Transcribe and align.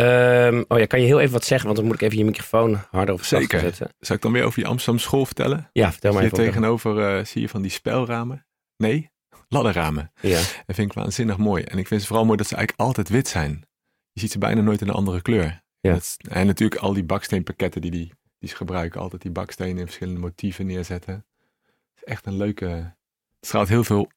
Ehm, 0.00 0.62
oh 0.68 0.78
ja, 0.78 0.86
kan 0.86 1.00
je 1.00 1.06
heel 1.06 1.20
even 1.20 1.32
wat 1.32 1.44
zeggen? 1.44 1.66
Want 1.66 1.78
dan 1.78 1.86
moet 1.88 1.96
ik 1.96 2.02
even 2.02 2.18
je 2.18 2.24
microfoon 2.24 2.78
harder 2.90 3.14
op 3.14 3.22
Zeker. 3.22 3.60
zetten. 3.60 3.88
Zal 3.98 4.16
ik 4.16 4.22
dan 4.22 4.32
weer 4.32 4.44
over 4.44 4.58
die 4.58 4.68
Amsterdam 4.68 5.00
school 5.00 5.26
vertellen? 5.26 5.68
Ja, 5.72 5.92
vertel 5.92 6.12
maar 6.12 6.22
Hier 6.22 6.30
even. 6.32 6.44
op. 6.44 6.50
tegenover 6.50 7.16
eh, 7.18 7.24
zie 7.24 7.40
je 7.40 7.48
van 7.48 7.62
die 7.62 7.70
spelramen. 7.70 8.46
Nee, 8.76 9.10
ladderramen. 9.48 10.12
Ja. 10.20 10.38
Dat 10.66 10.76
vind 10.76 10.90
ik 10.90 10.92
waanzinnig 10.92 11.36
mooi. 11.36 11.62
En 11.62 11.78
ik 11.78 11.86
vind 11.86 12.00
ze 12.00 12.06
vooral 12.06 12.24
mooi 12.24 12.36
dat 12.36 12.46
ze 12.46 12.54
eigenlijk 12.56 12.86
altijd 12.88 13.08
wit 13.08 13.28
zijn. 13.28 13.64
Je 14.12 14.20
ziet 14.20 14.30
ze 14.32 14.38
bijna 14.38 14.60
nooit 14.60 14.80
in 14.80 14.88
een 14.88 14.94
andere 14.94 15.22
kleur. 15.22 15.62
Ja. 15.80 15.92
Dat 15.92 16.16
en 16.28 16.46
natuurlijk 16.46 16.80
al 16.80 16.92
die 16.92 17.04
baksteenpakketten 17.04 17.80
die, 17.80 17.90
die, 17.90 18.12
die 18.38 18.48
ze 18.48 18.56
gebruiken. 18.56 19.00
Altijd 19.00 19.22
die 19.22 19.30
bakstenen 19.30 19.78
in 19.78 19.84
verschillende 19.84 20.20
motieven 20.20 20.66
neerzetten. 20.66 21.14
Het 21.14 21.96
is 21.96 22.04
echt 22.04 22.26
een 22.26 22.36
leuke... 22.36 22.64
Het 22.66 23.48
straalt 23.48 23.68
heel 23.68 23.84
veel 23.84 24.10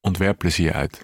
ontwerpplezier 0.00 0.72
uit. 0.72 1.00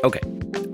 Oké. 0.00 0.18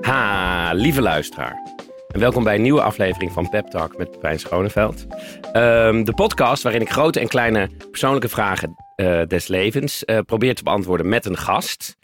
Ha, 0.00 0.72
lieve 0.72 1.02
luisteraar. 1.02 1.74
En 2.08 2.20
welkom 2.20 2.44
bij 2.44 2.54
een 2.54 2.62
nieuwe 2.62 2.82
aflevering 2.82 3.32
van 3.32 3.48
Pep 3.48 3.66
Talk 3.66 3.96
met 3.96 4.18
Pijn 4.18 4.38
Schoneveld. 4.38 5.06
Ehm, 5.52 6.04
de 6.04 6.14
podcast 6.14 6.62
waarin 6.62 6.80
ik 6.80 6.90
grote 6.90 7.20
en 7.20 7.28
kleine 7.28 7.70
persoonlijke 7.90 8.28
vragen 8.28 8.74
eh, 8.96 9.22
des 9.26 9.46
levens 9.46 10.04
eh, 10.04 10.18
probeer 10.18 10.54
te 10.54 10.62
beantwoorden 10.62 11.08
met 11.08 11.26
een 11.26 11.36
gast. 11.36 11.96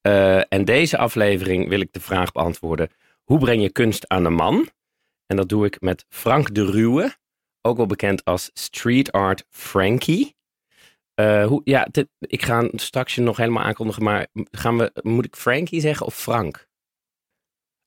Eh, 0.00 0.52
en 0.52 0.64
deze 0.64 0.98
aflevering 0.98 1.68
wil 1.68 1.80
ik 1.80 1.92
de 1.92 2.00
vraag 2.00 2.32
beantwoorden: 2.32 2.90
hoe 3.24 3.38
breng 3.38 3.62
je 3.62 3.72
kunst 3.72 4.08
aan 4.08 4.22
de 4.22 4.30
man? 4.30 4.68
En 5.26 5.36
dat 5.36 5.48
doe 5.48 5.66
ik 5.66 5.80
met 5.80 6.04
Frank 6.08 6.54
de 6.54 6.70
Ruwe, 6.70 7.14
ook 7.62 7.76
wel 7.76 7.86
bekend 7.86 8.24
als 8.24 8.50
Street 8.52 9.12
Art 9.12 9.44
Frankie. 9.50 10.36
Eh, 11.18 11.46
hoe, 11.46 11.60
ja, 11.64 11.88
dit- 11.90 12.08
ik 12.20 12.44
ga 12.44 12.68
straks 12.72 13.14
je 13.14 13.20
nog 13.20 13.36
helemaal 13.36 13.62
aankondigen, 13.64 14.02
maar 14.02 14.26
gaan 14.50 14.78
we, 14.78 14.90
moet 15.02 15.24
ik 15.24 15.36
Frankie 15.36 15.80
zeggen 15.80 16.06
of 16.06 16.14
Frank? 16.14 16.66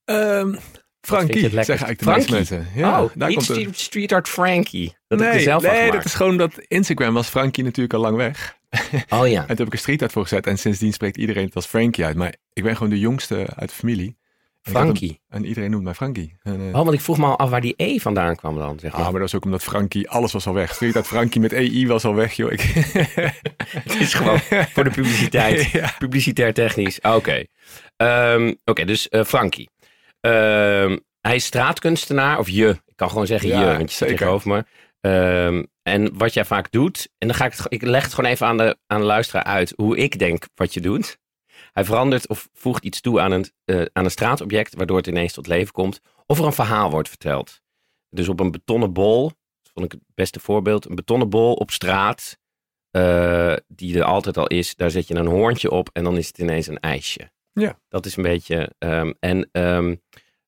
Je 0.05 0.59
Frankie, 1.01 1.39
zeggen 1.39 1.67
eigenlijk 1.67 1.99
de 1.99 2.05
meeste 2.05 2.31
mensen. 2.31 2.67
Ja, 2.75 3.03
oh, 3.03 3.09
daar 3.15 3.29
niet 3.29 3.45
komt 3.45 3.77
street, 3.77 4.11
Art 4.11 4.29
Frankie. 4.29 4.97
Dat 5.07 5.19
heb 5.19 5.27
ik 5.27 5.33
Nee, 5.35 5.43
zelf 5.43 5.63
nee 5.63 5.91
dat 5.91 6.05
is 6.05 6.13
gewoon 6.13 6.37
dat 6.37 6.59
Instagram 6.67 7.13
was 7.13 7.27
Frankie 7.27 7.63
natuurlijk 7.63 7.93
al 7.93 7.99
lang 8.01 8.15
weg. 8.17 8.57
Oh 9.09 9.27
ja. 9.27 9.39
En 9.41 9.47
toen 9.47 9.57
heb 9.57 9.67
ik 9.67 9.73
een 9.73 9.79
street 9.79 10.01
art 10.01 10.11
voor 10.11 10.23
gezet. 10.23 10.47
En 10.47 10.57
sindsdien 10.57 10.93
spreekt 10.93 11.17
iedereen 11.17 11.45
het 11.45 11.55
als 11.55 11.65
Frankie 11.65 12.05
uit. 12.05 12.15
Maar 12.15 12.35
ik 12.53 12.63
ben 12.63 12.73
gewoon 12.75 12.89
de 12.89 12.99
jongste 12.99 13.47
uit 13.55 13.69
de 13.69 13.75
familie. 13.75 14.17
Frankie. 14.61 15.21
En 15.27 15.45
iedereen 15.45 15.71
noemt 15.71 15.83
mij 15.83 15.93
Frankie. 15.93 16.35
En, 16.43 16.59
eh, 16.59 16.67
Oh, 16.67 16.71
want 16.83 16.93
ik 16.93 17.01
vroeg 17.01 17.17
me 17.17 17.25
al 17.25 17.37
af 17.37 17.49
waar 17.49 17.61
die 17.61 17.73
E 17.77 17.99
vandaan 17.99 18.35
kwam 18.35 18.57
dan. 18.57 18.79
Zeg 18.79 18.91
ah, 18.91 18.95
maar. 18.97 19.03
maar 19.11 19.19
dat 19.21 19.21
was 19.31 19.35
ook 19.35 19.45
omdat 19.45 19.63
Frankie, 19.63 20.09
alles 20.09 20.31
was 20.31 20.47
al 20.47 20.53
weg. 20.53 20.73
Street 20.73 20.95
art 20.95 21.07
Frankie 21.07 21.41
met 21.41 21.53
EI 21.53 21.87
was 21.87 22.05
al 22.05 22.15
weg, 22.15 22.33
joh. 22.33 22.51
Ik... 22.51 22.61
Het 23.83 23.95
is 23.99 24.13
gewoon 24.13 24.39
voor 24.73 24.83
de 24.83 24.89
publiciteit. 24.89 25.69
Ja. 25.71 25.93
Publicitair 25.97 26.53
technisch. 26.53 27.01
Ah, 27.01 27.15
Oké. 27.15 27.43
Ehm, 27.97 28.53
Oké, 28.65 28.85
dus 28.85 29.09
eh, 29.09 29.23
Frankie. 29.23 29.69
Ehm, 30.19 30.97
hij 31.21 31.35
is 31.35 31.45
straatkunstenaar, 31.45 32.39
of 32.39 32.49
je. 32.49 32.67
Ik 32.69 32.95
kan 32.95 33.09
gewoon 33.09 33.27
zeggen 33.27 33.49
Ja, 33.49 33.59
je, 33.59 33.65
want 33.65 33.77
je 33.79 33.87
zit 33.87 33.97
zeker. 33.97 34.15
tegenover 34.15 34.49
me. 34.49 34.65
Ehm, 35.01 35.63
en 35.83 36.17
wat 36.17 36.33
jij 36.33 36.45
vaak 36.45 36.71
doet, 36.71 37.09
en 37.17 37.27
dan 37.27 37.37
ga 37.37 37.45
ik 37.45 37.51
het, 37.51 37.65
ik 37.69 37.81
leg 37.81 38.03
het 38.03 38.13
gewoon 38.13 38.31
even 38.31 38.47
aan 38.47 38.57
de, 38.57 38.77
aan 38.87 38.99
de 38.99 39.05
luisteraar 39.05 39.43
uit 39.43 39.73
hoe 39.75 39.97
ik 39.97 40.19
denk 40.19 40.45
wat 40.55 40.73
je 40.73 40.81
doet. 40.81 41.17
Hij 41.71 41.85
verandert 41.85 42.27
of 42.27 42.49
voegt 42.53 42.83
iets 42.83 43.01
toe 43.01 43.19
aan 43.19 43.31
een, 43.31 43.45
eh, 43.65 43.85
aan 43.93 44.03
een 44.03 44.11
straatobject, 44.11 44.75
waardoor 44.75 44.97
het 44.97 45.07
ineens 45.07 45.33
tot 45.33 45.47
leven 45.47 45.73
komt. 45.73 45.99
Of 46.25 46.39
er 46.39 46.45
een 46.45 46.53
verhaal 46.53 46.89
wordt 46.91 47.09
verteld. 47.09 47.61
Dus 48.09 48.29
op 48.29 48.39
een 48.39 48.51
betonnen 48.51 48.93
bol, 48.93 49.23
dat 49.61 49.71
vond 49.73 49.85
ik 49.85 49.91
het 49.91 50.01
beste 50.13 50.39
voorbeeld, 50.39 50.89
een 50.89 50.95
betonnen 50.95 51.29
bol 51.29 51.53
op 51.53 51.71
straat, 51.71 52.37
eh, 52.91 53.55
die 53.67 53.97
er 53.97 54.03
altijd 54.03 54.37
al 54.37 54.47
is, 54.47 54.75
daar 54.75 54.91
zet 54.91 55.07
je 55.07 55.15
een 55.15 55.27
hoorntje 55.27 55.71
op 55.71 55.89
en 55.93 56.03
dan 56.03 56.17
is 56.17 56.27
het 56.27 56.37
ineens 56.37 56.67
een 56.67 56.79
ijsje. 56.79 57.31
Ja. 57.53 57.79
Dat 57.87 58.05
is 58.05 58.15
een 58.15 58.23
beetje. 58.23 58.75
ehm, 58.77 59.13
en 59.19 59.49
ehm, 59.51 59.95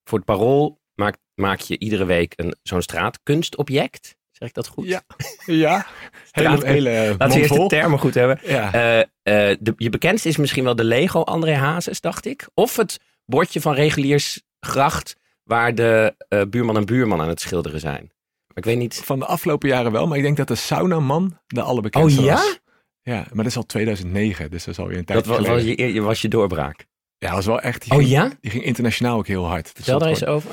voor 0.03 0.17
het 0.17 0.27
parool 0.27 0.81
maak, 0.95 1.17
maak 1.35 1.59
je 1.59 1.79
iedere 1.79 2.05
week 2.05 2.33
een, 2.35 2.55
zo'n 2.63 2.81
straatkunstobject. 2.81 4.17
Zeg 4.33 4.47
ik 4.47 4.53
dat 4.53 4.67
goed? 4.67 4.85
Ja. 4.87 5.01
ja. 5.45 5.85
Hele, 6.31 6.47
Straat- 6.47 6.63
hele 6.63 7.15
Laten 7.17 7.35
we 7.35 7.41
eerst 7.41 7.53
de 7.55 7.67
termen 7.67 7.99
goed 7.99 8.13
hebben. 8.13 8.39
Ja. 8.43 8.73
Eh, 8.73 8.99
eh, 8.99 9.57
de, 9.59 9.73
je 9.77 9.89
bekendste 9.89 10.29
is 10.29 10.37
misschien 10.37 10.63
wel 10.63 10.75
de 10.75 10.83
Lego 10.83 11.21
André 11.21 11.53
Hazes, 11.55 12.01
dacht 12.01 12.25
ik. 12.25 12.47
Of 12.53 12.75
het 12.75 12.99
bordje 13.25 13.61
van 13.61 13.73
Reguliersgracht, 13.73 15.15
waar 15.43 15.75
de 15.75 16.15
eh, 16.29 16.41
buurman 16.49 16.77
en 16.77 16.85
buurman 16.85 17.21
aan 17.21 17.27
het 17.27 17.41
schilderen 17.41 17.79
zijn. 17.79 18.11
Maar 18.47 18.57
ik 18.57 18.65
weet 18.65 18.77
niet. 18.77 19.01
Van 19.03 19.19
de 19.19 19.25
afgelopen 19.25 19.69
jaren 19.69 19.91
wel. 19.91 20.07
Maar 20.07 20.17
ik 20.17 20.23
denk 20.23 20.37
dat 20.37 20.47
de 20.47 20.55
Saunaman 20.55 21.39
de 21.47 21.61
allerbekendste 21.61 22.19
Oh 22.19 22.25
ja? 22.25 22.33
was. 22.33 22.59
Ja, 23.01 23.15
maar 23.15 23.43
dat 23.43 23.45
is 23.45 23.57
al 23.57 23.65
2009. 23.65 24.49
Dus 24.51 24.63
dat 24.63 24.73
is 24.73 24.79
alweer 24.79 24.97
een 24.97 25.05
tijd 25.05 25.25
Dat 25.25 25.47
was, 25.47 25.63
je, 25.63 26.01
was 26.01 26.21
je 26.21 26.27
doorbraak. 26.27 26.85
Ja, 27.17 27.27
dat 27.27 27.35
was 27.35 27.45
wel 27.45 27.61
echt... 27.61 27.81
Die 27.83 27.91
Oh 27.91 27.97
ging, 27.97 28.09
ja? 28.09 28.31
Die 28.41 28.51
ging 28.51 28.63
internationaal 28.63 29.17
ook 29.17 29.27
heel 29.27 29.45
hard. 29.47 29.71
Vertel 29.75 29.99
daar 29.99 30.09
eens 30.09 30.25
over. 30.25 30.51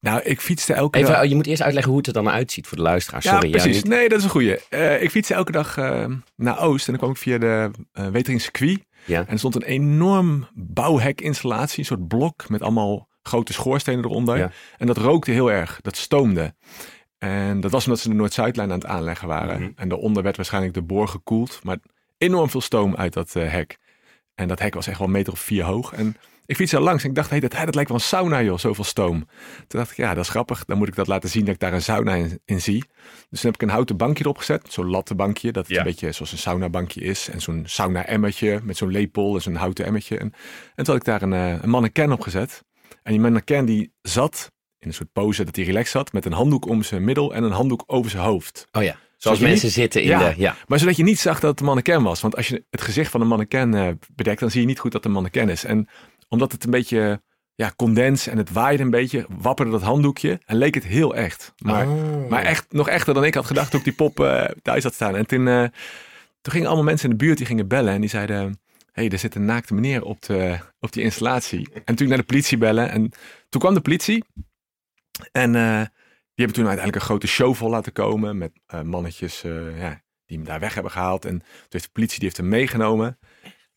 Nou, 0.00 0.20
ik 0.22 0.40
fietste 0.40 0.72
elke 0.72 0.98
Even, 0.98 1.12
dag... 1.12 1.22
oh, 1.22 1.28
je 1.28 1.34
moet 1.34 1.46
eerst 1.46 1.62
uitleggen 1.62 1.90
hoe 1.90 2.00
het 2.00 2.08
er 2.08 2.22
dan 2.22 2.28
uitziet 2.28 2.66
voor 2.66 2.76
de 2.76 2.82
luisteraar. 2.82 3.22
Sorry. 3.22 3.48
ja, 3.48 3.62
precies. 3.62 3.82
Nee, 3.82 4.08
dat 4.08 4.18
is 4.18 4.24
een 4.24 4.30
goeie. 4.30 4.58
Eh, 4.68 5.02
ik 5.02 5.10
fietste 5.10 5.34
elke 5.34 5.52
dag 5.52 5.76
eh, 5.76 6.04
naar 6.36 6.60
Oost 6.60 6.86
en 6.86 6.92
dan 6.92 7.00
kwam 7.00 7.10
ik 7.10 7.16
via 7.16 7.38
de 7.38 7.70
uh, 7.92 8.06
Wetering 8.06 8.40
circuit. 8.40 8.86
Ja. 9.04 9.20
En 9.20 9.32
er 9.32 9.38
stond 9.38 9.54
een 9.54 9.62
enorm 9.62 10.48
bouwhekinstallatie, 10.54 11.78
een 11.78 11.84
soort 11.84 12.08
blok 12.08 12.48
met 12.48 12.62
allemaal 12.62 13.08
grote 13.22 13.52
schoorstenen 13.52 14.04
eronder. 14.04 14.38
Ja. 14.38 14.50
En 14.76 14.86
dat 14.86 14.96
rookte 14.96 15.30
heel 15.30 15.50
erg, 15.50 15.78
dat 15.80 15.96
stoomde. 15.96 16.54
En 17.18 17.60
dat 17.60 17.70
was 17.70 17.84
omdat 17.84 18.00
ze 18.00 18.08
de 18.08 18.14
Noord-Zuidlijn 18.14 18.70
aan 18.70 18.78
het 18.78 18.86
aanleggen 18.86 19.28
waren. 19.28 19.60
Mhm. 19.60 19.70
En 19.76 19.88
daaronder 19.88 20.22
werd 20.22 20.36
waarschijnlijk 20.36 20.74
de 20.74 20.82
boor 20.82 21.08
gekoeld. 21.08 21.60
Maar 21.62 21.78
enorm 22.18 22.50
veel 22.50 22.60
stoom 22.60 22.96
uit 22.96 23.12
dat 23.12 23.36
eh, 23.36 23.50
hek. 23.50 23.78
En 24.34 24.48
dat 24.48 24.58
hek 24.58 24.74
was 24.74 24.86
echt 24.86 24.98
wel 24.98 25.06
een 25.06 25.12
meter 25.12 25.32
of 25.32 25.40
vier 25.40 25.64
hoog. 25.64 25.92
En 25.92 26.16
ik 26.48 26.56
fietste 26.56 26.76
er 26.76 26.82
langs 26.82 27.02
en 27.02 27.08
ik 27.08 27.14
dacht, 27.14 27.30
hey, 27.30 27.40
dat, 27.40 27.52
hey, 27.52 27.64
dat 27.64 27.74
lijkt 27.74 27.90
wel 27.90 27.98
een 27.98 28.04
sauna 28.04 28.42
joh, 28.42 28.58
zoveel 28.58 28.84
stoom. 28.84 29.18
Toen 29.66 29.80
dacht 29.80 29.90
ik, 29.90 29.96
ja, 29.96 30.14
dat 30.14 30.24
is 30.24 30.30
grappig. 30.30 30.64
Dan 30.64 30.78
moet 30.78 30.88
ik 30.88 30.94
dat 30.94 31.06
laten 31.06 31.28
zien 31.28 31.44
dat 31.44 31.54
ik 31.54 31.60
daar 31.60 31.72
een 31.72 31.82
sauna 31.82 32.14
in, 32.14 32.40
in 32.44 32.60
zie. 32.60 32.84
Dus 33.30 33.40
toen 33.40 33.50
heb 33.50 33.54
ik 33.54 33.62
een 33.62 33.74
houten 33.74 33.96
bankje 33.96 34.24
erop 34.24 34.38
gezet. 34.38 34.66
Zo'n 34.72 34.90
lattenbankje, 34.90 35.52
dat 35.52 35.62
het 35.66 35.72
Ja. 35.72 35.78
een 35.78 35.86
beetje 35.86 36.12
zoals 36.12 36.32
een 36.32 36.38
saunabankje 36.38 37.00
is. 37.00 37.28
En 37.28 37.40
zo'n 37.40 37.62
sauna-emmertje 37.66 38.60
met 38.62 38.76
zo'n 38.76 38.90
lepel 38.90 39.34
en 39.34 39.40
zo'n 39.42 39.54
houten 39.54 39.84
emmertje. 39.84 40.18
En, 40.18 40.32
en 40.74 40.84
toen 40.84 40.86
had 40.86 40.96
ik 40.96 41.04
daar 41.04 41.22
een, 41.22 41.32
eh, 41.32 41.62
een 41.62 41.70
mannequin 41.70 42.12
op 42.12 42.20
gezet. 42.20 42.64
En 43.02 43.12
die 43.12 43.20
mannequin 43.20 43.64
die 43.64 43.92
zat 44.02 44.52
in 44.78 44.88
een 44.88 44.94
soort 44.94 45.12
pose 45.12 45.44
dat 45.44 45.56
hij 45.56 45.64
relaxed 45.64 45.90
zat. 45.92 46.12
Met 46.12 46.24
een 46.24 46.32
handdoek 46.32 46.66
om 46.66 46.82
zijn 46.82 47.04
middel 47.04 47.34
en 47.34 47.42
een 47.42 47.50
handdoek 47.52 47.82
over 47.86 48.10
zijn 48.10 48.22
hoofd. 48.22 48.66
Oh 48.72 48.82
ja. 48.82 48.96
Zoals 49.16 49.38
mensen 49.38 49.66
niet- 49.66 49.74
zitten 49.74 50.02
in 50.02 50.08
Ja. 50.08 50.18
de. 50.28 50.34
Ja. 50.40 50.56
Maar 50.66 50.78
zodat 50.78 50.96
je 50.96 51.02
niet 51.02 51.18
zag 51.18 51.40
dat 51.40 51.50
het 51.50 51.60
een 51.60 51.66
mannequin 51.66 52.02
was. 52.02 52.20
Want 52.20 52.36
als 52.36 52.48
je 52.48 52.64
het 52.70 52.80
gezicht 52.80 53.10
van 53.10 53.20
een 53.20 53.26
mannequin 53.26 53.74
eh, 53.74 53.88
bedekt, 54.14 54.40
dan 54.40 54.50
zie 54.50 54.60
je 54.60 54.66
niet 54.66 54.78
goed 54.78 54.92
dat 54.92 55.00
het 55.02 55.12
een 55.12 55.16
mannequin 55.16 55.48
is. 55.48 55.64
En 55.64 55.88
omdat 56.28 56.52
het 56.52 56.64
een 56.64 56.70
beetje 56.70 57.22
ja, 57.54 57.72
condens 57.76 58.26
en 58.26 58.38
het 58.38 58.50
waaide 58.50 58.82
een 58.82 58.90
beetje, 58.90 59.26
wapperde 59.28 59.70
dat 59.70 59.82
handdoekje 59.82 60.40
en 60.44 60.56
leek 60.56 60.74
het 60.74 60.84
heel 60.84 61.14
echt. 61.14 61.52
Maar, 61.58 61.88
Oh. 61.88 62.28
maar 62.28 62.42
echt 62.42 62.72
nog 62.72 62.88
echter 62.88 63.14
dan 63.14 63.24
ik 63.24 63.34
had 63.34 63.46
gedacht 63.46 63.70
toen 63.70 63.78
ik 63.78 63.84
die 63.84 63.94
pop 63.94 64.20
eh, 64.20 64.44
thuis 64.62 64.82
had 64.82 64.94
staan. 64.94 65.16
En 65.16 65.26
toen, 65.26 65.48
eh, 65.48 65.62
toen 66.40 66.52
gingen 66.52 66.66
allemaal 66.66 66.84
mensen 66.84 67.10
in 67.10 67.16
de 67.16 67.24
buurt 67.24 67.36
die 67.38 67.46
gingen 67.46 67.68
bellen 67.68 67.94
en 67.94 68.00
die 68.00 68.10
zeiden... 68.10 68.60
Hé, 68.92 69.04
hey, 69.04 69.12
er 69.12 69.18
zit 69.18 69.34
een 69.34 69.44
naakte 69.44 69.74
meneer 69.74 70.04
op, 70.04 70.22
de, 70.22 70.58
op 70.80 70.92
die 70.92 71.02
installatie. 71.02 71.68
En 71.84 71.94
toen 71.94 72.08
naar 72.08 72.18
de 72.18 72.24
politie 72.24 72.58
bellen. 72.58 72.90
En 72.90 73.10
toen 73.48 73.60
kwam 73.60 73.74
de 73.74 73.80
politie. 73.80 74.24
En 75.32 75.54
eh, 75.54 75.80
die 76.34 76.44
hebben 76.44 76.56
toen 76.56 76.66
uiteindelijk 76.66 76.94
een 76.94 77.08
grote 77.08 77.26
show 77.26 77.54
vol 77.54 77.70
laten 77.70 77.92
komen. 77.92 78.38
Met 78.38 78.52
mannetjes 78.84 79.40
ja, 79.78 80.02
die 80.26 80.36
hem 80.36 80.44
daar 80.46 80.60
weg 80.60 80.74
hebben 80.74 80.92
gehaald. 80.92 81.24
En 81.24 81.38
toen 81.38 81.68
heeft 81.68 81.84
de 81.84 81.90
politie 81.92 82.18
die 82.18 82.24
heeft 82.24 82.40
hem 82.40 82.48
meegenomen. 82.48 83.18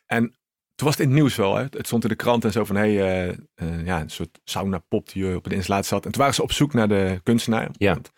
En 0.05 0.35
toen 0.81 0.89
was 0.89 0.99
het 0.99 1.07
in 1.07 1.13
het 1.13 1.21
nieuws 1.21 1.35
wel. 1.35 1.55
Hè? 1.55 1.63
Het 1.63 1.87
stond 1.87 2.03
in 2.03 2.09
de 2.09 2.15
krant 2.15 2.45
en 2.45 2.51
zo 2.51 2.65
van... 2.65 2.75
Hé, 2.75 2.95
hey, 2.95 3.27
eh, 3.27 3.37
eh, 3.55 3.85
ja, 3.85 4.01
een 4.01 4.09
soort 4.09 4.39
sauna 4.43 4.77
pop 4.77 5.11
die 5.11 5.29
eh, 5.29 5.35
op 5.35 5.49
de 5.49 5.55
installatie 5.55 5.87
zat. 5.87 6.05
En 6.05 6.11
toen 6.11 6.19
waren 6.21 6.35
ze 6.35 6.43
op 6.43 6.51
zoek 6.51 6.73
naar 6.73 6.87
de 6.87 7.19
kunstenaar. 7.23 7.69
Ja. 7.71 7.93
Want 7.93 8.11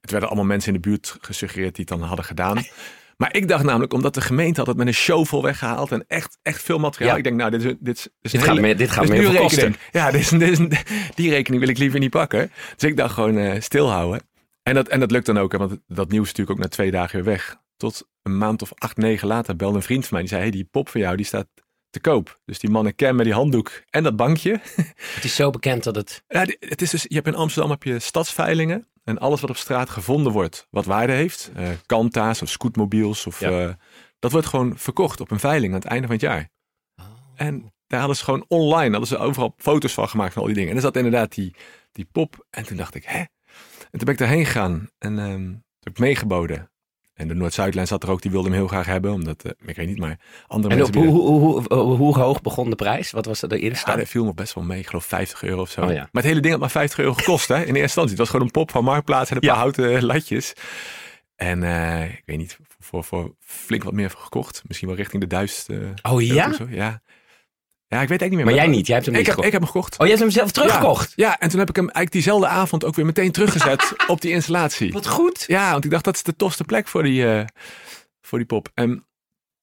Het 0.00 0.10
werden 0.10 0.28
allemaal 0.28 0.46
mensen 0.46 0.74
in 0.74 0.80
de 0.80 0.88
buurt 0.88 1.16
gesuggereerd 1.20 1.74
die 1.74 1.84
het 1.88 1.98
dan 1.98 2.08
hadden 2.08 2.24
gedaan. 2.24 2.62
Maar 3.16 3.34
ik 3.34 3.48
dacht 3.48 3.64
namelijk, 3.64 3.92
omdat 3.92 4.14
de 4.14 4.20
gemeente 4.20 4.58
had 4.58 4.68
het 4.68 4.76
met 4.76 4.86
een 4.86 4.94
show 4.94 5.26
vol 5.26 5.42
weggehaald 5.42 5.92
en 5.92 6.04
echt, 6.08 6.38
echt 6.42 6.62
veel 6.62 6.78
materiaal. 6.78 7.10
Ja. 7.10 7.16
Ik 7.16 7.24
denk, 7.24 7.36
nou, 7.36 7.50
dit 7.50 7.64
is, 7.64 7.74
dit 7.80 7.96
is, 7.96 8.02
dit 8.02 8.12
is 8.20 8.30
Dit 8.30 8.40
een 8.40 8.46
gaat 8.46 8.60
meer, 8.60 8.76
dit 8.76 8.90
gaat 8.90 9.08
meer 9.08 9.34
kosten. 9.34 9.74
Ja, 9.92 10.10
dit 10.10 10.20
is, 10.20 10.28
dit 10.28 10.60
is, 10.60 10.82
die 11.14 11.30
rekening 11.30 11.62
wil 11.62 11.70
ik 11.70 11.78
liever 11.78 11.98
niet 11.98 12.10
pakken. 12.10 12.50
Dus 12.76 12.90
ik 12.90 12.96
dacht 12.96 13.14
gewoon 13.14 13.36
eh, 13.36 13.60
stilhouden. 13.60 14.22
En 14.62 14.74
dat, 14.74 14.88
en 14.88 15.00
dat 15.00 15.10
lukt 15.10 15.26
dan 15.26 15.38
ook, 15.38 15.52
hè, 15.52 15.58
want 15.58 15.78
dat 15.86 16.10
nieuws 16.10 16.24
is 16.24 16.28
natuurlijk 16.28 16.58
ook 16.58 16.64
na 16.64 16.70
twee 16.70 16.90
dagen 16.90 17.14
weer 17.14 17.24
weg. 17.24 17.56
Tot 17.76 18.08
een 18.22 18.38
maand 18.38 18.62
of 18.62 18.72
acht, 18.74 18.96
negen 18.96 19.28
later 19.28 19.56
belde 19.56 19.76
een 19.76 19.82
vriend 19.82 20.06
van 20.06 20.12
mij. 20.12 20.20
Die 20.20 20.30
zei, 20.30 20.42
hey, 20.42 20.50
die 20.50 20.68
pop 20.70 20.88
van 20.88 21.00
jou, 21.00 21.16
die 21.16 21.26
staat 21.26 21.46
te 21.90 22.00
koop. 22.00 22.40
Dus 22.44 22.58
die 22.58 22.70
mannequin 22.70 23.16
met 23.16 23.24
die 23.24 23.34
handdoek 23.34 23.82
en 23.90 24.02
dat 24.02 24.16
bankje. 24.16 24.60
Het 25.14 25.24
is 25.24 25.34
zo 25.34 25.50
bekend 25.50 25.84
dat 25.84 25.94
het. 25.94 26.22
Ja, 26.28 26.46
het 26.60 26.82
is 26.82 26.90
dus, 26.90 27.02
je 27.08 27.14
hebt 27.14 27.26
in 27.26 27.34
Amsterdam 27.34 27.70
heb 27.70 27.82
je 27.82 27.98
stadsveilingen. 27.98 28.88
En 29.04 29.18
alles 29.18 29.40
wat 29.40 29.50
op 29.50 29.56
straat 29.56 29.90
gevonden 29.90 30.32
wordt, 30.32 30.66
wat 30.70 30.84
waarde 30.84 31.12
heeft. 31.12 31.50
eh 31.54 31.68
kanta's 31.86 32.42
of 32.42 32.48
scootmobiels. 32.48 33.26
Of, 33.26 33.40
Ja. 33.40 33.66
eh, 33.68 33.74
dat 34.18 34.32
wordt 34.32 34.46
gewoon 34.46 34.78
verkocht 34.78 35.20
op 35.20 35.30
een 35.30 35.40
veiling 35.40 35.72
aan 35.74 35.78
het 35.80 35.88
einde 35.88 36.06
van 36.06 36.16
het 36.16 36.24
jaar. 36.24 36.48
En 37.34 37.72
daar 37.86 37.98
hadden 37.98 38.16
ze 38.18 38.24
gewoon 38.24 38.44
online, 38.48 38.90
hadden 38.90 39.06
ze 39.08 39.18
overal 39.18 39.54
foto's 39.56 39.94
van 39.94 40.08
gemaakt 40.08 40.32
van 40.32 40.40
al 40.42 40.46
die 40.48 40.56
dingen. 40.56 40.70
En 40.70 40.76
er 40.76 40.82
zat 40.82 40.96
inderdaad 40.96 41.34
die, 41.34 41.54
die 41.92 42.08
pop. 42.12 42.46
En 42.50 42.64
toen 42.66 42.76
dacht 42.76 42.94
ik, 42.94 43.04
hè? 43.04 43.24
toen 43.90 44.04
ben 44.04 44.08
ik 44.12 44.18
daarheen 44.18 44.44
gegaan 44.46 44.90
en 44.98 45.18
ehm, 45.18 45.34
toen 45.44 45.62
heb 45.80 45.92
ik 45.92 45.98
meegeboden. 45.98 46.70
En 47.18 47.28
de 47.28 47.34
Noord-Zuidlijn 47.34 47.86
zat 47.86 48.02
er 48.02 48.10
ook, 48.10 48.22
die 48.22 48.30
wilde 48.30 48.48
hem 48.48 48.56
heel 48.56 48.66
graag 48.68 48.86
hebben. 48.86 49.12
Omdat, 49.12 49.42
eh, 49.44 49.52
ik 49.66 49.76
weet 49.76 49.86
niet, 49.86 49.98
maar 49.98 50.18
andere 50.46 50.72
En 50.74 50.78
mensen... 50.78 50.94
hoe, 50.96 51.04
bieden- 51.04 51.22
hoe, 51.22 51.40
hoe, 51.40 51.62
hoe, 51.78 51.96
hoe 51.96 52.18
hoog 52.18 52.40
begon 52.42 52.70
de 52.70 52.76
prijs? 52.76 53.10
Wat 53.10 53.26
was 53.26 53.42
er 53.42 53.48
de 53.48 53.54
Ja, 53.56 53.62
eerste? 53.62 53.96
dat 53.96 54.08
viel 54.08 54.24
nog 54.24 54.34
best 54.34 54.54
wel 54.54 54.64
mee. 54.64 54.78
Ik 54.78 54.86
geloof 54.86 55.04
50 55.04 55.42
euro 55.42 55.60
of 55.60 55.70
zo. 55.70 55.80
Oh 55.82 55.88
ja. 55.90 55.94
Maar 55.98 56.08
het 56.12 56.24
hele 56.24 56.40
ding 56.40 56.50
had 56.52 56.60
maar 56.60 56.70
50 56.70 56.98
euro 56.98 57.14
gekost 57.14 57.48
hè, 57.48 57.54
in 57.54 57.60
eerste 57.60 57.80
instantie. 57.80 58.10
Het 58.10 58.18
was 58.18 58.28
gewoon 58.28 58.44
een 58.46 58.52
pop 58.52 58.70
van 58.70 58.84
Marktplaats 58.84 59.30
en 59.30 59.36
een 59.36 59.42
Ja. 59.42 59.48
paar 59.48 59.58
houten 59.60 60.04
latjes. 60.04 60.52
En 61.36 61.62
eh, 61.62 62.04
ik 62.10 62.22
weet 62.24 62.36
niet, 62.38 62.58
voor, 62.78 63.04
voor 63.04 63.34
flink 63.40 63.84
wat 63.84 63.92
meer 63.92 64.10
gekocht. 64.10 64.62
Misschien 64.66 64.88
wel 64.88 64.96
richting 64.96 65.22
de 65.22 65.28
duizend. 65.28 65.68
eh, 66.02 66.12
Oh 66.12 66.22
ja? 66.22 66.52
zo. 66.52 66.66
Ja. 66.70 67.00
Ja, 67.88 68.00
ik 68.00 68.08
weet 68.08 68.20
eigenlijk 68.20 68.30
niet 68.30 68.36
meer. 68.36 68.44
Maar 68.44 68.54
jij 68.64 68.76
niet, 68.76 68.86
jij 68.86 68.94
hebt 68.96 69.06
hem 69.08 69.14
Ik 69.14 69.20
niet 69.20 69.36
heb, 69.36 69.38
ik 69.38 69.44
gekocht. 69.44 69.52
heb 69.52 69.62
hem 69.62 69.82
gekocht. 69.82 69.98
Oh, 69.98 70.06
je 70.06 70.12
hebt 70.12 70.22
hem 70.24 70.30
zelf 70.32 70.50
teruggekocht? 70.50 71.12
Ja, 71.16 71.38
en 71.38 71.48
toen 71.48 71.58
heb 71.58 71.68
ik 71.68 71.76
hem 71.76 71.84
eigenlijk 71.84 72.12
diezelfde 72.12 72.46
avond 72.46 72.84
ook 72.84 72.94
weer 72.94 73.06
meteen 73.06 73.32
teruggezet 73.32 73.94
op 74.06 74.20
die 74.20 74.30
installatie. 74.30 74.92
Wat 74.92 75.06
goed. 75.06 75.44
Ja, 75.46 75.72
want 75.72 75.84
ik 75.84 75.90
dacht 75.90 76.04
dat 76.04 76.14
is 76.14 76.22
de 76.22 76.36
tofste 76.36 76.64
plek 76.64 76.88
voor 76.88 77.02
die, 77.02 77.32
eh, 77.32 77.44
voor 78.20 78.38
die 78.38 78.46
pop. 78.46 78.68
En 78.74 79.06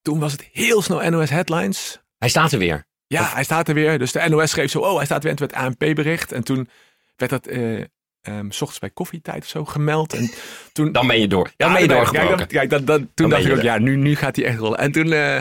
toen 0.02 0.18
was 0.18 0.32
het 0.32 0.48
heel 0.52 0.82
snel 0.82 1.10
NOS 1.10 1.30
headlines. 1.30 2.00
Hij 2.18 2.28
staat 2.28 2.52
er 2.52 2.58
weer. 2.58 2.86
Ja, 3.06 3.30
hij 3.34 3.44
staat 3.44 3.68
er 3.68 3.74
weer. 3.74 3.98
Dus 3.98 4.12
de 4.12 4.28
NOS 4.28 4.50
schreef 4.50 4.70
zo, 4.70 4.78
oh, 4.80 4.96
hij 4.96 5.04
staat 5.04 5.22
weer. 5.22 5.32
En 5.32 5.38
toen 5.38 5.48
werd 5.48 5.60
ANP-bericht. 5.66 6.32
En 6.32 6.44
toen 6.44 6.68
werd 7.16 7.30
dat 7.30 7.46
ehm, 7.46 8.50
s 8.50 8.60
ochtends 8.60 8.78
bij 8.78 8.90
koffietijd 8.90 9.42
of 9.42 9.48
zo 9.48 9.64
gemeld. 9.64 10.12
En 10.12 10.30
toen... 10.72 10.92
Dan 10.92 11.06
ben 11.06 11.20
je 11.20 11.28
door. 11.28 11.50
Dan 11.56 11.72
ben 11.72 11.82
je 11.82 11.88
dan 11.88 11.96
doorgebroken. 11.96 12.46
Kijk, 12.46 12.70
dat, 12.70 12.86
dat, 12.86 13.02
toen 13.14 13.30
dacht 13.30 13.44
ik 13.44 13.52
ook, 13.52 13.62
ja, 13.62 13.78
nu, 13.78 13.96
nu 13.96 14.16
gaat 14.16 14.36
hij 14.36 14.44
echt 14.44 14.58
rollen. 14.58 14.78
En 14.78 14.92
toen, 14.92 15.12
eh, 15.12 15.38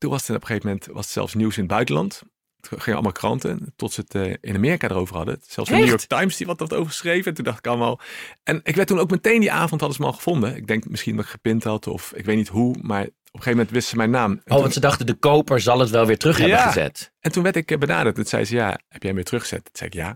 toen 0.00 0.10
was 0.10 0.20
het 0.26 0.36
op 0.36 0.42
een 0.42 0.46
gegeven 0.46 0.68
moment 0.68 0.86
was 0.86 1.04
het 1.04 1.12
zelfs 1.14 1.34
nieuws 1.34 1.54
in 1.56 1.62
het 1.62 1.70
buitenland. 1.72 2.22
Het 2.60 2.68
gingen 2.68 2.92
allemaal 2.92 3.12
kranten, 3.12 3.72
tot 3.76 3.92
ze 3.92 4.00
het 4.00 4.14
eh, 4.14 4.34
in 4.40 4.54
Amerika 4.54 4.88
erover 4.88 5.16
hadden. 5.16 5.40
Zelfs 5.46 5.70
de 5.70 5.76
New? 5.76 5.86
York 5.86 6.00
Times 6.00 6.36
die 6.36 6.46
wat 6.46 6.58
had 6.60 6.72
over 6.74 6.86
geschreven. 6.90 7.24
En 7.28 7.34
toen 7.34 7.44
dacht 7.44 7.58
ik 7.58 7.66
allemaal... 7.66 8.00
En 8.42 8.60
ik 8.62 8.76
werd 8.76 8.88
toen 8.88 8.98
ook 8.98 9.10
meteen 9.10 9.40
die 9.40 9.52
avond 9.52 9.80
hadden 9.80 9.92
ze 9.94 10.00
me 10.02 10.06
al 10.08 10.12
gevonden. 10.16 10.56
Ik 10.56 10.66
denk 10.66 10.88
misschien 10.88 11.16
dat 11.16 11.24
ik 11.24 11.30
gepint 11.30 11.64
had 11.64 11.86
of 11.86 12.12
ik 12.14 12.24
weet 12.24 12.36
niet 12.36 12.48
hoe. 12.48 12.76
Maar 12.82 13.02
op 13.02 13.06
een 13.06 13.14
gegeven 13.32 13.50
moment 13.50 13.70
wisten 13.70 13.90
ze 13.90 13.96
mijn 13.96 14.10
naam. 14.10 14.30
En 14.32 14.38
Oh, 14.38 14.44
toen- 14.44 14.60
want 14.60 14.72
ze 14.72 14.80
dachten 14.80 15.06
de 15.06 15.14
koper 15.14 15.60
zal 15.60 15.78
het 15.78 15.90
wel 15.90 16.06
weer 16.06 16.18
terug 16.18 16.38
hebben 16.38 16.58
gezet. 16.58 17.12
en 17.20 17.32
toen 17.32 17.42
werd 17.42 17.56
ik 17.56 17.70
eh, 17.70 17.78
benaderd. 17.78 18.14
Toen 18.14 18.24
zei 18.24 18.44
ze, 18.44 18.54
ja, 18.54 18.68
heb 18.68 18.78
jij 18.88 18.98
hem 19.00 19.14
weer 19.14 19.24
teruggezet? 19.24 19.64
Toen 19.64 19.74
zei 19.76 19.88
ik, 19.90 19.94
ja. 19.96 20.08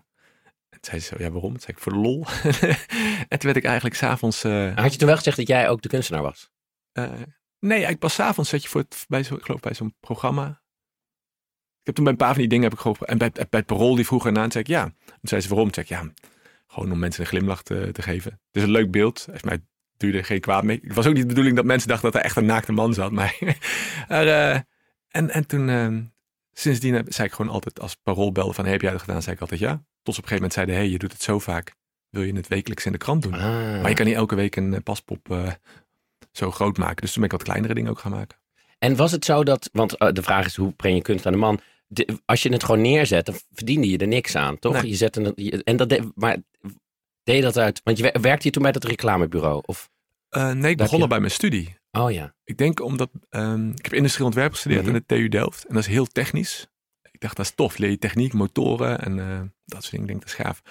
En 0.68 0.80
toen 0.80 0.90
zei 0.90 1.00
ze 1.00 1.14
ja, 1.18 1.30
waarom? 1.30 1.50
Toen 1.50 1.60
zei 1.60 1.72
ik, 1.76 1.82
voor 1.82 1.92
de 1.92 1.98
lol. 1.98 2.26
en 3.28 3.38
toen 3.38 3.38
werd 3.52 3.56
ik 3.56 3.64
eigenlijk 3.64 3.96
s'avonds... 3.96 4.44
eh 4.44 4.76
Had 4.76 4.92
je 4.92 4.98
toen 4.98 5.06
wel 5.08 5.16
gezegd 5.16 5.36
dat 5.36 5.46
jij 5.48 5.68
ook 5.68 5.82
de 5.82 5.88
kunstenaar 5.88 6.22
was? 6.22 6.50
eh, 6.92 7.10
nee, 7.64 7.72
eigenlijk 7.72 8.00
pas 8.00 8.14
s'avonds 8.14 8.50
zet 8.50 8.62
je 8.62 8.68
voor 8.68 8.80
het, 8.80 9.04
bij 9.08 9.22
zo, 9.22 9.34
ik 9.34 9.44
geloof 9.44 9.60
bij 9.60 9.74
zo'n 9.74 9.94
programma. 10.00 10.48
Ik 11.80 11.90
heb 11.90 11.94
toen 11.94 12.04
bij 12.04 12.12
een 12.12 12.18
paar 12.18 12.32
van 12.32 12.38
die 12.40 12.48
dingen 12.48 12.64
heb 12.64 12.72
ik 12.72 12.78
gewoon... 12.78 12.96
En 13.00 13.18
bij, 13.18 13.30
bij 13.32 13.46
het 13.50 13.66
parool 13.66 13.94
die 13.94 14.06
vroeg 14.06 14.26
erna, 14.26 14.42
en 14.42 14.50
zei 14.52 14.64
ik, 14.64 14.70
ja. 14.70 14.82
Toen 15.04 15.16
zei 15.22 15.40
ze, 15.40 15.48
waarom? 15.48 15.70
Toen 15.70 15.84
zei 15.84 16.00
ik, 16.00 16.06
ja, 16.06 16.12
gewoon 16.66 16.92
om 16.92 16.98
mensen 16.98 17.20
een 17.22 17.26
glimlach 17.28 17.62
te, 17.62 17.88
te 17.92 18.02
geven. 18.02 18.30
Het 18.32 18.40
is 18.56 18.62
een 18.62 18.70
leuk 18.70 18.90
beeld. 18.90 19.20
Volgens 19.20 19.42
mij 19.44 19.62
er 20.12 20.24
geen 20.24 20.40
kwaad 20.40 20.64
mee. 20.64 20.80
Het 20.82 20.94
was 20.94 21.06
ook 21.06 21.12
niet 21.12 21.22
de 21.22 21.28
bedoeling 21.28 21.56
dat 21.56 21.64
mensen 21.64 21.88
dachten 21.88 22.10
dat 22.10 22.20
er 22.20 22.26
echt 22.26 22.36
een 22.36 22.44
naakte 22.44 22.72
man 22.72 22.94
zat. 22.94 23.12
Maar, 23.18 23.36
eh, 24.08 24.60
en, 25.08 25.30
en 25.30 25.46
toen... 25.46 25.68
eh, 25.68 25.96
Sindsdien 26.52 26.94
heb- 26.94 27.12
zei 27.12 27.28
ik 27.28 27.34
gewoon 27.34 27.52
altijd 27.52 27.80
als 27.80 27.94
parool 27.94 28.32
belde 28.32 28.52
van 28.52 28.64
hey, 28.64 28.72
heb 28.72 28.82
jij 28.82 28.90
dat 28.90 29.00
gedaan? 29.00 29.22
Zei 29.22 29.34
ik 29.34 29.40
altijd 29.40 29.60
ja. 29.60 29.70
Tot 29.70 29.82
op 29.82 30.22
een 30.22 30.28
gegeven 30.28 30.34
moment 30.34 30.52
zeiden 30.52 30.74
hey, 30.74 30.88
je 30.88 30.98
doet 30.98 31.12
het 31.12 31.22
zo 31.22 31.38
vaak. 31.38 31.74
Wil 32.10 32.22
je 32.22 32.34
het 32.34 32.48
wekelijks 32.48 32.86
in 32.86 32.92
de 32.92 32.98
krant 32.98 33.22
doen? 33.22 33.32
Ah. 33.34 33.40
Maar 33.80 33.88
je 33.88 33.94
kan 33.94 34.06
niet 34.06 34.14
elke 34.14 34.34
week 34.34 34.56
een 34.56 34.74
eh, 34.74 34.80
paspop 34.82 35.30
zo 36.36 36.50
groot 36.50 36.78
maken. 36.78 36.96
Dus 36.96 37.12
toen 37.12 37.22
ben 37.22 37.30
ik 37.30 37.36
wat 37.36 37.46
kleinere 37.46 37.74
dingen 37.74 37.90
ook 37.90 37.98
gaan 37.98 38.12
maken. 38.12 38.38
En 38.78 38.96
was 38.96 39.12
het 39.12 39.24
zo 39.24 39.44
dat, 39.44 39.68
want 39.72 39.96
eh, 39.96 40.12
de 40.12 40.22
vraag 40.22 40.46
is 40.46 40.56
hoe 40.56 40.72
breng 40.72 40.96
je 40.96 41.02
kunst 41.02 41.26
aan 41.26 41.32
de 41.32 41.38
man? 41.38 41.60
De- 41.86 42.18
als 42.24 42.42
je 42.42 42.52
het 42.52 42.64
gewoon 42.64 42.80
neerzet, 42.80 43.26
dan 43.26 43.34
verdiende 43.52 43.90
je 43.90 43.98
er 43.98 44.06
niks 44.06 44.36
aan, 44.36 44.58
toch? 44.58 44.72
Nee. 44.72 44.88
Je 44.88 44.94
zette 44.96 45.34
en 45.64 45.76
dat 45.76 45.88
deed, 45.88 46.02
maar 46.14 46.36
deed 47.22 47.42
dat 47.42 47.58
uit, 47.58 47.80
want 47.84 47.96
je 47.96 48.02
wer- 48.02 48.20
werkte 48.20 48.46
je 48.46 48.52
toen 48.52 48.62
bij 48.62 48.72
dat 48.72 48.84
reclamebureau? 48.84 49.62
Of, 49.66 49.90
Eh, 50.28 50.50
nee, 50.52 50.70
ik 50.70 50.76
begon 50.76 50.96
je- 50.96 51.02
al 51.02 51.08
bij 51.08 51.20
mijn 51.20 51.30
studie. 51.30 51.76
oh 51.90 52.10
ja, 52.12 52.34
Ik 52.44 52.56
denk 52.56 52.80
omdat 52.80 53.10
ehm, 53.30 53.70
ik 53.70 53.84
heb 53.84 53.92
industrieel 53.92 54.26
ontwerp 54.26 54.52
gestudeerd 54.52 54.82
Mhm. 54.84 54.94
aan 54.94 55.02
de 55.06 55.14
TU 55.14 55.28
Delft. 55.28 55.64
En 55.66 55.74
dat 55.74 55.82
is 55.82 55.88
heel 55.90 56.06
technisch. 56.06 56.66
Ik 57.10 57.20
dacht, 57.20 57.36
dat 57.36 57.46
is 57.46 57.52
tof. 57.54 57.78
Leer 57.78 57.90
je 57.90 57.98
techniek, 57.98 58.32
motoren 58.32 59.00
en 59.00 59.18
eh, 59.18 59.40
dat 59.64 59.80
soort 59.84 59.90
dingen. 59.90 60.00
Ik 60.06 60.10
denk, 60.10 60.20
dat 60.20 60.28
is 60.38 60.44
gaaf. 60.44 60.62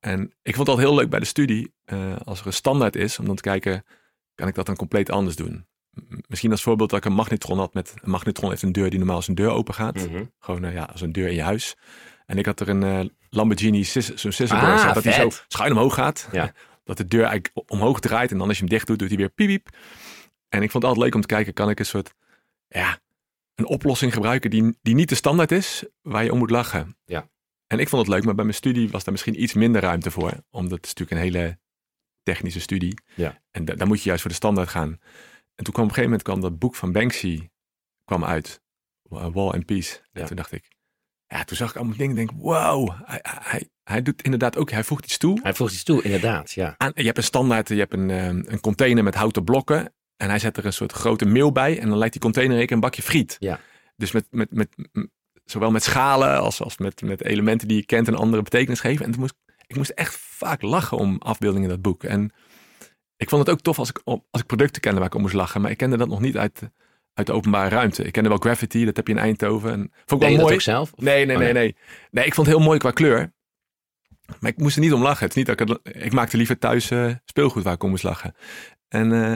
En 0.00 0.20
ik 0.42 0.54
vond 0.54 0.66
het 0.66 0.68
altijd 0.68 0.86
heel 0.86 0.96
leuk 0.96 1.10
bij 1.10 1.18
de 1.20 1.24
studie. 1.24 1.72
als 2.24 2.40
er 2.40 2.46
een 2.46 2.52
standaard 2.52 2.96
is, 2.96 3.18
om 3.18 3.26
dan 3.26 3.36
te 3.36 3.42
kijken, 3.42 3.84
kan 4.34 4.48
ik 4.48 4.54
dat 4.54 4.66
dan 4.66 4.76
compleet 4.76 5.10
anders 5.10 5.36
doen? 5.36 5.66
Misschien 6.28 6.50
als 6.50 6.62
voorbeeld 6.62 6.90
dat 6.90 6.98
ik 6.98 7.04
een 7.04 7.12
magnetron 7.12 7.58
had 7.58 7.74
met... 7.74 7.94
Een 8.02 8.10
magnetron 8.10 8.50
heeft 8.50 8.62
een 8.62 8.72
deur 8.72 8.90
die 8.90 8.98
normaal 8.98 9.16
als 9.16 9.28
een 9.28 9.34
deur 9.34 9.50
open 9.50 9.74
gaat. 9.74 9.94
Mhm. 9.94 10.24
Gewoon 10.38 10.64
eh, 10.64 10.74
ja, 10.74 10.84
als 10.84 11.00
een 11.00 11.12
deur 11.12 11.28
in 11.28 11.34
je 11.34 11.42
huis. 11.42 11.76
En 12.26 12.38
ik 12.38 12.46
had 12.46 12.60
er 12.60 12.68
een 12.68 12.82
eh, 12.82 13.00
Lamborghini, 13.30 13.84
zo'n 13.84 14.02
scissor 14.32 14.58
Ah, 14.58 14.78
zat, 14.78 14.94
dat 14.94 15.04
hij 15.04 15.12
zo 15.12 15.30
schuin 15.48 15.72
omhoog 15.72 15.94
gaat. 15.94 16.28
Ja. 16.32 16.52
dat 16.84 16.96
de 16.96 17.08
deur 17.08 17.24
eigenlijk 17.24 17.70
omhoog 17.70 18.00
draait 18.00 18.30
en 18.30 18.38
dan 18.38 18.48
als 18.48 18.56
je 18.56 18.62
hem 18.62 18.72
dicht 18.72 18.86
doet, 18.86 18.98
doet 18.98 19.08
hij 19.08 19.16
weer 19.16 19.28
piep 19.28 19.46
piep. 19.46 19.76
En 20.48 20.62
ik 20.62 20.70
vond 20.70 20.82
het 20.82 20.92
altijd 20.92 21.04
leuk 21.04 21.14
om 21.14 21.20
te 21.20 21.34
kijken, 21.34 21.52
kan 21.52 21.70
ik 21.70 21.78
een 21.78 21.86
soort, 21.86 22.14
ja, 22.68 22.98
een 23.54 23.66
oplossing 23.66 24.12
gebruiken 24.12 24.50
die, 24.50 24.78
die 24.82 24.94
niet 24.94 25.08
de 25.08 25.14
standaard 25.14 25.52
is, 25.52 25.84
waar 26.02 26.24
je 26.24 26.32
om 26.32 26.38
moet 26.38 26.50
lachen. 26.50 26.96
Ja. 27.04 27.30
En 27.66 27.78
ik 27.78 27.88
vond 27.88 28.06
het 28.06 28.14
leuk, 28.14 28.24
maar 28.24 28.34
bij 28.34 28.44
mijn 28.44 28.56
studie 28.56 28.90
was 28.90 29.04
daar 29.04 29.12
misschien 29.12 29.42
iets 29.42 29.52
minder 29.52 29.80
ruimte 29.80 30.10
voor. 30.10 30.32
Omdat 30.50 30.76
het 30.76 30.86
is 30.86 30.94
natuurlijk 30.94 31.10
een 31.10 31.32
hele 31.32 31.58
technische 32.22 32.60
studie. 32.60 32.94
Ja. 33.14 33.40
En 33.50 33.64
da- 33.64 33.74
daar 33.74 33.86
moet 33.86 33.98
je 34.02 34.04
juist 34.06 34.22
voor 34.22 34.30
de 34.30 34.36
standaard 34.36 34.68
gaan. 34.68 34.98
En 35.54 35.64
toen 35.64 35.72
kwam 35.74 35.84
op 35.84 35.90
een 35.90 35.94
gegeven 35.96 36.02
moment 36.10 36.22
kwam 36.22 36.40
dat 36.40 36.58
boek 36.58 36.74
van 36.74 36.92
Banksy 36.92 37.48
kwam 38.04 38.24
uit. 38.24 38.60
Wall 39.02 39.50
and 39.50 39.66
Peace. 39.66 39.98
En 40.12 40.20
Ja. 40.20 40.26
toen 40.26 40.36
dacht 40.36 40.52
ik, 40.52 40.68
ja, 41.26 41.44
toen 41.44 41.56
zag 41.56 41.70
ik 41.70 41.76
allemaal 41.76 41.96
dingen 41.96 42.18
en 42.18 42.26
denk, 42.26 42.40
wow, 42.42 42.90
hij, 43.04 43.20
hij, 43.22 43.68
hij 43.84 44.02
doet 44.02 44.22
inderdaad 44.22 44.56
ook, 44.56 44.70
hij 44.70 44.84
voegt 44.84 45.04
iets 45.04 45.18
toe. 45.18 45.40
hij 45.42 45.54
voegt 45.54 45.72
iets 45.72 45.82
toe, 45.82 46.02
inderdaad, 46.02 46.50
ja. 46.52 46.74
Aan, 46.78 46.92
je 46.94 47.02
hebt 47.04 47.16
een 47.16 47.24
standaard, 47.24 47.68
je 47.68 47.74
hebt 47.74 47.92
een, 47.92 48.10
eh, 48.10 48.26
een 48.26 48.60
container 48.60 49.04
met 49.04 49.14
houten 49.14 49.44
blokken. 49.44 49.94
En 50.16 50.28
hij 50.28 50.38
zet 50.38 50.56
er 50.56 50.66
een 50.66 50.72
soort 50.72 50.92
grote 50.92 51.24
mail 51.26 51.52
bij. 51.52 51.78
En 51.78 51.88
dan 51.88 51.98
lijkt 51.98 52.12
die 52.12 52.22
container 52.22 52.58
in 52.60 52.66
een 52.68 52.80
bakje 52.80 53.02
friet. 53.02 53.36
Ja. 53.38 53.60
Dus 53.96 54.12
met, 54.12 54.26
met, 54.30 54.50
met, 54.50 54.68
zowel 55.44 55.70
met 55.70 55.82
schalen 55.82 56.40
als, 56.40 56.60
als 56.62 56.78
met, 56.78 57.02
met 57.02 57.24
elementen 57.24 57.68
die 57.68 57.76
je 57.76 57.86
kent 57.86 58.08
een 58.08 58.14
andere 58.14 58.42
betekenis 58.42 58.80
geven. 58.80 59.04
En 59.04 59.10
toen 59.10 59.20
moest, 59.20 59.34
ik 59.72 59.78
moest 59.78 59.90
echt 59.90 60.16
vaak 60.16 60.62
lachen 60.62 60.96
om 60.96 61.16
afbeeldingen 61.18 61.62
in 61.68 61.74
dat 61.74 61.82
boek. 61.82 62.04
En 62.04 62.32
ik 63.16 63.28
vond 63.28 63.46
het 63.46 63.50
ook 63.56 63.60
tof 63.62 63.78
als 63.78 63.88
ik, 63.88 64.00
als 64.04 64.40
ik 64.40 64.46
producten 64.46 64.80
kende 64.82 64.98
waar 64.98 65.06
ik 65.08 65.14
om 65.14 65.20
moest 65.20 65.34
lachen. 65.34 65.60
Maar 65.60 65.70
ik 65.70 65.76
kende 65.76 65.96
dat 65.96 66.08
nog 66.08 66.20
niet 66.20 66.36
uit, 66.36 66.58
de- 66.58 66.70
uit 67.14 67.26
de 67.26 67.32
openbare 67.32 67.68
ruimte. 67.68 68.04
Ik 68.04 68.12
kende 68.12 68.28
wel 68.28 68.38
Graffiti, 68.38 68.84
dat 68.84 68.96
heb 68.96 69.06
je 69.06 69.12
in 69.12 69.18
Eindhoven. 69.18 69.72
En 69.72 69.92
vond 70.06 70.10
ik 70.10 70.18
wel 70.18 70.28
je 70.28 70.34
dat 70.34 70.42
mooi. 70.44 70.54
ook 70.54 70.60
zelf? 70.60 70.92
Nee, 70.96 71.26
nee, 71.26 71.36
Oh, 71.36 71.42
nee, 71.42 71.52
nee. 71.52 71.76
Nee, 72.10 72.24
ik 72.24 72.34
vond 72.34 72.46
het 72.46 72.56
heel 72.56 72.64
mooi 72.66 72.78
qua 72.78 72.90
kleur. 72.90 73.32
Maar 74.40 74.50
ik 74.50 74.58
moest 74.58 74.74
er 74.76 74.82
niet 74.82 74.92
om 74.92 75.02
lachen. 75.02 75.20
Het 75.26 75.30
is 75.30 75.44
niet 75.44 75.46
dat 75.46 75.60
ik, 75.60 75.68
het, 75.68 75.96
ik 76.04 76.12
maakte 76.12 76.36
liever 76.36 76.58
thuis 76.58 76.90
eh, 76.90 77.10
speelgoed 77.24 77.62
waar 77.62 77.74
ik 77.74 77.82
om 77.82 77.90
moest 77.90 78.02
lachen. 78.02 78.34
En, 78.88 79.12
eh, 79.12 79.34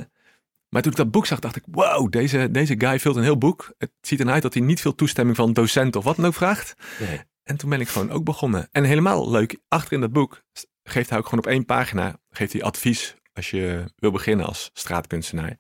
maar 0.68 0.82
toen 0.82 0.90
ik 0.92 0.96
dat 0.98 1.10
boek 1.10 1.26
zag, 1.26 1.38
dacht 1.38 1.56
ik, 1.56 1.62
wow, 1.70 2.10
deze, 2.12 2.50
deze 2.50 2.74
guy 2.78 2.98
vult 2.98 3.16
een 3.16 3.22
heel 3.22 3.38
boek. 3.38 3.74
Het 3.78 3.90
ziet 4.00 4.20
eruit 4.20 4.42
dat 4.42 4.54
hij 4.54 4.62
niet 4.62 4.80
veel 4.80 4.94
toestemming 4.94 5.36
van 5.36 5.52
docent 5.52 5.96
of 5.96 6.04
wat 6.04 6.16
dan 6.16 6.24
ook 6.26 6.34
vraagt. 6.34 6.74
Nee. 7.00 7.20
En 7.46 7.56
toen 7.56 7.70
ben 7.70 7.80
ik 7.80 7.88
gewoon 7.88 8.10
ook 8.10 8.24
begonnen. 8.24 8.68
En 8.72 8.84
helemaal 8.84 9.30
leuk, 9.30 9.58
achter 9.68 9.92
in 9.92 10.00
dat 10.00 10.12
boek 10.12 10.42
geeft 10.82 11.10
hij 11.10 11.18
ook 11.18 11.24
gewoon 11.24 11.44
op 11.44 11.50
één 11.50 11.64
pagina 11.64 12.16
geeft 12.30 12.52
hij 12.52 12.62
advies 12.62 13.16
als 13.32 13.50
je 13.50 13.84
wil 13.96 14.10
beginnen 14.10 14.46
als 14.46 14.70
straatkunstenaar. 14.72 15.56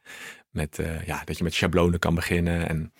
Met, 0.50 0.78
eh, 0.78 1.06
ja, 1.06 1.22
dat 1.24 1.38
je 1.38 1.44
met 1.44 1.54
schablonen 1.54 1.98
kan 1.98 2.14
beginnen. 2.14 2.68
En, 2.68 2.92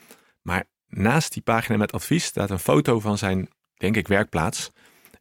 maar 0.43 0.65
naast 0.87 1.33
die 1.33 1.43
pagina 1.43 1.77
met 1.79 1.93
advies 1.93 2.25
staat 2.25 2.51
een 2.51 2.59
foto 2.59 3.01
van 3.01 3.19
zijn, 3.19 3.49
denk 3.77 3.97
ik, 3.97 4.09
werkplaats. 4.09 4.71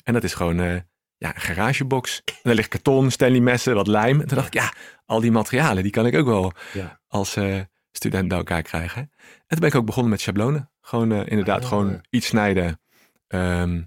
En 0.03 0.13
dat 0.13 0.24
is 0.24 0.34
gewoon 0.34 0.60
eh, 0.60 0.75
ja, 1.17 1.36
een 1.36 1.41
garagebox. 1.41 2.22
En 2.25 2.34
daar 2.43 2.55
ligt 2.55 2.67
karton, 2.69 3.12
Stanley 3.12 3.39
messen, 3.39 3.75
wat 3.75 3.88
lijm. 3.88 4.22
En 4.22 4.27
toen 4.27 4.36
dacht 4.38 4.48
ik, 4.48 4.62
ja, 4.62 4.74
al 5.05 5.19
die 5.19 5.31
materialen, 5.31 5.84
die 5.84 5.91
kan 5.91 6.05
ik 6.05 6.15
ook 6.15 6.25
wel 6.25 6.53
Ja. 6.74 7.00
als 7.07 7.36
eh, 7.36 7.60
student 7.91 8.27
bij 8.27 8.38
elkaar 8.38 8.62
krijgen. 8.62 9.01
En 9.27 9.45
toen 9.48 9.60
ben 9.60 9.69
ik 9.69 9.75
ook 9.75 9.86
begonnen 9.86 10.12
met 10.12 10.22
schablonen. 10.22 10.72
Gewoon 10.81 11.12
inderdaad 11.25 11.62
Ah. 11.62 11.67
gewoon 11.67 12.01
iets 12.10 12.27
snijden. 12.27 12.79
Ehm, 13.27 13.84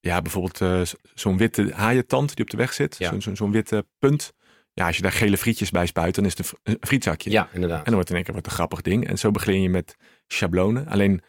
ja, 0.00 0.22
bijvoorbeeld 0.22 0.60
eh, 0.60 0.80
zo'n 1.14 1.36
witte 1.36 1.72
haaientand 1.74 2.34
die 2.36 2.44
op 2.44 2.50
de 2.50 2.56
weg 2.56 2.72
zit. 2.72 2.96
Ja. 2.98 3.20
Zo'n 3.20 3.52
witte 3.52 3.86
punt. 3.98 4.32
Ja, 4.72 4.86
als 4.86 4.96
je 4.96 5.02
daar 5.02 5.12
gele 5.12 5.36
frietjes 5.36 5.70
bij 5.70 5.86
spuit, 5.86 6.14
dan 6.14 6.24
is 6.24 6.30
het 6.30 6.38
een, 6.38 6.44
fr- 6.44 6.56
een 6.62 6.76
frietzakje. 6.80 7.30
ja, 7.30 7.48
inderdaad. 7.52 7.78
En 7.78 7.84
dan 7.84 7.94
wordt 7.94 8.08
in 8.10 8.14
één 8.16 8.24
keer 8.24 8.34
wat 8.34 8.46
een 8.46 8.52
grappig 8.52 8.80
ding. 8.80 9.06
En 9.08 9.18
zo 9.18 9.30
begin 9.30 9.62
je 9.62 9.68
met 9.68 9.96
schablonen. 10.26 10.86
Alleen, 10.86 11.22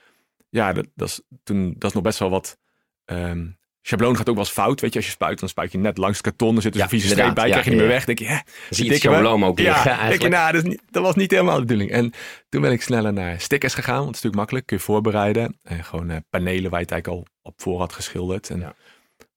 ja, 0.49 0.73
dat, 0.73 0.87
dat, 0.95 1.07
is, 1.07 1.21
toen, 1.43 1.73
dat 1.77 1.89
is 1.89 1.93
nog 1.93 2.03
best 2.03 2.19
wel 2.19 2.29
wat... 2.29 2.57
ehm 3.05 3.47
schabloon 3.85 4.17
gaat 4.17 4.29
ook 4.29 4.35
wel 4.35 4.43
eens 4.43 4.53
fout. 4.53 4.81
Weet 4.81 4.91
je, 4.91 4.97
als 4.99 5.05
je 5.05 5.11
spuit, 5.13 5.39
dan 5.39 5.49
spuit 5.49 5.71
je 5.71 5.77
net 5.77 5.97
langs 5.97 6.17
het 6.17 6.25
karton. 6.25 6.55
Er 6.55 6.61
zit 6.61 6.71
dus 6.71 6.81
Ja, 6.81 6.87
een 6.87 6.93
vieze 6.99 7.07
streep 7.07 7.35
bij, 7.35 7.45
Ja, 7.45 7.51
krijg 7.51 7.65
je 7.65 7.71
niet 7.71 7.79
ja, 7.79 7.85
meer 7.85 7.95
weg. 7.95 8.05
denk 8.05 8.19
je, 8.19 8.25
hè, 8.25 8.37
zie 8.69 8.85
je 8.85 8.95
schabloon 8.95 9.43
ook 9.43 9.59
liggen 9.59 9.91
ja, 9.91 10.07
denk 10.07 10.21
je, 10.21 10.29
nou, 10.29 10.51
dat, 10.51 10.63
is 10.63 10.69
niet, 10.69 10.81
dat 10.91 11.03
was 11.03 11.15
niet 11.15 11.31
helemaal 11.31 11.55
de 11.55 11.61
bedoeling. 11.61 11.91
En 11.91 12.13
toen 12.49 12.61
ben 12.61 12.71
ik 12.71 12.81
sneller 12.81 13.13
naar 13.13 13.39
stickers 13.41 13.73
gegaan, 13.73 14.03
want 14.03 14.07
het 14.07 14.15
is 14.15 14.21
natuurlijk 14.21 14.35
makkelijk. 14.41 14.65
Kun 14.65 14.77
je 14.77 14.83
voorbereiden. 14.83 15.59
En 15.63 15.83
gewoon 15.83 16.09
eh, 16.09 16.17
panelen 16.29 16.69
waar 16.69 16.79
je 16.79 16.85
het 16.85 16.91
eigenlijk 16.93 17.07
al 17.07 17.25
op 17.41 17.61
voor 17.61 17.79
had 17.79 17.93
geschilderd. 17.93 18.49
En, 18.49 18.59
Ja. 18.59 18.75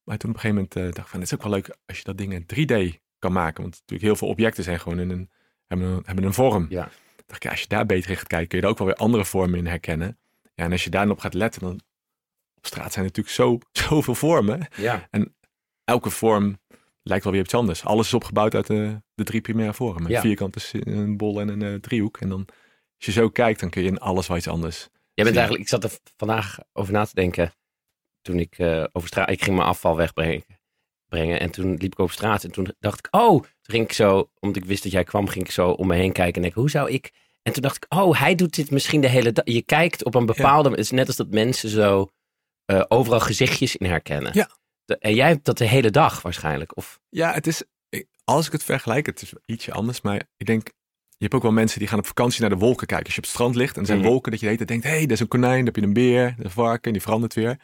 Maar 0.05 0.17
toen 0.17 0.31
op 0.31 0.37
een 0.37 0.41
gegeven 0.43 0.69
moment 0.73 0.77
eh, 0.77 0.83
dacht 0.83 0.99
ik 1.07 1.07
van, 1.07 1.21
het 1.21 1.29
is 1.29 1.35
ook 1.35 1.43
wel 1.43 1.53
leuk 1.53 1.77
als 1.87 1.99
je 1.99 2.05
dat 2.05 2.19
ding 2.19 2.33
in 2.33 2.47
3D 2.95 2.99
kan 3.19 3.33
maken. 3.33 3.63
Want 3.63 3.75
natuurlijk 3.75 4.03
heel 4.09 4.17
veel 4.17 4.29
objecten 4.29 4.65
zijn 4.65 4.81
gewoon 4.81 4.99
in 5.01 5.11
een, 5.11 5.31
hebben 5.67 5.87
een, 5.87 6.03
hebben 6.05 6.25
een 6.25 6.35
vorm. 6.35 6.67
Ja. 6.69 6.89
dacht 7.27 7.45
ik, 7.45 7.51
als 7.51 7.61
je 7.61 7.69
daar 7.69 7.87
beter 7.87 8.11
in 8.11 8.17
gaat 8.17 8.27
kijken, 8.27 8.49
kun 8.49 8.59
je 8.59 8.65
er 8.65 8.71
ook 8.71 8.79
wel 8.79 8.87
weer 8.87 8.97
andere 8.97 9.25
vormen 9.25 9.59
in 9.59 9.67
herkennen. 9.67 10.19
Ja, 10.55 10.65
en 10.65 10.73
als 10.73 10.85
je 10.85 10.91
daarop 10.91 11.19
gaat 11.19 11.35
letten, 11.35 11.61
dan 11.61 11.81
op 12.57 12.67
straat 12.67 12.93
zijn 12.93 13.05
natuurlijk 13.05 13.35
zo, 13.35 13.59
zoveel 13.89 14.15
vormen 14.15 14.69
Ja. 14.77 15.09
elke 15.85 16.11
vorm 16.11 16.59
lijkt 17.03 17.25
wel 17.25 17.33
weer 17.33 17.43
iets 17.43 17.55
anders. 17.55 17.85
Alles 17.85 18.07
is 18.07 18.15
opgebouwd 18.15 18.55
uit 18.55 18.67
de, 18.67 19.03
de 19.15 19.25
drie 19.25 19.41
primaire 19.41 19.75
vormen. 19.75 20.11
Ja. 20.11 20.17
Een 20.17 20.23
vierkant, 20.23 20.57
is 20.57 20.73
een 20.81 21.17
bol 21.17 21.41
en 21.41 21.49
een 21.49 21.63
eh, 21.63 21.75
driehoek. 21.75 22.21
En 22.21 22.29
dan, 22.29 22.45
als 22.97 23.07
je 23.07 23.13
zo 23.13 23.29
kijkt, 23.29 23.61
dan 23.61 23.71
kun 23.71 23.83
je 23.83 23.89
in 23.89 23.99
alles 23.99 24.27
wel 24.27 24.37
iets 24.37 24.49
anders. 24.49 24.89
Jij 25.15 25.25
bent 25.25 25.37
eigenlijk, 25.37 25.65
ik 25.65 25.71
zat 25.71 25.85
er 25.85 25.99
vandaag 26.17 26.59
over 26.73 26.93
na 26.93 27.05
te 27.05 27.15
denken. 27.15 27.53
Toen 28.23 28.39
ik 28.39 28.59
eh, 28.59 28.85
over 28.93 29.09
straat, 29.09 29.31
ik 29.31 29.43
ging 29.43 29.57
mijn 29.57 29.69
afval 29.69 29.97
wegbrengen. 29.97 30.45
Brengen, 31.09 31.41
en 31.41 31.51
toen 31.51 31.77
liep 31.77 31.93
ik 31.93 32.01
over 32.01 32.15
straat 32.15 32.45
en 32.45 32.51
toen 32.51 32.75
dacht 32.79 32.99
ik, 32.99 33.09
oh, 33.11 33.43
toen 33.43 33.49
ging 33.63 33.85
ik 33.85 33.93
zo, 33.93 34.31
omdat 34.41 34.63
ik 34.63 34.69
wist 34.69 34.83
dat 34.83 34.93
jij 34.93 35.05
kwam, 35.05 35.29
ging 35.29 35.45
ik 35.45 35.51
zo 35.51 35.71
om 35.71 35.87
me 35.87 35.95
heen 35.95 36.13
kijken 36.13 36.35
en 36.35 36.43
denk, 36.43 36.55
hoe 36.55 36.71
zou 36.71 36.91
ik? 36.91 37.13
En 37.43 37.53
toen 37.53 37.63
dacht 37.63 37.77
ik, 37.77 37.87
oh, 37.89 38.19
hij 38.21 38.35
doet 38.35 38.55
dit 38.55 38.71
misschien 38.71 39.01
de 39.01 39.09
hele 39.09 39.33
dag. 39.33 39.45
Je 39.45 39.63
kijkt 39.63 40.05
op 40.05 40.15
een 40.15 40.27
bepaalde, 40.27 40.71
het 40.71 40.79
is 40.79 40.91
net 40.91 41.07
als 41.07 41.17
dat 41.17 41.31
mensen 41.31 41.69
zo 41.69 42.11
eh, 42.67 42.83
overal 42.89 43.21
gezichtjes 43.21 43.77
in 43.77 43.87
herkennen. 43.87 44.31
Ja. 44.35 44.49
De- 44.85 44.99
en 44.99 45.15
jij 45.15 45.29
hebt 45.29 45.45
dat 45.45 45.59
de 45.59 45.65
hele 45.69 45.91
dag 45.91 46.23
waarschijnlijk. 46.23 46.77
Of, 46.77 46.99
Ja, 47.09 47.33
het 47.33 47.47
is, 47.47 47.63
als 48.25 48.47
ik 48.47 48.53
het 48.53 48.65
vergelijk, 48.65 49.07
het 49.07 49.23
is 49.23 49.33
ietsje 49.47 49.73
anders. 49.73 50.01
Maar 50.01 50.23
ik 50.37 50.47
denk, 50.47 50.67
je 51.09 51.25
hebt 51.25 51.35
ook 51.35 51.43
wel 51.43 51.53
mensen 51.53 51.79
die 51.79 51.89
gaan 51.89 51.99
op 51.99 52.07
vakantie 52.07 52.41
naar 52.41 52.51
de 52.51 52.57
wolken 52.57 52.87
kijken. 52.87 53.05
Als 53.07 53.15
je 53.15 53.21
op 53.21 53.27
het 53.27 53.35
strand 53.35 53.55
ligt 53.55 53.75
en 53.75 53.81
er 53.81 53.87
zijn 53.87 53.99
Mhm. 53.99 54.09
wolken, 54.09 54.31
dat 54.31 54.41
je 54.41 54.47
de 54.47 54.53
hele 54.53 54.67
tijd 54.67 54.81
denkt, 54.81 54.95
hé, 54.95 54.99
hey, 54.99 55.07
dat 55.07 55.17
is 55.17 55.21
een 55.21 55.29
konijn, 55.29 55.57
dan 55.57 55.65
heb 55.65 55.77
je 55.77 55.83
een 55.83 55.93
beer, 55.93 56.35
een 56.39 56.51
varken, 56.51 56.83
en 56.83 56.93
die 56.93 57.03
verandert 57.03 57.35
weer. 57.35 57.59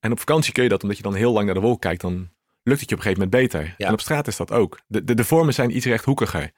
En 0.00 0.12
op 0.12 0.18
vakantie 0.18 0.52
kun 0.52 0.62
je 0.62 0.68
dat, 0.68 0.82
omdat 0.82 0.96
je 0.96 1.02
dan 1.02 1.14
heel 1.14 1.32
lang 1.32 1.44
naar 1.44 1.54
de 1.54 1.60
wolk 1.60 1.80
kijkt, 1.80 2.00
dan 2.00 2.28
lukt 2.62 2.80
het 2.80 2.88
je 2.90 2.96
op 2.96 3.02
een 3.04 3.06
gegeven 3.10 3.28
moment 3.28 3.30
beter. 3.52 3.74
Ja. 3.78 3.86
En 3.86 3.92
op 3.92 4.00
straat 4.00 4.26
is 4.26 4.36
dat 4.36 4.50
ook. 4.52 4.80
De, 4.86 5.04
de, 5.04 5.14
de 5.14 5.24
vormen 5.24 5.54
zijn 5.54 5.76
iets 5.76 5.86
rechthoekiger. 5.86 6.50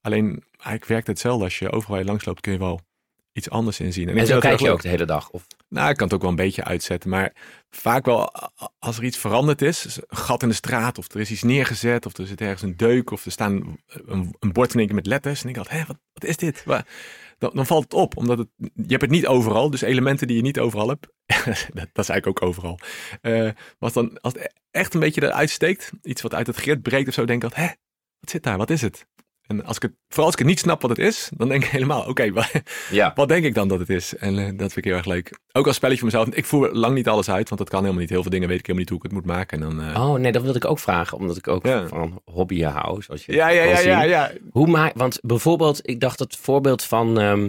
Alleen, 0.00 0.44
eigenlijk 0.52 0.84
werkt 0.84 1.06
het 1.06 1.16
hetzelfde. 1.16 1.44
Als 1.44 1.58
je 1.58 1.70
overal 1.70 2.04
langs 2.04 2.24
loopt, 2.24 2.40
kun 2.40 2.52
je 2.52 2.58
wel 2.58 2.80
iets 3.36 3.50
anders 3.50 3.80
inzien. 3.80 4.08
ik 4.08 4.16
en 4.16 4.26
zo 4.26 4.32
dat 4.32 4.42
kijk 4.42 4.60
je 4.60 4.70
ook 4.70 4.82
de 4.82 4.88
hele 4.88 5.04
dag. 5.04 5.30
Of, 5.30 5.46
Nou, 5.68 5.90
ik 5.90 5.96
kan 5.96 6.04
het 6.06 6.14
ook 6.14 6.20
wel 6.20 6.30
een 6.30 6.36
beetje 6.36 6.64
uitzetten. 6.64 7.10
Maar 7.10 7.32
vaak 7.70 8.04
wel, 8.04 8.32
als 8.78 8.96
er 8.98 9.04
iets 9.04 9.18
veranderd 9.18 9.62
is, 9.62 9.96
een 10.06 10.16
gat 10.16 10.42
in 10.42 10.48
de 10.48 10.54
straat, 10.54 10.98
of 10.98 11.12
er 11.14 11.20
is 11.20 11.30
iets 11.30 11.42
neergezet, 11.42 12.06
of 12.06 12.16
er 12.16 12.26
zit 12.26 12.40
ergens 12.40 12.62
een 12.62 12.76
deuk, 12.76 13.10
of 13.10 13.24
er 13.24 13.30
staan 13.30 13.78
een, 13.86 14.34
een 14.38 14.52
bord 14.52 14.72
in 14.72 14.78
één 14.78 14.86
keer 14.86 14.96
met 14.96 15.06
letters. 15.06 15.42
En 15.42 15.48
ik 15.48 15.54
dacht, 15.54 15.70
hé, 15.70 15.84
wat, 15.86 15.96
wat 16.12 16.24
is 16.24 16.36
dit? 16.36 16.64
Waar- 16.64 16.86
Dan, 17.38 17.50
dan 17.54 17.66
valt 17.66 17.82
het 17.84 17.94
op, 17.94 18.16
omdat 18.16 18.38
het, 18.38 18.48
je 18.56 18.70
hebt 18.86 19.00
het 19.02 19.10
niet 19.10 19.26
overal. 19.26 19.70
Dus 19.70 19.80
elementen 19.80 20.26
die 20.26 20.36
je 20.36 20.42
niet 20.42 20.58
overal 20.58 20.88
hebt, 20.88 21.06
dat, 21.46 21.88
dat 21.92 22.04
is 22.04 22.08
eigenlijk 22.08 22.26
ook 22.26 22.42
overal. 22.42 22.78
Eh, 23.20 23.32
maar 23.42 23.54
als, 23.78 23.92
dan, 23.92 24.20
als 24.20 24.32
het 24.32 24.52
echt 24.70 24.94
een 24.94 25.00
beetje 25.00 25.22
eruit 25.22 25.50
steekt, 25.50 25.92
iets 26.02 26.22
wat 26.22 26.34
uit 26.34 26.46
het 26.46 26.56
grid 26.56 26.82
breekt 26.82 27.08
of 27.08 27.14
zo, 27.14 27.24
denk 27.24 27.42
ik 27.42 27.48
altijd, 27.48 27.68
hé, 27.68 27.74
wat 28.20 28.30
zit 28.30 28.42
daar? 28.42 28.56
Wat 28.56 28.70
is 28.70 28.80
het? 28.82 29.06
En 29.46 29.64
als 29.64 29.76
ik 29.76 29.82
het, 29.82 29.92
vooral 30.08 30.24
als 30.24 30.32
ik 30.34 30.38
het 30.38 30.48
niet 30.48 30.58
snap 30.58 30.80
wat 30.82 30.90
het 30.90 30.98
is, 30.98 31.30
dan 31.36 31.48
denk 31.48 31.64
ik 31.64 31.70
helemaal, 31.70 32.06
oké, 32.08 32.32
wa- 32.32 32.48
ja. 32.90 33.12
wat 33.14 33.28
denk 33.28 33.44
ik 33.44 33.54
dan 33.54 33.68
dat 33.68 33.78
het 33.78 33.88
is? 33.90 34.16
En 34.16 34.38
eh, 34.38 34.44
dat 34.44 34.72
vind 34.72 34.76
ik 34.76 34.84
heel 34.84 34.94
erg 34.96 35.04
leuk. 35.06 35.38
Ook 35.52 35.66
als 35.66 35.76
spelletje 35.76 36.00
voor 36.00 36.10
mezelf. 36.10 36.28
Ik 36.34 36.44
voer 36.44 36.72
lang 36.72 36.94
niet 36.94 37.08
alles 37.08 37.30
uit, 37.30 37.48
want 37.48 37.60
dat 37.60 37.70
kan 37.70 37.80
helemaal 37.80 38.00
niet. 38.00 38.10
Heel 38.10 38.22
veel 38.22 38.30
dingen 38.30 38.48
weet 38.48 38.58
ik 38.58 38.66
helemaal 38.66 38.88
niet 38.90 39.02
hoe 39.02 39.10
ik 39.10 39.14
het 39.16 39.26
moet 39.26 39.36
maken. 39.36 39.62
En 39.62 39.68
dan, 39.76 39.82
eh, 39.94 40.08
Oh 40.08 40.18
nee, 40.18 40.32
dat 40.32 40.42
wilde 40.42 40.58
ik 40.58 40.64
ook 40.64 40.78
vragen, 40.78 41.18
omdat 41.18 41.36
ik 41.36 41.48
ook 41.48 41.66
Ja. 41.66 41.86
van 41.88 42.20
hobbyen 42.24 42.70
hou. 42.72 43.02
Zoals 43.02 43.24
je 43.26 43.32
ja, 43.32 43.48
ja, 43.48 43.62
ja, 43.62 43.78
ja, 43.78 44.02
ja. 44.02 44.32
Hoe 44.50 44.66
maak, 44.66 44.94
want 44.96 45.18
bijvoorbeeld, 45.22 45.88
ik 45.88 46.00
dacht 46.00 46.18
het 46.18 46.36
voorbeeld 46.36 46.82
van, 46.82 47.18
ehm, 47.20 47.40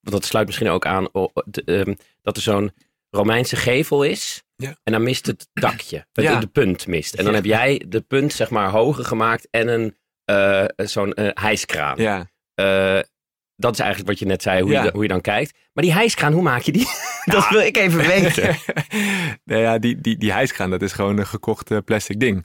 want 0.00 0.16
dat 0.16 0.24
sluit 0.24 0.46
misschien 0.46 0.68
ook 0.68 0.86
aan, 0.86 1.08
de, 1.44 1.62
ehm, 1.64 1.94
dat 2.22 2.36
er 2.36 2.42
zo'n 2.42 2.72
Romeinse 3.10 3.56
gevel 3.56 4.02
is. 4.02 4.42
Ja. 4.56 4.76
En 4.84 4.92
dan 4.92 5.02
mist 5.02 5.26
het 5.26 5.48
dakje, 5.52 6.06
het, 6.12 6.24
Ja. 6.24 6.40
de 6.40 6.46
punt 6.46 6.86
mist. 6.86 7.14
En 7.14 7.24
dan 7.24 7.34
heb 7.34 7.44
jij 7.44 7.84
de 7.88 8.00
punt 8.00 8.32
zeg 8.32 8.50
maar 8.50 8.70
hoger 8.70 9.04
gemaakt 9.04 9.48
en 9.50 9.68
een 9.68 9.96
eh, 10.28 10.64
zo'n 10.76 11.14
eh, 11.14 11.28
hijskraan. 11.42 11.96
ja. 11.98 12.30
Eh, 12.54 12.98
dat 13.56 13.72
is 13.72 13.78
eigenlijk 13.78 14.08
wat 14.10 14.18
je 14.18 14.26
net 14.26 14.42
zei, 14.42 14.62
hoe, 14.62 14.70
Ja. 14.70 14.82
je, 14.84 14.90
hoe 14.92 15.02
je 15.02 15.08
dan 15.08 15.20
kijkt. 15.20 15.58
Maar 15.72 15.84
die 15.84 15.92
hijskraan, 15.92 16.32
hoe 16.32 16.42
maak 16.42 16.60
je 16.62 16.72
die? 16.72 16.86
dat 17.34 17.48
wil 17.48 17.60
ik 17.60 17.76
even 17.76 17.98
weten. 18.06 18.56
nou 19.44 19.60
ja, 19.60 19.78
die, 19.78 20.00
die, 20.00 20.16
die 20.16 20.32
hijskraan, 20.32 20.70
dat 20.70 20.82
is 20.82 20.92
gewoon 20.92 21.18
een 21.18 21.26
gekocht 21.26 21.84
plastic 21.84 22.20
ding. 22.20 22.36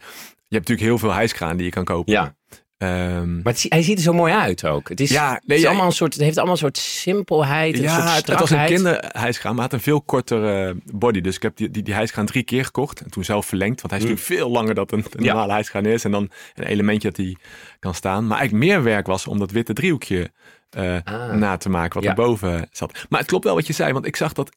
Je 0.48 0.60
hebt 0.60 0.70
natuurlijk 0.70 0.88
heel 0.88 0.98
veel 0.98 1.14
hijskraan 1.14 1.58
die 1.58 1.66
je 1.66 1.72
kan 1.72 1.84
kopen. 1.84 2.14
Ja. 2.14 2.36
Ehm, 2.84 3.42
Maar 3.42 3.54
het, 3.54 3.66
hij 3.70 3.82
ziet 3.82 3.98
er 3.98 4.04
zo 4.04 4.14
mooi 4.14 4.34
uit 4.34 4.66
ook. 4.66 4.90
Het, 4.90 5.00
is, 5.00 5.10
ja, 5.10 5.34
het, 5.34 5.44
is 5.46 5.62
ja, 5.62 5.68
allemaal 5.68 5.86
een 5.86 5.92
soort, 5.92 6.14
het 6.14 6.22
heeft 6.24 6.36
allemaal 6.38 6.54
een 6.54 6.60
soort 6.60 6.78
simpelheid, 6.78 7.76
een 7.76 7.82
ja, 7.82 7.96
soort 7.96 8.16
het, 8.16 8.28
het 8.28 8.40
was 8.40 8.50
een 8.50 8.66
kinderhijskraan, 8.66 9.56
maar 9.56 9.64
het 9.64 9.72
had 9.72 9.80
een 9.82 9.86
veel 9.86 10.02
kortere 10.02 10.76
body. 10.86 11.22
Dus 11.22 11.36
ik 11.36 11.42
heb 11.42 11.58
die, 11.58 11.70
die, 11.72 11.84
die 11.84 11.94
hijskraan 11.94 12.26
drie 12.26 12.44
keer 12.44 12.66
gekocht 12.66 13.02
en 13.02 13.10
toen 13.12 13.24
zelf 13.24 13.46
verlengd. 13.46 13.82
Want 13.82 13.94
hij 13.94 14.02
is 14.02 14.06
Mm. 14.08 14.12
natuurlijk 14.12 14.40
veel 14.42 14.52
langer 14.52 14.76
dan 14.76 14.88
een, 14.90 15.06
normale 15.26 15.52
hijskraan 15.54 15.86
is. 15.86 16.04
En 16.04 16.12
dan 16.12 16.32
een 16.54 16.64
elementje 16.64 17.08
dat 17.08 17.18
die 17.18 17.38
kan 17.80 17.94
staan. 17.94 18.28
Maar 18.28 18.38
eigenlijk 18.38 18.66
meer 18.72 18.84
werk 18.84 19.08
was 19.08 19.28
om 19.28 19.40
dat 19.40 19.52
witte 19.52 19.74
driehoekje 19.74 20.32
eh, 20.70 20.98
Ah. 21.04 21.32
na 21.34 21.58
te 21.58 21.70
maken 21.70 22.00
wat 22.02 22.10
erboven 22.10 22.68
zat. 22.72 23.06
Maar 23.10 23.20
het 23.20 23.28
klopt 23.30 23.44
wel 23.44 23.56
wat 23.56 23.68
je 23.68 23.74
zei, 23.74 23.94
want 23.94 24.06
ik 24.06 24.16
zag 24.16 24.34
dat 24.34 24.50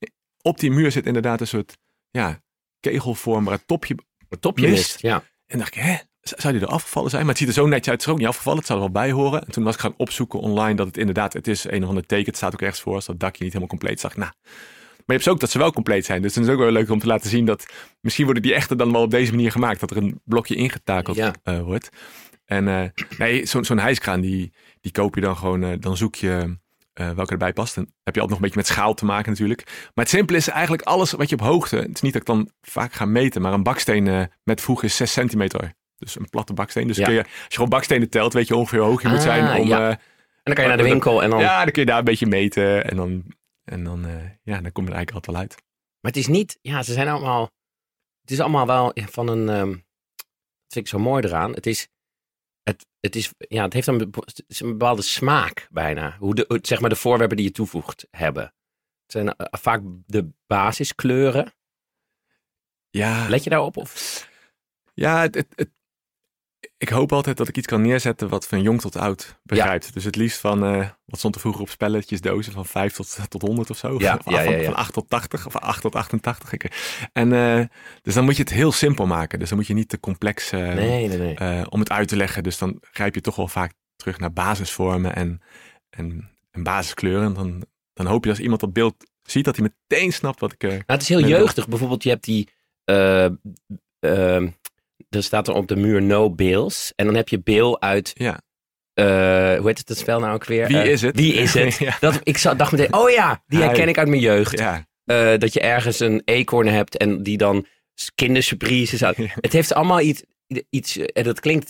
op 0.43 0.59
die 0.61 0.71
muur 0.71 0.93
zit 0.93 1.07
inderdaad 1.07 1.41
een 1.41 1.47
soort 1.47 1.77
ja, 2.11 2.41
kegelvormbaar 2.81 3.59
topje. 3.67 3.95
Het 4.29 4.41
topje 4.41 4.69
Mist. 4.69 4.77
mist. 4.83 5.01
Ja. 5.01 5.23
En 5.47 5.59
dacht 5.59 5.75
ik, 5.77 5.83
hè, 5.83 5.97
zou 6.37 6.53
die 6.53 6.63
er 6.63 6.69
afgevallen 6.73 7.11
zijn? 7.11 7.23
Maar 7.23 7.31
het 7.31 7.39
ziet 7.39 7.49
er 7.49 7.55
zo 7.55 7.67
netjes 7.67 7.89
uit, 7.89 7.97
het 7.99 8.07
is 8.07 8.13
ook 8.13 8.19
niet 8.19 8.29
afgevallen. 8.29 8.59
Het 8.59 8.67
zou 8.67 8.79
er 8.79 8.85
wel 8.93 9.03
bij 9.03 9.13
horen. 9.13 9.45
En 9.47 9.53
toen 9.53 9.65
was 9.65 9.75
ik 9.75 9.81
gaan 9.81 9.95
opzoeken 9.97 10.41
online 10.41 10.75
dat 10.75 10.87
het 10.87 10.97
inderdaad, 10.97 11.33
het 11.33 11.47
is 11.47 11.65
een 11.71 11.83
of 11.83 11.89
ander 11.89 12.07
teken. 12.07 12.27
Het 12.27 12.37
staat 12.37 12.53
ook 12.53 12.61
ergens 12.63 12.81
voor 12.81 12.95
als 12.95 13.07
dat 13.07 13.21
dakje 13.21 13.43
niet 13.45 13.53
helemaal 13.53 13.77
compleet 13.79 14.01
zag. 14.01 14.17
Nou, 14.17 14.31
maar 14.41 15.05
je 15.07 15.13
hebt 15.13 15.23
ze 15.23 15.31
ook 15.31 15.41
dat 15.41 15.51
ze 15.51 15.59
wel 15.59 15.73
compleet 15.73 16.05
zijn. 16.05 16.23
Dus 16.23 16.35
het 16.35 16.45
is 16.45 16.51
ook 16.51 16.59
wel 16.59 16.71
leuk 16.71 16.91
om 16.91 16.99
te 16.99 17.07
laten 17.07 17.31
zien 17.31 17.45
dat 17.45 17.67
misschien 18.01 18.25
worden 18.25 18.43
die 18.43 18.55
echter 18.55 18.77
dan 18.77 18.93
wel 18.93 19.03
op 19.03 19.11
deze 19.11 19.31
manier 19.31 19.51
gemaakt. 19.53 19.81
Dat 19.81 19.91
er 19.91 19.97
een 19.97 20.21
blokje 20.25 20.55
ingetakeld 20.55 21.17
Ja. 21.17 21.35
eh, 21.43 21.61
wordt. 21.61 21.89
En 22.45 22.69
eh, 22.69 23.05
nee, 23.19 23.47
zo'n 23.47 23.65
zo'n 23.65 23.79
hijskraan, 23.79 24.21
die, 24.21 24.53
die 24.81 24.93
koop 24.93 25.15
je 25.15 25.21
dan 25.21 25.37
gewoon, 25.37 25.63
eh, 25.65 25.73
dan 25.81 25.97
zoek 25.97 26.15
je 26.15 26.59
welke 27.15 27.33
erbij 27.33 27.53
past. 27.53 27.75
Dan 27.75 27.85
heb 28.03 28.15
je 28.15 28.21
altijd 28.21 28.29
nog 28.29 28.39
een 28.39 28.41
beetje 28.41 28.57
met 28.57 28.67
schaal 28.67 28.95
te 28.95 29.05
maken 29.05 29.31
natuurlijk. 29.31 29.63
Maar 29.67 30.05
het 30.05 30.09
simpele 30.09 30.39
is 30.39 30.49
eigenlijk 30.49 30.83
alles 30.83 31.13
wat 31.13 31.29
je 31.29 31.35
op 31.37 31.41
hoogte, 31.41 31.77
het 31.77 31.95
is 31.95 32.01
niet 32.01 32.13
dat 32.13 32.21
ik 32.21 32.27
dan 32.27 32.51
vaak 32.61 32.93
ga 32.93 33.05
meten, 33.05 33.43
maar 33.43 33.53
een 33.53 33.63
baksteen 33.63 34.31
met 34.45 34.61
voeg 34.61 34.83
is 34.83 34.97
6 34.97 35.13
centimeter. 35.13 35.75
Dus 35.97 36.17
een 36.19 36.29
platte 36.31 36.53
baksteen. 36.53 36.87
Dus 36.87 36.97
Ja. 36.97 37.05
kun 37.05 37.15
je, 37.15 37.23
als 37.25 37.33
je 37.49 37.55
gewoon 37.55 37.69
bakstenen 37.69 38.11
telt, 38.11 38.33
weet 38.33 38.49
je 38.49 38.57
ongeveer 38.57 38.79
hoe 38.81 38.89
hoog 38.89 39.03
je 39.03 39.09
moet 39.09 39.17
Ah, 39.17 39.23
zijn. 39.23 39.61
Om, 39.61 39.69
ja. 39.69 39.79
eh, 39.79 39.89
En 39.91 39.99
dan 40.43 40.55
kan 40.55 40.63
je 40.65 40.69
naar 40.69 40.79
de 40.79 40.83
winkel 40.93 41.23
en 41.23 41.31
dan... 41.31 41.41
ja, 41.41 41.63
dan 41.63 41.73
kun 41.73 41.83
je 41.83 41.89
daar 41.89 41.99
een 41.99 42.05
beetje 42.05 42.27
meten. 42.27 42.85
En 42.85 42.97
dan, 42.97 43.25
en 43.65 43.85
dan, 43.85 44.07
eh, 44.07 44.31
ja, 44.43 44.61
dan 44.61 44.73
kom 44.73 44.85
je 44.85 44.91
er 44.91 44.97
eigenlijk 44.97 45.11
altijd 45.13 45.27
wel 45.27 45.37
uit. 45.37 45.55
Maar 46.01 46.13
het 46.13 46.17
is 46.17 46.27
niet... 46.27 46.59
Ja, 46.63 46.83
ze 46.83 46.93
zijn 46.93 47.09
allemaal... 47.09 47.51
Het 48.21 48.31
is 48.31 48.41
allemaal 48.41 48.67
wel 48.67 48.93
van 48.95 49.29
een... 49.29 49.49
ehm, 49.49 49.71
dat 49.71 50.75
vind 50.75 50.85
ik 50.85 50.89
zo 50.89 50.99
mooi 50.99 51.25
eraan. 51.25 51.53
Het 51.53 51.67
is... 51.67 51.89
Het, 52.63 52.87
het, 53.01 53.17
is, 53.17 53.33
ja, 53.39 53.63
het 53.65 53.73
heeft 53.73 53.87
een, 53.87 54.13
bepaalde 54.59 55.03
smaak 55.03 55.69
bijna. 55.71 56.17
Hoe 56.19 56.35
de, 56.35 56.59
zeg 56.63 56.81
maar 56.81 56.91
de 56.91 56.97
voorwerpen 56.97 57.37
die 57.37 57.47
je 57.47 57.53
toevoegt 57.53 58.07
hebben. 58.11 58.43
Het 59.03 59.13
zijn 59.13 59.35
eh, 59.37 59.47
vaak 59.61 59.81
de 60.07 60.29
basiskleuren. 60.47 61.53
Ja, 62.91 63.29
Let 63.29 63.45
je 63.45 63.51
daarop? 63.51 63.77
Of? 63.77 64.29
ja 64.95 65.21
het- 65.21 65.47
ik 66.79 66.89
hoop 66.89 67.13
altijd 67.13 67.37
dat 67.37 67.49
ik 67.49 67.57
iets 67.57 67.67
kan 67.67 67.83
neerzetten 67.83 68.29
wat 68.29 68.47
van 68.47 68.63
jong 68.63 68.81
tot 68.81 68.97
oud 68.97 69.39
begrijpt. 69.43 69.95
Dus 69.95 70.05
het 70.05 70.17
liefst 70.17 70.39
van, 70.41 70.65
eh, 70.65 70.89
wat 71.05 71.19
stond 71.19 71.35
er 71.35 71.41
vroeger 71.41 71.63
op 71.63 71.69
spelletjes, 71.71 72.21
dozen 72.21 72.53
van 72.53 72.67
5 72.67 72.93
tot, 72.95 73.17
tot 73.29 73.43
100 73.43 73.71
of 73.71 73.77
zo. 73.77 73.89
Ja, 73.99 74.15
of 74.25 74.33
ja, 74.33 74.45
van, 74.45 74.53
van 74.65 74.75
8 74.75 74.93
tot 74.93 75.09
80 75.09 75.47
of 75.47 75.57
8 75.57 75.81
tot 75.81 75.95
88. 75.95 76.53
Ik- 76.53 77.09
En, 77.13 77.33
eh, 77.33 77.65
dus 78.03 78.15
dan 78.15 78.25
moet 78.25 78.37
je 78.37 78.43
het 78.43 78.53
heel 78.53 78.73
simpel 78.73 79.07
maken. 79.07 79.39
Dus 79.39 79.49
dan 79.49 79.59
moet 79.59 79.67
je 79.67 79.75
niet 79.75 79.89
te 79.89 80.01
complex 80.01 80.53
eh, 80.53 80.61
Nee, 80.61 81.09
nee, 81.09 81.19
nee. 81.19 81.35
eh, 81.35 81.67
om 81.69 81.81
het 81.81 81.91
uit 81.91 82.09
te 82.09 82.17
leggen. 82.17 82.43
Dus 82.43 82.59
dan 82.59 82.79
grijp 82.81 83.15
je 83.15 83.21
toch 83.21 83.37
wel 83.37 83.49
vaak 83.49 83.73
terug 83.97 84.19
naar 84.19 84.33
basisvormen 84.33 85.15
en, 85.15 85.41
en, 85.91 86.31
en 86.51 86.63
basiskleuren. 86.63 87.35
Dan, 87.35 87.65
dan 87.93 88.07
hoop 88.07 88.25
je 88.25 88.31
als 88.31 88.41
iemand 88.41 88.61
dat 88.61 88.73
beeld 88.73 88.95
ziet, 89.23 89.45
dat 89.45 89.57
hij 89.57 89.71
meteen 89.89 90.13
snapt 90.13 90.41
wat 90.41 90.53
ik... 90.53 90.63
eh, 90.63 90.71
Nou, 90.71 90.83
het 90.87 91.03
is 91.03 91.09
heel 91.09 91.21
jeugdig. 91.29 91.69
Bijvoorbeeld, 91.69 92.03
je 92.03 92.09
hebt 92.09 92.25
die. 92.25 92.49
Er 95.09 95.23
staat 95.23 95.49
er 95.49 95.55
op 95.55 95.67
de 95.69 95.77
muur 95.77 96.03
No 96.03 96.31
Bills. 96.31 96.93
En 96.97 97.07
dan 97.07 97.15
heb 97.15 97.29
je 97.29 97.41
Bill 97.43 97.77
uit. 97.79 98.11
ja. 98.15 98.41
eh, 98.93 99.05
hoe 99.59 99.67
heet 99.67 99.79
het, 99.79 99.89
het 99.89 99.99
spel 99.99 100.21
nou 100.21 100.35
ook 100.35 100.45
weer? 100.45 100.67
Wie 100.67 100.79
Eh, 100.81 100.91
is 100.91 101.03
het? 101.03 101.17
Wie 101.17 101.33
is 101.35 101.55
het? 101.63 101.77
ja. 101.77 101.97
Dat, 102.01 102.21
ik 102.23 102.43
dacht 102.57 102.73
meteen, 102.73 102.95
oh 102.95 103.11
ja, 103.11 103.43
die 103.47 103.61
herken 103.63 103.89
ik 103.89 103.99
uit 103.99 104.09
mijn 104.09 104.21
jeugd. 104.21 104.59
ja. 104.59 104.87
Eh, 105.05 105.39
dat 105.39 105.53
je 105.53 105.61
ergens 105.61 106.01
een 106.01 106.23
eekhoorn 106.25 106.67
hebt 106.69 106.97
en 106.97 107.23
die 107.23 107.37
dan 107.37 107.67
kindersurprises. 108.15 108.99
Ja. 109.01 109.13
Het 109.17 109.53
heeft 109.53 109.73
allemaal 109.73 110.01
iets. 110.01 110.23
iets 110.71 110.97
en 110.97 111.25
dat 111.25 111.41
klinkt. 111.41 111.69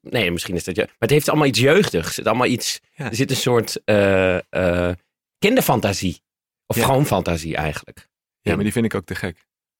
Nee, 0.00 0.30
misschien 0.30 0.54
is 0.54 0.64
dat. 0.64 0.76
je- 0.76 0.82
Maar 0.84 0.94
het 0.98 1.10
heeft 1.10 1.28
allemaal 1.28 1.46
iets 1.46 1.58
jeugdigs. 1.60 2.16
Het 2.16 2.26
allemaal 2.26 2.46
iets. 2.46 2.80
Er 2.94 3.14
zit 3.14 3.30
een 3.30 3.36
soort. 3.36 3.80
kinderfantasie. 5.38 6.22
Of 6.66 6.82
gewoon 6.82 7.06
fantasie 7.06 7.56
eigenlijk. 7.56 8.08
Ja, 8.40 8.54
maar 8.54 8.64
die 8.64 8.72
vind 8.72 8.84
ik 8.84 8.94
ook 8.94 9.04
te 9.04 9.14
gek. 9.14 9.36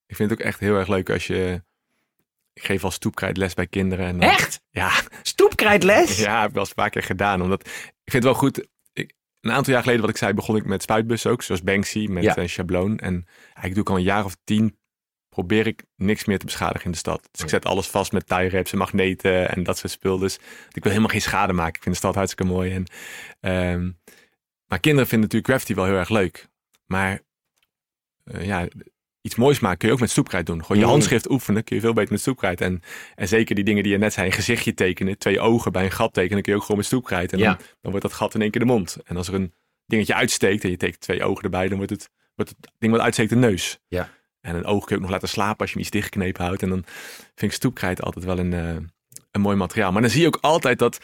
Ik 0.07 0.17
vind 0.17 0.31
het 0.31 0.41
ook 0.41 0.47
echt 0.47 0.61
heel 0.61 0.77
erg 0.77 0.89
leuk 0.89 1.11
als 1.11 1.27
je... 1.27 1.63
Ik 2.53 2.65
geef 2.65 2.85
al 2.85 2.91
stoepkrijtles 2.91 3.55
bij 3.55 3.67
kinderen. 3.67 4.07
En 4.07 4.19
dan- 4.19 4.29
Echt? 4.31 4.63
Ja, 4.71 4.91
Stoepkrijtles? 5.23 6.19
ja, 6.19 6.39
heb 6.39 6.49
ik 6.49 6.53
wel 6.55 6.61
eens 6.63 6.69
een 6.69 6.75
paar 6.83 6.91
keer 6.91 7.03
gedaan. 7.03 7.43
Omdat 7.43 7.61
ik 7.67 8.13
vind 8.13 8.13
het 8.13 8.25
wel 8.25 8.35
goed. 8.35 8.69
Ik, 8.93 9.13
een 9.41 9.53
aantal 9.53 9.73
jaar 9.73 9.83
geleden, 9.83 10.01
wat 10.03 10.11
ik 10.11 10.17
zei, 10.17 10.33
begon 10.33 10.57
ik 10.57 10.65
met 10.65 10.83
spuitbussen 10.83 11.31
ook. 11.31 11.43
Zoals 11.43 11.63
Banksy 11.63 12.07
met 12.11 12.23
Ja. 12.23 12.37
een 12.37 12.49
schabloon. 12.49 12.99
En 12.99 13.25
eigenlijk 13.45 13.75
doe 13.75 13.83
ik 13.83 13.89
al 13.91 13.97
een 13.97 14.03
jaar 14.03 14.25
of 14.25 14.37
tien. 14.45 14.79
Probeer 15.29 15.67
ik 15.67 15.83
niks 15.97 16.25
meer 16.25 16.39
te 16.39 16.45
beschadigen 16.45 16.85
in 16.85 16.91
de 16.91 16.97
stad. 16.97 17.29
Dus 17.31 17.41
ik 17.43 17.49
zet 17.49 17.65
alles 17.65 17.87
vast 17.87 18.13
met 18.13 18.27
tie 18.27 18.49
wraps 18.51 18.73
en 18.73 18.79
magneten 18.79 19.49
en 19.51 19.63
dat 19.63 19.79
soort 19.79 19.93
spul. 19.93 20.19
Dus 20.19 20.35
ik 20.73 20.83
wil 20.83 20.91
helemaal 20.93 21.09
geen 21.11 21.21
schade 21.23 21.53
maken. 21.53 21.75
Ik 21.75 21.83
vind 21.83 21.95
de 21.95 22.01
stad 22.01 22.15
hartstikke 22.15 22.53
mooi. 22.53 22.73
En, 22.73 22.85
ehm, 23.41 23.91
maar 24.67 24.81
kinderen 24.81 25.09
vinden 25.09 25.21
natuurlijk 25.29 25.47
graffiti 25.47 25.75
wel 25.75 25.85
heel 25.85 25.95
erg 25.99 26.09
leuk. 26.09 26.49
Maar 26.87 27.21
eh, 28.25 28.45
ja, 28.47 28.67
iets 29.23 29.35
moois 29.35 29.61
maken 29.61 29.79
kun 29.79 29.89
je 29.89 29.95
ook 29.95 30.01
met 30.01 30.11
stoepkrijt 30.11 30.47
doen. 30.47 30.61
Gewoon 30.63 30.79
je 30.79 30.85
Mm. 30.85 30.91
handschrift 30.91 31.31
oefenen 31.31 31.65
kun 31.65 31.77
je 31.77 31.83
veel 31.83 31.93
beter 31.93 32.13
met 32.13 32.21
stoepkrijt. 32.21 32.61
En, 32.61 32.83
en 33.15 33.29
zeker 33.29 33.55
die 33.55 33.65
dingen 33.65 33.83
die 33.83 33.93
je 33.93 33.99
net 33.99 34.13
zei, 34.13 34.27
een 34.27 34.33
gezichtje 34.33 34.75
tekenen, 34.75 35.19
twee 35.19 35.41
ogen 35.41 35.73
bij 35.73 35.85
een 35.85 35.91
gat 35.91 36.13
tekenen, 36.13 36.43
kun 36.43 36.53
je 36.53 36.57
ook 36.59 36.65
gewoon 36.65 36.77
met 36.81 36.87
stoepkrijt. 36.87 37.33
En 37.33 37.39
Ja. 37.39 37.45
dan, 37.55 37.57
dan 37.81 37.91
wordt 37.91 38.07
dat 38.07 38.13
gat 38.17 38.35
in 38.35 38.41
één 38.43 38.51
keer 38.51 38.61
de 38.61 38.67
mond. 38.67 38.97
En 39.05 39.17
als 39.17 39.29
er 39.29 39.35
een 39.35 39.55
dingetje 39.87 40.15
uitsteekt 40.15 40.65
en 40.65 40.71
je 40.71 40.77
tekent 40.77 41.01
twee 41.01 41.23
ogen 41.25 41.45
erbij, 41.45 41.69
dan 41.69 41.77
wordt 41.77 41.93
het, 41.93 42.11
wordt 42.35 42.51
het 42.51 42.71
ding 42.79 42.93
wat 42.93 43.01
uitsteekt 43.03 43.31
de 43.31 43.37
neus. 43.37 43.79
Ja. 43.89 44.11
En 44.41 44.55
een 44.55 44.65
oog 44.65 44.79
kun 44.85 44.89
je 44.89 44.95
ook 44.95 45.01
nog 45.01 45.11
laten 45.11 45.29
slapen 45.29 45.59
als 45.61 45.69
je 45.69 45.75
hem 45.75 45.83
iets 45.85 45.91
dichtgeknepen 45.95 46.45
houdt. 46.45 46.63
En 46.63 46.69
dan 46.69 46.85
vind 47.35 47.51
ik 47.53 47.53
stoepkrijt 47.53 48.03
altijd 48.03 48.25
wel 48.25 48.39
een, 48.39 48.53
eh, 48.53 48.77
een 49.31 49.41
mooi 49.41 49.57
materiaal. 49.57 49.93
Maar 49.93 50.03
dan 50.03 50.11
zie 50.11 50.21
je 50.21 50.27
ook 50.27 50.39
altijd 50.41 50.79
dat, 50.79 51.01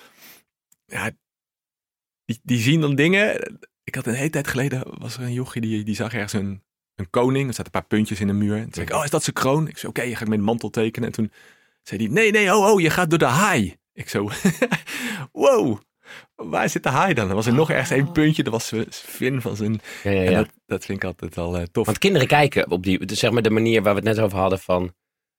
ja, 0.87 1.11
die, 2.25 2.41
die 2.43 2.59
zien 2.59 2.81
dan 2.81 2.95
dingen. 2.95 3.59
Ik 3.85 3.95
had 3.95 4.07
een 4.07 4.15
hele 4.15 4.31
tijd 4.31 4.49
geleden, 4.49 4.83
was 4.99 5.17
er 5.17 5.23
een 5.23 5.33
jochie 5.33 5.61
die, 5.61 5.85
die 5.85 5.95
zag 5.95 6.13
ergens 6.15 6.33
een, 6.33 6.63
een 6.97 7.11
koning. 7.11 7.49
Er 7.49 7.55
zaten 7.55 7.65
een 7.65 7.81
paar 7.81 7.89
puntjes 7.89 8.21
in 8.21 8.27
de 8.27 8.33
muur. 8.33 8.57
En 8.57 8.63
toen 8.63 8.73
zei 8.75 8.87
ik, 8.87 8.93
oh, 8.95 9.05
is 9.05 9.11
dat 9.11 9.23
zijn 9.23 9.35
kroon? 9.37 9.69
Ik 9.69 9.79
zei, 9.79 9.89
oké, 9.89 10.03
je 10.03 10.17
gaat 10.17 10.29
met 10.29 10.39
een 10.39 10.45
mantel 10.45 10.71
tekenen. 10.71 11.09
En 11.09 11.15
toen 11.15 11.33
zei 11.83 12.03
hij, 12.05 12.13
nee, 12.13 12.31
nee, 12.31 12.55
oh, 12.57 12.73
oh, 12.73 12.81
je 12.81 12.91
gaat 12.91 13.11
door 13.11 13.19
de 13.19 13.25
haai. 13.25 13.77
Ik 13.93 14.09
zo, 14.09 14.29
wow, 15.33 15.79
waar 16.35 16.69
zit 16.69 16.83
de 16.83 16.89
haai 16.89 17.15
dan? 17.15 17.29
Er 17.29 17.35
was 17.35 17.47
er 17.47 17.55
nog 17.55 17.71
ergens 17.71 17.91
één 17.91 18.13
puntje, 18.13 18.43
dat 18.43 18.53
was 18.53 18.67
zijn 18.67 18.87
vin 18.91 19.41
van 19.41 19.57
zijn... 19.57 19.81
Ja, 20.03 20.11
ja, 20.11 20.25
En 20.25 20.31
ja. 20.31 20.37
dat, 20.39 20.49
dat 20.67 20.85
vind 20.85 20.99
ik 20.99 21.05
altijd 21.05 21.35
wel 21.35 21.57
eh, 21.59 21.63
tof. 21.63 21.87
Want 21.87 21.99
kinderen 21.99 22.27
kijken 22.29 22.71
op 22.71 22.83
die, 22.83 23.07
dus 23.07 23.19
zeg 23.19 23.31
maar 23.31 23.43
de 23.43 23.51
manier 23.51 23.83
waar 23.83 23.95
we 23.95 24.01
het 24.09 24.17
net 24.17 24.25
over 24.25 24.39
hadden 24.39 24.59
van 24.59 24.95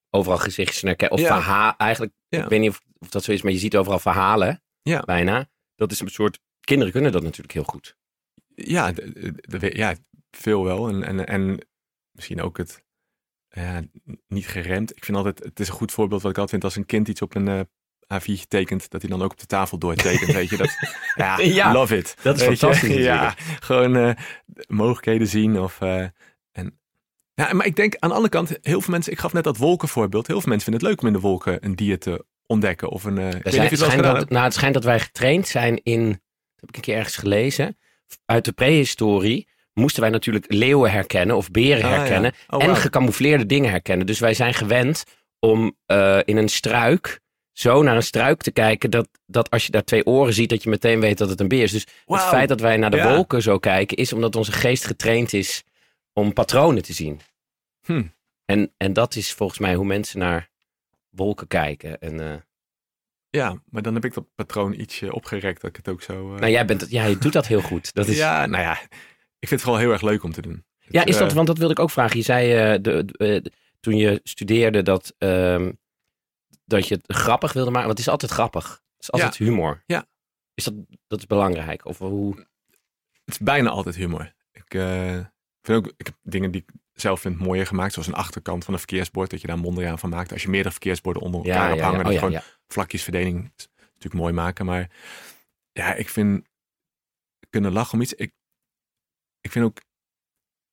overal 0.09 0.37
gezichtjes 0.37 0.81
herkennen. 0.81 1.17
Of 1.17 1.23
Ja. 1.23 1.35
verhaal, 1.41 1.73
eigenlijk, 1.77 2.13
Ja. 2.29 2.43
ik 2.43 2.49
weet 2.49 2.59
niet 2.59 2.69
of, 2.69 2.81
of 2.99 3.09
dat 3.09 3.23
zo 3.23 3.31
is, 3.31 3.41
maar 3.41 3.51
je 3.51 3.57
ziet 3.57 3.75
overal 3.77 3.99
verhalen 3.99 4.63
Ja. 4.81 5.01
bijna. 5.01 5.47
Dat 5.75 5.91
is 5.91 5.99
een 5.99 6.09
soort, 6.09 6.39
kinderen 6.61 6.93
kunnen 6.93 7.11
dat 7.11 7.23
natuurlijk 7.23 7.53
heel 7.53 7.63
goed. 7.63 7.95
Ja, 8.55 8.91
d- 8.93 8.95
d- 8.95 9.59
d- 9.59 9.75
ja 9.75 9.95
veel 10.38 10.63
wel. 10.63 10.88
En, 10.88 11.03
en, 11.03 11.25
en 11.25 11.67
misschien 12.12 12.41
ook 12.41 12.58
het 12.58 12.84
ja, 13.50 13.82
niet 14.27 14.48
geremd. 14.48 14.96
Ik 14.96 15.06
vind 15.06 15.17
altijd, 15.17 15.44
het 15.44 15.60
is 15.60 15.67
een 15.67 15.74
goed 15.74 15.91
voorbeeld 15.91 16.22
wat 16.22 16.32
ik 16.32 16.38
altijd 16.38 16.50
vind 16.50 16.63
als 16.63 16.75
een 16.75 16.86
kind 16.86 17.08
iets 17.08 17.22
op 17.22 17.36
een 17.36 17.48
eh 17.48 17.60
A4 18.13 18.48
tekent, 18.48 18.89
dat 18.89 19.01
hij 19.01 19.10
dan 19.10 19.22
ook 19.22 19.32
op 19.32 19.39
de 19.39 19.46
tafel 19.46 19.77
doortekent. 19.77 20.34
weet 20.34 20.50
je, 20.50 20.58
dat, 20.58 20.70
ja, 21.15 21.39
Ja, 21.39 21.74
love 21.74 21.98
it. 21.98 22.15
dat 22.22 22.36
is 22.36 22.41
Weet 22.41 22.60
je? 22.60 22.65
fantastisch 22.65 22.96
Ja, 23.13 23.36
gewoon 23.60 23.96
eh, 23.96 24.15
mogelijkheden 24.67 25.27
zien. 25.27 25.60
Of, 25.60 25.82
eh, 25.82 26.06
en, 26.51 26.79
ja, 27.34 27.53
maar 27.53 27.65
ik 27.65 27.75
denk 27.75 27.96
aan 28.00 28.10
de 28.10 28.15
andere 28.15 28.34
kant, 28.34 28.58
heel 28.62 28.82
veel 28.82 28.91
mensen, 28.94 29.12
ik 29.12 29.20
gaf 29.20 29.34
net 29.34 29.44
dat 29.44 29.58
wolkenvoorbeeld, 29.58 30.27
heel 30.27 30.41
veel 30.41 30.50
mensen 30.50 30.72
vinden 30.72 30.89
het 30.89 30.91
leuk 30.91 31.01
om 31.01 31.15
in 31.15 31.22
de 31.22 31.27
wolken 31.27 31.65
een 31.65 31.75
dier 31.75 32.00
te 32.00 32.25
ontdekken. 32.46 32.89
Of 32.89 33.03
een, 33.03 33.13
niet 33.13 33.41
zijn, 33.44 33.67
het 33.67 33.79
schijnt 33.79 34.03
dat, 34.03 34.29
nou, 34.29 34.44
het 34.44 34.53
schijnt 34.53 34.74
dat 34.74 34.84
wij 34.84 35.00
getraind 35.00 35.48
zijn 35.48 35.84
in, 35.84 36.08
dat 36.10 36.60
heb 36.60 36.70
ik 36.70 36.75
een 36.75 36.82
keer 36.82 36.96
ergens 36.96 37.17
gelezen, 37.17 37.77
uit 38.25 38.46
de 38.46 38.51
prehistorie 38.51 39.48
moesten 39.77 40.01
wij 40.01 40.10
natuurlijk 40.12 40.46
leeuwen 40.48 40.91
herkennen 40.91 41.36
of 41.36 41.51
beren 41.51 41.84
Ah, 41.84 41.89
ja. 41.89 41.96
herkennen 41.98 42.34
Oh, 42.48 42.63
en 42.63 42.75
gecamoufleerde 42.75 43.46
dingen 43.46 43.69
herkennen. 43.69 44.05
Dus 44.05 44.19
wij 44.19 44.34
zijn 44.34 44.53
gewend 44.53 45.03
om 45.39 45.77
eh, 45.86 46.19
in 46.25 46.38
een 46.38 46.50
struik 46.50 47.19
zo 47.51 47.81
naar 47.84 47.96
een 47.96 48.03
struik 48.03 48.41
te 48.41 48.51
kijken 48.51 48.89
dat, 48.91 49.10
dat 49.25 49.50
als 49.50 49.65
je 49.65 49.72
daar 49.72 49.84
twee 49.84 50.05
oren 50.05 50.34
ziet, 50.34 50.50
dat 50.50 50.63
je 50.63 50.69
meteen 50.69 51.00
weet 51.00 51.17
dat 51.17 51.29
het 51.29 51.39
een 51.39 51.48
beer 51.48 51.63
is. 51.63 51.72
Dus 51.72 51.88
het 52.05 52.22
feit 52.22 52.50
dat 52.50 52.60
wij 52.60 52.77
naar 52.77 52.91
de 52.91 52.98
Ja. 52.98 53.13
wolken 53.15 53.41
zo 53.41 53.57
kijken, 53.57 53.98
is 53.98 54.13
omdat 54.13 54.36
onze 54.36 54.51
geest 54.51 54.86
getraind 54.86 55.34
is 55.34 55.63
om 56.13 56.34
patronen 56.34 56.84
te 56.84 56.93
zien. 56.93 57.19
Hm. 57.86 58.03
En, 58.46 58.74
en 58.77 58.93
dat 58.93 59.15
is 59.15 59.34
volgens 59.34 59.60
mij 59.60 59.75
hoe 59.75 59.86
mensen 59.86 60.19
naar 60.19 60.50
wolken 61.10 61.48
kijken. 61.48 62.00
En, 62.00 62.19
eh, 62.19 62.36
Ja, 63.29 63.62
maar 63.69 63.81
dan 63.81 63.93
heb 63.93 64.05
ik 64.05 64.13
dat 64.13 64.25
patroon 64.36 64.74
ietsje 64.74 65.13
opgerekt 65.13 65.62
dat 65.62 65.69
ik 65.69 65.75
het 65.75 65.88
ook 65.88 66.01
zo... 66.01 66.34
eh, 66.34 66.39
nou, 66.39 66.51
jij, 66.51 66.65
bent, 66.65 66.86
ja, 66.89 67.05
je 67.05 67.17
doet 67.17 67.34
dat 67.34 67.48
heel 67.48 67.62
goed. 67.62 67.93
Dat 67.93 68.07
is, 68.07 68.17
Ja, 68.17 68.46
nou 68.46 68.63
ja, 68.63 68.79
ik 69.39 69.48
vind 69.48 69.50
het 69.50 69.62
vooral 69.62 69.82
heel 69.82 69.91
erg 69.91 70.01
leuk 70.01 70.24
om 70.24 70.32
te 70.32 70.41
doen. 70.41 70.65
Ja, 70.89 71.06
is 71.06 71.17
dat, 71.17 71.29
eh, 71.29 71.36
want 71.36 71.48
dat 71.48 71.58
wilde 71.58 71.74
ik 71.74 71.79
ook 71.79 71.89
vragen. 71.91 72.17
Je 72.17 72.24
zei 72.24 72.53
eh, 72.53 72.82
de, 72.82 73.06
de- 73.06 73.17
eh, 73.44 73.51
toen 73.79 73.98
je 73.98 74.20
studeerde 74.24 74.82
dat, 74.82 75.13
ehm, 75.17 75.72
dat 76.65 76.88
je 76.88 76.96
het 76.96 77.03
grappig 77.17 77.53
wilde 77.53 77.72
maken. 77.72 77.86
Want 77.88 77.98
het 77.98 78.08
is 78.08 78.13
altijd 78.13 78.32
grappig. 78.32 78.67
Het 78.94 79.01
is 79.03 79.12
altijd 79.12 79.38
humor. 79.38 79.84
Ja. 79.86 80.06
Is 80.53 80.63
dat, 80.63 80.74
dat 81.08 81.20
is 81.20 81.25
belangrijk? 81.27 81.86
Of 81.86 81.98
hoe? 81.98 82.36
Het 83.26 83.36
is 83.36 83.38
bijna 83.39 83.69
altijd 83.69 83.95
humor. 83.95 84.34
Ik 84.52 84.73
eh, 84.73 85.19
vind 85.62 85.78
ook, 85.78 85.93
ik 85.97 86.06
heb 86.06 86.15
dingen 86.23 86.52
die 86.52 86.62
ik 86.62 86.73
zelf 86.93 87.21
vind 87.21 87.39
mooier 87.39 87.67
gemaakt, 87.67 87.93
zoals 87.93 88.08
een 88.08 88.13
achterkant 88.13 88.63
van 88.65 88.73
een 88.73 88.80
verkeersbord, 88.80 89.30
dat 89.30 89.41
je 89.41 89.47
daar 89.47 89.56
een 89.56 89.62
mondriaan 89.62 90.00
van 90.00 90.10
maakt. 90.10 90.32
Als 90.32 90.41
je 90.41 90.50
meerdere 90.50 90.71
verkeersborden 90.71 91.21
onder 91.21 91.39
elkaar 91.39 91.62
Ja, 91.62 91.67
hebt 91.67 91.80
ja, 91.80 91.84
hangen, 91.86 91.97
ja. 92.00 92.04
dat 92.04 92.13
Oh, 92.23 92.32
ja, 92.32 92.39
gewoon 92.39 92.52
vlakjesverdeling 92.67 93.52
natuurlijk 93.78 94.13
mooi 94.13 94.34
maken. 94.34 94.65
Maar 94.65 94.89
ja, 95.71 95.93
ik 95.93 96.10
vind 96.10 96.47
kunnen 97.50 97.71
lachen 97.71 97.93
om 97.93 98.02
iets. 98.02 98.13
Ik, 98.13 98.34
ik 99.47 99.53
vind 99.53 99.65
ook, 99.65 99.81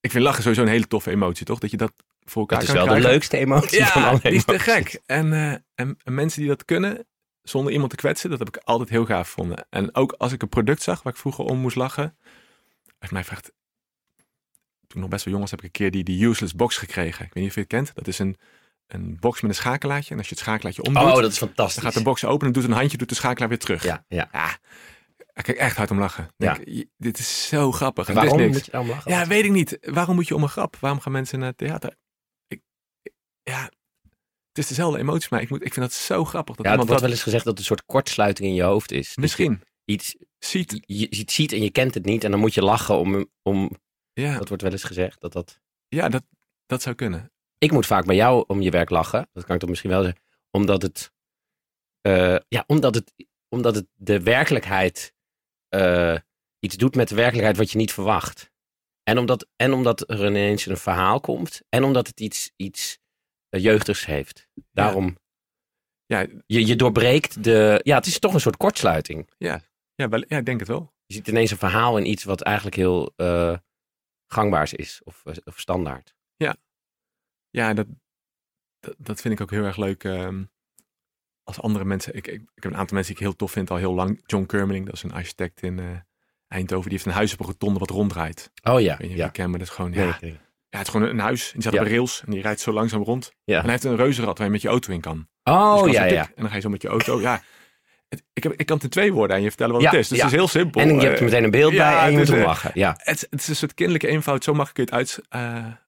ik 0.00 0.10
vind 0.10 0.24
lachen 0.24 0.42
sowieso 0.42 0.62
een 0.62 0.68
hele 0.68 0.87
toffe 0.87 1.10
emotie, 1.10 1.46
toch? 1.46 1.58
Dat 1.58 1.70
je 1.70 1.76
dat 1.76 1.92
voor 2.20 2.40
elkaar 2.40 2.58
Dat 2.58 2.68
is 2.68 2.74
wel 2.74 2.87
de 2.87 3.00
leukste 3.00 3.37
emotie 3.37 3.84
van 3.84 4.02
Ja, 4.02 4.08
alle 4.08 4.20
die 4.20 4.32
is 4.32 4.44
te 4.44 4.58
gek. 4.58 5.00
En, 5.06 5.32
eh, 5.32 5.52
en, 5.74 5.96
en 6.04 6.14
mensen 6.14 6.40
die 6.40 6.48
dat 6.48 6.64
kunnen, 6.64 7.06
zonder 7.42 7.72
iemand 7.72 7.90
te 7.90 7.96
kwetsen, 7.96 8.30
dat 8.30 8.38
heb 8.38 8.48
ik 8.48 8.56
altijd 8.56 8.88
heel 8.88 9.04
gaaf 9.06 9.26
gevonden. 9.28 9.66
En 9.70 9.94
ook 9.94 10.12
als 10.12 10.32
ik 10.32 10.42
een 10.42 10.48
product 10.48 10.82
zag 10.82 11.02
waar 11.02 11.12
ik 11.12 11.18
vroeger 11.18 11.44
om 11.44 11.58
moest 11.58 11.76
lachen. 11.76 12.16
Als 12.98 13.10
mij 13.10 13.24
vraagt, 13.24 13.52
toen 14.87 14.88
ik 14.88 14.96
nog 14.96 15.08
best 15.08 15.24
wel 15.24 15.34
jong 15.34 15.44
was, 15.44 15.50
heb 15.50 15.60
ik 15.60 15.66
een 15.66 15.80
keer 15.80 15.90
die, 15.90 16.04
die 16.04 16.26
useless 16.26 16.54
box 16.54 16.76
gekregen. 16.76 17.24
Ik 17.24 17.32
weet 17.34 17.42
niet 17.42 17.48
of 17.48 17.54
je 17.54 17.60
het 17.60 17.70
kent. 17.70 17.94
Dat 17.94 18.06
is 18.06 18.18
een, 18.18 18.37
een 18.87 19.16
box 19.20 19.40
met 19.40 19.50
een 19.50 19.56
schakelaartje. 19.56 20.10
En 20.10 20.18
als 20.18 20.28
je 20.28 20.34
het 20.34 20.44
schakelaartje 20.44 20.82
omdoet, 20.82 21.02
Oh, 21.02 21.14
dat 21.14 21.32
is 21.32 21.38
dan 21.38 21.48
fantastisch. 21.48 21.82
gaat 21.82 21.94
de 21.94 22.02
box 22.02 22.24
open 22.24 22.46
en 22.46 22.52
doet 22.52 22.64
een 22.64 22.70
handje, 22.72 22.96
doet 22.96 23.08
de 23.08 23.14
schakelaar 23.14 23.48
weer 23.48 23.58
terug. 23.58 23.82
Ja, 23.82 24.04
ja. 24.08 24.28
Ja, 24.32 24.58
ik 25.35 25.44
kijk 25.44 25.59
echt 25.59 25.77
hard 25.77 25.90
om 25.90 25.99
lachen. 25.99 26.29
Ja. 26.37 26.59
Je- 26.64 26.88
dit 26.97 27.18
is 27.18 27.49
zo 27.49 27.73
grappig. 27.73 28.09
En 28.09 28.16
het 28.16 28.25
Waarom 28.29 28.47
moet 28.47 28.64
je 28.64 28.70
daarom 28.70 28.90
lachen? 28.90 29.11
Ja, 29.11 29.27
weet 29.27 29.44
ik 29.44 29.51
niet. 29.51 29.79
Waarom 29.81 30.14
moet 30.14 30.29
je 30.29 30.35
om 30.35 30.42
een 30.42 30.49
grap? 30.49 30.77
Waarom 30.77 31.01
gaan 31.01 31.12
mensen 31.12 31.38
naar 31.38 31.49
het 31.49 31.59
theater? 31.59 31.97
Ik, 32.47 32.62
ik- 33.03 33.12
ja, 33.42 33.62
het 34.49 34.59
is 34.59 34.66
dezelfde 34.66 34.99
emotie, 34.99 35.29
maar 35.31 35.40
ik, 35.42 35.51
moet, 35.51 35.64
ik 35.64 35.73
vind 35.73 35.87
dat 35.87 35.94
zo 35.94 36.25
grappig. 36.25 36.57
Dat 36.57 36.64
Ja, 36.64 36.70
iemand 36.70 36.88
wordt 36.88 37.03
wel 37.05 37.12
eens 37.12 37.23
gezegd 37.23 37.44
dat 37.44 37.53
het 37.53 37.61
een 37.61 37.66
soort 37.68 37.85
kortsluiting 37.87 38.49
in 38.49 38.55
je 38.55 38.62
hoofd 38.62 38.92
is. 38.92 39.07
Dat 39.07 39.14
je 39.14 39.20
misschien 39.20 39.62
iets, 39.85 40.16
ziet. 40.38 40.70
je, 40.87 41.07
je 41.11 41.18
het 41.20 41.33
ziet 41.33 41.53
en 41.53 41.62
je 41.62 41.70
kent 41.70 41.94
het 41.94 42.05
niet 42.05 42.25
en 42.25 42.31
dan 42.31 42.40
moet 42.40 42.55
je 42.55 42.62
lachen 42.62 42.99
om, 42.99 43.31
om 43.42 43.70
Ja, 44.12 44.38
dat 44.38 44.49
wordt 44.49 44.62
wel 44.62 44.73
eens 44.73 44.85
gezegd. 44.85 45.20
Dat 45.20 45.33
dat... 45.33 45.61
ja 45.88 46.09
dat, 46.09 46.23
dat 46.66 46.83
zou 46.83 46.94
kunnen. 46.94 47.33
Ik 47.59 47.73
moet 47.73 47.87
vaak 47.87 48.05
bij 48.05 48.16
jou 48.16 48.44
om 48.47 48.61
je 48.61 48.70
werk 48.70 48.90
lachen. 48.90 49.29
Dat 49.33 49.44
kan 49.44 49.55
ik 49.55 49.61
toch 49.61 49.70
misschien 49.70 49.90
wel 49.90 50.03
zeggen. 50.03 50.23
Omdat 50.51 50.83
het, 50.83 51.12
eh, 52.01 52.37
ja, 52.49 52.64
omdat 52.66 52.94
het, 52.94 53.12
omdat 53.49 53.75
het 53.75 53.87
de 53.94 54.23
werkelijkheid 54.23 55.13
eh, 55.74 56.20
iets 56.58 56.76
doet 56.76 56.94
met 56.96 57.08
de 57.08 57.14
werkelijkheid 57.14 57.56
wat 57.56 57.70
je 57.70 57.78
niet 57.78 57.92
verwacht. 57.92 58.52
En 59.02 59.18
omdat, 59.18 59.48
en 59.56 59.72
omdat 59.72 60.10
er 60.10 60.26
ineens 60.26 60.66
een 60.66 60.76
verhaal 60.76 61.20
komt. 61.20 61.60
En 61.68 61.84
omdat 61.84 62.06
het 62.06 62.20
iets, 62.20 62.52
iets 62.56 62.98
eh, 63.48 63.62
jeugdigs 63.62 64.06
heeft. 64.06 64.48
Daarom, 64.72 65.18
Ja, 66.06 66.26
je, 66.46 66.66
je 66.66 66.76
doorbreekt 66.76 67.44
de... 67.44 67.80
Ja, 67.82 67.96
het 67.96 68.06
is 68.06 68.18
toch 68.18 68.34
een 68.34 68.40
soort 68.40 68.56
kortsluiting. 68.56 69.30
ja, 69.94 70.08
wel, 70.08 70.24
ja, 70.28 70.37
ik 70.38 70.46
denk 70.46 70.58
het 70.58 70.68
wel. 70.68 70.92
Je 71.06 71.14
ziet 71.14 71.28
ineens 71.28 71.50
een 71.50 71.56
verhaal 71.56 71.98
in 71.98 72.06
iets 72.06 72.24
wat 72.24 72.42
eigenlijk 72.42 72.76
heel 72.76 73.12
eh, 73.16 73.58
gangbaars 74.26 74.72
is. 74.72 75.00
Of, 75.04 75.22
of 75.44 75.58
standaard. 75.60 76.14
Ja, 77.50 77.74
dat, 77.74 77.87
dat, 78.80 78.94
dat 78.98 79.20
vind 79.20 79.34
ik 79.34 79.40
ook 79.40 79.50
heel 79.50 79.64
erg 79.64 79.76
leuk. 79.76 80.04
ehm, 80.04 80.44
als 81.44 81.61
andere 81.61 81.85
mensen. 81.85 82.14
Ik, 82.16 82.26
ik, 82.26 82.35
ik 82.35 82.62
heb 82.62 82.64
een 82.72 82.76
aantal 82.78 82.96
mensen 82.96 83.14
die 83.14 83.22
ik 83.22 83.28
heel 83.28 83.37
tof 83.37 83.52
vind 83.52 83.70
al 83.70 83.76
heel 83.76 83.94
lang. 83.94 84.22
John 84.26 84.46
Kermeling, 84.46 84.85
dat 84.87 84.94
is 84.94 85.02
een 85.02 85.12
architect 85.12 85.62
in 85.62 85.78
eh, 85.78 85.85
Eindhoven. 86.48 86.83
Die 86.88 86.92
heeft 86.92 87.07
een 87.07 87.12
huis 87.16 87.33
op 87.33 87.40
een 87.40 87.46
rotonde 87.46 87.78
wat 87.78 87.90
ronddraait. 87.90 88.50
Oh 88.62 88.80
ja, 88.80 88.92
Ik 88.92 88.98
weet 88.98 89.11
je 89.11 89.16
ja. 89.16 89.28
kent, 89.28 89.48
maar 89.50 89.59
dat 89.59 89.68
is 89.68 89.74
gewoon. 89.74 89.90
Nee, 89.90 90.07
Ja, 90.07 90.18
nee. 90.20 90.30
ja, 90.68 90.78
het 90.78 90.87
is 90.87 90.92
gewoon 90.92 91.09
een 91.09 91.18
huis. 91.18 91.52
En 91.54 91.61
die 91.61 91.72
Ja. 91.72 91.80
op 91.80 91.87
rails 91.87 92.22
en 92.24 92.30
die 92.30 92.42
rijdt 92.42 92.61
zo 92.61 92.72
langzaam 92.72 93.02
rond. 93.02 93.33
Ja. 93.44 93.57
En 93.57 93.62
hij 93.62 93.70
heeft 93.70 93.85
een 93.85 93.96
reuzenrad 93.96 94.37
waar 94.38 94.46
je 94.46 94.52
met 94.52 94.62
je 94.62 94.68
auto 94.68 94.92
in 94.92 95.00
kan. 95.00 95.16
Dus 95.42 95.54
Oh 95.54 95.80
kan 95.83 95.92
ja, 95.92 96.04
ja. 96.04 96.22
En 96.26 96.33
dan 96.37 96.48
ga 96.48 96.54
je 96.54 96.61
zo 96.61 96.68
met 96.68 96.83
je 96.83 96.88
auto. 96.88 97.20
Ja, 97.20 97.42
het- 98.09 98.24
ik, 98.33 98.42
heb, 98.42 98.52
ik 98.52 98.66
kan 98.66 98.74
het 98.76 98.85
in 98.85 98.90
twee 98.90 99.12
woorden 99.12 99.37
aan 99.37 99.42
je 99.42 99.48
vertellen 99.48 99.72
wat 99.72 99.83
Ja, 99.83 99.90
het 99.90 99.98
is. 99.98 100.09
Dus 100.09 100.18
het 100.18 100.26
is 100.26 100.33
heel 100.37 100.48
simpel. 100.48 100.80
En 100.80 100.88
je 100.88 100.92
hebt 101.00 101.04
Eh, 101.12 101.18
er 101.18 101.24
meteen 101.24 101.44
een 101.44 101.50
beeld 101.50 101.72
ja, 101.72 101.90
bij 101.90 102.04
en 102.07 102.12
je 102.12 102.18
moet 102.18 102.30
eh, 102.30 102.42
lachen. 102.44 102.70
Ja. 102.74 102.94
het, 102.98 103.26
het 103.30 103.40
is 103.40 103.48
een 103.48 103.57
soort 103.57 103.74
kinderlijke 103.74 104.09
eenvoud. 104.09 104.44
Zo 104.44 104.52
kun 104.52 104.62
je 104.72 104.80
het 104.80 104.92
uit 104.92 105.20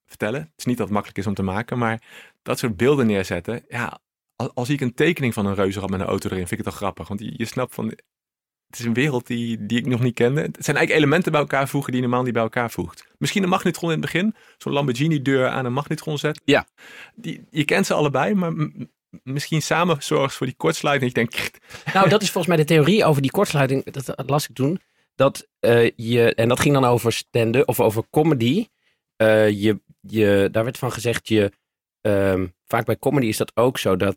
vertellen. 0.06 0.40
Het 0.40 0.52
is 0.56 0.64
niet 0.64 0.76
dat 0.76 0.84
het 0.86 0.94
makkelijk 0.94 1.18
is 1.20 1.26
om 1.26 1.34
te 1.34 1.42
maken, 1.42 1.78
maar 1.78 2.02
dat 2.42 2.58
soort 2.58 2.76
beelden 2.76 3.06
neerzetten. 3.06 3.64
Ja, 3.68 3.98
als, 4.36 4.50
als 4.54 4.68
ik 4.68 4.80
een 4.80 4.94
tekening 4.94 5.34
van 5.34 5.46
een 5.46 5.54
reuzenrad 5.54 5.90
met 5.90 6.00
een 6.00 6.06
auto 6.06 6.28
erin, 6.28 6.46
vind 6.46 6.60
ik 6.60 6.66
het 6.66 6.66
toch 6.66 6.76
grappig. 6.76 7.08
Want 7.08 7.20
je, 7.20 7.32
je 7.36 7.44
snapt 7.44 7.74
van, 7.74 7.86
het 8.66 8.78
is 8.78 8.84
een 8.84 8.94
wereld 8.94 9.26
die, 9.26 9.66
die 9.66 9.78
ik 9.78 9.86
nog 9.86 10.00
niet 10.00 10.14
kende. 10.14 10.40
Het 10.40 10.64
zijn 10.64 10.76
eigenlijk 10.76 11.04
elementen 11.04 11.32
bij 11.32 11.40
elkaar 11.40 11.68
voegen 11.68 11.92
die 11.92 12.00
je 12.00 12.06
normaal 12.06 12.24
niet 12.24 12.34
bij 12.34 12.42
elkaar 12.42 12.70
voegt. 12.70 13.06
Misschien 13.18 13.42
een 13.42 13.48
magnetron 13.48 13.90
in 13.90 13.96
het 13.96 14.12
begin. 14.12 14.34
Zo'n 14.58 14.72
Lamborghini 14.72 15.22
deur 15.22 15.48
aan 15.48 15.64
een 15.64 15.72
magnetron 15.72 16.18
zet. 16.18 16.40
Ja. 16.44 16.66
Die, 17.14 17.44
je 17.50 17.64
kent 17.64 17.86
ze 17.86 17.94
allebei, 17.94 18.34
maar 18.34 18.52
misschien 19.22 19.62
samen 19.62 19.96
zorgt 20.02 20.34
voor 20.34 20.46
die 20.46 20.56
kortsluiting. 20.56 21.12
Je 21.12 21.24
denkt, 21.24 21.58
Nou, 21.94 22.08
dat 22.08 22.22
is 22.22 22.30
volgens 22.30 22.54
mij 22.54 22.64
de 22.64 22.72
theorie 22.72 23.04
over 23.04 23.22
die 23.22 23.30
kortsluiting. 23.30 23.84
Dat 23.84 24.22
las 24.26 24.48
ik 24.48 24.54
toen. 24.54 24.80
Dat 25.14 25.48
eh, 25.60 25.90
je, 25.96 26.34
en 26.34 26.48
dat 26.48 26.60
ging 26.60 26.74
dan 26.74 26.84
over 26.84 27.12
stand 27.12 27.64
of 27.64 27.80
over 27.80 28.04
comedy. 28.10 28.66
Eh, 29.16 29.50
je, 29.50 29.80
je, 30.00 30.48
daar 30.52 30.64
werd 30.64 30.78
van 30.78 30.92
gezegd, 30.92 31.28
je, 31.28 31.52
ehm, 32.00 32.46
vaak 32.66 32.84
bij 32.84 32.98
comedy 32.98 33.26
is 33.26 33.36
dat 33.36 33.52
ook 33.54 33.78
zo. 33.78 33.96
Dat 33.96 34.16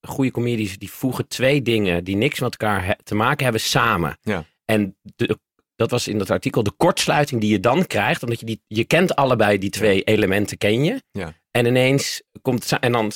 goede 0.00 0.30
comedies 0.30 0.78
die 0.78 0.90
voegen 0.90 1.28
twee 1.28 1.62
dingen 1.62 2.04
die 2.04 2.16
niks 2.16 2.40
met 2.40 2.50
elkaar 2.50 2.98
te 3.02 3.14
maken 3.14 3.42
hebben 3.44 3.60
samen. 3.62 4.18
Ja. 4.22 4.44
En 4.64 4.96
de 5.16 5.38
dat 5.76 5.90
was 5.90 6.08
in 6.08 6.18
dat 6.18 6.30
artikel, 6.30 6.62
de 6.62 6.72
kortsluiting 6.76 7.40
die 7.40 7.50
je 7.50 7.60
dan 7.60 7.86
krijgt. 7.86 8.22
Omdat 8.22 8.40
je 8.40 8.46
die, 8.46 8.62
je 8.66 8.84
kent 8.84 9.16
allebei 9.16 9.58
die 9.58 9.70
twee 9.70 10.02
elementen, 10.02 10.58
ken 10.58 10.84
je. 10.84 11.02
Ja. 11.10 11.32
En 11.50 11.66
ineens 11.66 12.22
komt 12.42 12.72
en 12.80 12.92
dan, 12.92 13.12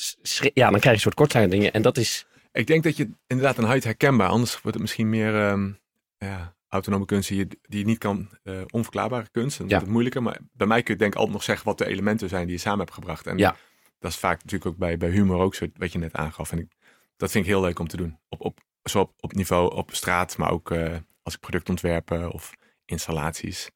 ja, 0.54 0.70
dan 0.70 0.80
krijg 0.80 0.83
je 0.83 0.90
een 0.90 0.98
soort 0.98 1.14
kortsluiting. 1.14 1.66
En 1.66 1.83
dat 1.83 1.96
is, 1.96 2.26
Ik 2.52 2.66
denk 2.66 2.83
dat 2.85 2.96
je 2.96 3.09
inderdaad 3.26 3.59
een 3.59 3.64
huid 3.64 3.85
herkenbaar, 3.85 4.28
anders 4.28 4.52
wordt 4.52 4.66
het 4.72 4.80
misschien 4.80 5.09
meer 5.09 5.35
ehm, 5.46 5.70
ja, 6.18 6.56
autonome 6.68 7.04
kunst 7.04 7.28
die 7.28 7.38
je, 7.38 7.46
die 7.62 7.78
je 7.78 7.85
niet 7.85 7.98
kan, 7.98 8.28
eh, 8.42 8.54
onverklaarbare 8.70 9.28
kunst. 9.30 9.59
Dan 9.59 9.66
Ja. 9.66 9.70
wordt 9.72 9.85
het 9.85 9.92
moeilijker, 9.92 10.22
maar 10.22 10.38
bij 10.52 10.66
mij 10.66 10.83
kun 10.83 10.92
je 10.94 11.00
denk 11.00 11.12
ik 11.12 11.18
altijd 11.18 11.37
nog 11.37 11.44
zeggen 11.44 11.66
wat 11.66 11.78
de 11.78 11.87
elementen 11.87 12.28
zijn 12.28 12.44
die 12.46 12.54
je 12.54 12.61
samen 12.61 12.78
hebt 12.78 12.92
gebracht. 12.94 13.26
En 13.26 13.38
Ja. 13.38 13.56
Dat 14.01 14.11
is 14.11 14.17
vaak 14.19 14.37
natuurlijk 14.37 14.71
ook 14.71 14.77
bij, 14.77 14.97
bij 14.97 15.09
humor 15.11 15.41
ook 15.41 15.55
zo, 15.55 15.67
wat 15.77 15.93
je 15.93 15.99
net 15.99 16.13
aangaf. 16.15 16.53
En 16.53 16.59
ik, 16.59 16.73
dat 17.17 17.31
vind 17.31 17.45
ik 17.45 17.51
heel 17.51 17.61
leuk 17.61 17.79
om 17.79 17.89
te 17.89 17.97
doen. 17.97 18.19
Op, 18.29 18.41
op, 18.41 18.61
zo 18.83 19.01
op, 19.01 19.13
op 19.21 19.33
niveau 19.33 19.75
op 19.75 19.95
straat, 19.95 20.37
maar 20.37 20.51
ook 20.51 20.71
eh, 20.71 20.97
als 21.23 21.35
ik 21.35 21.41
productontwerpen 21.41 22.31
of 22.31 22.53
installaties. 22.85 23.71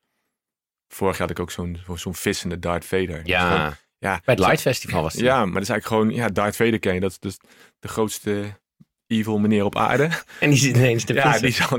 Vorig 0.88 1.18
jaar 1.18 1.28
had 1.28 1.36
ik 1.36 1.42
ook 1.42 1.50
zo'n 1.50 1.78
zo'n 1.94 2.14
vis 2.14 2.42
in 2.42 2.48
de 2.48 2.58
Darth 2.58 2.84
Vader. 2.84 3.06
Gewoon- 3.06 3.24
ja, 3.24 3.76
ja, 3.98 4.20
bij 4.24 4.34
het 4.34 4.38
Light 4.38 4.60
Festival 4.60 5.02
was 5.02 5.12
het. 5.12 5.22
ja, 5.22 5.44
maar 5.44 5.52
dat 5.54 5.62
is 5.62 5.68
eigenlijk 5.68 5.86
gewoon, 5.86 6.10
ja, 6.24 6.28
Darth 6.32 6.56
Vader 6.56 6.78
ken 6.78 6.94
je. 6.94 7.00
Dat 7.00 7.10
is 7.10 7.18
dus 7.18 7.36
de 7.78 7.88
grootste 7.88 8.60
evil 9.06 9.38
meneer 9.38 9.64
op 9.64 9.76
aarde. 9.76 10.10
En 10.40 10.50
die 10.50 10.58
zit 10.58 10.76
ineens 10.76 11.04
te 11.04 11.14
Ja, 11.14 11.38
die 11.38 11.50
zo, 11.50 11.74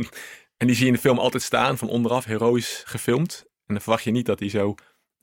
en 0.58 0.68
die 0.68 0.76
zie 0.76 0.80
je 0.86 0.90
in 0.90 0.94
de 0.96 1.00
film 1.02 1.20
altijd 1.20 1.44
staan, 1.44 1.78
van 1.78 1.90
onderaf, 1.90 2.26
heroïs 2.26 2.84
gefilmd. 2.86 3.44
En 3.48 3.74
dan 3.74 3.82
verwacht 3.82 4.04
je 4.04 4.12
niet 4.12 4.26
dat 4.26 4.40
hij 4.40 4.50
zo... 4.50 4.76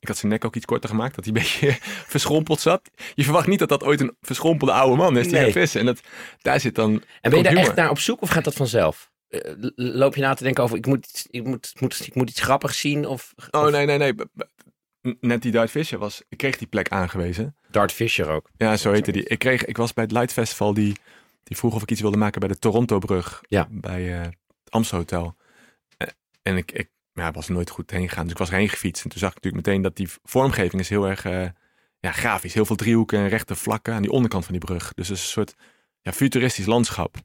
Ik 0.03 0.09
had 0.09 0.17
zijn 0.17 0.33
nek 0.33 0.45
ook 0.45 0.57
iets 0.57 0.65
korter 0.65 0.89
gemaakt, 0.89 1.15
dat 1.15 1.25
hij 1.25 1.35
een 1.35 1.41
beetje 1.43 1.77
verschrompeld 2.07 2.61
zat. 2.61 2.91
Je 3.15 3.25
verwacht 3.25 3.47
niet 3.47 3.59
dat 3.59 3.69
dat 3.69 3.85
ooit 3.85 4.01
een 4.01 4.17
verschrompelde 4.21 4.73
oude 4.73 4.97
man 4.97 5.17
is 5.17 5.25
die 5.25 5.33
Nee. 5.35 5.43
gaat 5.45 5.53
vissen. 5.53 5.81
En 5.81 5.87
dat, 5.87 6.01
daar 6.41 6.61
zit 6.61 6.75
dan... 6.75 6.91
En 7.21 7.31
ben 7.31 7.37
je 7.39 7.43
daar 7.45 7.53
humor. 7.53 7.67
echt 7.69 7.77
naar 7.77 7.91
op 7.91 7.99
zoek 7.99 8.23
of 8.23 8.29
gaat 8.31 8.45
dat 8.45 8.55
vanzelf? 8.55 9.11
Eh, 9.29 9.41
loop 9.75 10.15
je 10.15 10.21
na 10.21 10.35
te 10.35 10.43
denken 10.45 10.63
over, 10.63 10.77
ik 10.77 10.87
moet, 10.87 11.27
ik 11.31 11.45
moet, 11.45 11.71
ik 11.75 11.81
moet, 11.81 12.07
ik 12.07 12.15
moet 12.15 12.31
iets 12.31 12.41
grappigs 12.41 12.81
zien? 12.81 13.07
Of, 13.07 13.33
Oh 13.51 13.65
of 13.65 13.71
nee, 13.71 13.87
nee, 13.87 13.99
nee. 13.99 14.15
Net 15.21 15.43
die 15.43 15.53
Darth 15.53 15.71
Fisher 15.71 15.99
was... 15.99 16.23
Ik 16.29 16.39
kreeg 16.39 16.57
die 16.59 16.67
plek 16.69 16.89
aangewezen. 16.89 17.57
Dart 17.71 17.93
Fisher 17.93 18.29
ook. 18.29 18.51
Ja, 18.57 18.77
zo 18.77 18.93
heette 18.93 19.13
die. 19.13 19.25
Ik, 19.25 19.39
kreeg, 19.39 19.65
ik 19.65 19.77
was 19.77 19.93
bij 19.93 20.05
het 20.05 20.13
Light 20.13 20.33
Festival, 20.33 20.75
die, 20.75 20.97
die 21.45 21.57
vroeg 21.57 21.75
of 21.75 21.83
ik 21.83 21.91
iets 21.91 22.01
wilde 22.01 22.17
maken 22.17 22.41
bij 22.41 22.49
de 22.49 22.59
Toronto-brug. 22.59 23.43
Ja. 23.49 23.67
Bij 23.71 24.15
eh, 24.15 24.21
het 24.25 24.37
Amstel 24.69 24.99
Hotel. 24.99 25.37
Eh, 25.97 26.09
En 26.43 26.57
ik, 26.57 26.73
ik 26.73 26.89
ja, 27.13 27.31
was 27.31 27.49
nooit 27.49 27.71
goed 27.71 27.91
heen 27.91 28.09
gegaan. 28.09 28.23
Dus 28.23 28.33
ik 28.33 28.39
was 28.39 28.51
erheen 28.51 28.69
gefietst. 28.69 29.05
En 29.05 29.11
toen 29.11 29.19
zag 29.19 29.29
ik 29.31 29.35
natuurlijk 29.35 29.67
meteen 29.67 29.83
dat 29.83 29.97
die 29.97 30.09
vormgeving 30.25 30.81
is 30.81 30.89
heel 30.89 31.09
erg 31.09 31.25
eh, 31.25 31.47
ja, 32.01 32.13
grafisch. 32.13 32.55
Heel 32.55 32.65
veel 32.67 32.77
driehoeken 32.77 33.19
en 33.19 33.29
rechte 33.29 33.55
vlakken 33.55 33.95
aan 33.95 34.03
die 34.03 34.11
onderkant 34.11 34.45
van 34.45 34.53
die 34.55 34.65
brug. 34.65 34.93
Dus 34.95 35.09
het 35.09 35.17
is 35.17 35.23
een 35.25 35.31
soort 35.31 35.55
ja, 36.01 36.13
futuristisch 36.13 36.67
landschap. 36.67 37.17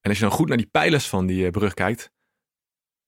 En 0.00 0.10
als 0.10 0.18
je 0.18 0.24
dan 0.24 0.32
goed 0.32 0.48
naar 0.48 0.56
die 0.56 0.68
pijlers 0.70 1.06
van 1.06 1.26
die 1.26 1.44
eh, 1.44 1.50
brug 1.50 1.74
kijkt. 1.74 2.10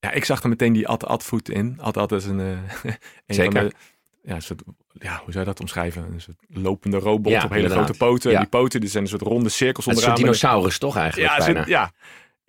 Ja, 0.00 0.10
ik 0.10 0.24
zag 0.24 0.42
er 0.42 0.48
meteen 0.48 0.72
die 0.72 0.88
Ad-Ad 0.88 1.24
voet 1.24 1.48
in. 1.50 1.78
Ad-Ad 1.80 2.12
is 2.12 2.24
een, 2.24 2.40
eh 2.40 2.46
een 3.26 3.34
Zeker. 3.34 3.52
van 3.60 3.68
de... 3.68 3.74
Ja, 4.22 4.34
een 4.34 4.42
soort, 4.42 4.62
ja, 4.92 5.14
hoe 5.24 5.32
zou 5.32 5.38
je 5.38 5.44
dat 5.44 5.60
omschrijven? 5.60 6.02
Een 6.12 6.20
soort 6.20 6.36
lopende 6.48 6.98
robot 6.98 7.32
Ja, 7.32 7.44
op 7.44 7.50
hele 7.50 7.62
inderdaad. 7.62 7.84
grote 7.84 7.98
poten. 7.98 8.30
Ja. 8.30 8.36
En 8.36 8.42
die 8.42 8.50
poten 8.50 8.80
die 8.80 8.88
zijn 8.90 9.02
een 9.02 9.08
soort 9.08 9.22
ronde 9.22 9.48
cirkels 9.48 9.86
is 9.86 9.92
een 9.92 9.98
onderaan. 9.98 10.18
soort 10.18 10.40
dinosaurus 10.40 10.78
toch 10.78 10.96
eigenlijk 10.96 11.32
ja, 11.32 11.44
bijna? 11.44 11.64
ja, 11.66 11.92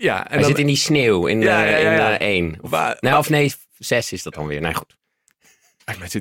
ja. 0.03 0.23
En 0.23 0.29
Hij 0.29 0.37
dan, 0.37 0.47
zit 0.47 0.57
in 0.57 0.67
die 0.67 0.75
sneeuw 0.75 1.25
in, 1.25 1.39
eh, 1.39 1.47
ja, 1.47 1.63
ja, 1.63 1.77
ja. 1.77 2.09
in 2.09 2.19
eh, 2.19 2.27
één. 2.27 2.57
Of, 2.61 2.69
Waar- 2.69 2.97
nou, 2.99 3.17
of 3.17 3.29
nee, 3.29 3.53
zes 3.77 4.11
is 4.11 4.23
dat 4.23 4.33
dan 4.33 4.47
weer. 4.47 4.61
Nee, 4.61 4.73
goed. 4.73 4.97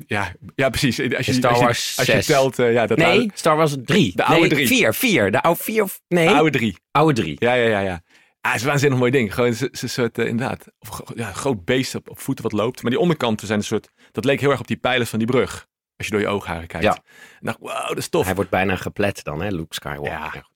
Ja, 0.07 0.33
ja, 0.55 0.69
precies. 0.69 1.01
Als 1.17 1.27
je, 1.27 1.33
Star 1.33 1.51
als 1.51 1.59
je, 1.59 1.65
Wars 1.65 1.99
als 1.99 2.07
je 2.07 2.25
telt, 2.25 2.59
eh, 2.59 2.73
ja, 2.73 2.87
dat 2.87 2.99
Nee, 2.99 3.07
oude, 3.07 3.31
Star 3.35 3.57
Wars 3.57 3.75
drie. 3.85 4.13
De 4.15 4.25
oude 4.25 4.41
nee, 4.41 4.49
drie. 4.49 4.67
Vier, 4.67 4.95
vier. 4.95 5.31
De 5.31 5.43
oude 5.43 5.63
vier 5.63 5.83
of... 5.83 6.01
Nee, 6.09 6.29
de 6.29 6.35
oude 6.35 6.51
drie. 6.51 6.79
oude 6.91 7.13
drie. 7.21 7.37
Ja, 7.39 7.55
ja, 7.55 7.69
ja, 7.69 7.81
ja. 7.81 8.03
Ah, 8.41 8.51
het 8.51 8.55
is 8.55 8.63
een 8.63 8.69
waanzinnig 8.69 8.99
mooi 8.99 9.11
ding. 9.11 9.35
Gewoon 9.35 9.55
een 9.71 9.89
soort, 9.89 10.19
eh, 10.19 10.27
inderdaad, 10.27 10.65
of, 10.79 11.03
ja, 11.15 11.29
een 11.29 11.35
groot 11.35 11.65
beest 11.65 11.95
op, 11.95 12.11
op 12.11 12.19
voeten 12.19 12.45
wat 12.45 12.53
loopt. 12.53 12.83
Maar 12.83 12.91
die 12.91 13.01
onderkanten 13.01 13.47
zijn 13.47 13.59
een 13.59 13.65
soort, 13.65 13.89
dat 14.13 14.25
leek 14.25 14.41
heel 14.41 14.51
erg 14.51 14.61
op 14.61 14.67
die 14.67 14.77
pijlers 14.77 15.11
van 15.11 15.19
die 15.19 15.29
brug. 15.29 15.67
Als 15.97 16.07
je 16.07 16.13
door 16.13 16.23
je 16.23 16.29
oogharen 16.29 16.67
kijkt. 16.67 16.85
Ja. 16.85 16.95
En 17.31 17.39
dacht, 17.41 17.59
wow, 17.61 17.89
dat 17.89 17.99
is 17.99 18.09
tof. 18.09 18.25
Hij 18.25 18.35
wordt 18.35 18.51
bijna 18.51 18.77
geplet 18.77 19.25
dan, 19.25 19.43
hè, 19.43 19.49
Luke 19.49 19.75
Skywalker. 19.75 20.13
Ja. 20.13 20.47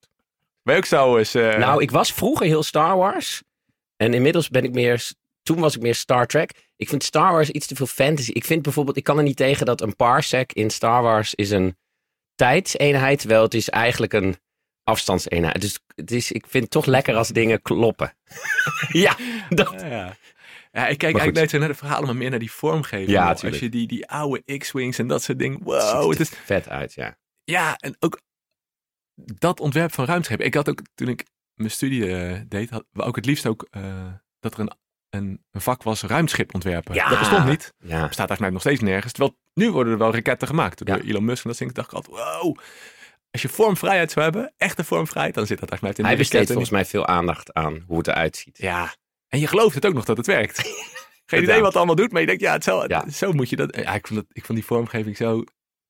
Wij 0.62 0.76
ook 0.76 0.84
zo 0.84 1.16
eens... 1.16 1.34
eh, 1.34 1.56
Nou, 1.56 1.82
ik 1.82 1.90
was 1.90 2.12
vroeger 2.12 2.46
heel 2.46 2.62
Star 2.62 2.96
Wars. 2.96 3.42
En 3.96 4.14
inmiddels 4.14 4.48
ben 4.48 4.64
ik 4.64 4.72
meer... 4.72 5.10
Toen 5.42 5.60
was 5.60 5.76
ik 5.76 5.82
meer 5.82 5.94
Star 5.94 6.26
Trek. 6.26 6.70
Ik 6.76 6.88
vind 6.88 7.04
Star 7.04 7.32
Wars 7.32 7.50
iets 7.50 7.66
te 7.66 7.74
veel 7.74 7.86
fantasy. 7.86 8.30
Ik 8.30 8.44
vind 8.44 8.62
bijvoorbeeld... 8.62 8.96
Ik 8.96 9.04
kan 9.04 9.16
er 9.16 9.22
niet 9.22 9.36
tegen 9.36 9.66
dat 9.66 9.80
een 9.80 9.96
parsec 9.96 10.52
in 10.52 10.70
Star 10.70 11.02
Wars 11.02 11.34
is 11.34 11.50
een 11.50 11.76
tijdseenheid. 12.34 13.18
Terwijl 13.18 13.42
het 13.42 13.54
is 13.54 13.68
eigenlijk 13.70 14.12
een 14.12 14.36
afstandseenheid. 14.84 15.60
Dus 15.60 15.78
het 15.94 16.10
is, 16.10 16.32
ik 16.32 16.46
vind 16.48 16.62
het 16.62 16.72
toch 16.72 16.86
lekker 16.86 17.16
als 17.16 17.28
dingen 17.28 17.62
kloppen. 17.62 18.16
ja, 18.88 19.16
dat... 19.48 19.74
Ja, 19.80 19.86
ja. 19.86 20.16
Ja, 20.74 20.80
ik 20.88 20.98
kijk 20.98 21.02
eigenlijk 21.02 21.36
nooit 21.36 21.50
zo 21.50 21.58
naar 21.58 21.68
de 21.68 21.74
verhalen, 21.74 22.06
maar 22.06 22.16
meer 22.16 22.30
naar 22.30 22.38
die 22.38 22.52
vormgeving. 22.52 23.08
Ja. 23.10 23.28
Als 23.28 23.58
je 23.58 23.68
die, 23.68 23.86
die 23.86 24.06
oude 24.08 24.58
X-Wings 24.58 24.98
en 24.98 25.06
dat 25.06 25.22
soort 25.22 25.38
dingen. 25.38 25.58
Wow, 25.62 26.08
het 26.08 26.14
er 26.14 26.20
is... 26.20 26.28
vet 26.44 26.68
uit, 26.68 26.94
ja. 26.94 27.16
Ja, 27.44 27.76
en 27.76 27.96
ook 27.98 28.20
dat 29.14 29.60
ontwerp 29.60 29.92
van 29.94 30.04
ruimteschepen. 30.04 30.44
Ik 30.46 30.54
had 30.54 30.68
ook, 30.68 30.80
toen 30.94 31.08
ik 31.08 31.24
mijn 31.54 31.70
studie 31.70 32.16
eh, 32.16 32.40
deed, 32.48 32.70
had 32.70 32.84
we 32.90 33.02
ook 33.02 33.16
het 33.16 33.26
liefst 33.26 33.46
ook 33.46 33.66
eh, 33.70 34.06
dat 34.40 34.54
er 34.54 34.60
een, 34.60 34.72
een, 35.10 35.44
een 35.50 35.60
vak 35.60 35.82
was 35.82 36.02
ruimteschip 36.02 36.54
ontwerpen. 36.54 36.94
Ja. 36.94 37.08
Dat 37.08 37.18
bestond 37.18 37.44
niet. 37.46 37.72
Ja, 37.78 38.06
Bestaat 38.06 38.28
eigenlijk 38.28 38.52
nog 38.52 38.60
steeds 38.60 38.80
nergens. 38.80 39.12
Terwijl 39.12 39.36
nu 39.54 39.70
worden 39.70 39.92
er 39.92 39.98
wel 39.98 40.12
raketten 40.14 40.48
gemaakt 40.48 40.86
door 40.86 40.96
Ja. 40.96 41.02
Elon 41.02 41.24
Musk. 41.24 41.44
En 41.44 41.50
dat 41.50 41.58
denk 41.58 41.70
ik, 41.70 41.76
dacht 41.76 41.88
ik 41.88 41.94
altijd, 41.94 42.16
wow. 42.16 42.56
Als 43.30 43.42
je 43.42 43.48
vormvrijheid 43.48 44.10
zou 44.10 44.24
hebben, 44.24 44.52
echte 44.56 44.84
vormvrijheid, 44.84 45.34
dan 45.34 45.46
zit 45.46 45.58
dat 45.60 45.68
eigenlijk 45.68 45.98
in 45.98 46.04
hij 46.04 46.12
de 46.14 46.18
besteedt 46.20 46.48
raketten. 46.48 46.66
volgens 46.70 46.92
mij 46.92 47.00
veel 47.00 47.16
aandacht 47.16 47.52
aan 47.52 47.84
hoe 47.86 47.98
het 47.98 48.06
eruit 48.06 48.36
ziet. 48.36 48.58
Ja, 48.58 48.94
en 49.28 49.40
je 49.40 49.46
gelooft 49.46 49.74
het 49.74 49.86
ook 49.86 49.94
nog 49.94 50.04
dat 50.04 50.16
het 50.16 50.26
werkt. 50.26 50.58
Geen 51.26 51.42
idee 51.42 51.56
wat 51.58 51.66
het 51.66 51.76
allemaal 51.76 51.94
doet, 51.94 52.12
maar 52.12 52.20
je 52.20 52.26
denkt, 52.26 52.42
ja, 52.42 52.52
het 52.52 52.64
zal, 52.64 52.88
Ja. 52.88 53.08
zo 53.10 53.32
moet 53.32 53.50
je 53.50 53.56
dat. 53.56 53.76
Ja, 53.76 53.94
ik, 53.94 54.06
vond 54.06 54.20
dat, 54.20 54.28
ik 54.32 54.44
vond 54.44 54.58
die 54.58 54.66
vormgeving 54.66 55.16
zo, 55.16 55.44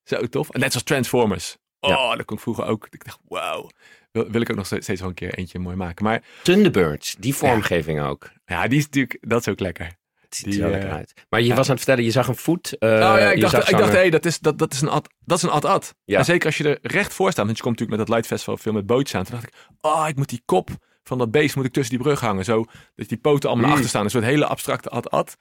zo 0.05 0.27
tof. 0.27 0.51
En 0.51 0.61
net 0.61 0.71
zoals 0.71 0.87
Transformers. 0.87 1.57
Oh, 1.85 1.90
Ja. 1.90 2.16
dat 2.16 2.25
kon 2.25 2.37
ik 2.37 2.42
vroeger 2.42 2.64
ook. 2.64 2.87
Ik 2.90 3.05
dacht, 3.05 3.18
wauw. 3.29 3.68
Wil, 4.12 4.31
wil 4.31 4.40
ik 4.40 4.51
ook 4.51 4.57
nog 4.57 4.66
steeds 4.66 5.01
wel 5.01 5.09
een 5.09 5.14
keer 5.14 5.35
eentje 5.35 5.59
mooi 5.59 5.77
maken. 5.77 6.05
Maar 6.05 6.23
Thunderbirds, 6.42 7.16
die 7.18 7.35
vormgeving 7.35 8.01
ook. 8.03 8.31
ja, 8.45 8.68
die 8.68 8.79
is 8.79 8.85
natuurlijk, 8.85 9.18
dat 9.21 9.40
is 9.40 9.49
ook 9.49 9.61
lekker. 9.61 9.87
Het 10.21 10.35
ziet 10.35 10.47
er 10.47 10.53
zo 10.53 10.64
eh, 10.64 10.71
lekker 10.71 10.90
uit. 10.90 11.12
Maar 11.29 11.40
je 11.40 11.47
ja. 11.47 11.55
was 11.55 11.64
aan 11.68 11.75
het 11.75 11.85
vertellen, 11.85 12.05
je 12.05 12.11
zag 12.11 12.29
een 12.29 12.37
voet. 12.37 12.79
eh, 12.79 12.88
oh 12.90 12.97
ja, 12.99 13.18
ik 13.31 13.40
dacht, 13.40 13.55
ik 13.55 13.71
dacht 13.71 13.83
zo'n- 13.85 13.90
hey, 13.92 14.11
dat 14.11 14.25
is, 14.25 14.38
dat, 14.38 14.59
dat 14.59 14.73
is 14.73 14.81
een 14.81 14.88
ad, 14.88 15.09
dat 15.25 15.37
is 15.37 15.42
een 15.45 15.51
ad-ad. 15.51 15.95
Ja. 16.05 16.18
En 16.18 16.25
zeker 16.25 16.47
als 16.47 16.57
je 16.57 16.64
er 16.68 16.79
recht 16.92 17.12
voor 17.14 17.31
staat, 17.33 17.45
want 17.45 17.57
je 17.57 17.62
komt 17.62 17.79
natuurlijk 17.79 17.99
met 17.99 18.09
dat 18.09 18.16
Light 18.16 18.27
Festival 18.33 18.57
veel 18.57 18.73
met 18.73 18.87
bootjes 18.87 19.14
aan. 19.16 19.25
Toen 19.25 19.35
dacht 19.35 19.47
ik, 19.47 19.55
oh, 19.81 20.05
ik 20.09 20.16
moet 20.16 20.29
die 20.29 20.42
kop 20.45 20.71
van 21.03 21.18
dat 21.18 21.31
beest 21.31 21.57
moet 21.57 21.64
ik 21.64 21.73
tussen 21.73 21.95
die 21.95 22.05
brug 22.05 22.21
hangen. 22.21 22.45
Zo 22.45 22.64
dat 22.95 23.09
die 23.09 23.18
poten 23.18 23.49
allemaal 23.49 23.66
Mm. 23.68 23.73
achter 23.73 23.88
staan. 23.88 24.05
Een 24.05 24.11
soort 24.11 24.25
hele 24.25 24.47
abstracte 24.47 24.88
ad-ad. 24.88 25.37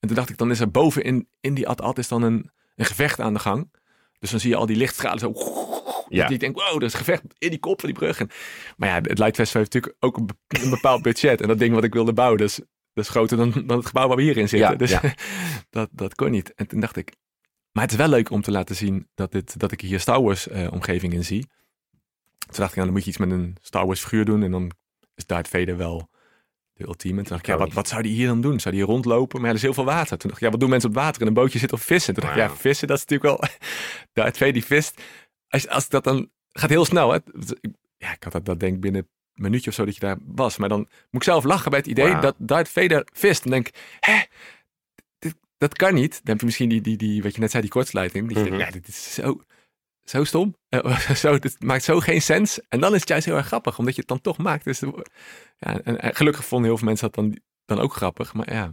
En 0.00 0.08
toen 0.08 0.16
dacht 0.16 0.30
ik, 0.30 0.36
dan 0.36 0.50
is 0.50 0.60
er 0.60 0.70
boven 0.70 1.02
in, 1.04 1.28
in 1.40 1.54
die 1.54 1.68
ad-ad 1.68 1.98
is 1.98 2.08
dan 2.08 2.22
een, 2.22 2.50
een 2.76 2.84
gevecht 2.84 3.20
aan 3.20 3.32
de 3.34 3.40
gang. 3.40 3.72
Dus 4.18 4.30
dan 4.30 4.40
zie 4.40 4.50
je 4.50 4.56
al 4.56 4.66
die 4.66 4.76
lichtstralen 4.76 5.18
zo. 5.18 5.32
Ja. 6.14 6.22
Dat 6.22 6.30
je 6.32 6.38
denkt, 6.38 6.60
wow, 6.60 6.76
er 6.76 6.82
is 6.82 6.94
gevecht 6.94 7.22
in 7.38 7.50
die 7.50 7.58
kop 7.58 7.80
van 7.80 7.88
die 7.88 7.98
brug. 7.98 8.20
En, 8.20 8.30
maar 8.76 8.88
ja, 8.88 8.94
het 8.94 9.18
Light 9.18 9.34
Festival 9.36 9.60
heeft 9.62 9.74
natuurlijk 9.74 9.96
ook 10.04 10.16
een, 10.16 10.26
be- 10.26 10.60
een 10.64 10.70
bepaald 10.70 11.02
budget. 11.02 11.40
En 11.40 11.48
dat 11.48 11.58
ding 11.58 11.74
wat 11.74 11.84
ik 11.84 11.92
wilde 11.92 12.12
bouwen, 12.12 12.38
dat 12.38 12.48
is, 12.48 12.56
dat 12.92 13.04
is 13.04 13.10
groter 13.10 13.36
dan, 13.36 13.50
dan 13.66 13.76
het 13.76 13.86
gebouw 13.86 14.08
waar 14.08 14.16
we 14.16 14.22
hierin 14.22 14.48
zitten. 14.48 14.70
Ja, 14.70 14.76
dus 14.76 14.90
ja. 14.90 15.00
dat, 15.70 15.88
dat 15.92 16.14
kon 16.14 16.30
niet. 16.30 16.54
En 16.54 16.66
toen 16.66 16.80
dacht 16.80 16.96
ik, 16.96 17.14
maar 17.72 17.82
het 17.82 17.92
is 17.92 17.98
wel 17.98 18.08
leuk 18.08 18.30
om 18.30 18.42
te 18.42 18.50
laten 18.50 18.76
zien 18.76 19.08
dat, 19.14 19.32
dit, 19.32 19.58
dat 19.58 19.72
ik 19.72 19.80
hier 19.80 20.00
Star 20.00 20.22
Wars 20.22 20.48
eh, 20.48 20.72
omgeving 20.72 21.12
in 21.12 21.24
zie. 21.24 21.46
Toen 22.38 22.60
dacht 22.60 22.70
ik, 22.70 22.74
nou, 22.76 22.84
dan 22.86 22.92
moet 22.92 23.04
je 23.04 23.10
iets 23.10 23.18
met 23.18 23.30
een 23.30 23.56
Star 23.60 23.86
Wars 23.86 24.00
figuur 24.00 24.24
doen. 24.24 24.42
En 24.42 24.50
dan 24.50 24.70
is 25.14 25.26
Darth 25.26 25.48
Vader 25.48 25.76
wel 25.76 26.10
de 26.72 26.86
ultieme. 26.86 27.18
En 27.18 27.24
toen 27.26 27.36
dacht 27.36 27.48
ik, 27.48 27.54
ja, 27.54 27.58
wat, 27.58 27.72
wat 27.72 27.88
zou 27.88 28.02
die 28.02 28.12
hier 28.12 28.26
dan 28.26 28.40
doen? 28.40 28.60
Zou 28.60 28.74
die 28.74 28.84
hier 28.84 28.92
rondlopen? 28.92 29.36
Maar 29.36 29.44
ja, 29.44 29.50
er 29.50 29.56
is 29.56 29.62
heel 29.62 29.74
veel 29.74 29.84
water. 29.84 30.18
Toen 30.18 30.28
dacht 30.30 30.34
ik, 30.34 30.40
ja, 30.40 30.50
wat 30.50 30.60
doen 30.60 30.70
mensen 30.70 30.88
op 30.88 30.94
water? 30.94 31.20
In 31.20 31.26
een 31.26 31.34
bootje 31.34 31.58
zitten 31.58 31.76
of 31.78 31.84
vissen? 31.84 32.14
Toen 32.14 32.22
dacht 32.22 32.36
ik, 32.36 32.42
ja, 32.42 32.46
Wauw. 32.48 32.58
vissen, 32.60 32.88
dat 32.88 32.96
is 32.98 33.04
natuurlijk 33.06 33.40
wel... 33.40 33.48
Darth 34.12 34.36
Vader 34.36 34.52
die 34.52 34.64
vist. 34.64 35.02
Als, 35.52 35.68
als 35.68 35.88
dat 35.88 36.04
dan... 36.04 36.30
gaat 36.52 36.70
heel 36.70 36.84
snel, 36.84 37.12
hè? 37.12 37.18
Ja, 37.96 38.12
ik 38.12 38.22
had 38.22 38.32
dat, 38.32 38.44
dat 38.44 38.60
denk 38.60 38.80
binnen 38.80 39.00
een 39.34 39.42
minuutje 39.42 39.70
of 39.70 39.76
zo 39.76 39.84
dat 39.84 39.94
je 39.94 40.00
daar 40.00 40.16
was. 40.24 40.56
Maar 40.56 40.68
dan 40.68 40.78
moet 40.78 40.88
ik 41.10 41.22
zelf 41.22 41.44
lachen 41.44 41.70
bij 41.70 41.78
het 41.78 41.88
idee 41.88 42.08
Wauw. 42.08 42.20
dat 42.20 42.34
Darth 42.38 42.68
Vader 42.68 43.06
vist. 43.12 43.42
Dan 43.42 43.52
denk 43.52 43.68
ik, 43.68 43.96
hè? 44.00 44.22
Dit, 45.18 45.34
dat 45.58 45.74
kan 45.76 45.94
niet. 45.94 46.10
Dan 46.12 46.20
heb 46.24 46.38
je 46.40 46.44
misschien 46.46 46.68
die, 46.68 46.80
die, 46.80 46.96
die, 46.96 47.22
wat 47.22 47.34
je 47.34 47.40
net 47.40 47.50
zei, 47.50 47.62
die 47.62 47.70
kortsluiting. 47.72 48.26
Dat 48.28 48.36
je 48.36 48.42
Mhm. 48.42 48.50
denkt, 48.58 48.66
ja, 48.66 48.72
dit 48.80 48.88
is 48.88 49.14
zo, 49.14 49.40
zo 50.04 50.24
stom. 50.24 50.56
Eh, 50.68 50.98
zo, 51.24 51.38
dit 51.38 51.62
maakt 51.62 51.84
zo 51.84 52.00
geen 52.00 52.22
sens. 52.22 52.60
En 52.68 52.80
dan 52.80 52.94
is 52.94 53.00
het 53.00 53.08
juist 53.08 53.26
heel 53.26 53.36
erg 53.36 53.46
grappig, 53.46 53.78
omdat 53.78 53.94
je 53.94 54.00
het 54.00 54.08
dan 54.08 54.20
toch 54.20 54.38
maakt. 54.38 54.64
Dus, 54.64 54.80
ja, 55.58 55.80
en, 55.80 56.00
en 56.00 56.14
gelukkig 56.14 56.44
vonden 56.44 56.68
heel 56.68 56.78
veel 56.78 56.86
mensen 56.86 57.10
dat 57.10 57.14
dan, 57.24 57.38
dan 57.64 57.78
ook 57.80 57.94
grappig. 57.94 58.34
Maar 58.34 58.52
ja, 58.52 58.72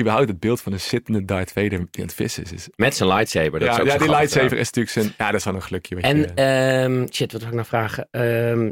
überhaupt 0.00 0.28
het 0.28 0.40
beeld 0.40 0.60
van 0.60 0.72
een 0.72 0.80
zittende 0.80 1.24
Darth 1.24 1.52
Vader 1.52 1.68
die 1.68 1.78
aan 1.78 2.02
het 2.02 2.14
vissen 2.14 2.44
is. 2.44 2.68
Met 2.76 2.94
zijn 2.94 3.08
lightsaber. 3.08 3.60
Dat 3.60 3.68
ja, 3.68 3.74
is 3.74 3.80
ook 3.80 3.86
ja 3.86 3.98
die 3.98 4.08
gedaan. 4.08 4.22
is 4.42 4.50
natuurlijk 4.50 4.90
zijn... 4.90 5.14
Ja, 5.18 5.26
dat 5.26 5.34
is 5.34 5.44
wel 5.44 5.54
een 5.54 5.62
gelukje. 5.62 6.00
En, 6.00 6.16
je, 6.16 6.26
ehm, 6.26 7.06
shit, 7.12 7.32
wat 7.32 7.40
wil 7.40 7.50
ik 7.50 7.56
nou 7.56 7.66
vragen? 7.66 8.08
Ehm, 8.10 8.70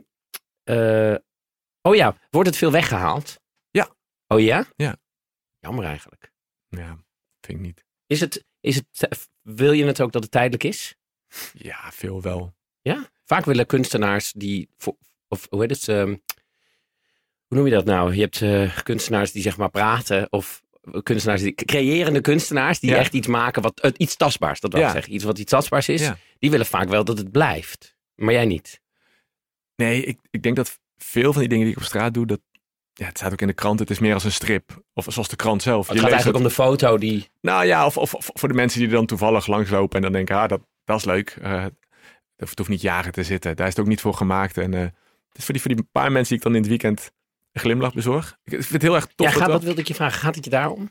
eh, 0.65 1.15
oh 1.83 1.95
ja, 1.95 2.17
wordt 2.31 2.49
het 2.49 2.59
veel 2.59 2.71
weggehaald? 2.71 3.41
Ja. 3.71 3.89
Oh 4.27 4.41
ja? 4.41 4.67
Ja. 4.77 4.97
Jammer 5.59 5.85
eigenlijk. 5.85 6.33
ja, 6.69 6.97
vind 7.41 7.59
ik 7.59 7.65
niet. 7.65 7.85
Is 8.07 8.21
het, 8.21 8.45
is 8.61 8.77
het, 8.77 9.29
wil 9.43 9.73
je 9.73 9.85
het 9.85 10.01
ook 10.01 10.13
dat 10.13 10.23
het 10.23 10.31
tijdelijk 10.31 10.65
is? 10.65 10.97
Ja, 11.53 11.91
veel 11.93 12.23
wel. 12.23 12.55
Ja? 12.81 13.11
Vaak 13.25 13.45
willen 13.45 13.67
kunstenaars 13.67 14.33
die, 14.33 14.71
of 15.29 15.47
hoe 15.51 15.61
heet 15.61 15.71
het, 15.71 15.89
ehm, 15.89 16.17
hoe 17.47 17.57
noem 17.57 17.67
je 17.67 17.73
dat 17.73 17.85
nou? 17.85 18.15
Je 18.15 18.21
hebt 18.21 18.43
eh, 18.43 18.79
kunstenaars 18.83 19.33
die 19.33 19.43
zeg 19.43 19.57
maar 19.57 19.71
praten 19.71 20.33
of 20.33 20.63
kunstenaars, 21.03 21.43
die, 21.43 21.55
creërende 21.55 22.21
kunstenaars, 22.21 22.81
die 22.81 22.91
Ja. 22.91 22.97
echt 22.97 23.13
iets 23.13 23.27
maken 23.27 23.63
wat 23.63 23.95
iets 23.97 24.17
tastbaars, 24.17 24.61
dat 24.61 24.73
wil 24.73 24.83
ik 24.83 24.91
zeggen. 24.91 25.15
Iets 25.15 25.25
wat 25.25 25.39
iets 25.39 25.51
tastbaars 25.51 25.89
is, 25.89 26.11
die 26.39 26.51
willen 26.51 26.67
vaak 26.67 26.89
wel 26.89 27.05
dat 27.05 27.19
het 27.19 27.31
blijft. 27.33 27.97
Maar 28.15 28.33
jij 28.33 28.47
niet. 28.47 28.81
Nee, 29.77 30.05
ik, 30.05 30.19
ik 30.31 30.43
denk 30.43 30.57
dat 30.57 30.79
veel 30.97 31.33
van 31.33 31.41
die 31.41 31.49
dingen 31.49 31.65
die 31.65 31.75
ik 31.75 31.81
op 31.81 31.87
straat 31.87 32.15
doe, 32.15 32.27
dat, 32.27 32.41
ja, 32.93 33.07
het 33.07 33.19
staat 33.19 33.33
ook 33.33 33.41
in 33.41 33.47
de 33.47 33.53
krant, 33.53 33.79
het 33.79 33.91
is 33.91 33.99
meer 33.99 34.15
als 34.15 34.25
een 34.25 34.33
strip. 34.33 34.83
Of 34.95 35.07
zoals 35.09 35.29
de 35.29 35.37
krant 35.37 35.63
zelf. 35.63 35.89
Het 35.89 35.99
gaat 35.99 36.09
eigenlijk 36.09 36.39
om 36.39 36.45
de 36.45 36.51
foto 36.51 36.99
die... 36.99 37.29
Nou 37.41 37.65
ja, 37.65 37.87
of, 37.87 37.97
of, 37.97 38.15
of 38.15 38.31
voor 38.33 38.49
de 38.49 38.55
mensen 38.55 38.79
die 38.79 38.89
er 38.89 38.95
dan 38.95 39.07
toevallig 39.07 39.47
langslopen 39.47 39.97
en 39.97 40.03
dan 40.03 40.13
denken, 40.13 40.37
ah, 40.37 40.49
dat, 40.49 40.61
dat 40.85 40.99
is 40.99 41.05
leuk. 41.05 41.37
Eh, 41.43 41.65
het 42.37 42.59
hoeft 42.59 42.71
niet 42.71 42.81
jaren 42.81 43.13
te 43.13 43.23
zitten. 43.23 43.57
Daar 43.57 43.67
is 43.67 43.73
het 43.73 43.83
ook 43.83 43.89
niet 43.89 44.01
voor 44.01 44.15
gemaakt. 44.15 44.57
En 44.59 44.75
eh, 44.75 44.81
het 44.81 45.39
is 45.39 45.45
voor 45.45 45.55
die, 45.55 45.63
voor 45.63 45.75
die 45.75 45.85
paar 45.93 46.13
mensen 46.13 46.29
die 46.29 46.37
ik 46.37 46.43
dan 46.43 46.55
in 46.55 46.61
het 46.61 46.69
weekend 46.69 47.13
een 47.59 47.65
glimlach 47.65 47.95
bezorg. 47.95 48.39
Ik 48.45 48.53
vind 48.53 48.69
het 48.69 48.83
heel 48.83 48.95
erg 48.95 49.07
tof. 49.07 49.27
Ja, 49.27 49.33
dat 49.33 49.43
gaat, 49.43 49.51
wat 49.51 49.63
wilde 49.63 49.81
ik 49.81 49.87
je 49.89 49.95
vragen? 49.95 50.21
Gaat 50.21 50.35
het 50.35 50.45
je 50.45 50.51
daarom? 50.51 50.91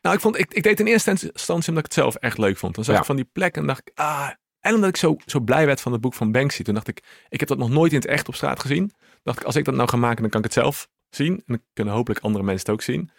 Nou, 0.00 0.14
ik, 0.16 0.22
vond, 0.22 0.38
ik, 0.38 0.54
ik 0.54 0.62
deed 0.62 0.80
in 0.80 0.86
eerste 0.86 1.10
instantie 1.10 1.68
omdat 1.68 1.84
ik 1.84 1.92
het 1.92 1.92
zelf 1.92 2.14
echt 2.14 2.38
leuk 2.38 2.56
vond. 2.56 2.74
Dan 2.74 2.84
zag 2.84 2.94
Ja. 2.94 3.00
ik 3.00 3.06
van 3.06 3.16
die 3.16 3.28
plek 3.32 3.56
en 3.56 3.66
dacht 3.66 3.80
ik, 3.84 3.98
ah. 3.98 4.30
En 4.60 4.74
omdat 4.74 4.88
ik 4.88 4.96
zo, 4.96 5.16
zo 5.26 5.40
blij 5.40 5.66
werd 5.66 5.80
van 5.80 5.92
het 5.92 6.00
boek 6.00 6.14
van 6.14 6.32
Banksy. 6.32 6.62
Toen 6.62 6.74
dacht 6.74 6.88
ik, 6.88 7.02
ik 7.28 7.40
heb 7.40 7.48
dat 7.48 7.58
nog 7.58 7.70
nooit 7.70 7.92
in 7.92 7.98
het 7.98 8.06
echt 8.06 8.28
op 8.28 8.34
straat 8.34 8.60
gezien. 8.60 8.92
dacht 9.22 9.38
ik, 9.38 9.44
als 9.44 9.56
ik 9.56 9.64
dat 9.64 9.74
nou 9.74 9.88
ga 9.88 9.96
maken, 9.96 10.20
dan 10.20 10.30
kan 10.30 10.38
ik 10.40 10.44
het 10.44 10.54
zelf 10.54 10.88
zien. 11.10 11.32
En 11.34 11.42
dan 11.46 11.62
kunnen 11.72 11.94
hopelijk 11.94 12.20
andere 12.24 12.44
mensen 12.44 12.66
het 12.66 12.74
ook 12.74 12.82
zien. 12.82 13.10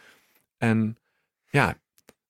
En 0.58 0.98
ja, 1.50 1.78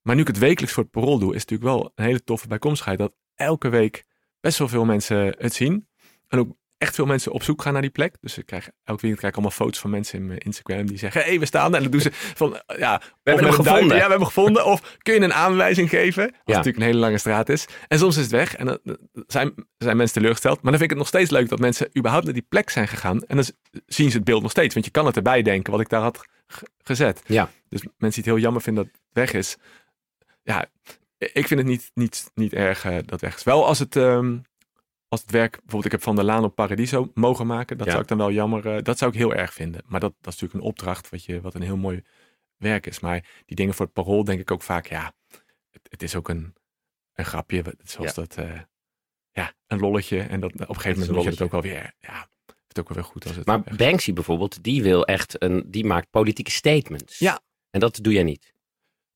maar 0.01 0.15
nu 0.15 0.21
ik 0.21 0.27
het 0.27 0.37
wekelijks 0.37 0.73
voor 0.73 0.83
het 0.83 0.91
parool 0.91 1.19
doe, 1.19 1.35
is 1.35 1.41
het 1.41 1.49
natuurlijk 1.49 1.79
wel 1.79 1.91
een 1.95 2.05
hele 2.05 2.23
toffe 2.23 2.47
bijkomstigheid. 2.47 2.99
Dat 2.99 3.13
elke 3.35 3.69
week 3.69 4.03
best 4.39 4.57
wel 4.57 4.67
veel 4.67 4.85
mensen 4.85 5.35
het 5.37 5.53
zien. 5.53 5.87
En 6.27 6.39
ook 6.39 6.55
echt 6.77 6.95
veel 6.95 7.05
mensen 7.05 7.31
op 7.31 7.43
zoek 7.43 7.61
gaan 7.61 7.73
naar 7.73 7.81
die 7.81 7.91
plek. 7.91 8.15
Dus 8.21 8.37
ik 8.37 8.45
krijg, 8.45 8.65
elk 8.65 9.01
weekend 9.01 9.17
krijg 9.17 9.33
ik 9.33 9.39
allemaal 9.39 9.57
foto's 9.57 9.79
van 9.79 9.89
mensen 9.89 10.19
in 10.19 10.25
mijn 10.25 10.39
Instagram 10.39 10.85
die 10.85 10.97
zeggen, 10.97 11.21
hé, 11.21 11.27
hey, 11.27 11.39
we 11.39 11.45
staan. 11.45 11.75
En 11.75 11.81
dan 11.81 11.91
doen 11.91 12.01
ze 12.01 12.09
van, 12.11 12.61
ja, 12.77 13.01
we 13.23 13.29
hebben 13.29 13.45
hem 13.45 13.53
gevonden. 13.53 13.97
Ja, 13.97 14.03
we 14.03 14.09
hebben 14.09 14.27
gevonden. 14.27 14.65
Of 14.65 14.97
kun 14.97 15.13
je 15.13 15.21
een 15.21 15.33
aanwijzing 15.33 15.89
geven? 15.89 16.23
Als 16.23 16.33
het 16.35 16.55
natuurlijk 16.55 16.77
een 16.77 16.83
hele 16.83 16.99
lange 16.99 17.17
straat 17.17 17.49
is. 17.49 17.65
En 17.87 17.99
soms 17.99 18.15
is 18.15 18.21
het 18.21 18.31
weg. 18.31 18.55
En 18.55 18.65
dan 18.65 18.97
zijn, 19.27 19.53
zijn 19.77 19.97
mensen 19.97 20.15
teleurgesteld. 20.15 20.61
Maar 20.61 20.71
dan 20.71 20.79
vind 20.79 20.83
ik 20.83 20.89
het 20.89 20.97
nog 20.97 21.07
steeds 21.07 21.29
leuk 21.29 21.49
dat 21.49 21.59
mensen 21.59 21.89
überhaupt 21.97 22.25
naar 22.25 22.33
die 22.33 22.45
plek 22.49 22.69
zijn 22.69 22.87
gegaan. 22.87 23.23
En 23.23 23.35
dan 23.35 23.45
zien 23.85 24.09
ze 24.09 24.15
het 24.15 24.25
beeld 24.25 24.41
nog 24.41 24.51
steeds. 24.51 24.73
Want 24.73 24.85
je 24.85 24.91
kan 24.91 25.05
het 25.05 25.15
erbij 25.15 25.41
denken 25.41 25.71
wat 25.71 25.81
ik 25.81 25.89
daar 25.89 26.01
had 26.01 26.25
gezet. 26.83 27.21
Ja. 27.25 27.49
Dus 27.69 27.81
mensen 27.81 27.97
die 27.97 28.09
het 28.15 28.25
heel 28.25 28.37
jammer 28.37 28.61
vinden 28.61 28.83
dat 28.83 28.93
het 28.93 29.01
weg 29.11 29.33
is. 29.33 29.57
Ja, 30.43 30.65
ik 31.17 31.47
vind 31.47 31.59
het 31.59 31.69
niet, 31.69 31.91
niet, 31.93 32.31
niet 32.33 32.53
erg 32.53 32.85
eh, 32.85 32.97
dat 33.05 33.21
weg 33.21 33.35
is. 33.35 33.43
Wel 33.43 33.65
als 33.65 33.79
het, 33.79 33.95
ehm, 33.95 34.37
als 35.15 35.23
het 35.23 35.31
werk, 35.31 35.51
bijvoorbeeld 35.51 35.85
ik 35.85 35.91
heb 35.91 36.01
Van 36.01 36.15
der 36.15 36.25
Laan 36.25 36.43
op 36.43 36.55
Paradiso 36.55 37.11
mogen 37.13 37.47
maken. 37.47 37.77
Dat 37.77 37.85
Ja. 37.85 37.91
zou 37.91 38.03
ik 38.03 38.09
dan 38.09 38.17
wel 38.17 38.31
jammer, 38.31 38.75
eh, 38.75 38.83
dat 38.83 38.97
zou 38.97 39.11
ik 39.11 39.17
heel 39.17 39.33
erg 39.33 39.53
vinden. 39.53 39.81
Maar 39.85 39.99
dat, 39.99 40.13
dat 40.21 40.33
is 40.33 40.39
natuurlijk 40.39 40.53
een 40.53 40.69
opdracht 40.71 41.09
wat, 41.09 41.23
je, 41.25 41.41
wat 41.41 41.53
een 41.53 41.61
heel 41.61 41.77
mooi 41.77 42.03
werk 42.57 42.85
is. 42.85 42.99
Maar 42.99 43.25
die 43.45 43.55
dingen 43.55 43.73
voor 43.73 43.85
het 43.85 43.93
parool 43.93 44.23
denk 44.23 44.39
ik 44.39 44.51
ook 44.51 44.61
vaak, 44.61 44.87
ja, 44.87 45.13
het, 45.71 45.81
het 45.89 46.03
is 46.03 46.15
ook 46.15 46.29
een, 46.29 46.55
een 47.13 47.25
grapje. 47.25 47.63
Zoals 47.83 48.13
dat, 48.13 48.37
eh, 48.37 48.59
ja, 49.31 49.53
een 49.67 49.79
lolletje. 49.79 50.19
En 50.21 50.39
dat, 50.39 50.53
op 50.53 50.59
een 50.59 50.65
gegeven 50.75 50.91
moment 50.99 51.11
moet 51.11 51.23
je 51.23 51.29
het 51.29 51.41
ook 51.41 51.51
wel 51.51 51.61
weer, 51.61 51.93
ja, 51.99 52.29
het 52.67 52.79
ook 52.79 52.87
wel 52.87 52.97
weer 52.97 53.05
goed 53.05 53.25
als 53.27 53.35
het 53.35 53.45
Maar 53.45 53.63
echt- 53.65 53.77
Banksy 53.77 54.13
bijvoorbeeld, 54.13 54.63
die 54.63 54.83
wil 54.83 55.05
echt 55.05 55.41
een, 55.43 55.63
die 55.71 55.85
maakt 55.85 56.09
politieke 56.09 56.51
statements. 56.51 57.19
Ja. 57.19 57.41
En 57.69 57.79
dat 57.79 57.99
doe 58.01 58.13
jij 58.13 58.23
niet. 58.23 58.53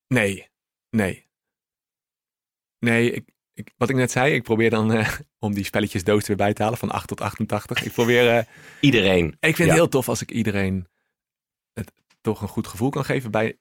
Nee, 0.07 0.47
nee. 0.89 1.27
Nee, 2.79 3.11
ik, 3.11 3.29
ik, 3.59 3.73
wat 3.77 3.89
ik 3.89 3.95
net 3.95 4.11
zei, 4.11 4.33
ik 4.33 4.43
probeer 4.43 4.69
dan 4.69 4.93
eh, 4.93 5.17
om 5.45 5.53
die 5.53 5.63
spelletjes 5.63 6.03
doos 6.03 6.21
er 6.21 6.27
weer 6.27 6.35
bij 6.35 6.53
te 6.53 6.63
halen 6.63 6.77
van 6.77 6.91
8 6.91 7.07
tot 7.07 7.21
88. 7.21 7.85
Ik 7.85 7.91
probeer, 7.91 8.37
eh, 8.37 8.43
Iedereen. 8.81 9.27
ik 9.27 9.37
vind 9.39 9.57
Ja. 9.57 9.63
het 9.65 9.73
heel 9.73 9.87
tof 9.89 10.09
als 10.09 10.21
ik 10.21 10.31
iedereen 10.31 10.87
het 11.73 11.91
toch 12.21 12.41
een 12.41 12.47
goed 12.47 12.67
gevoel 12.67 12.89
kan 12.89 13.05
geven 13.05 13.31
bij, 13.31 13.57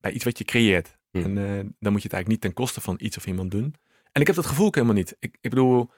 bij 0.00 0.12
iets 0.12 0.24
wat 0.24 0.38
je 0.38 0.44
creëert. 0.44 0.98
Hm. 1.10 1.18
En 1.18 1.38
eh, 1.38 1.44
dan 1.78 1.92
moet 1.92 2.02
je 2.02 2.08
het 2.08 2.12
eigenlijk 2.12 2.28
niet 2.28 2.40
ten 2.40 2.52
koste 2.52 2.80
van 2.80 2.94
iets 2.98 3.16
of 3.16 3.26
iemand 3.26 3.50
doen. 3.50 3.74
En 4.12 4.20
ik 4.20 4.26
heb 4.26 4.36
dat 4.36 4.46
gevoel 4.46 4.66
ook 4.66 4.74
helemaal 4.74 4.96
niet. 4.96 5.16
Ik, 5.18 5.36
ik 5.40 5.50
bedoel, 5.50 5.90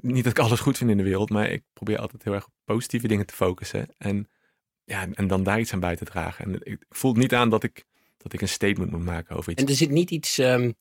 niet 0.00 0.24
dat 0.24 0.32
ik 0.32 0.38
alles 0.38 0.60
goed 0.60 0.76
vind 0.78 0.90
in 0.90 0.96
de 0.96 1.02
wereld, 1.02 1.30
maar 1.30 1.50
ik 1.50 1.62
probeer 1.72 1.98
altijd 1.98 2.24
heel 2.24 2.34
erg 2.34 2.46
op 2.46 2.52
positieve 2.64 3.08
dingen 3.08 3.26
te 3.26 3.34
focussen. 3.34 3.86
En, 3.98 4.28
ja, 4.84 5.08
en 5.12 5.26
dan 5.26 5.42
daar 5.42 5.60
iets 5.60 5.72
aan 5.72 5.80
bij 5.80 5.96
te 5.96 6.04
dragen. 6.04 6.44
En 6.44 6.54
ik, 6.54 6.62
ik 6.64 6.84
voel 6.88 7.10
het 7.12 7.20
niet 7.20 7.34
aan 7.34 7.50
dat 7.50 7.62
ik, 7.62 7.84
dat 8.16 8.32
ik 8.32 8.40
een 8.40 8.48
statement 8.48 8.90
moet 8.90 9.04
maken 9.04 9.36
over 9.36 9.52
iets. 9.52 9.62
En 9.62 9.68
er 9.68 9.74
zit 9.74 9.90
niet 9.90 10.10
iets, 10.10 10.38
ehm, 10.38 10.72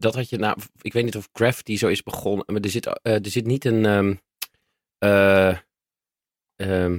dat 0.00 0.14
had 0.14 0.28
je, 0.28 0.36
nou, 0.36 0.58
ik 0.80 0.92
weet 0.92 1.04
niet 1.04 1.16
of 1.16 1.28
Gravity 1.32 1.76
zo 1.76 1.88
is 1.88 2.02
begonnen, 2.02 2.44
maar 2.46 2.60
er 2.60 2.70
zit, 2.70 2.86
eh, 2.86 3.14
er 3.14 3.30
zit 3.30 3.46
niet 3.46 3.64
een, 3.64 3.86
ehm, 3.86 4.14
eh, 4.98 5.58
ehm, 6.56 6.98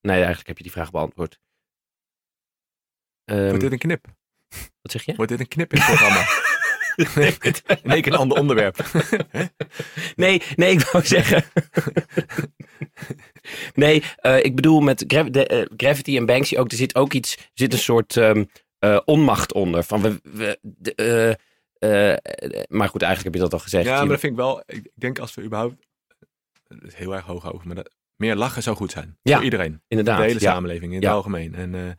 nee, 0.00 0.16
eigenlijk 0.16 0.46
heb 0.46 0.56
je 0.56 0.62
die 0.62 0.72
vraag 0.72 0.90
beantwoord. 0.90 1.40
Ehm, 3.24 3.46
Wordt 3.46 3.60
dit 3.60 3.72
een 3.72 3.78
knip? 3.78 4.06
wat 4.82 4.92
zeg 4.92 5.04
je? 5.04 5.14
Wordt 5.14 5.30
dit 5.30 5.40
een 5.40 5.48
knip 5.48 5.72
in 5.72 5.78
het 5.78 5.86
programma? 5.86 6.24
In 6.96 7.90
één 7.90 8.02
keer 8.02 8.12
een 8.12 8.18
ander 8.18 8.38
onderwerp. 8.38 8.76
Nee, 10.16 10.42
nee, 10.54 10.72
ik 10.72 10.80
wou 10.80 11.04
zeggen. 11.04 11.44
nee, 13.74 14.02
eh, 14.16 14.44
ik 14.44 14.54
bedoel 14.54 14.80
met 14.80 14.98
de, 14.98 15.70
Gravity 15.76 16.16
en 16.16 16.26
Banksy 16.26 16.56
ook, 16.56 16.70
er 16.70 16.76
zit 16.76 16.94
ook 16.94 17.12
iets, 17.12 17.36
er 17.36 17.50
zit 17.54 17.72
een 17.72 17.78
soort 17.78 18.16
eh, 18.78 19.00
onmacht 19.04 19.52
onder. 19.52 19.82
Van 19.82 20.02
we, 20.02 20.20
we, 20.22 20.58
de, 20.62 20.94
eh, 21.78 22.10
eh, 22.12 22.18
maar 22.68 22.88
goed, 22.88 23.02
eigenlijk 23.02 23.34
heb 23.34 23.34
je 23.34 23.48
dat 23.50 23.52
al 23.52 23.64
gezegd. 23.64 23.84
Ja, 23.86 23.98
maar 23.98 24.08
dat 24.08 24.20
vind 24.20 24.32
ik 24.32 24.38
wel. 24.38 24.62
Ik 24.66 24.90
denk 24.94 25.18
als 25.18 25.34
we 25.34 25.42
überhaupt. 25.42 25.86
Het 26.68 26.82
is 26.86 26.94
heel 26.94 27.14
erg 27.14 27.24
hoog 27.24 27.52
over, 27.52 27.66
maar 27.66 27.76
dat, 27.76 27.90
meer 28.16 28.36
lachen 28.36 28.62
zou 28.62 28.76
goed 28.76 28.90
zijn. 28.90 29.18
Ja, 29.22 29.34
Voor 29.34 29.44
iedereen. 29.44 29.82
inderdaad. 29.88 30.18
de 30.18 30.24
hele 30.24 30.40
ja. 30.40 30.52
samenleving 30.52 30.92
in 30.92 31.00
Ja. 31.00 31.06
het 31.06 31.16
algemeen. 31.16 31.54
En 31.54 31.98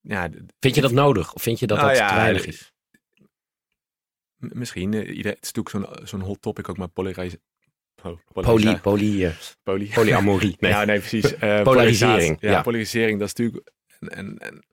ja, 0.00 0.28
Vind 0.60 0.74
je 0.74 0.80
dat 0.80 0.92
nodig? 0.92 1.34
Of 1.34 1.42
vind 1.42 1.58
je 1.58 1.66
dat 1.66 1.76
Nou 1.76 1.88
dat 1.88 1.98
ja, 1.98 2.08
te 2.08 2.14
weinig 2.14 2.46
is? 2.46 2.72
misschien. 4.36 4.92
ieder, 4.92 5.32
het 5.32 5.44
is 5.44 5.52
natuurlijk 5.52 5.68
zo'n 5.96 6.06
zo'n 6.06 6.20
hot 6.20 6.42
topic 6.42 6.68
ook, 6.68 6.76
maar 6.76 6.88
polarisatie. 6.88 7.40
Oh, 8.02 8.18
Poly, 8.32 8.78
poly, 8.78 9.24
eh, 9.24 9.30
poly. 9.62 9.86
polyamorie. 9.94 10.56
Nee. 10.60 10.70
Ja, 10.70 10.84
nee, 10.84 10.98
precies. 10.98 11.34
Polarisering. 11.62 12.36
Ja, 12.40 12.50
ja. 12.50 12.62
polarisering, 12.62 13.18
dat 13.18 13.28
is 13.28 13.34
natuurlijk. 13.34 13.70
En, 14.00 14.38
en, 14.38 14.64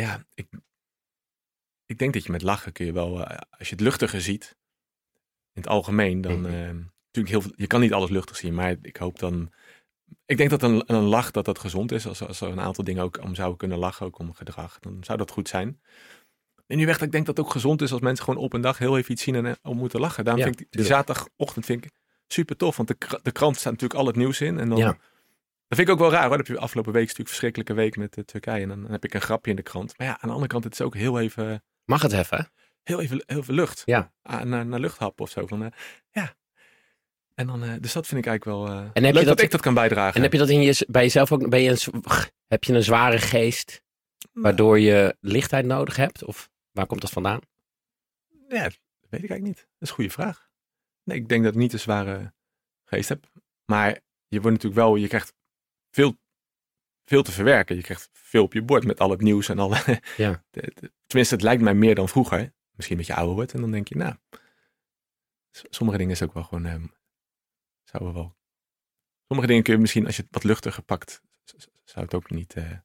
ja, 0.00 0.24
ik, 0.34 0.48
ik 1.86 1.98
denk 1.98 2.12
dat 2.12 2.24
je 2.24 2.32
met 2.32 2.42
lachen 2.42 2.72
kun 2.72 2.86
je 2.86 2.92
wel, 2.92 3.24
eh, 3.24 3.38
als 3.58 3.68
je 3.68 3.74
het 3.74 3.84
luchtiger 3.84 4.20
ziet, 4.20 4.56
in 5.52 5.62
het 5.62 5.68
algemeen, 5.68 6.20
dan. 6.20 6.40
Mhm. 6.40 6.52
eh, 6.52 6.74
natuurlijk 7.12 7.34
heel 7.34 7.40
veel, 7.40 7.52
je 7.56 7.66
kan 7.66 7.80
niet 7.80 7.92
alles 7.92 8.10
luchtig 8.10 8.36
zien, 8.36 8.54
maar 8.54 8.76
ik 8.82 8.96
hoop 8.96 9.18
dan. 9.18 9.52
Ik 10.26 10.36
denk 10.36 10.50
dat 10.50 10.62
een, 10.62 10.82
een 10.86 11.02
lach 11.02 11.30
dat 11.30 11.44
dat 11.44 11.58
gezond 11.58 11.92
is. 11.92 12.06
Als, 12.06 12.22
als 12.22 12.40
er 12.40 12.48
een 12.48 12.60
aantal 12.60 12.84
dingen 12.84 13.02
ook 13.02 13.22
om 13.22 13.34
zouden 13.34 13.58
kunnen 13.58 13.78
lachen, 13.78 14.06
ook 14.06 14.18
om 14.18 14.32
gedrag, 14.32 14.78
dan 14.78 15.04
zou 15.04 15.18
dat 15.18 15.30
goed 15.30 15.48
zijn. 15.48 15.80
En 16.66 16.76
nu 16.76 16.86
weg 16.86 16.98
dat 16.98 17.06
ik 17.06 17.12
denk 17.12 17.26
dat 17.26 17.36
het 17.36 17.46
ook 17.46 17.52
gezond 17.52 17.82
is 17.82 17.92
als 17.92 18.00
mensen 18.00 18.24
gewoon 18.24 18.44
op 18.44 18.52
een 18.52 18.60
dag 18.60 18.78
heel 18.78 18.98
even 18.98 19.12
iets 19.12 19.22
zien 19.22 19.34
en 19.34 19.46
eh, 19.46 19.52
om 19.62 19.76
moeten 19.76 20.00
lachen. 20.00 20.24
Daarom 20.24 20.42
Ja, 20.42 20.48
vind 20.48 20.60
ik 20.60 20.66
die, 20.70 20.84
zaterdagochtend 20.84 21.64
vind 21.64 21.84
ik 21.84 21.90
super 22.26 22.56
tof. 22.56 22.76
Want 22.76 22.88
de, 22.88 23.20
de 23.22 23.32
krant 23.32 23.56
staat 23.56 23.72
natuurlijk 23.72 24.00
al 24.00 24.06
het 24.06 24.16
nieuws 24.16 24.40
in. 24.40 24.58
En 24.58 24.68
dan, 24.68 24.78
Ja. 24.78 24.98
Dat 25.68 25.78
vind 25.78 25.88
ik 25.88 25.94
ook 25.94 26.00
wel 26.00 26.10
raar 26.10 26.28
hoor. 26.28 26.36
Dat 26.36 26.46
heb 26.46 26.56
je 26.56 26.62
afgelopen 26.62 26.92
week 26.92 27.02
natuurlijk 27.02 27.28
verschrikkelijke 27.28 27.74
week 27.74 27.96
met 27.96 28.16
eh, 28.16 28.24
Turkije. 28.24 28.62
En 28.62 28.68
dan, 28.68 28.82
dan 28.82 28.90
heb 28.90 29.04
ik 29.04 29.14
een 29.14 29.20
grapje 29.20 29.50
in 29.50 29.56
de 29.56 29.62
krant. 29.62 29.98
Maar 29.98 30.06
ja, 30.06 30.12
aan 30.12 30.18
de 30.28 30.28
andere 30.34 30.46
kant, 30.46 30.64
het 30.64 30.72
is 30.72 30.80
ook 30.80 30.94
heel 30.94 31.20
even, 31.20 31.64
Mag 31.84 32.02
het 32.02 32.12
even? 32.12 32.50
heel 32.82 33.00
even, 33.00 33.22
heel 33.26 33.42
veel 33.42 33.54
lucht. 33.54 33.82
Ja. 33.84 34.12
Ah, 34.22 34.40
naar, 34.42 34.66
naar 34.66 34.80
luchthap 34.80 35.20
of 35.20 35.30
zo. 35.30 35.46
Van, 35.46 35.62
eh, 35.64 35.70
ja. 36.10 36.34
En 37.34 37.46
dan, 37.46 37.62
eh, 37.64 37.72
dus 37.80 37.92
dat 37.92 38.06
vind 38.06 38.20
ik 38.20 38.26
eigenlijk 38.26 38.44
wel 38.58 38.66
eh 38.68 38.80
En 38.80 38.84
heb 38.84 38.94
leuk 39.02 39.04
je 39.04 39.12
dat, 39.12 39.24
dat- 39.36 39.40
ik 39.40 39.50
dat 39.50 39.60
kan 39.60 39.74
bijdragen. 39.74 40.14
En 40.14 40.22
heb 40.22 40.32
je 40.32 40.38
dat 40.38 40.48
in 40.48 40.60
je, 40.62 40.86
bij 40.90 41.02
jezelf 41.02 41.32
ook? 41.32 41.48
Ben 41.48 41.60
je 41.62 41.70
een, 41.70 42.02
heb 42.46 42.64
je 42.64 42.72
een 42.72 42.82
zware 42.82 43.18
geest 43.18 43.82
waardoor 44.32 44.78
je 44.80 45.16
lichtheid 45.20 45.66
nodig 45.66 45.96
hebt? 45.96 46.24
Of 46.24 46.50
waar 46.72 46.86
komt 46.86 47.00
dat 47.00 47.10
vandaan? 47.10 47.40
Ja, 48.48 48.62
dat 48.62 48.78
weet 49.10 49.22
ik 49.22 49.30
eigenlijk 49.30 49.42
niet. 49.42 49.56
Dat 49.56 49.66
is 49.78 49.88
een 49.88 49.94
goede 49.94 50.10
vraag. 50.10 50.48
Nee, 51.04 51.16
ik 51.16 51.28
denk 51.28 51.44
dat 51.44 51.52
ik 51.52 51.58
niet 51.58 51.72
een 51.72 51.78
zware 51.78 52.32
geest 52.84 53.08
heb. 53.08 53.24
Maar 53.64 53.88
je 54.28 54.40
wordt 54.40 54.56
natuurlijk 54.56 54.74
wel, 54.74 54.96
je 54.96 55.08
krijgt 55.08 55.32
veel, 55.98 56.18
veel 57.04 57.22
te 57.22 57.32
verwerken. 57.32 57.76
Je 57.76 57.82
krijgt 57.82 58.08
veel 58.12 58.42
op 58.42 58.52
je 58.52 58.62
bord 58.62 58.84
met 58.84 59.00
al 59.00 59.10
het 59.10 59.20
nieuws 59.20 59.48
en 59.48 59.58
alle. 59.58 59.82
Ja. 60.16 60.44
tenminste, 61.06 61.34
het 61.34 61.42
lijkt 61.42 61.62
mij 61.62 61.74
meer 61.74 61.94
dan 61.94 62.08
vroeger. 62.08 62.54
Misschien 62.70 62.96
dat 62.96 63.06
je 63.06 63.14
ouder 63.14 63.34
wordt 63.34 63.52
en 63.54 63.60
dan 63.60 63.70
denk 63.70 63.88
je, 63.88 63.96
nou, 63.96 64.14
sommige 65.50 65.98
dingen 65.98 66.12
is 66.12 66.22
ook 66.22 66.34
wel 66.34 66.42
gewoon, 66.42 66.66
ehm, 66.66 66.86
zouden 67.84 68.14
wel. 68.14 68.36
Sommige 69.26 69.48
dingen 69.48 69.62
kun 69.62 69.72
je 69.74 69.80
misschien, 69.80 70.06
als 70.06 70.16
je 70.16 70.22
het 70.22 70.34
wat 70.34 70.44
luchtiger 70.44 70.82
pakt, 70.82 71.22
zou 71.84 72.04
het 72.04 72.14
ook 72.14 72.30
niet, 72.30 72.54
eh, 72.54 72.78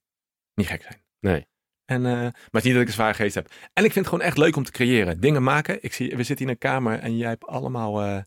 niet 0.53 0.67
gek 0.67 0.81
zijn. 0.81 1.03
Nee. 1.19 1.47
En, 1.85 2.05
eh, 2.05 2.11
maar 2.11 2.33
het 2.33 2.55
is 2.55 2.63
niet 2.63 2.73
dat 2.73 2.81
ik 2.81 2.87
een 2.87 2.93
zware 2.93 3.13
geest 3.13 3.35
heb. 3.35 3.51
En 3.73 3.83
ik 3.83 3.91
vind 3.91 4.05
het 4.05 4.07
gewoon 4.07 4.21
echt 4.21 4.37
leuk 4.37 4.55
om 4.55 4.63
te 4.63 4.71
creëren. 4.71 5.19
Dingen 5.19 5.43
maken. 5.43 5.83
Ik 5.83 5.93
zie, 5.93 6.15
we 6.15 6.23
zitten 6.23 6.45
in 6.45 6.51
een 6.51 6.57
kamer 6.57 6.99
en 6.99 7.17
jij 7.17 7.29
hebt 7.29 7.45
allemaal 7.45 8.01
eh, 8.01 8.21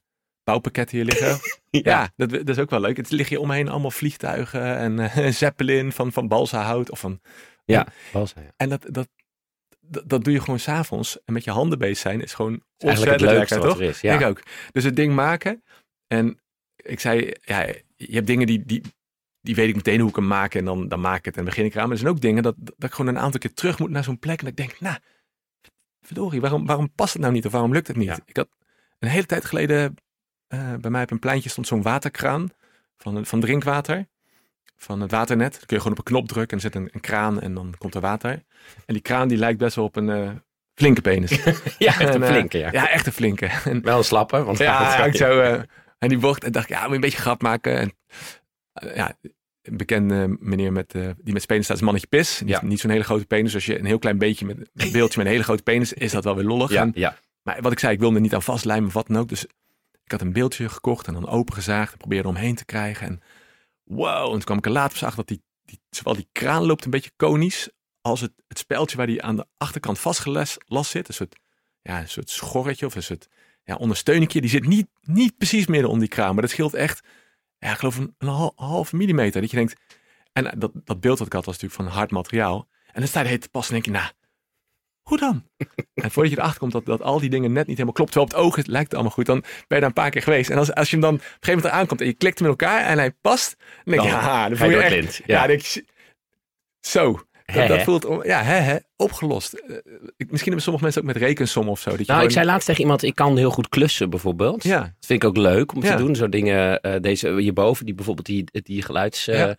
bouwpakketten 0.46 0.96
hier 0.96 1.06
liggen. 1.06 1.38
ja, 1.90 2.12
dat, 2.16 2.30
dat 2.30 2.48
is 2.48 2.58
ook 2.58 2.70
wel 2.70 2.80
leuk. 2.80 2.96
Het 2.96 3.10
ligt 3.10 3.28
hier 3.28 3.40
omheen 3.40 3.68
allemaal 3.68 3.90
vliegtuigen 3.90 4.76
en 4.76 5.18
een 5.24 5.34
zeppelin 5.44 5.92
van, 5.92 6.12
van 6.12 6.28
balsahout. 6.28 6.90
Of 6.90 7.00
van, 7.00 7.20
Ja, 7.64 7.86
hij. 8.12 8.50
en 8.56 8.68
dat, 8.68 8.86
dat, 8.90 9.08
dat, 9.80 10.08
dat 10.08 10.24
doe 10.24 10.32
je 10.32 10.40
gewoon 10.40 10.58
s'avonds. 10.58 11.18
En 11.24 11.32
met 11.32 11.44
je 11.44 11.50
handen 11.50 11.78
bezig 11.78 11.98
zijn 11.98 12.22
is 12.22 12.34
gewoon 12.34 12.52
het 12.52 12.88
ontzettend 12.88 13.20
leukste 13.20 13.38
lekker, 13.38 13.58
wat 13.58 13.68
toch? 13.68 13.80
er 13.80 13.88
is. 13.88 14.00
Ja. 14.00 14.14
Ik 14.18 14.26
ook. 14.26 14.42
Dus 14.72 14.84
het 14.84 14.96
ding 14.96 15.14
maken. 15.14 15.62
En 16.06 16.40
ik 16.76 17.00
zei, 17.00 17.32
ja, 17.40 17.66
je 17.96 18.14
hebt 18.14 18.26
dingen 18.26 18.46
die, 18.46 18.62
die, 18.66 18.82
die 19.40 19.54
weet 19.54 19.68
ik 19.68 19.74
meteen 19.74 20.00
hoe 20.00 20.08
ik 20.08 20.16
hem 20.16 20.26
maak. 20.26 20.54
En 20.54 20.64
dan, 20.64 20.88
dan 20.88 21.00
maak 21.00 21.18
ik 21.18 21.24
het 21.24 21.36
en 21.36 21.44
begin 21.44 21.64
ik 21.64 21.72
eraan. 21.72 21.84
Maar 21.84 21.92
er 21.96 22.02
zijn 22.02 22.12
ook 22.12 22.20
dingen 22.20 22.42
dat, 22.42 22.54
dat 22.58 22.90
ik 22.90 22.94
gewoon 22.94 23.14
een 23.14 23.22
aantal 23.22 23.40
keer 23.40 23.54
terug 23.54 23.78
moet 23.78 23.90
naar 23.90 24.04
zo'n 24.04 24.18
plek. 24.18 24.38
En 24.38 24.44
dat 24.44 24.58
ik 24.58 24.66
denk, 24.66 24.80
nou, 24.80 24.96
verdorie, 26.00 26.40
waarom, 26.40 26.66
waarom 26.66 26.92
past 26.94 27.12
het 27.12 27.22
nou 27.22 27.34
niet? 27.34 27.46
Of 27.46 27.52
waarom 27.52 27.72
lukt 27.72 27.86
het 27.86 27.96
niet? 27.96 28.06
Ja. 28.06 28.18
Ik 28.24 28.36
had 28.36 28.48
een 28.98 29.08
hele 29.08 29.26
tijd 29.26 29.44
geleden, 29.44 29.94
eh, 30.48 30.74
bij 30.80 30.90
mij 30.90 31.02
op 31.02 31.10
een 31.10 31.18
pleintje 31.18 31.48
stond 31.48 31.66
zo'n 31.66 31.82
waterkraan 31.82 32.50
van, 32.96 33.26
van 33.26 33.40
drinkwater. 33.40 34.06
Van 34.78 35.00
het 35.00 35.10
waternet. 35.10 35.50
Dan 35.52 35.60
kun 35.66 35.76
je 35.76 35.82
gewoon 35.82 35.92
op 35.92 35.98
een 35.98 36.12
knop 36.12 36.28
drukken 36.28 36.58
en 36.58 36.64
er 36.64 36.70
zit 36.72 36.82
een, 36.82 36.88
een 36.92 37.00
kraan 37.00 37.40
en 37.40 37.54
dan 37.54 37.74
komt 37.78 37.94
er 37.94 38.00
water. 38.00 38.30
En 38.86 38.94
die 38.94 39.00
kraan 39.02 39.28
die 39.28 39.38
lijkt 39.38 39.58
best 39.58 39.76
wel 39.76 39.84
op 39.84 39.96
een 39.96 40.10
eh, 40.10 40.30
flinke 40.74 41.00
penis. 41.00 41.30
Ja, 41.78 42.00
echt 42.00 42.00
een 42.00 42.06
En, 42.14 42.22
eh, 42.22 42.28
flinke, 42.28 42.58
ja. 42.58 42.72
Ja, 42.72 42.88
echt 42.90 43.06
een 43.06 43.12
flinke. 43.12 43.46
En, 43.64 43.82
Wel 43.82 43.98
een 43.98 44.04
slappe, 44.04 44.44
want 44.44 44.58
ja, 44.58 45.04
ik 45.04 45.16
zo. 45.16 45.40
en 45.98 46.08
die 46.08 46.18
bocht. 46.18 46.44
En 46.44 46.52
dacht 46.52 46.68
ik, 46.70 46.74
ja, 46.76 46.80
moet 46.80 46.88
je 46.88 46.94
een 46.94 47.00
beetje 47.00 47.18
grap 47.20 47.42
maken. 47.42 47.76
En, 47.78 47.92
ja, 48.94 49.16
een 49.62 49.76
bekende 49.76 50.36
meneer 50.40 50.72
met, 50.72 50.90
die 51.22 51.32
met 51.32 51.46
penis 51.46 51.64
staat 51.64 51.76
is 51.76 51.82
mannetje 51.82 52.06
pis. 52.08 52.40
Niet, 52.40 52.48
Ja. 52.48 52.64
niet 52.64 52.80
zo'n 52.80 52.90
hele 52.90 53.04
grote 53.04 53.26
penis. 53.26 53.54
Als 53.54 53.66
je 53.66 53.78
een 53.78 53.84
heel 53.84 53.98
klein 53.98 54.18
beetje 54.18 54.46
met 54.46 54.56
een 54.56 54.92
beeldje 54.92 55.18
met 55.18 55.26
een 55.26 55.32
hele 55.32 55.42
grote 55.44 55.62
penis, 55.62 55.92
is 55.92 56.12
dat 56.12 56.24
wel 56.24 56.34
weer 56.36 56.44
lollig. 56.44 56.70
ja, 56.70 56.82
En- 56.82 56.92
ja. 56.94 57.16
maar 57.42 57.62
wat 57.62 57.72
ik 57.72 57.78
zei, 57.78 57.92
ik 57.92 57.98
wilde 58.00 58.14
er 58.14 58.20
niet 58.20 58.34
aan 58.34 58.42
vastlijmen 58.42 58.86
of 58.86 58.92
wat 58.92 59.06
dan 59.06 59.16
ook. 59.16 59.28
Dus 59.28 59.46
ik 60.06 60.12
had 60.12 60.20
een 60.20 60.32
beeldje 60.32 60.68
gekocht 60.68 61.06
en 61.06 61.12
dan 61.12 61.28
opengezaagd 61.28 61.92
en 61.92 61.98
probeerde 61.98 62.28
omheen 62.28 62.54
te 62.54 62.64
krijgen. 62.64 63.06
En 63.06 63.22
wow, 63.82 64.24
en 64.24 64.30
toen 64.30 64.44
kwam 64.44 64.58
ik 64.58 64.66
er 64.66 64.70
later 64.70 64.92
pas 64.92 65.02
achter 65.02 65.16
dat 65.16 65.28
die, 65.28 65.42
die, 65.64 65.80
zowel 65.90 66.14
die 66.14 66.28
kraan 66.32 66.64
loopt 66.64 66.84
een 66.84 66.90
beetje 66.90 67.10
konisch, 67.16 67.70
als 68.00 68.20
het, 68.20 68.32
het 68.48 68.58
speldje 68.58 68.96
waar 68.96 69.06
die 69.06 69.22
aan 69.22 69.36
de 69.36 69.46
achterkant 69.56 69.98
vastgelast 69.98 70.56
last 70.66 70.90
zit. 70.90 71.08
Een 71.08 71.14
soort, 71.14 71.36
ja, 71.82 72.00
een 72.00 72.08
soort 72.08 72.30
schorretje 72.30 72.86
of 72.86 72.94
een 72.94 73.02
soort 73.02 73.28
ja, 73.64 73.74
ondersteuningje. 73.74 74.40
Die 74.40 74.50
zit 74.50 74.66
niet, 74.66 74.88
niet 75.00 75.36
precies 75.36 75.66
midden 75.66 75.90
om 75.90 75.98
die 75.98 76.08
kraan, 76.08 76.32
maar 76.32 76.42
dat 76.42 76.50
scheelt 76.50 76.74
echt, 76.74 77.06
ja, 77.58 77.70
ik 77.70 77.78
geloof 77.78 77.96
een, 77.96 78.14
een 78.18 78.28
hal- 78.28 78.52
halve 78.56 78.96
millimeter. 78.96 79.40
Dat 79.40 79.50
je 79.50 79.56
denkt, 79.56 79.80
en 80.32 80.52
eh, 80.52 80.52
dat, 80.58 80.72
dat 80.84 81.00
beeld 81.00 81.18
dat 81.18 81.26
ik 81.26 81.32
had 81.32 81.44
was 81.44 81.58
natuurlijk 81.58 81.82
van 81.82 81.98
hard 81.98 82.10
materiaal. 82.10 82.68
En 82.86 83.00
dan 83.00 83.08
sta 83.08 83.20
je 83.20 83.38
te 83.38 83.48
passen 83.48 83.74
en 83.74 83.82
denk 83.82 83.96
je, 83.96 84.02
nou, 84.02 84.14
hoe 85.08 85.18
dan? 85.18 85.42
En 85.94 86.10
voordat 86.10 86.32
je 86.32 86.38
erachter 86.38 86.58
komt 86.60 86.72
dat, 86.72 86.84
dat 86.86 87.02
al 87.02 87.20
die 87.20 87.30
dingen 87.30 87.52
net 87.52 87.66
niet 87.66 87.74
helemaal 87.76 87.92
klopt. 87.94 88.12
Terwijl 88.12 88.30
op 88.32 88.36
het 88.38 88.46
oog 88.46 88.56
het 88.56 88.66
lijkt 88.66 88.84
het 88.86 88.94
allemaal 88.94 89.12
goed. 89.12 89.26
Dan 89.26 89.40
ben 89.40 89.50
je 89.68 89.74
daar 89.74 89.82
een 89.84 89.92
paar 89.92 90.10
keer 90.10 90.22
geweest. 90.22 90.50
En 90.50 90.58
als, 90.58 90.74
als 90.74 90.90
je 90.90 90.96
hem 90.96 91.04
dan 91.04 91.14
op 91.14 91.20
een 91.20 91.26
gegeven 91.26 91.54
moment 91.54 91.72
eraan 91.72 91.86
komt 91.86 92.00
en 92.00 92.06
je 92.06 92.12
klikt 92.12 92.38
hem 92.38 92.48
in 92.48 92.54
elkaar 92.58 92.84
en 92.84 92.98
hij 92.98 93.10
past. 93.20 93.56
Dan 93.58 93.94
denk 93.94 94.02
je, 94.06 94.10
Dan 94.10 94.18
haha, 94.20 94.48
dan 94.48 94.56
Ga 94.56 94.64
voel 94.64 94.74
je 94.74 94.80
echt... 94.82 94.90
lint. 94.94 95.16
Ja, 95.16 95.22
Ja. 95.26 95.38
dan 95.38 95.48
denk 95.48 95.60
je, 95.60 95.84
zo. 96.80 97.20
Dat, 97.54 97.68
dat 97.68 97.82
voelt, 97.82 98.04
om- 98.04 98.24
ja, 98.24 98.42
hè, 98.42 98.54
hè, 98.56 98.76
opgelost. 98.96 99.52
Eh, 99.52 99.76
misschien 100.16 100.42
hebben 100.42 100.60
sommige 100.62 100.84
mensen 100.84 101.02
ook 101.02 101.06
met 101.08 101.16
rekensom 101.16 101.68
of 101.68 101.80
zo. 101.80 101.90
Dat 101.90 102.06
je 102.06 102.12
Nou, 102.12 102.24
ik 102.24 102.30
zei 102.30 102.46
laatst 102.46 102.66
tegen 102.66 102.80
iemand, 102.82 103.02
ik 103.02 103.14
kan 103.14 103.36
heel 103.36 103.50
goed 103.50 103.68
klussen 103.68 104.10
bijvoorbeeld. 104.10 104.62
Ja, 104.62 104.80
Dat 104.80 105.06
vind 105.06 105.22
ik 105.22 105.28
ook 105.28 105.36
leuk 105.36 105.74
om 105.74 105.82
Ja. 105.82 105.96
te 105.96 106.02
doen. 106.02 106.14
Zo 106.16 106.28
dingen, 106.28 106.80
eh, 106.80 107.00
deze 107.00 107.32
hierboven, 107.36 107.84
die 107.86 107.94
bijvoorbeeld 107.94 108.26
die, 108.26 108.44
die 108.62 108.82
geluidswerende, 108.82 109.56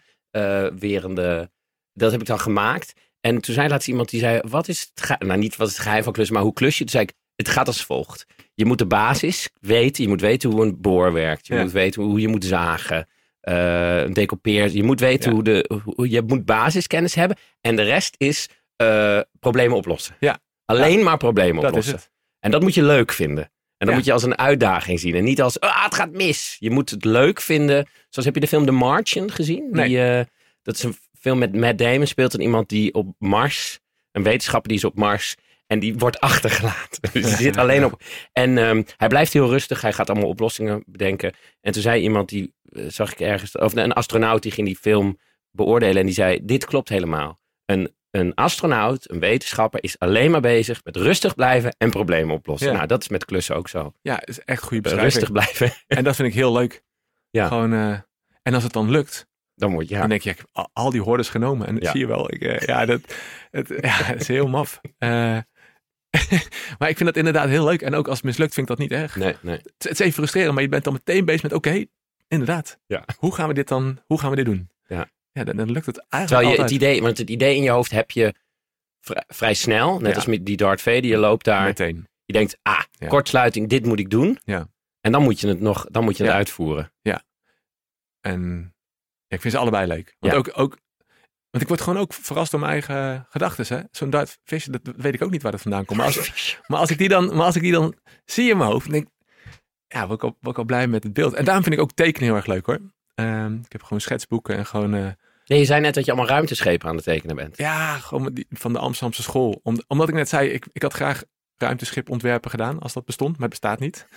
werende, 0.79 1.49
dat 1.93 2.11
heb 2.11 2.21
ik 2.21 2.27
dan 2.27 2.39
gemaakt. 2.39 2.93
En 3.21 3.41
toen 3.41 3.53
zei 3.53 3.67
laatst 3.69 3.87
iemand 3.87 4.09
die 4.09 4.19
zei, 4.19 4.39
wat 4.47 4.67
is 4.67 4.79
het 4.93 5.05
geheim, 5.05 5.27
nou 5.27 5.39
niet 5.39 5.55
wat 5.55 5.67
is 5.67 5.73
het 5.73 5.83
geheim 5.83 6.03
van 6.03 6.13
klussen, 6.13 6.35
maar 6.35 6.43
hoe 6.43 6.53
klus 6.53 6.73
je? 6.77 6.83
Toen 6.83 6.89
zei 6.91 7.03
ik, 7.03 7.13
het 7.35 7.49
gaat 7.49 7.67
als 7.67 7.85
volgt. 7.85 8.25
Je 8.53 8.65
moet 8.65 8.77
de 8.77 8.85
basis 8.85 9.49
weten, 9.59 10.03
je 10.03 10.09
moet 10.09 10.21
weten 10.21 10.49
hoe 10.51 10.65
een 10.65 10.81
boor 10.81 11.13
werkt. 11.13 11.47
Je 11.47 11.53
Ja. 11.55 11.61
moet 11.61 11.71
weten 11.71 12.01
hoe 12.03 12.19
je 12.19 12.27
moet 12.27 12.45
zagen, 12.45 13.07
eh 13.41 14.01
een 14.01 14.13
decoupeer. 14.13 14.69
Je 14.71 14.83
moet 14.83 14.99
weten 14.99 15.29
Ja. 15.29 15.35
hoe 15.35 15.43
de, 15.43 15.69
hoe, 15.83 16.09
je 16.09 16.21
moet 16.21 16.45
basiskennis 16.45 17.15
hebben. 17.15 17.37
En 17.61 17.75
de 17.75 17.81
rest 17.83 18.15
is 18.17 18.49
eh, 18.75 19.19
problemen 19.39 19.77
oplossen. 19.77 20.15
Ja. 20.19 20.39
Alleen 20.65 21.03
maar 21.03 21.17
problemen 21.17 21.55
dat 21.61 21.63
is 21.63 21.69
oplossen. 21.69 21.95
het. 21.95 22.09
En 22.39 22.51
dat 22.51 22.61
moet 22.61 22.73
je 22.73 22.83
leuk 22.83 23.11
vinden. 23.11 23.43
En 23.43 23.51
dan 23.77 23.89
Ja. 23.89 23.95
moet 23.95 24.05
je 24.05 24.13
als 24.13 24.23
een 24.23 24.37
uitdaging 24.37 24.99
zien. 24.99 25.15
En 25.15 25.23
niet 25.23 25.41
als, 25.41 25.59
ah, 25.59 25.83
het 25.83 25.95
gaat 25.95 26.11
mis. 26.11 26.55
Je 26.59 26.71
moet 26.71 26.89
het 26.89 27.05
leuk 27.05 27.41
vinden. 27.41 27.87
Zoals 28.09 28.25
heb 28.25 28.33
je 28.33 28.39
de 28.41 28.47
film 28.47 28.65
The 28.65 28.71
Martian 28.71 29.31
gezien? 29.31 29.67
Nee. 29.71 29.87
Die, 29.87 30.03
eh, 30.03 30.25
dat 30.63 30.75
is 30.75 30.83
een 30.83 30.95
film 31.19 31.37
met 31.37 31.55
Matt 31.55 31.77
Damon. 31.77 32.07
Speelt 32.07 32.33
een 32.33 32.41
iemand 32.41 32.69
die 32.69 32.93
op 32.93 33.15
Mars, 33.19 33.79
een 34.11 34.23
wetenschapper 34.23 34.69
die 34.69 34.77
is 34.77 34.83
op 34.83 34.97
Mars. 34.97 35.35
En 35.67 35.79
die 35.79 35.95
wordt 35.97 36.19
achtergelaten. 36.29 37.01
Dus 37.01 37.11
die 37.11 37.35
zit 37.35 37.57
alleen 37.57 37.85
op. 37.85 38.01
En 38.33 38.57
ehm, 38.57 38.83
hij 38.97 39.07
blijft 39.07 39.33
heel 39.33 39.49
rustig. 39.49 39.81
Hij 39.81 39.93
gaat 39.93 40.09
allemaal 40.09 40.29
oplossingen 40.29 40.83
bedenken. 40.85 41.33
En 41.61 41.71
toen 41.71 41.81
zei 41.81 42.01
iemand, 42.01 42.29
die 42.29 42.53
eh, 42.63 42.83
zag 42.87 43.11
ik 43.11 43.19
ergens, 43.19 43.51
of 43.51 43.75
een 43.75 43.93
astronaut 43.93 44.41
die 44.43 44.51
ging 44.51 44.67
die 44.67 44.77
film 44.77 45.17
beoordelen. 45.51 45.97
En 45.97 46.05
die 46.05 46.15
zei, 46.15 46.39
dit 46.45 46.65
klopt 46.65 46.89
helemaal. 46.89 47.39
Een, 47.65 47.95
een 48.11 48.33
astronaut, 48.33 49.11
een 49.11 49.19
wetenschapper, 49.19 49.83
is 49.83 49.99
alleen 49.99 50.31
maar 50.31 50.41
bezig 50.41 50.83
met 50.83 50.95
rustig 50.95 51.35
blijven 51.35 51.75
en 51.77 51.89
problemen 51.89 52.35
oplossen. 52.35 52.67
Ja. 52.67 52.73
Nou, 52.73 52.87
dat 52.87 53.01
is 53.01 53.07
met 53.07 53.25
klussen 53.25 53.55
ook 53.55 53.69
zo. 53.69 53.93
Ja, 54.01 54.25
is 54.25 54.39
echt 54.39 54.63
goede 54.63 54.81
beschrijving. 54.81 55.13
Rustig 55.13 55.31
blijven. 55.31 55.71
En 55.87 56.03
dat 56.03 56.15
vind 56.15 56.27
ik 56.27 56.33
heel 56.33 56.51
leuk. 56.51 56.83
Ja. 57.29 57.47
Gewoon, 57.47 57.73
eh, 57.73 57.99
en 58.41 58.53
als 58.53 58.63
het 58.63 58.73
dan 58.73 58.89
lukt, 58.89 59.27
Dan 59.57 59.71
word 59.71 59.87
je, 59.87 59.93
ja. 59.93 59.99
Dan 59.99 60.09
denk 60.09 60.21
je, 60.21 60.29
ik 60.29 60.37
heb 60.37 60.69
al, 60.73 60.89
die 60.91 61.01
hordes 61.01 61.29
genomen. 61.29 61.67
En 61.67 61.73
dat 61.73 61.83
Ja. 61.83 61.91
zie 61.91 61.99
je 61.99 62.07
wel. 62.07 62.33
Ik, 62.33 62.41
eh, 62.41 62.67
ja, 62.67 62.85
dat, 62.85 63.01
het, 63.51 63.67
ja, 63.81 64.11
is 64.13 64.27
heel 64.27 64.47
maf. 64.47 64.81
Eh, 64.97 65.09
maar 66.79 66.89
ik 66.89 66.97
vind 66.97 67.05
dat 67.05 67.17
inderdaad 67.17 67.47
heel 67.49 67.65
leuk. 67.65 67.81
En 67.81 67.93
ook 67.95 68.07
als 68.07 68.17
het 68.17 68.25
mislukt, 68.25 68.53
vind 68.53 68.69
ik 68.69 68.77
dat 68.77 68.87
niet 68.89 68.99
erg. 68.99 69.15
Nee, 69.15 69.35
nee. 69.41 69.55
Het, 69.55 69.73
het 69.77 69.91
is 69.91 69.99
even 69.99 70.13
frustrerend, 70.13 70.53
maar 70.53 70.63
je 70.63 70.69
bent 70.69 70.83
dan 70.83 70.93
meteen 70.93 71.25
bezig 71.25 71.43
met, 71.43 71.53
oké, 71.53 71.85
inderdaad. 72.27 72.79
Ja. 72.87 73.05
Hoe 73.17 73.35
gaan 73.35 73.47
we 73.47 73.53
dit 73.53 73.67
dan, 73.67 73.99
hoe 74.05 74.19
gaan 74.19 74.29
we 74.29 74.35
dit 74.35 74.45
doen? 74.45 74.69
Ja. 74.87 75.09
Ja, 75.31 75.43
dan, 75.43 75.55
dan 75.55 75.71
lukt 75.71 75.85
het 75.85 76.05
eigenlijk 76.09 76.27
Terwijl 76.27 76.49
je 76.49 76.61
het 76.61 76.71
idee, 76.83 77.01
want 77.01 77.17
het 77.17 77.29
idee 77.29 77.55
in 77.55 77.63
je 77.63 77.69
hoofd 77.69 77.91
heb 77.91 78.11
je 78.11 78.33
vrij, 79.01 79.23
vrij 79.27 79.53
snel. 79.53 79.99
Net 79.99 80.09
Ja. 80.09 80.15
als 80.15 80.25
met 80.25 80.45
die 80.45 80.57
Darth 80.57 80.81
Vader, 80.81 81.05
je 81.05 81.17
loopt 81.17 81.45
daar. 81.45 81.63
Meteen. 81.63 82.07
Je 82.25 82.33
denkt, 82.33 82.57
ah, 82.61 82.81
Ja. 82.91 83.07
kortsluiting, 83.07 83.69
dit 83.69 83.85
moet 83.85 83.99
ik 83.99 84.09
doen. 84.09 84.39
Ja. 84.43 84.67
En 85.01 85.11
dan 85.11 85.23
moet 85.23 85.39
je 85.39 85.47
het 85.47 85.59
nog, 85.59 85.85
dan 85.91 86.03
moet 86.03 86.17
je 86.17 86.23
het 86.23 86.31
Ja. 86.31 86.37
uitvoeren. 86.37 86.91
En 88.21 88.73
ja, 89.27 89.35
ik 89.35 89.41
vind 89.41 89.53
ze 89.53 89.59
allebei 89.59 89.87
leuk. 89.87 90.15
Want, 90.19 90.33
Ja. 90.33 90.39
ook, 90.39 90.49
ook, 90.53 90.77
want 91.49 91.63
ik 91.63 91.67
word 91.67 91.81
gewoon 91.81 91.99
ook 91.99 92.13
verrast 92.13 92.51
door 92.51 92.59
mijn 92.59 92.71
eigen 92.71 93.27
gedachten. 93.29 93.77
hè. 93.77 93.83
Zo'n 93.91 94.09
Darth 94.09 94.37
Fisher, 94.43 94.71
dat 94.71 94.95
weet 94.97 95.13
ik 95.13 95.21
ook 95.23 95.31
niet 95.31 95.41
waar 95.41 95.51
dat 95.51 95.61
vandaan 95.61 95.85
komt. 95.85 95.97
Maar 95.99 96.07
als, 96.07 96.57
Maar 96.67 96.79
als 96.79 96.89
ik 96.91 96.97
die 96.97 97.09
dan, 97.09 97.35
maar 97.35 97.45
als 97.45 97.55
ik 97.55 97.61
die 97.61 97.71
dan 97.71 97.95
zie 98.25 98.49
in 98.49 98.57
mijn 98.57 98.69
hoofd, 98.69 98.83
dan 98.83 98.93
denk 98.93 99.05
ik, 99.07 99.11
ja, 99.87 100.07
word 100.07 100.23
ik, 100.23 100.23
al, 100.23 100.37
word 100.41 100.53
ik 100.55 100.57
al 100.57 100.65
blij 100.65 100.87
met 100.87 101.03
het 101.03 101.13
beeld. 101.13 101.33
En 101.33 101.45
daarom 101.45 101.63
vind 101.63 101.75
ik 101.75 101.81
ook 101.81 101.91
tekenen 101.91 102.27
heel 102.27 102.35
erg 102.37 102.45
leuk 102.45 102.65
hoor. 102.65 102.79
Ehm, 103.15 103.53
ik 103.55 103.71
heb 103.71 103.83
gewoon 103.83 104.01
schetsboeken 104.01 104.57
en 104.57 104.65
gewoon, 104.65 104.93
eh, 104.95 105.07
Nee, 105.45 105.59
je 105.59 105.65
zei 105.65 105.81
net 105.81 105.93
dat 105.93 106.05
je 106.05 106.11
allemaal 106.11 106.29
ruimteschepen 106.29 106.89
aan 106.89 106.95
het 106.95 107.03
tekenen 107.03 107.35
bent. 107.35 107.57
ja, 107.57 107.97
gewoon 107.97 108.33
die, 108.33 108.45
van 108.49 108.73
de 108.73 108.79
Amsterdamse 108.79 109.21
school. 109.23 109.59
Om, 109.63 109.81
omdat 109.87 110.07
ik 110.09 110.13
net 110.15 110.29
zei, 110.29 110.49
ik, 110.49 110.65
ik 110.71 110.81
had 110.81 110.93
graag 110.93 111.23
ruimteschip 111.57 112.09
ontwerpen 112.09 112.49
gedaan, 112.49 112.79
als 112.79 112.93
dat 112.93 113.05
bestond, 113.05 113.31
maar 113.31 113.49
het 113.49 113.49
bestaat 113.49 113.79
niet. 113.79 114.07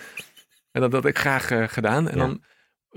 En 0.71 0.81
dat 0.81 0.91
had 0.93 1.05
ik 1.05 1.17
graag 1.17 1.51
eh, 1.51 1.67
gedaan. 1.67 2.09
En 2.09 2.17
Ja. 2.17 2.25
dan, 2.25 2.43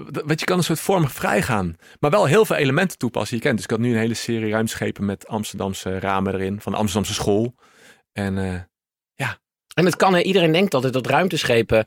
weet 0.03 0.41
je, 0.41 0.47
kan 0.47 0.59
een 0.59 0.65
soort 0.65 0.81
vorm 0.81 1.09
vrij 1.09 1.43
gaan. 1.43 1.77
Maar 2.01 2.11
wel 2.11 2.25
heel 2.27 2.45
veel 2.45 2.57
elementen 2.57 2.99
toepassen 2.99 3.31
die 3.31 3.39
je 3.39 3.45
kent. 3.45 3.55
Dus 3.57 3.65
ik 3.65 3.71
had 3.71 3.81
nu 3.81 3.93
een 3.95 4.01
hele 4.01 4.15
serie 4.15 4.51
ruimteschepen 4.51 5.05
met 5.05 5.27
Amsterdamse 5.27 5.99
ramen 5.99 6.35
erin, 6.35 6.61
van 6.61 6.73
de 6.73 6.79
Amsterdamse 6.79 7.15
school. 7.15 7.55
En 8.13 8.39
eh, 8.39 8.61
En 9.75 9.85
het 9.85 9.97
kan, 9.97 10.15
hè, 10.15 10.21
iedereen 10.21 10.53
denkt 10.53 10.75
altijd 10.75 10.93
dat 10.93 11.07
ruimteschepen 11.07 11.87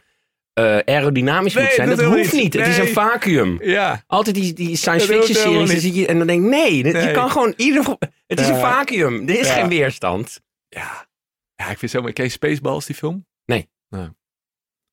eh, 0.53 0.77
aerodynamisch 0.77 1.53
Nee, 1.53 1.63
moeten 1.63 1.85
zijn. 1.85 1.97
dat 1.97 2.05
hoeft 2.17 2.33
niet. 2.33 2.53
Het 2.53 2.67
is 2.67 2.77
een 2.77 2.83
Nee. 2.83 2.93
vacuüm. 2.93 3.63
ja, 3.63 4.03
Altijd 4.07 4.35
die, 4.35 4.53
die 4.53 4.75
science 4.75 5.07
fiction 5.07 5.35
series. 5.67 5.95
je, 5.95 6.07
en 6.07 6.17
dan 6.17 6.27
denk 6.27 6.43
ik, 6.43 6.49
nee, 6.49 6.77
je 6.77 6.83
Nee. 6.83 7.11
kan 7.11 7.29
gewoon 7.31 7.53
ieder. 7.57 7.95
Het 8.27 8.39
is 8.39 8.47
Ja. 8.47 8.53
een 8.53 8.59
vacuüm. 8.59 9.27
Er 9.29 9.39
is 9.39 9.47
Ja. 9.47 9.53
geen 9.53 9.67
weerstand. 9.69 10.41
ja. 10.69 11.07
Ja, 11.55 11.69
ik 11.69 11.77
vind 11.77 11.91
zo. 11.91 12.01
Ken 12.01 12.23
je 12.23 12.29
Spaceballs, 12.29 12.85
die 12.85 12.95
film? 12.95 13.25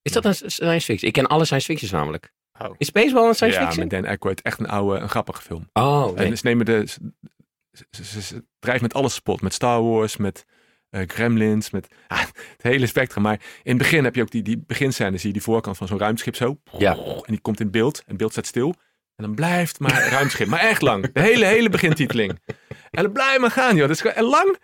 Is 0.03 0.12
dat 0.12 0.24
een 0.24 0.35
science 0.35 0.85
fiction? 0.87 1.09
Ik 1.09 1.12
ken 1.12 1.27
alle 1.27 1.44
science 1.44 1.66
fictions 1.66 1.92
namelijk. 1.92 2.33
Oh. 2.58 2.74
Is 2.78 2.86
Spaceball 2.86 3.28
een 3.28 3.34
science 3.34 3.58
ja, 3.58 3.64
fiction? 3.64 3.86
met 3.88 4.00
Dan 4.02 4.10
Aykroyd. 4.10 4.42
Echt 4.42 4.58
een 4.60 4.68
oude, 4.68 5.00
een 5.00 5.08
grappige 5.08 5.42
film. 5.42 5.68
Oh, 5.72 6.14
nee. 6.14 6.26
En 6.26 6.36
ze 6.38 6.46
nemen 6.46 6.66
de... 6.66 6.82
Ze, 6.86 7.86
ze, 7.90 8.04
ze- 8.04 8.22
ze 8.22 8.44
drijft 8.58 8.82
met 8.82 8.94
alles 8.94 9.14
spot. 9.14 9.40
Met 9.40 9.54
Star 9.54 9.82
Wars, 9.82 10.16
met 10.16 10.44
eh, 10.90 11.02
Gremlins, 11.06 11.70
met 11.70 11.88
ah, 12.08 12.20
het 12.20 12.62
hele 12.62 12.86
spectrum. 12.86 13.22
Maar 13.22 13.40
in 13.62 13.72
het 13.72 13.78
begin 13.78 14.04
heb 14.04 14.14
je 14.14 14.22
ook 14.22 14.30
die, 14.30 14.42
die 14.42 14.62
beginscène. 14.66 15.16
Zie 15.16 15.26
je 15.26 15.32
die 15.32 15.42
voorkant 15.42 15.76
van 15.76 15.86
zo'n 15.86 15.98
ruimteschip 15.98 16.36
zo. 16.36 16.58
Ja. 16.78 16.96
En 16.96 17.22
die 17.26 17.40
komt 17.40 17.60
in 17.60 17.70
beeld. 17.70 17.98
En 17.98 18.04
het 18.06 18.16
beeld 18.16 18.32
staat 18.32 18.46
stil. 18.46 18.74
En 19.16 19.24
dan 19.24 19.34
blijft 19.34 19.80
maar 19.80 20.08
ruimteschip. 20.08 20.46
maar 20.46 20.60
echt 20.60 20.82
lang. 20.82 21.12
De 21.12 21.20
hele, 21.20 21.44
hele 21.44 21.68
begintiteling. 21.68 22.32
En 22.90 23.02
dan 23.02 23.12
blijft 23.12 23.40
maar 23.40 23.50
gaan, 23.50 23.76
joh. 23.76 23.88
Dat 23.88 24.04
is 24.04 24.20
lang. 24.20 24.58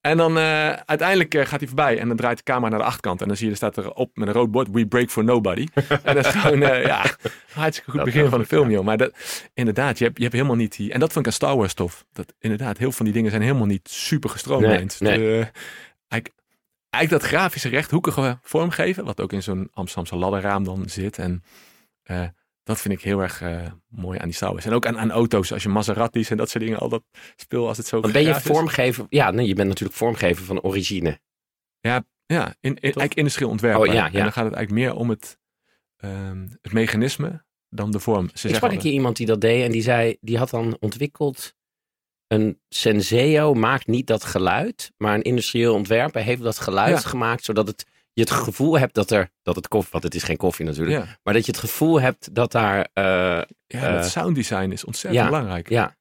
En 0.00 0.16
dan 0.16 0.38
eh, 0.38 0.72
uiteindelijk 0.72 1.34
eh, 1.34 1.46
gaat 1.46 1.58
hij 1.58 1.66
voorbij. 1.68 1.98
En 1.98 2.08
dan 2.08 2.16
draait 2.16 2.36
de 2.36 2.42
camera 2.42 2.68
naar 2.68 2.78
de 2.78 2.84
achterkant. 2.84 3.20
En 3.20 3.28
dan 3.28 3.36
zie 3.36 3.44
je, 3.46 3.50
er 3.50 3.56
staat 3.56 3.76
er 3.76 3.92
op 3.92 4.16
met 4.16 4.28
een 4.28 4.34
rood 4.34 4.50
bord. 4.50 4.68
We 4.70 4.86
break 4.86 5.10
for 5.10 5.24
nobody. 5.24 5.66
en 6.02 6.14
dat 6.14 6.26
is 6.26 6.34
gewoon, 6.34 6.62
eh, 6.62 6.84
ja, 6.84 7.04
hartstikke 7.52 7.90
goed 7.90 8.00
Dat 8.00 8.04
begin 8.04 8.28
van 8.28 8.38
de 8.38 8.46
film, 8.46 8.68
ja. 8.68 8.74
joh. 8.74 8.84
Maar 8.84 8.96
dat, 8.96 9.12
inderdaad, 9.54 9.98
je 9.98 10.04
hebt, 10.04 10.16
je 10.16 10.22
hebt 10.22 10.34
helemaal 10.34 10.56
niet 10.56 10.76
die... 10.76 10.92
En 10.92 11.00
dat 11.00 11.12
vond 11.12 11.26
ik 11.26 11.26
aan 11.26 11.38
Star 11.38 11.56
Wars 11.56 11.74
tof. 11.74 12.04
Dat 12.12 12.34
inderdaad, 12.38 12.78
heel 12.78 12.86
veel 12.86 12.96
van 12.96 13.04
die 13.04 13.14
dingen 13.14 13.30
zijn 13.30 13.42
helemaal 13.42 13.66
niet 13.66 13.88
super 13.88 14.30
gestroomlijnd. 14.30 15.00
Nee, 15.00 15.18
nee. 15.18 15.26
De- 15.26 15.50
eigenlijk, 16.08 16.42
eigenlijk 16.90 17.22
dat 17.22 17.32
grafische 17.32 17.68
rechthoekige 17.68 18.38
vormgeven. 18.42 19.04
Wat 19.04 19.20
ook 19.20 19.32
in 19.32 19.42
zo'n 19.42 19.68
Amsterdamse 19.72 20.16
ladderraam 20.16 20.64
dan 20.64 20.88
zit. 20.88 21.18
En 21.18 21.42
dat 22.70 22.80
vind 22.80 22.94
ik 22.94 23.00
heel 23.00 23.20
erg 23.20 23.42
eh, 23.42 23.66
mooi 23.88 24.18
aan 24.18 24.24
die 24.24 24.34
Star 24.34 24.52
Wars. 24.52 24.64
En 24.64 24.72
ook 24.72 24.86
aan, 24.86 24.98
aan 24.98 25.10
auto's. 25.10 25.52
Als 25.52 25.62
je 25.62 25.68
Maseratis 25.68 26.30
en 26.30 26.36
dat 26.36 26.50
soort 26.50 26.64
dingen, 26.64 26.78
al 26.78 26.88
dat 26.88 27.02
spul 27.36 27.68
als 27.68 27.76
het 27.76 27.86
zo 27.86 28.00
ben 28.00 28.22
je 28.22 28.40
vormgever? 28.40 29.06
Ja, 29.08 29.30
nee, 29.30 29.46
je 29.46 29.54
bent 29.54 29.68
natuurlijk 29.68 29.98
vormgever 29.98 30.44
van 30.44 30.60
origine. 30.60 31.20
Ja, 31.80 32.04
in, 32.46 32.54
in, 32.60 32.76
eigenlijk 32.80 33.14
industrieel 33.14 33.50
ontwerpen. 33.50 33.88
Oh, 33.88 33.94
ja, 33.94 34.06
En 34.06 34.12
ja. 34.12 34.22
dan 34.22 34.32
gaat 34.32 34.44
het 34.44 34.54
eigenlijk 34.54 34.86
meer 34.86 34.94
om 34.94 35.10
het, 35.10 35.38
ehm, 35.96 36.46
het 36.60 36.72
mechanisme 36.72 37.44
dan 37.68 37.90
de 37.90 38.00
vorm. 38.00 38.30
Ze 38.34 38.48
Ik 38.48 38.54
sprak 38.54 38.72
een 38.72 38.78
keer 38.78 38.92
iemand 38.92 39.16
die 39.16 39.26
dat 39.26 39.40
deed 39.40 39.64
en 39.64 39.72
die 39.72 39.82
zei, 39.82 40.16
die 40.20 40.38
had 40.38 40.50
dan 40.50 40.76
ontwikkeld 40.80 41.54
een 42.26 42.60
Senseo 42.68 43.54
maakt 43.54 43.86
niet 43.86 44.06
dat 44.06 44.24
geluid, 44.24 44.92
maar 44.96 45.14
een 45.14 45.22
industrieel 45.22 45.74
ontwerper 45.74 46.22
heeft 46.22 46.42
dat 46.42 46.58
geluid 46.58 47.02
Ja. 47.02 47.08
gemaakt 47.08 47.44
zodat 47.44 47.66
het, 47.66 47.86
je 48.12 48.20
het 48.20 48.30
gevoel 48.30 48.78
hebt 48.78 48.94
dat 48.94 49.10
er, 49.10 49.30
dat 49.42 49.56
het 49.56 49.68
koffie, 49.68 49.90
want 49.92 50.04
het 50.04 50.14
is 50.14 50.22
geen 50.22 50.36
koffie 50.36 50.66
natuurlijk, 50.66 51.04
ja, 51.04 51.18
maar 51.22 51.34
dat 51.34 51.44
je 51.46 51.50
het 51.50 51.60
gevoel 51.60 52.00
hebt 52.00 52.34
dat 52.34 52.52
daar, 52.52 52.88
eh, 52.92 53.04
ja, 53.04 53.44
Eh, 53.66 53.92
dat 53.94 54.10
sounddesign 54.10 54.70
is 54.70 54.84
ontzettend 54.84 55.22
ja, 55.24 55.28
belangrijk. 55.30 55.68
ja, 55.68 55.96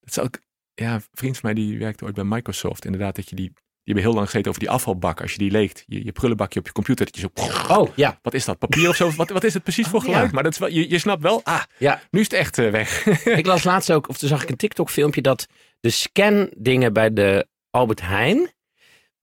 Het 0.00 0.10
is 0.16 0.18
ook, 0.18 0.38
ja, 0.74 0.94
een 0.94 1.02
vriend 1.12 1.38
van 1.38 1.52
mij 1.52 1.62
die 1.64 1.78
werkte 1.78 2.04
ooit 2.04 2.14
bij 2.14 2.24
Microsoft. 2.24 2.84
Inderdaad, 2.84 3.16
dat 3.16 3.28
je 3.28 3.36
die, 3.36 3.46
die 3.46 3.56
hebben 3.94 4.02
heel 4.04 4.12
lang 4.14 4.26
gezeten 4.26 4.48
over 4.48 4.60
die 4.62 4.70
afvalbak. 4.70 5.20
Als 5.20 5.32
je 5.32 5.38
die 5.38 5.50
leegt, 5.50 5.84
je, 5.86 6.04
je 6.04 6.12
prullenbakje 6.12 6.58
op 6.58 6.66
je 6.66 6.72
computer, 6.72 7.04
dat 7.04 7.14
je 7.14 7.20
zo, 7.20 7.30
oh 7.74 7.96
ja, 7.96 8.18
wat 8.22 8.34
is 8.34 8.44
dat, 8.44 8.58
papier 8.58 8.88
of 8.88 8.96
zo? 8.96 9.10
Wat, 9.16 9.30
wat 9.30 9.44
is 9.44 9.54
het 9.54 9.62
precies 9.62 9.86
voor 9.88 9.98
Oh, 9.98 10.04
geluid? 10.04 10.26
ja. 10.26 10.32
Maar 10.34 10.42
dat 10.42 10.52
is 10.52 10.58
wel, 10.58 10.68
je, 10.68 10.90
je 10.90 10.98
snapt 10.98 11.22
wel, 11.22 11.44
ah, 11.44 11.62
ja. 11.78 12.00
nu 12.10 12.20
is 12.20 12.26
het 12.30 12.34
echt 12.38 12.58
eh, 12.58 12.70
weg. 12.70 13.06
Ik 13.40 13.46
las 13.46 13.64
laatst 13.64 13.92
ook, 13.92 14.08
of 14.08 14.18
toen 14.18 14.28
zag 14.28 14.42
ik 14.42 14.48
een 14.50 14.56
TikTok 14.56 14.90
filmpje 14.90 15.20
dat 15.22 15.46
de 15.80 15.90
scan 15.90 16.50
dingen 16.56 16.92
bij 16.92 17.12
de 17.12 17.46
Albert 17.70 18.00
Heijn, 18.00 18.52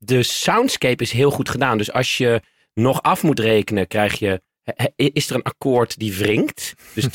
de 0.06 0.24
soundscape 0.24 1.04
is 1.04 1.12
heel 1.12 1.32
goed 1.32 1.50
gedaan. 1.50 1.78
Dus 1.78 1.92
als 1.92 2.18
je 2.18 2.42
nog 2.74 3.02
af 3.02 3.24
moet 3.24 3.40
rekenen, 3.40 3.88
krijg 3.88 4.20
je, 4.20 4.42
is 4.96 5.30
er 5.30 5.36
een 5.36 5.44
akkoord 5.44 6.00
die 6.00 6.14
wringt. 6.14 6.74
Dus 6.94 7.08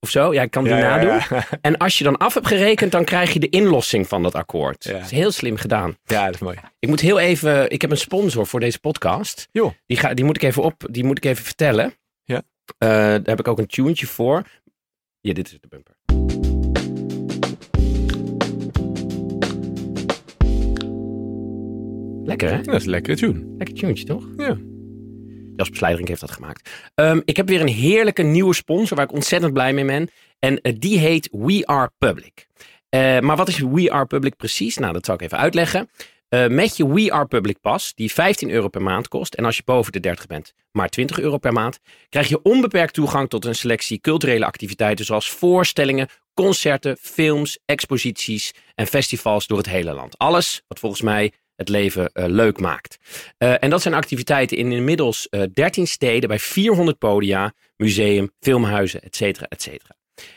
of 0.00 0.10
zo, 0.10 0.32
ja, 0.34 0.42
ik 0.42 0.50
kan 0.50 0.64
die 0.64 0.72
Ja, 0.72 0.78
nadoen. 0.78 1.38
ja. 1.38 1.46
En 1.60 1.76
als 1.76 1.98
je 1.98 2.04
dan 2.04 2.16
af 2.16 2.34
hebt 2.34 2.46
gerekend, 2.46 2.92
dan 2.92 3.04
krijg 3.04 3.32
je 3.32 3.38
de 3.40 3.48
inlossing 3.48 4.08
van 4.08 4.22
dat 4.22 4.34
akkoord. 4.34 4.84
Ja. 4.84 4.92
Dat 4.92 5.02
is 5.02 5.10
heel 5.10 5.30
slim 5.30 5.56
gedaan. 5.56 5.96
Ja, 6.04 6.24
dat 6.24 6.34
is 6.34 6.40
mooi. 6.40 6.58
Ik 6.78 6.88
moet 6.88 7.00
heel 7.00 7.18
even, 7.18 7.70
ik 7.70 7.80
heb 7.80 7.90
een 7.90 7.96
sponsor 7.96 8.46
voor 8.46 8.60
deze 8.60 8.78
podcast. 8.80 9.48
Joh. 9.50 9.72
Die, 9.86 9.96
ga, 9.96 10.14
die 10.14 10.24
moet 10.24 10.36
ik 10.36 10.42
even 10.42 10.62
op, 10.62 10.86
die 10.90 11.04
moet 11.04 11.16
ik 11.16 11.24
even 11.24 11.44
vertellen. 11.44 11.94
Ja. 12.24 12.42
Eh, 12.78 12.88
daar 12.88 13.20
heb 13.24 13.38
ik 13.40 13.48
ook 13.48 13.58
een 13.58 13.66
tunetje 13.66 14.06
voor. 14.06 14.42
Ja, 15.20 15.32
dit 15.32 15.46
is 15.52 15.58
de 15.60 15.68
bumper. 15.68 16.51
Lekker 22.24 22.50
hè? 22.50 22.60
Dat 22.60 22.74
is 22.74 22.84
een 22.84 22.90
lekkere 22.90 23.16
tune. 23.16 23.54
Lekker 23.58 23.74
tunetje 23.74 24.04
toch? 24.04 24.28
Ja. 24.36 24.56
Jasper 25.56 25.76
Slijdering 25.76 26.08
heeft 26.08 26.20
dat 26.20 26.30
gemaakt. 26.30 26.70
Ehm, 26.94 27.20
ik 27.24 27.36
heb 27.36 27.48
weer 27.48 27.60
een 27.60 27.68
heerlijke 27.68 28.22
nieuwe 28.22 28.54
sponsor 28.54 28.96
waar 28.96 29.06
ik 29.06 29.12
ontzettend 29.12 29.52
blij 29.52 29.72
mee 29.72 29.84
ben. 29.84 30.10
En 30.38 30.60
eh, 30.60 30.74
die 30.78 30.98
heet 30.98 31.28
We 31.32 31.66
Are 31.66 31.90
Public. 31.98 32.46
Eh, 32.88 33.20
maar 33.20 33.36
wat 33.36 33.48
is 33.48 33.58
We 33.58 33.92
Are 33.92 34.06
Public 34.06 34.36
precies? 34.36 34.76
Nou, 34.76 34.92
dat 34.92 35.04
zal 35.04 35.14
ik 35.14 35.22
even 35.22 35.38
uitleggen. 35.38 35.88
Eh, 36.28 36.46
met 36.46 36.76
je 36.76 36.92
We 36.92 37.12
Are 37.12 37.26
Public 37.26 37.60
pas, 37.60 37.92
die 37.94 38.12
15 38.12 38.50
euro 38.50 38.68
per 38.68 38.82
maand 38.82 39.08
kost. 39.08 39.34
En 39.34 39.44
als 39.44 39.56
je 39.56 39.62
boven 39.64 39.92
de 39.92 40.00
30 40.00 40.26
bent, 40.26 40.52
maar 40.70 40.88
20 40.88 41.18
euro 41.20 41.38
per 41.38 41.52
maand. 41.52 41.78
Krijg 42.08 42.28
je 42.28 42.42
onbeperkt 42.42 42.94
toegang 42.94 43.28
tot 43.28 43.44
een 43.44 43.54
selectie 43.54 44.00
culturele 44.00 44.44
activiteiten. 44.44 45.04
Zoals 45.04 45.30
voorstellingen, 45.30 46.08
concerten, 46.34 46.96
films, 47.00 47.58
exposities 47.64 48.54
en 48.74 48.86
festivals 48.86 49.46
door 49.46 49.58
het 49.58 49.68
hele 49.68 49.92
land. 49.92 50.18
Alles 50.18 50.62
wat 50.68 50.78
volgens 50.78 51.02
mij 51.02 51.32
het 51.62 51.70
leven 51.70 52.12
eh, 52.12 52.24
leuk 52.26 52.60
maakt. 52.60 52.98
Eh, 53.38 53.62
en 53.62 53.70
dat 53.70 53.82
zijn 53.82 53.94
activiteiten 53.94 54.56
in 54.56 54.72
inmiddels 54.72 55.28
eh 55.28 55.42
13 55.52 55.86
steden 55.86 56.28
bij 56.28 56.38
400 56.38 56.98
podia, 56.98 57.52
museum, 57.76 58.30
filmhuizen, 58.40 59.02
et 59.02 59.16
cetera, 59.16 59.46
et 59.48 59.62
cetera. 59.62 59.96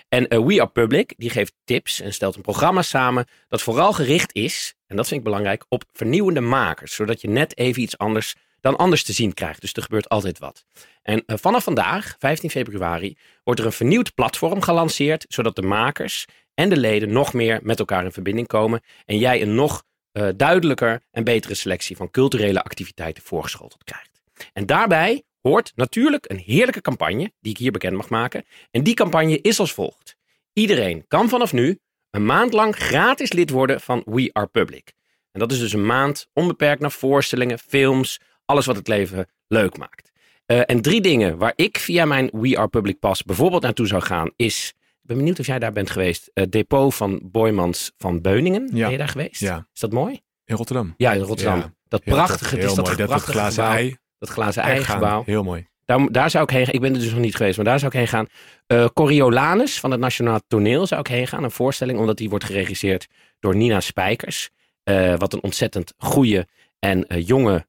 En 0.09 0.27
eh, 0.27 0.39
We 0.45 0.61
Are 0.61 0.69
Public, 0.69 1.13
die 1.17 1.29
geeft 1.29 1.53
tips 1.63 2.01
en 2.01 2.13
stelt 2.13 2.35
een 2.35 2.41
programma 2.41 2.81
samen 2.81 3.25
dat 3.47 3.61
vooral 3.61 3.93
gericht 3.93 4.35
is, 4.35 4.75
en 4.87 4.95
dat 4.95 5.07
vind 5.07 5.19
ik 5.19 5.25
belangrijk, 5.25 5.65
op 5.69 5.83
vernieuwende 5.93 6.41
makers. 6.41 6.95
Zodat 6.95 7.21
je 7.21 7.27
net 7.27 7.57
even 7.57 7.81
iets 7.81 7.97
anders 7.97 8.35
dan 8.61 8.75
anders 8.75 9.03
te 9.03 9.13
zien 9.13 9.33
krijgt. 9.33 9.61
Dus 9.61 9.73
er 9.73 9.81
gebeurt 9.81 10.09
altijd 10.09 10.39
wat. 10.39 10.65
En 11.01 11.23
eh, 11.25 11.37
vanaf 11.37 11.63
vandaag, 11.63 12.15
15 12.19 12.49
februari, 12.49 13.17
wordt 13.43 13.59
er 13.59 13.65
een 13.65 13.71
vernieuwd 13.71 14.13
platform 14.13 14.61
gelanceerd, 14.61 15.25
zodat 15.27 15.55
de 15.55 15.61
makers 15.61 16.25
en 16.53 16.69
de 16.69 16.77
leden 16.77 17.11
nog 17.11 17.33
meer 17.33 17.59
met 17.63 17.79
elkaar 17.79 18.03
in 18.03 18.11
verbinding 18.11 18.47
komen 18.47 18.81
en 19.05 19.17
jij 19.17 19.41
een 19.41 19.55
nog 19.55 19.83
eh, 20.15 20.27
duidelijker 20.35 21.01
en 21.11 21.23
betere 21.23 21.53
selectie 21.53 21.95
van 21.95 22.11
culturele 22.11 22.63
activiteiten 22.63 23.23
voorgeschoteld 23.23 23.83
krijgt. 23.83 24.21
En 24.53 24.65
daarbij 24.65 25.23
hoort 25.41 25.71
natuurlijk 25.75 26.25
een 26.31 26.37
heerlijke 26.37 26.81
campagne 26.81 27.31
die 27.39 27.51
ik 27.51 27.57
hier 27.57 27.71
bekend 27.71 27.95
mag 27.95 28.09
maken. 28.09 28.45
En 28.71 28.83
die 28.83 28.93
campagne 28.93 29.41
is 29.41 29.59
als 29.59 29.73
volgt. 29.73 30.15
Iedereen 30.53 31.05
kan 31.07 31.29
vanaf 31.29 31.53
nu 31.53 31.79
een 32.09 32.25
maand 32.25 32.53
lang 32.53 32.75
gratis 32.75 33.31
lid 33.31 33.49
worden 33.49 33.81
van 33.81 34.01
We 34.05 34.29
Are 34.33 34.47
Public. 34.47 34.93
En 35.31 35.39
dat 35.39 35.51
is 35.51 35.59
dus 35.59 35.73
een 35.73 35.85
maand 35.85 36.27
onbeperkt 36.33 36.81
naar 36.81 36.91
voorstellingen, 36.91 37.59
films, 37.59 38.19
alles 38.45 38.65
wat 38.65 38.75
het 38.75 38.87
leven 38.87 39.29
leuk 39.47 39.77
maakt. 39.77 40.11
Eh, 40.45 40.61
en 40.65 40.81
drie 40.81 41.01
dingen 41.01 41.37
waar 41.37 41.53
ik 41.55 41.77
via 41.77 42.05
mijn 42.05 42.29
We 42.31 42.57
Are 42.57 42.67
Public 42.67 42.99
Pass 42.99 43.23
bijvoorbeeld 43.23 43.61
naartoe 43.61 43.87
zou 43.87 44.01
gaan 44.01 44.31
is... 44.35 44.73
Ik 45.05 45.11
ben 45.11 45.19
benieuwd 45.19 45.39
of 45.39 45.45
jij 45.45 45.59
daar 45.59 45.71
bent 45.71 45.89
geweest. 45.89 46.31
Het 46.33 46.51
depot 46.51 46.95
van 46.95 47.19
Boymans 47.23 47.91
van 47.97 48.21
Beuningen. 48.21 48.69
Ja. 48.73 48.81
Ben 48.81 48.91
je 48.91 48.97
daar 48.97 49.07
geweest? 49.07 49.39
Ja. 49.39 49.67
Is 49.73 49.79
dat 49.79 49.91
mooi? 49.91 50.21
In 50.45 50.55
Rotterdam. 50.55 50.93
Ja, 50.97 51.13
in 51.13 51.21
Rotterdam. 51.21 51.59
Ja, 51.59 51.73
dat 51.87 52.03
prachtige, 52.03 52.55
het 52.55 52.63
is 52.63 52.73
dat 52.73 52.85
mooi. 52.85 52.97
Dat, 52.97 52.97
dat 52.97 53.07
prachtige 53.07 53.31
glazen 53.31 53.63
gebouw. 53.63 53.77
ei. 53.77 53.97
Dat 54.19 54.29
glazen 54.29 54.63
ei 54.63 54.83
gebouw. 54.83 55.23
Heel 55.25 55.43
mooi. 55.43 55.67
Daar, 55.85 56.11
daar 56.11 56.29
zou 56.29 56.43
ik 56.43 56.49
heen 56.49 56.65
gaan. 56.65 56.73
Ik 56.73 56.81
ben 56.81 56.93
er 56.93 56.99
dus 56.99 57.11
nog 57.11 57.19
niet 57.19 57.35
geweest, 57.35 57.55
maar 57.55 57.65
daar 57.65 57.79
zou 57.79 57.91
ik 57.91 57.97
heen 57.97 58.07
gaan. 58.07 58.27
Eh 58.67 58.85
Coriolanus 58.93 59.79
van 59.79 59.91
het 59.91 59.99
Nationaal 59.99 60.39
Toneel 60.47 60.87
zou 60.87 61.01
ik 61.01 61.07
heen 61.07 61.27
gaan. 61.27 61.43
Een 61.43 61.51
voorstelling, 61.51 61.99
omdat 61.99 62.17
die 62.17 62.29
wordt 62.29 62.45
geregisseerd 62.45 63.07
door 63.39 63.55
Nina 63.55 63.79
Spijkers. 63.79 64.49
Eh, 64.83 65.13
wat 65.17 65.33
een 65.33 65.43
ontzettend 65.43 65.93
goede 65.97 66.47
en 66.79 67.07
eh, 67.07 67.27
jonge... 67.27 67.65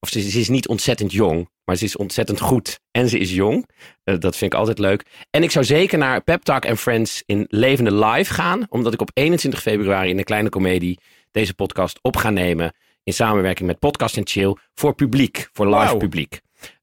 Of 0.00 0.08
ze, 0.08 0.30
ze 0.30 0.40
is 0.40 0.48
niet 0.48 0.68
ontzettend 0.68 1.12
jong, 1.12 1.50
maar 1.64 1.76
ze 1.76 1.84
is 1.84 1.96
ontzettend 1.96 2.40
goed. 2.40 2.80
En 2.90 3.08
ze 3.08 3.18
is 3.18 3.32
jong. 3.32 3.68
Eh, 4.04 4.18
dat 4.18 4.36
vind 4.36 4.52
ik 4.52 4.58
altijd 4.58 4.78
leuk. 4.78 5.04
En 5.30 5.42
ik 5.42 5.50
zou 5.50 5.64
zeker 5.64 5.98
naar 5.98 6.22
Pep 6.22 6.42
Talk 6.42 6.66
and 6.66 6.78
Friends 6.78 7.22
in 7.26 7.44
levende 7.48 7.94
live 7.94 8.34
gaan. 8.34 8.66
Omdat 8.68 8.92
ik 8.92 9.00
op 9.00 9.10
21 9.12 9.62
februari 9.62 10.10
in 10.10 10.16
de 10.16 10.24
Kleine 10.24 10.48
Comedie 10.48 10.98
deze 11.30 11.54
podcast 11.54 11.98
op 12.02 12.16
ga 12.16 12.30
nemen. 12.30 12.72
In 13.02 13.12
samenwerking 13.12 13.68
met 13.68 13.78
Podcast 13.78 14.16
and 14.16 14.30
Chill. 14.30 14.56
Voor 14.74 14.94
publiek, 14.94 15.48
voor 15.52 15.74
live 15.74 15.96
publiek. 15.96 16.40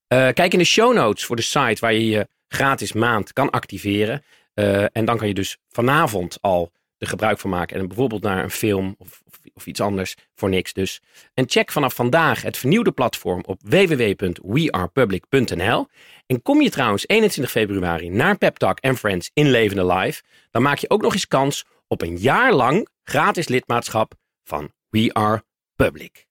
Eh, 0.08 0.30
kijk 0.34 0.54
in 0.54 0.60
de 0.60 0.66
show 0.66 0.94
notes 0.94 1.26
voor 1.26 1.36
de 1.36 1.42
site 1.42 1.78
waar 1.80 1.94
je 1.94 2.06
je 2.06 2.28
gratis 2.48 2.94
maand 2.94 3.34
kan 3.34 3.50
activeren. 3.50 4.24
Eh, 4.54 4.84
en 4.92 5.06
dan 5.06 5.18
kan 5.18 5.28
je 5.28 5.34
dus 5.34 5.58
vanavond 5.70 6.38
al 6.42 6.72
er 6.98 7.08
gebruik 7.08 7.40
van 7.40 7.50
maken. 7.50 7.80
En 7.80 7.88
bijvoorbeeld 7.88 8.22
naar 8.22 8.44
een 8.44 8.50
film 8.52 8.96
of, 8.98 9.22
of, 9.26 9.40
of 9.54 9.66
iets 9.66 9.82
anders 9.82 10.16
voor 10.36 10.50
niks 10.50 10.74
dus. 10.74 11.02
En 11.34 11.50
check 11.50 11.72
vanaf 11.72 11.94
vandaag 11.94 12.42
het 12.42 12.58
vernieuwde 12.58 12.92
platform 12.92 13.44
op 13.46 13.60
www.wearepublic.nl. 13.64 15.88
En 16.26 16.42
kom 16.42 16.62
je 16.62 16.70
trouwens 16.70 17.08
21 17.08 17.54
februari 17.54 18.10
naar 18.10 18.38
Pep 18.38 18.58
Talk 18.58 18.80
en 18.80 18.98
Friends 18.98 19.30
in 19.34 19.50
Levende 19.50 19.86
Live. 19.86 20.22
Dan 20.52 20.62
maak 20.62 20.78
je 20.78 20.90
ook 20.90 21.02
nog 21.02 21.14
eens 21.14 21.28
kans 21.28 21.66
op 21.88 22.02
een 22.02 22.18
jaar 22.18 22.54
lang 22.54 22.88
gratis 23.04 23.48
lidmaatschap 23.48 24.14
van 24.44 24.72
We 24.90 25.14
Are 25.14 25.44
Public. 25.76 26.26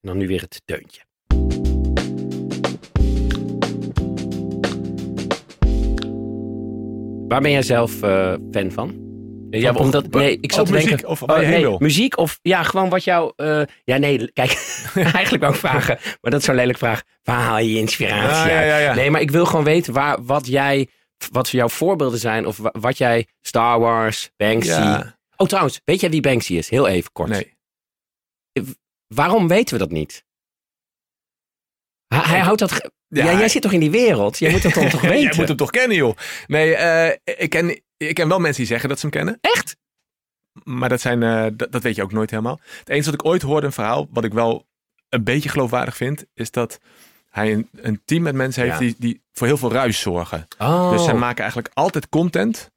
En 0.00 0.08
dan 0.08 0.16
nu 0.16 0.26
weer 0.26 0.40
het 0.40 0.62
deuntje. 0.64 1.00
Waar 7.28 7.40
ben 7.40 7.50
jij 7.50 7.62
zelf 7.62 8.02
eh, 8.02 8.34
fan 8.50 8.70
van? 8.70 9.01
Ja, 9.60 9.72
omdat, 9.72 10.08
nee, 10.08 10.38
ik 10.40 10.52
zat 10.52 10.60
oh, 10.60 10.66
te 10.66 10.72
muziek, 10.72 10.88
denken. 10.88 11.08
of 11.08 11.20
waar 11.20 11.36
je 11.40 11.42
heen 11.46 11.52
nee, 11.54 11.62
wil? 11.62 11.76
muziek 11.78 12.16
of 12.18 12.38
ja, 12.42 12.62
gewoon 12.62 12.88
wat 12.88 13.04
jou. 13.04 13.32
eh, 13.36 13.62
ja, 13.84 13.96
nee, 13.96 14.32
kijk, 14.32 14.50
eigenlijk 14.94 15.42
wou 15.42 15.54
ik 15.54 15.60
vragen, 15.60 15.98
maar 16.20 16.30
dat 16.30 16.40
is 16.40 16.44
zo'n 16.46 16.54
lelijk 16.54 16.78
vraag. 16.78 17.02
Waar 17.22 17.40
haal 17.40 17.58
je 17.58 17.72
je 17.72 17.78
inspiratie 17.78 18.52
ja, 18.52 18.78
ja. 18.78 18.94
Nee, 18.94 19.10
maar 19.10 19.20
ik 19.20 19.30
wil 19.30 19.46
gewoon 19.46 19.64
weten 19.64 19.92
waar, 19.92 20.24
wat 20.24 20.46
jij, 20.46 20.88
wat 21.30 21.48
jouw 21.48 21.68
voorbeelden 21.68 22.18
zijn 22.18 22.46
of 22.46 22.56
wa- 22.56 22.74
wat 22.80 22.98
jij 22.98 23.26
Star 23.40 23.80
Wars, 23.80 24.30
Banksy. 24.36 25.00
Oh, 25.36 25.46
trouwens, 25.46 25.80
weet 25.84 26.00
jij 26.00 26.10
wie 26.10 26.20
Banksy 26.20 26.54
is? 26.54 26.68
Heel 26.70 26.88
even 26.88 27.12
kort. 27.12 27.28
Nee. 27.28 27.56
Waarom 29.06 29.48
weten 29.48 29.72
we 29.74 29.80
dat 29.80 29.90
niet? 29.90 30.24
Hij, 32.06 32.20
hij 32.20 32.38
houdt 32.40 32.58
dat. 32.58 32.90
Ja, 33.08 33.38
jij 33.38 33.48
zit 33.48 33.62
toch 33.62 33.72
in 33.72 33.80
die 33.80 33.90
wereld? 33.90 34.38
Jij 34.38 34.50
moet 34.50 34.62
dat 34.62 34.74
dan 34.74 34.88
toch 34.96 35.00
weten? 35.00 35.20
Jij 35.20 35.32
moet 35.36 35.48
hem 35.48 35.56
toch 35.56 35.70
kennen, 35.70 35.96
joh. 35.96 36.16
Nee, 36.46 36.74
eh, 36.76 37.16
ik, 37.24 37.50
ken, 37.50 37.82
ik 38.08 38.14
ken 38.14 38.28
wel 38.28 38.38
mensen 38.38 38.58
die 38.58 38.66
zeggen 38.66 38.88
dat 38.88 38.98
ze 38.98 39.06
hem 39.06 39.14
kennen. 39.14 39.38
Echt? 39.40 39.76
Maar 40.64 40.88
dat, 40.88 41.00
zijn, 41.00 41.22
eh, 41.22 41.46
dat, 41.52 41.72
dat 41.72 41.82
weet 41.82 41.96
je 41.96 42.02
ook 42.02 42.12
nooit 42.12 42.30
helemaal. 42.30 42.60
Het 42.78 42.88
enige 42.88 43.10
wat 43.10 43.20
ik 43.20 43.24
ooit 43.26 43.42
hoorde, 43.42 43.66
een 43.66 43.72
verhaal, 43.72 44.08
wat 44.10 44.24
ik 44.24 44.32
wel 44.32 44.66
een 45.08 45.24
beetje 45.24 45.48
geloofwaardig 45.48 45.96
vind, 45.96 46.24
is 46.34 46.50
dat 46.50 46.80
hij 47.28 47.52
een, 47.52 47.68
een 47.72 48.00
team 48.04 48.22
met 48.22 48.34
mensen 48.34 48.62
heeft 48.62 48.74
Ja. 48.74 48.80
die, 48.80 48.94
die 48.98 49.22
voor 49.32 49.46
heel 49.46 49.56
veel 49.56 49.72
ruis 49.72 50.00
zorgen. 50.00 50.46
Oh. 50.58 50.90
Dus 50.90 51.04
zij 51.04 51.14
maken 51.14 51.40
eigenlijk 51.40 51.74
altijd 51.74 52.08
content 52.08 52.70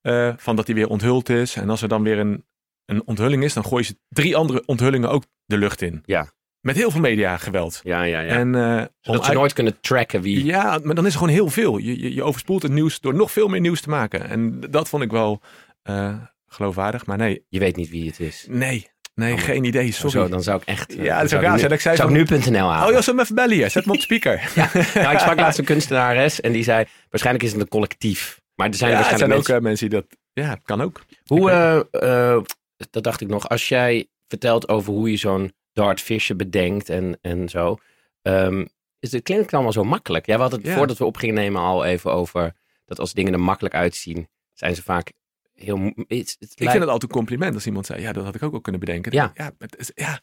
eh, 0.00 0.32
van 0.36 0.56
dat 0.56 0.66
hij 0.66 0.74
weer 0.74 0.88
onthuld 0.88 1.28
is. 1.28 1.56
En 1.56 1.70
als 1.70 1.82
er 1.82 1.88
dan 1.88 2.02
weer 2.02 2.18
een, 2.18 2.44
een 2.84 3.02
onthulling 3.06 3.44
is, 3.44 3.52
dan 3.52 3.64
gooien 3.64 3.84
ze 3.86 3.96
drie 4.08 4.36
andere 4.36 4.62
onthullingen 4.66 5.10
ook 5.10 5.24
de 5.44 5.58
lucht 5.58 5.82
in. 5.82 6.02
Ja. 6.04 6.32
Met 6.60 6.76
heel 6.76 6.90
veel 6.90 7.00
media 7.00 7.36
geweld. 7.36 7.80
Ja, 7.82 8.02
ja, 8.02 8.20
ja. 8.20 8.28
En, 8.28 8.54
eh, 8.54 8.84
Zodat 9.00 9.22
ze 9.22 9.28
uit- 9.28 9.38
nooit 9.38 9.52
kunnen 9.52 9.80
tracken 9.80 10.22
wie. 10.22 10.44
Ja, 10.44 10.78
maar 10.82 10.94
dan 10.94 11.06
is 11.06 11.12
er 11.12 11.18
gewoon 11.18 11.34
heel 11.34 11.48
veel. 11.48 11.76
Je, 11.78 12.00
je, 12.02 12.14
je 12.14 12.22
overspoelt 12.22 12.62
het 12.62 12.72
nieuws 12.72 13.00
door 13.00 13.14
nog 13.14 13.30
veel 13.32 13.48
meer 13.48 13.60
nieuws 13.60 13.80
te 13.80 13.88
maken. 13.88 14.28
En 14.28 14.60
dat 14.70 14.88
vond 14.88 15.02
ik 15.02 15.10
wel 15.10 15.40
eh, 15.82 16.14
geloofwaardig. 16.46 17.06
Maar 17.06 17.16
nee, 17.18 17.44
Je 17.48 17.58
weet 17.58 17.76
niet 17.76 17.90
wie 17.90 18.06
het 18.06 18.20
is. 18.20 18.46
nee. 18.48 18.88
Nee, 19.14 19.32
Oh, 19.32 19.40
geen 19.40 19.64
idee. 19.64 19.92
Sorry. 19.92 20.10
Zo, 20.10 20.28
dan 20.28 20.42
zou 20.42 20.60
ik 20.60 20.66
echt... 20.68 20.96
eh, 20.96 21.04
Ja, 21.04 21.10
dat 21.10 21.18
dan 21.20 21.28
zou 21.28 21.42
raar 21.42 21.58
zijn. 21.58 21.72
Ik 21.72 21.80
zei 21.80 21.96
zou 21.96 22.08
van- 22.10 22.18
ik 22.20 22.30
nu.nl 22.30 22.70
halen. 22.70 22.96
Oh, 22.98 23.04
ja, 23.04 23.12
even 23.22 23.34
bellen 23.34 23.56
hier. 23.56 23.70
Zet 23.70 23.84
hem 23.84 23.94
op 23.94 24.00
speaker. 24.00 24.32
ja, 24.54 24.70
Nou, 24.94 25.12
ik 25.12 25.18
sprak 25.18 25.38
laatst 25.44 25.58
een 25.58 25.64
kunstenares 25.64 26.40
en 26.40 26.52
die 26.52 26.62
zei... 26.62 26.84
Waarschijnlijk 27.10 27.44
is 27.46 27.52
het 27.52 27.60
een 27.60 27.68
collectief. 27.68 28.40
Maar 28.54 28.68
er 28.68 28.74
zijn 28.74 28.90
er 28.90 28.96
waarschijnlijk 28.96 29.30
zijn 29.30 29.40
ook 29.40 29.46
mensen... 29.48 29.54
eh, 29.56 29.62
mensen 29.62 29.90
die 29.90 29.98
dat... 30.00 30.44
Ja, 30.46 30.58
kan 30.64 30.80
ook. 30.80 31.02
Hoe, 31.24 31.50
eh, 31.50 32.32
eh, 32.34 32.42
dat 32.90 33.02
dacht 33.02 33.20
ik 33.20 33.28
nog. 33.28 33.48
Als 33.48 33.68
jij 33.68 34.08
vertelt 34.28 34.68
over 34.68 34.92
hoe 34.92 35.10
je 35.10 35.16
zo'n 35.16 35.52
dartvisje 35.72 36.36
bedenkt 36.36 36.88
en, 36.88 37.18
en 37.20 37.48
zo. 37.48 37.78
ehm, 38.22 38.66
is 38.98 39.12
het 39.12 39.22
klinkt 39.22 39.52
allemaal 39.54 39.72
zo 39.72 39.84
makkelijk. 39.84 40.26
Jij 40.26 40.36
had 40.36 40.52
het 40.52 40.62
Ja. 40.66 40.76
voordat 40.76 40.98
we 40.98 41.04
op 41.04 41.16
gingen 41.16 41.34
nemen 41.34 41.60
al 41.60 41.84
even 41.84 42.12
over... 42.12 42.56
Dat 42.84 42.98
als 42.98 43.12
dingen 43.12 43.32
er 43.32 43.40
makkelijk 43.40 43.74
uitzien, 43.74 44.28
zijn 44.52 44.74
ze 44.74 44.82
vaak 44.82 45.12
heel... 45.52 45.76
Het, 45.78 45.96
het 46.06 46.36
Ik 46.40 46.40
lijkt- 46.40 46.56
vind 46.58 46.72
het 46.72 46.82
altijd 46.82 47.02
een 47.02 47.08
compliment 47.16 47.54
als 47.54 47.66
iemand 47.66 47.86
zei, 47.86 48.00
ja, 48.00 48.12
dat 48.12 48.24
had 48.24 48.34
ik 48.34 48.42
ook 48.42 48.52
al 48.52 48.60
kunnen 48.60 48.80
bedenken. 48.80 49.12
Ja. 49.12 49.30
Ja, 49.34 49.52
het 49.58 49.76
is, 49.78 49.90
ja, 49.94 50.20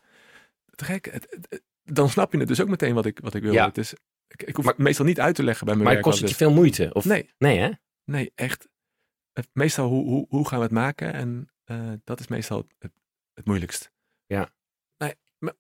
te 0.75 0.85
gek. 0.85 1.05
Het, 1.05 1.27
het- 1.29 1.45
het- 1.49 1.63
dan 1.83 2.09
snap 2.09 2.31
je 2.31 2.37
het 2.39 2.47
dus 2.47 2.61
ook 2.61 2.67
meteen 2.67 2.93
wat 2.93 3.05
ik, 3.05 3.19
wat 3.19 3.33
ik 3.33 3.41
wil. 3.41 3.53
Ja. 3.53 3.65
Het 3.65 3.77
is, 3.77 3.93
ik, 4.27 4.43
ik 4.43 4.55
hoef 4.55 4.65
Maar- 4.65 4.73
het 4.73 4.83
meestal 4.83 5.05
niet 5.05 5.19
uit 5.19 5.35
te 5.35 5.43
leggen 5.43 5.65
bij 5.65 5.73
mijn 5.75 5.85
maar 5.85 5.93
werk. 5.95 6.05
kost 6.07 6.19
het 6.21 6.29
je 6.29 6.35
veel 6.35 6.51
moeite? 6.53 6.89
Of, 6.93 7.03
het. 7.03 7.11
Nee, 7.13 7.29
Nee, 7.37 7.57
hè? 7.59 7.69
nee, 8.05 8.31
echt. 8.35 8.67
Het- 9.33 9.49
meestal, 9.53 9.87
hoe, 9.87 10.05
hoe, 10.05 10.25
hoe 10.29 10.47
gaan 10.47 10.57
we 10.57 10.63
het 10.63 10.73
maken? 10.73 11.13
En 11.13 11.49
eh, 11.63 11.91
dat 12.03 12.19
is 12.19 12.27
meestal 12.27 12.57
het, 12.57 12.73
het, 12.79 12.91
het 13.33 13.45
moeilijkst. 13.45 13.91
Ja. 14.25 14.49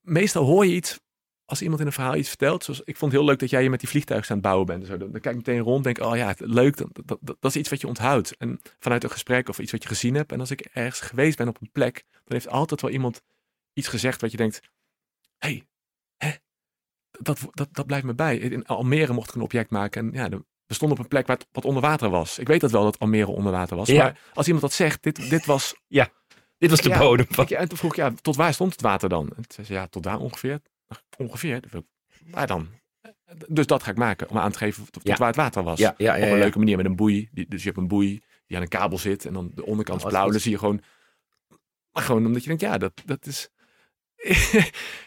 Meestal 0.01 0.45
hoor 0.45 0.65
je 0.65 0.73
iets, 0.73 0.99
als 1.45 1.61
iemand 1.61 1.79
in 1.79 1.85
een 1.85 1.93
verhaal 1.93 2.15
iets 2.15 2.29
vertelt. 2.29 2.63
Zoals, 2.63 2.79
ik 2.79 2.97
vond 2.97 3.11
het 3.11 3.21
heel 3.21 3.29
leuk 3.29 3.39
dat 3.39 3.49
jij 3.49 3.63
je 3.63 3.69
met 3.69 3.79
die 3.79 3.89
vliegtuigen 3.89 4.29
aan 4.29 4.37
het 4.37 4.45
bouwen 4.45 4.65
bent. 4.65 4.81
en 4.81 4.87
Zo. 4.87 4.97
Dan, 4.97 5.11
dan 5.11 5.21
kijk 5.21 5.35
ik 5.35 5.45
meteen 5.45 5.63
rond 5.63 5.83
denk, 5.83 5.99
oh 5.99 6.15
ja, 6.15 6.35
leuk. 6.37 6.77
Dat, 6.77 6.89
dat, 6.93 7.17
dat, 7.21 7.37
dat 7.39 7.51
is 7.51 7.55
iets 7.55 7.69
wat 7.69 7.81
je 7.81 7.87
onthoudt. 7.87 8.37
En 8.37 8.59
vanuit 8.79 9.03
een 9.03 9.09
gesprek 9.09 9.49
of 9.49 9.59
iets 9.59 9.71
wat 9.71 9.83
je 9.83 9.89
gezien 9.89 10.15
hebt. 10.15 10.31
En 10.31 10.39
als 10.39 10.51
ik 10.51 10.61
ergens 10.61 10.99
geweest 10.99 11.37
ben 11.37 11.47
op 11.47 11.61
een 11.61 11.71
plek, 11.71 12.03
dan 12.11 12.21
heeft 12.37 12.49
altijd 12.49 12.81
wel 12.81 12.91
iemand 12.91 13.21
iets 13.73 13.87
gezegd 13.87 14.21
wat 14.21 14.31
je 14.31 14.37
denkt, 14.37 14.61
hé, 15.37 15.63
hè, 16.17 16.31
dat, 17.19 17.39
dat, 17.51 17.67
dat 17.71 17.85
blijft 17.85 18.05
me 18.05 18.13
bij. 18.13 18.37
In 18.37 18.65
Almere 18.65 19.13
mocht 19.13 19.29
ik 19.29 19.35
een 19.35 19.41
object 19.41 19.69
maken 19.69 20.05
en 20.05 20.13
ja, 20.13 20.29
we 20.67 20.73
stonden 20.73 20.97
op 20.97 21.03
een 21.03 21.09
plek 21.09 21.27
waar 21.27 21.37
het, 21.37 21.47
wat 21.51 21.65
onder 21.65 21.81
water 21.81 22.09
was. 22.09 22.39
Ik 22.39 22.47
weet 22.47 22.61
dat 22.61 22.71
wel 22.71 22.83
dat 22.83 22.99
Almere 22.99 23.31
onder 23.31 23.51
water 23.51 23.77
was. 23.77 23.87
Ja. 23.87 24.03
Maar 24.03 24.19
als 24.33 24.45
iemand 24.45 24.63
dat 24.63 24.73
zegt, 24.73 25.03
dit, 25.03 25.29
dit 25.29 25.45
was... 25.45 25.75
Dit 26.57 26.69
was 26.69 26.81
de 26.81 26.89
Ja, 26.89 26.97
bodem 26.99 27.25
van... 27.29 27.47
En 27.47 27.67
toen 27.67 27.77
vroeg 27.77 27.91
ik, 27.91 27.97
ja, 27.97 28.13
tot 28.21 28.35
waar 28.35 28.53
stond 28.53 28.71
het 28.71 28.81
water 28.81 29.09
dan? 29.09 29.27
En 29.27 29.35
toen 29.35 29.45
zei 29.47 29.67
ze, 29.67 29.73
ja, 29.73 29.87
tot 29.87 30.03
daar 30.03 30.19
ongeveer. 30.19 30.61
Ongeveer. 31.17 31.63
Waar 32.25 32.47
dan? 32.47 32.67
Dus 33.47 33.65
dat 33.65 33.83
ga 33.83 33.91
ik 33.91 33.97
maken, 33.97 34.29
om 34.29 34.37
aan 34.37 34.51
te 34.51 34.57
geven 34.57 34.91
tot, 34.91 35.07
Ja. 35.07 35.15
waar 35.17 35.27
het 35.27 35.35
water 35.35 35.63
was. 35.63 35.79
Ja, 35.79 35.89
Op 35.91 35.99
een 35.99 36.37
leuke 36.37 36.57
manier 36.57 36.77
met 36.77 36.85
een 36.85 36.95
boei. 36.95 37.29
Dus 37.31 37.59
je 37.61 37.67
hebt 37.67 37.77
een 37.81 37.87
boei 37.87 38.21
die 38.45 38.57
aan 38.57 38.63
een 38.63 38.69
kabel 38.69 38.97
zit 38.97 39.25
en 39.25 39.33
dan 39.33 39.51
de 39.55 39.65
onderkant 39.65 39.99
is 39.99 40.05
Oh, 40.05 40.09
blauw. 40.11 40.29
Dan 40.31 40.39
zie 40.39 40.51
je 40.51 40.57
gewoon... 40.57 40.81
Maar 41.91 42.03
gewoon 42.03 42.25
omdat 42.25 42.41
je 42.41 42.47
denkt, 42.47 42.61
ja, 42.63 42.77
dat, 42.77 43.01
dat 43.05 43.25
is... 43.25 43.49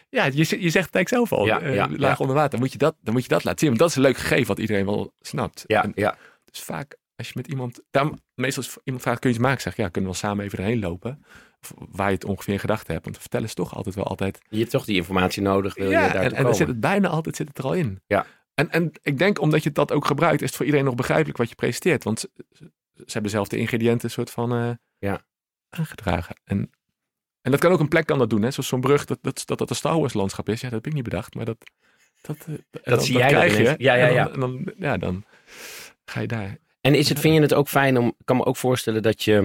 ja, 0.09 0.25
je, 0.25 0.33
je 0.37 0.69
zegt 0.69 0.85
het 0.85 0.95
eigenlijk 0.95 1.07
zelf 1.07 1.31
al. 1.31 1.45
Ja, 1.45 1.61
eh, 1.61 1.75
ja, 1.75 1.89
laag 1.89 2.17
ja. 2.17 2.19
onder 2.19 2.35
water. 2.35 2.49
Dan 2.51 2.59
moet, 2.59 2.71
je 2.71 2.77
dat, 2.77 2.95
dan 3.01 3.13
moet 3.13 3.23
je 3.23 3.29
dat 3.29 3.43
laten 3.43 3.59
zien. 3.59 3.67
Want 3.67 3.79
dat 3.79 3.89
is 3.89 3.95
een 3.95 4.01
leuk 4.01 4.17
gegeven 4.17 4.47
wat 4.47 4.59
iedereen 4.59 4.85
wel 4.85 5.13
snapt. 5.19 5.63
Ja, 5.67 5.83
En 5.83 5.91
ja. 5.95 6.17
dus 6.51 6.61
vaak 6.61 6.97
als 7.21 7.33
je 7.33 7.39
met 7.41 7.47
iemand... 7.47 7.81
Daarom, 7.91 8.19
meestal 8.35 8.63
als 8.63 8.77
iemand 8.83 9.03
vraagt, 9.03 9.19
kun 9.19 9.29
je 9.29 9.35
iets 9.35 9.45
maken? 9.45 9.61
Zeg 9.61 9.75
ja, 9.75 9.89
kunnen 9.89 10.11
we 10.11 10.17
wel 10.19 10.29
samen 10.29 10.45
even 10.45 10.59
erheen 10.59 10.79
lopen? 10.79 11.25
Of 11.61 11.73
waar 11.77 12.07
je 12.07 12.13
het 12.13 12.25
ongeveer 12.25 12.53
in 12.53 12.59
gedachten 12.59 12.93
hebt. 12.93 13.05
Want 13.05 13.17
vertellen 13.17 13.45
is 13.45 13.53
toch 13.53 13.75
altijd 13.75 13.95
wel 13.95 14.05
altijd... 14.05 14.39
Je 14.49 14.57
hebt 14.59 14.71
toch 14.71 14.85
die 14.85 14.95
informatie 14.95 15.41
nodig, 15.41 15.75
wil 15.75 15.85
je 15.85 15.91
ja, 15.91 16.07
daar 16.13 16.23
en, 16.23 16.33
en 16.33 16.43
dan 16.43 16.55
zit 16.55 16.67
het 16.67 16.79
bijna 16.79 17.07
altijd 17.07 17.35
zit 17.35 17.47
het 17.47 17.57
er 17.57 17.63
al 17.63 17.73
in. 17.73 18.01
Ja. 18.07 18.25
En, 18.53 18.69
en 18.71 18.91
ik 19.01 19.17
denk, 19.17 19.39
omdat 19.41 19.63
je 19.63 19.71
dat 19.71 19.91
ook 19.91 20.05
gebruikt, 20.05 20.41
is 20.41 20.47
het 20.47 20.55
voor 20.55 20.65
iedereen 20.65 20.85
nog 20.87 20.95
begrijpelijk 20.95 21.37
wat 21.37 21.49
je 21.49 21.55
presenteert. 21.55 22.03
Want 22.03 22.19
ze, 22.19 22.29
ze- 22.51 22.71
ze 22.93 23.11
hebben 23.11 23.31
zelf 23.31 23.47
de 23.47 23.57
ingrediënten 23.57 24.11
soort 24.11 24.29
van 24.31 24.53
eh, 24.55 24.71
Ja. 24.97 25.21
aangedragen. 25.69 26.35
En, 26.43 26.69
en 27.41 27.51
dat 27.51 27.59
kan 27.59 27.71
ook 27.71 27.79
een 27.79 27.87
plek 27.87 28.05
kan 28.05 28.17
dat 28.17 28.29
doen. 28.29 28.41
Hè? 28.41 28.51
Zoals 28.51 28.69
zo'n 28.69 28.81
brug, 28.81 29.05
dat 29.05 29.17
dat, 29.21 29.43
dat 29.45 29.57
dat 29.57 29.69
een 29.69 29.75
Star 29.75 29.99
Wars 29.99 30.13
landschap 30.13 30.49
is. 30.49 30.61
Ja, 30.61 30.69
dat 30.69 30.77
heb 30.77 30.87
ik 30.87 30.93
niet 30.93 31.03
bedacht. 31.03 31.35
Maar 31.35 31.45
dat... 31.45 31.57
Dat, 32.21 32.37
eh, 32.47 32.53
en 32.53 32.61
dan- 32.83 33.01
zie 33.01 33.13
dan 33.17 33.21
jij 33.21 33.29
krijg 33.31 33.57
je. 33.57 33.75
Ja, 33.77 33.93
ja, 33.93 34.07
En 34.07 34.13
ja. 34.13 34.23
dan, 34.23 34.33
en 34.33 34.39
dan, 34.39 34.73
ja, 34.77 34.97
dan 34.97 35.23
ga 36.05 36.19
je 36.19 36.27
daar. 36.27 36.57
En 36.81 36.95
is 36.95 37.09
het, 37.09 37.19
vind 37.19 37.35
je 37.35 37.41
het 37.41 37.53
ook 37.53 37.67
fijn 37.67 37.97
om, 37.97 38.07
ik 38.07 38.25
kan 38.25 38.37
me 38.37 38.45
ook 38.45 38.57
voorstellen 38.57 39.01
dat 39.03 39.23
je, 39.23 39.35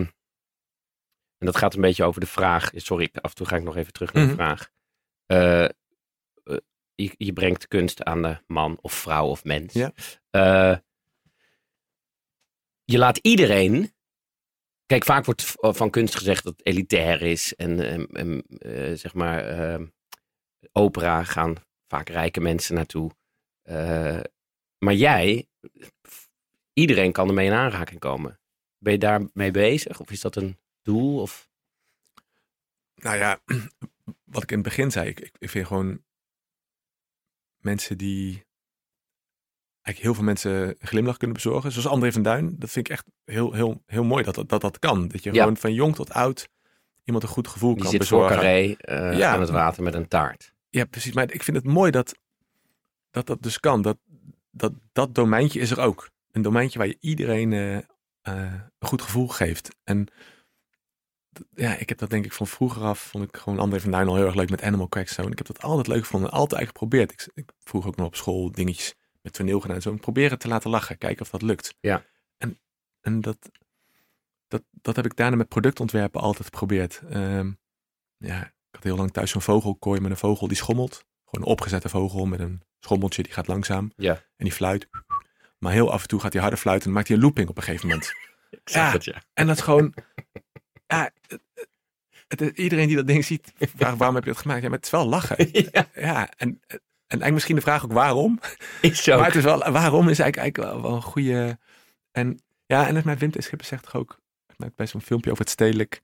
en 1.39 1.47
dat 1.47 1.57
gaat 1.57 1.75
een 1.75 1.81
beetje 1.81 2.05
over 2.05 2.21
de 2.21 2.27
vraag, 2.27 2.71
sorry, 2.75 3.09
af 3.13 3.31
en 3.31 3.37
toe 3.37 3.47
ga 3.47 3.57
ik 3.57 3.63
nog 3.63 3.77
even 3.77 3.93
terug 3.93 4.13
naar 4.13 4.23
de 4.27 4.33
Mhm. 4.33 4.39
vraag. 4.39 4.71
Eh, 5.27 5.65
eh, 5.65 5.71
je, 6.95 7.15
je 7.17 7.33
brengt 7.33 7.69
kunst 7.69 8.03
aan 8.05 8.23
de 8.23 8.39
man 8.47 8.79
of 8.81 8.93
vrouw 8.93 9.27
of 9.27 9.45
mens. 9.45 9.73
Ja. 9.73 9.93
Eh, 10.31 10.77
je 12.85 12.99
laat 12.99 13.17
iedereen, 13.17 13.95
kijk 14.87 15.05
vaak 15.05 15.25
wordt 15.25 15.55
van 15.61 15.91
kunst 15.91 16.15
gezegd 16.17 16.45
dat 16.45 16.53
het 16.57 16.67
elitair 16.67 17.23
is 17.23 17.55
en 17.55 17.79
zeg 18.99 19.15
maar 19.15 19.45
ehm, 19.45 19.87
opera 20.73 21.23
gaan 21.25 21.55
vaak 21.89 22.09
rijke 22.09 22.41
mensen 22.41 22.75
naartoe. 22.75 23.11
Maar 24.79 24.95
jij, 24.95 25.49
iedereen 26.79 27.13
kan 27.13 27.29
ermee 27.29 27.47
in 27.47 27.53
aanraking 27.53 28.01
komen. 28.01 28.41
Ben 28.79 28.93
je 28.93 28.99
daarmee 28.99 29.51
bezig? 29.51 30.01
Of 30.01 30.11
is 30.11 30.21
dat 30.21 30.37
een 30.37 30.59
doel? 30.83 31.21
Of... 31.21 31.49
Nou 32.95 33.17
ja, 33.17 33.41
wat 34.35 34.43
ik 34.43 34.51
in 34.51 34.59
het 34.59 34.67
begin 34.67 34.91
zei, 34.91 35.09
ik, 35.09 35.31
ik, 35.39 35.51
vind 35.51 35.67
gewoon 35.67 36.03
mensen 37.57 37.99
die 37.99 38.45
eigenlijk 39.83 39.99
heel 39.99 40.15
veel 40.15 40.25
mensen 40.25 40.69
een 40.69 40.77
glimlach 40.89 41.17
kunnen 41.17 41.37
bezorgen. 41.37 41.73
Zoals 41.73 41.89
André 41.89 42.13
van 42.13 42.23
Duin, 42.23 42.57
dat 42.59 42.71
vind 42.71 42.87
ik 42.87 42.93
echt 42.93 43.07
heel, 43.25 43.53
heel, 43.53 43.83
heel 43.87 44.05
mooi 44.05 44.25
dat 44.25 44.35
dat, 44.35 44.49
dat, 44.49 44.61
dat 44.61 44.79
kan. 44.79 45.09
Dat 45.09 45.23
je 45.23 45.33
Ja. 45.33 45.41
gewoon 45.41 45.57
van 45.57 45.75
jong 45.75 45.95
tot 45.95 46.11
oud 46.11 46.49
iemand 47.05 47.25
een 47.25 47.31
goed 47.31 47.49
gevoel 47.49 47.73
Die 47.73 47.83
kan 47.83 47.91
zit 47.91 48.01
bezorgen. 48.01 48.37
Carré 48.37 48.75
eh, 48.75 49.19
Ja. 49.19 49.33
aan 49.33 49.41
het 49.41 49.51
water 49.51 49.83
met 49.83 49.95
een 49.95 50.09
taart. 50.09 50.53
Ja, 50.71 50.85
precies. 50.85 51.13
Maar 51.13 51.33
ik 51.33 51.43
vind 51.43 51.57
het 51.57 51.67
mooi 51.67 51.91
dat 51.91 52.15
dat, 53.11 53.27
dat 53.27 53.43
dus 53.43 53.61
kan. 53.61 53.83
Dat, 53.83 53.99
dat 54.51 54.73
dat 54.93 55.15
domeintje 55.15 55.61
is 55.61 55.71
er 55.71 55.81
ook. 55.81 56.11
Een 56.37 56.43
domeintje 56.43 56.79
waar 56.79 56.89
je 56.89 56.97
iedereen 57.01 57.53
eh, 57.53 57.77
eh, 57.77 57.85
een 58.79 58.89
goed 58.89 59.03
gevoel 59.03 59.29
geeft. 59.29 59.77
En 59.85 60.07
ja, 61.55 61.77
ik 61.77 61.89
heb 61.89 61.99
dat 61.99 62.11
denk 62.11 62.25
ik 62.25 62.33
van 62.33 62.47
vroeger 62.47 62.83
af, 62.83 63.01
vond 63.01 63.25
ik 63.25 63.37
gewoon 63.37 63.59
André 63.59 63.81
van 63.81 63.91
Duin 63.91 64.09
al 64.09 64.17
heel 64.17 64.25
erg 64.25 64.35
leuk 64.35 64.51
met 64.51 64.63
Animal 64.63 64.89
Crackstone. 64.89 65.31
Ik 65.31 65.39
heb 65.39 65.47
dat 65.47 65.63
altijd 65.63 65.87
leuk 65.87 66.03
gevonden, 66.03 66.31
altijd 66.31 66.53
eigenlijk 66.53 66.79
geprobeerd. 66.79 67.13
Ik, 67.13 67.31
ik 67.35 67.53
vroeg 67.59 67.87
ook 67.87 67.97
nog 67.97 68.07
op 68.07 68.17
school 68.17 68.53
dingetjes 68.53 68.95
met 69.23 69.33
toneel 69.33 69.61
gedaan 69.61 69.77
en 69.77 69.83
zo. 69.83 69.99
Het 70.15 70.41
te 70.41 70.49
laten 70.49 70.71
lachen, 70.71 70.99
kijken 70.99 71.23
of 71.23 71.31
dat 71.31 71.43
lukt. 71.43 71.75
Ja. 71.81 72.05
En, 72.39 72.61
en 73.01 73.21
dat, 73.21 73.51
dat, 74.49 74.63
dat 74.71 74.97
heb 74.97 75.05
ik 75.05 75.17
daarna 75.17 75.37
met 75.37 75.49
productontwerpen 75.49 76.21
altijd 76.21 76.45
geprobeerd. 76.45 77.03
Ehm, 77.09 77.53
ja, 78.17 78.45
ik 78.47 78.75
had 78.75 78.83
heel 78.83 78.97
lang 78.97 79.13
thuis 79.13 79.31
zo'n 79.31 79.43
vogelkooi 79.43 80.01
met 80.01 80.11
een 80.11 80.17
vogel 80.17 80.49
die 80.49 80.57
schommelt. 80.57 81.05
Gewoon 81.25 81.47
een 81.47 81.53
opgezette 81.53 81.89
vogel 81.89 82.27
met 82.27 82.41
een 82.41 82.63
schommeltje, 82.81 83.23
die 83.23 83.33
gaat 83.33 83.47
langzaam. 83.47 83.93
Ja. 83.97 84.13
En 84.13 84.45
die 84.45 84.53
fluit. 84.53 84.89
Maar 85.59 85.73
heel 85.73 85.93
af 85.93 86.03
en 86.03 86.09
toe 86.09 86.21
gaat 86.21 86.33
hij 86.33 86.41
harder 86.43 86.59
fluiten 86.61 86.89
en 86.89 86.95
maakt 86.95 87.09
hij 87.09 87.17
een 87.17 87.23
looping 87.23 87.49
op 87.49 87.57
een 87.57 87.63
gegeven 87.63 87.89
moment. 87.89 88.13
Ik 88.51 88.69
Ja. 88.69 88.91
het, 88.91 89.05
ja. 89.05 89.23
En 89.35 89.47
dat 89.47 89.57
is 89.57 89.63
gewoon... 89.63 89.95
Ja, 90.87 91.11
het, 92.29 92.41
iedereen 92.41 92.87
die 92.87 92.97
dat 92.97 93.07
ding 93.07 93.25
ziet, 93.25 93.53
vraagt 93.59 93.97
waarom 93.97 94.15
heb 94.17 94.25
je 94.25 94.31
dat 94.31 94.41
gemaakt? 94.41 94.63
Ja, 94.63 94.69
maar 94.69 94.77
het 94.77 94.87
is 94.87 94.93
wel 94.93 95.07
lachen. 95.09 95.49
ja, 95.73 95.89
Ja, 95.95 96.31
en, 96.37 96.61
en 96.67 96.79
eigenlijk 97.07 97.33
misschien 97.33 97.55
de 97.57 97.61
vraag 97.63 97.85
ook 97.85 97.93
waarom. 97.93 98.41
is 98.81 99.03
zo. 99.03 99.17
Maar 99.17 99.27
het 99.27 99.35
is 99.35 99.43
wel, 99.45 99.59
waarom 99.59 100.09
is 100.09 100.19
eigenlijk, 100.19 100.37
eigenlijk 100.37 100.57
wel, 100.57 100.83
wel 100.83 100.95
een 100.95 101.03
goede... 101.03 101.59
En 102.13 102.39
ja, 102.67 102.87
en 102.87 103.03
met 103.05 103.19
Wim 103.19 103.31
T. 103.31 103.43
Schippers 103.45 103.69
zegt 103.69 103.83
toch 103.83 103.95
ook, 103.95 104.21
maakt 104.57 104.75
best 104.77 104.91
zo'n 104.91 105.01
filmpje 105.01 105.31
over 105.31 105.43
het 105.43 105.53
stedelijk, 105.53 106.03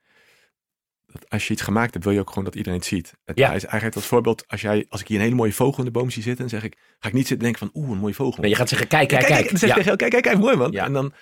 dat 1.13 1.29
als 1.31 1.47
je 1.47 1.53
iets 1.53 1.63
gemaakt 1.63 1.93
hebt, 1.93 2.05
wil 2.05 2.15
je 2.15 2.21
ook 2.21 2.29
gewoon 2.29 2.45
dat 2.45 2.55
iedereen 2.55 2.79
het 2.79 2.89
ziet. 2.89 3.15
Het, 3.25 3.39
Ja. 3.39 3.51
hij 3.51 3.81
geeft 3.81 3.95
als 3.95 4.07
voorbeeld, 4.07 4.49
als, 4.49 4.61
jij, 4.61 4.87
als 4.89 5.01
ik 5.01 5.09
hier 5.09 5.17
een 5.17 5.23
hele 5.23 5.35
mooie 5.37 5.53
vogel 5.53 5.79
in 5.79 5.85
de 5.85 5.91
boom 5.99 6.11
zie 6.11 6.23
zitten, 6.23 6.41
dan 6.41 6.61
zeg 6.61 6.65
ik, 6.71 6.79
ga 6.99 7.09
ik 7.09 7.15
niet 7.15 7.27
zitten 7.27 7.45
denken 7.47 7.69
van, 7.69 7.83
oeh, 7.83 7.91
een 7.91 7.99
mooie 7.99 8.15
vogel. 8.15 8.41
Nee, 8.41 8.51
je 8.51 8.57
gaat 8.57 8.69
zeggen, 8.69 8.89
kijk, 8.89 9.09
kijk, 9.09 9.27
kijk. 9.27 9.49
Dan 9.49 9.59
zeg 9.59 9.69
Ja. 9.69 9.75
tegen 9.75 9.97
kijk, 9.97 10.11
kijk, 10.11 10.23
kijk, 10.23 10.39
mooi 10.39 10.57
man. 10.57 10.73
Ja. 10.73 10.85
En, 10.85 10.93
dan, 10.93 11.13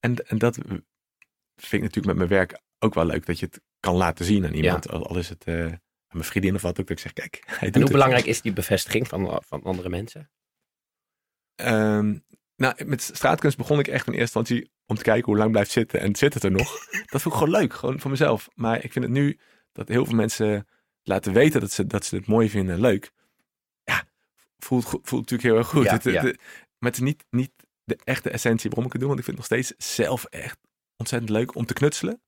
en, 0.00 0.26
en 0.28 0.38
dat 0.38 0.54
vind 0.56 1.72
ik 1.72 1.80
natuurlijk 1.80 2.06
met 2.06 2.16
mijn 2.16 2.28
werk 2.28 2.60
ook 2.78 2.94
wel 2.94 3.04
leuk, 3.06 3.26
dat 3.26 3.38
je 3.38 3.46
het 3.46 3.60
kan 3.80 3.94
laten 3.94 4.24
zien 4.24 4.44
aan 4.46 4.54
iemand. 4.54 4.88
Al, 4.90 5.06
al 5.06 5.16
is 5.18 5.28
het 5.28 5.44
eh, 5.44 5.64
aan 5.64 5.78
mijn 6.08 6.24
vriendin 6.24 6.54
of 6.54 6.62
wat 6.62 6.80
ook, 6.80 6.86
dat 6.86 6.90
ik 6.90 6.98
zeg, 6.98 7.12
kijk, 7.12 7.42
hij 7.46 7.58
doet 7.58 7.60
En 7.60 7.72
hoe 7.72 7.82
het. 7.82 7.92
belangrijk 7.92 8.24
is 8.24 8.40
die 8.40 8.52
bevestiging 8.52 9.08
van, 9.08 9.42
van 9.46 9.62
andere 9.62 9.88
mensen? 9.88 10.30
Ehm, 11.54 12.18
nou, 12.56 12.84
met 12.84 13.02
straatkunst 13.02 13.56
begon 13.56 13.78
ik 13.78 13.88
echt 13.88 14.06
in 14.06 14.12
eerste 14.12 14.38
instantie 14.38 14.70
om 14.90 14.96
te 14.96 15.02
kijken 15.02 15.24
hoe 15.24 15.36
lang 15.36 15.50
blijft 15.50 15.70
zitten. 15.70 16.00
En 16.00 16.16
zit 16.16 16.34
het 16.34 16.42
er 16.44 16.50
nog? 16.50 16.86
dat 17.10 17.22
vond 17.22 17.34
ik 17.34 17.40
gewoon 17.40 17.50
leuk, 17.60 17.74
gewoon 17.74 18.00
voor 18.00 18.10
mezelf. 18.10 18.48
Maar 18.54 18.84
ik 18.84 18.92
vind 18.92 19.04
het 19.04 19.14
nu 19.14 19.38
dat 19.72 19.88
heel 19.88 20.04
veel 20.04 20.14
mensen 20.14 20.66
laten 21.02 21.32
weten 21.32 21.60
dat 21.60 21.70
ze, 21.72 21.86
dat 21.86 22.04
ze 22.04 22.16
het 22.16 22.26
mooi 22.26 22.50
vinden 22.50 22.74
en 22.74 22.80
leuk. 22.80 23.12
Ja, 23.84 24.04
voelt, 24.58 24.84
voelt 24.84 25.10
natuurlijk 25.10 25.42
heel 25.42 25.56
erg 25.56 25.68
goed. 25.68 25.84
Ja, 25.84 25.92
Het- 25.92 26.04
het- 26.04 26.14
ja. 26.14 26.22
het- 26.24 26.36
maar 26.78 26.90
het 26.90 26.94
is 27.00 27.06
niet, 27.06 27.24
niet 27.30 27.52
de 27.84 27.98
echte 28.04 28.30
essentie 28.30 28.68
waarom 28.70 28.86
ik 28.86 28.92
het 28.92 29.00
doe. 29.00 29.10
Want 29.10 29.20
ik 29.20 29.26
vind 29.26 29.38
het 29.38 29.50
nog 29.50 29.58
steeds 29.60 29.94
zelf 29.96 30.24
echt 30.24 30.58
ontzettend 30.96 31.30
leuk 31.32 31.54
om 31.54 31.66
te 31.66 31.72
knutselen. 31.74 32.22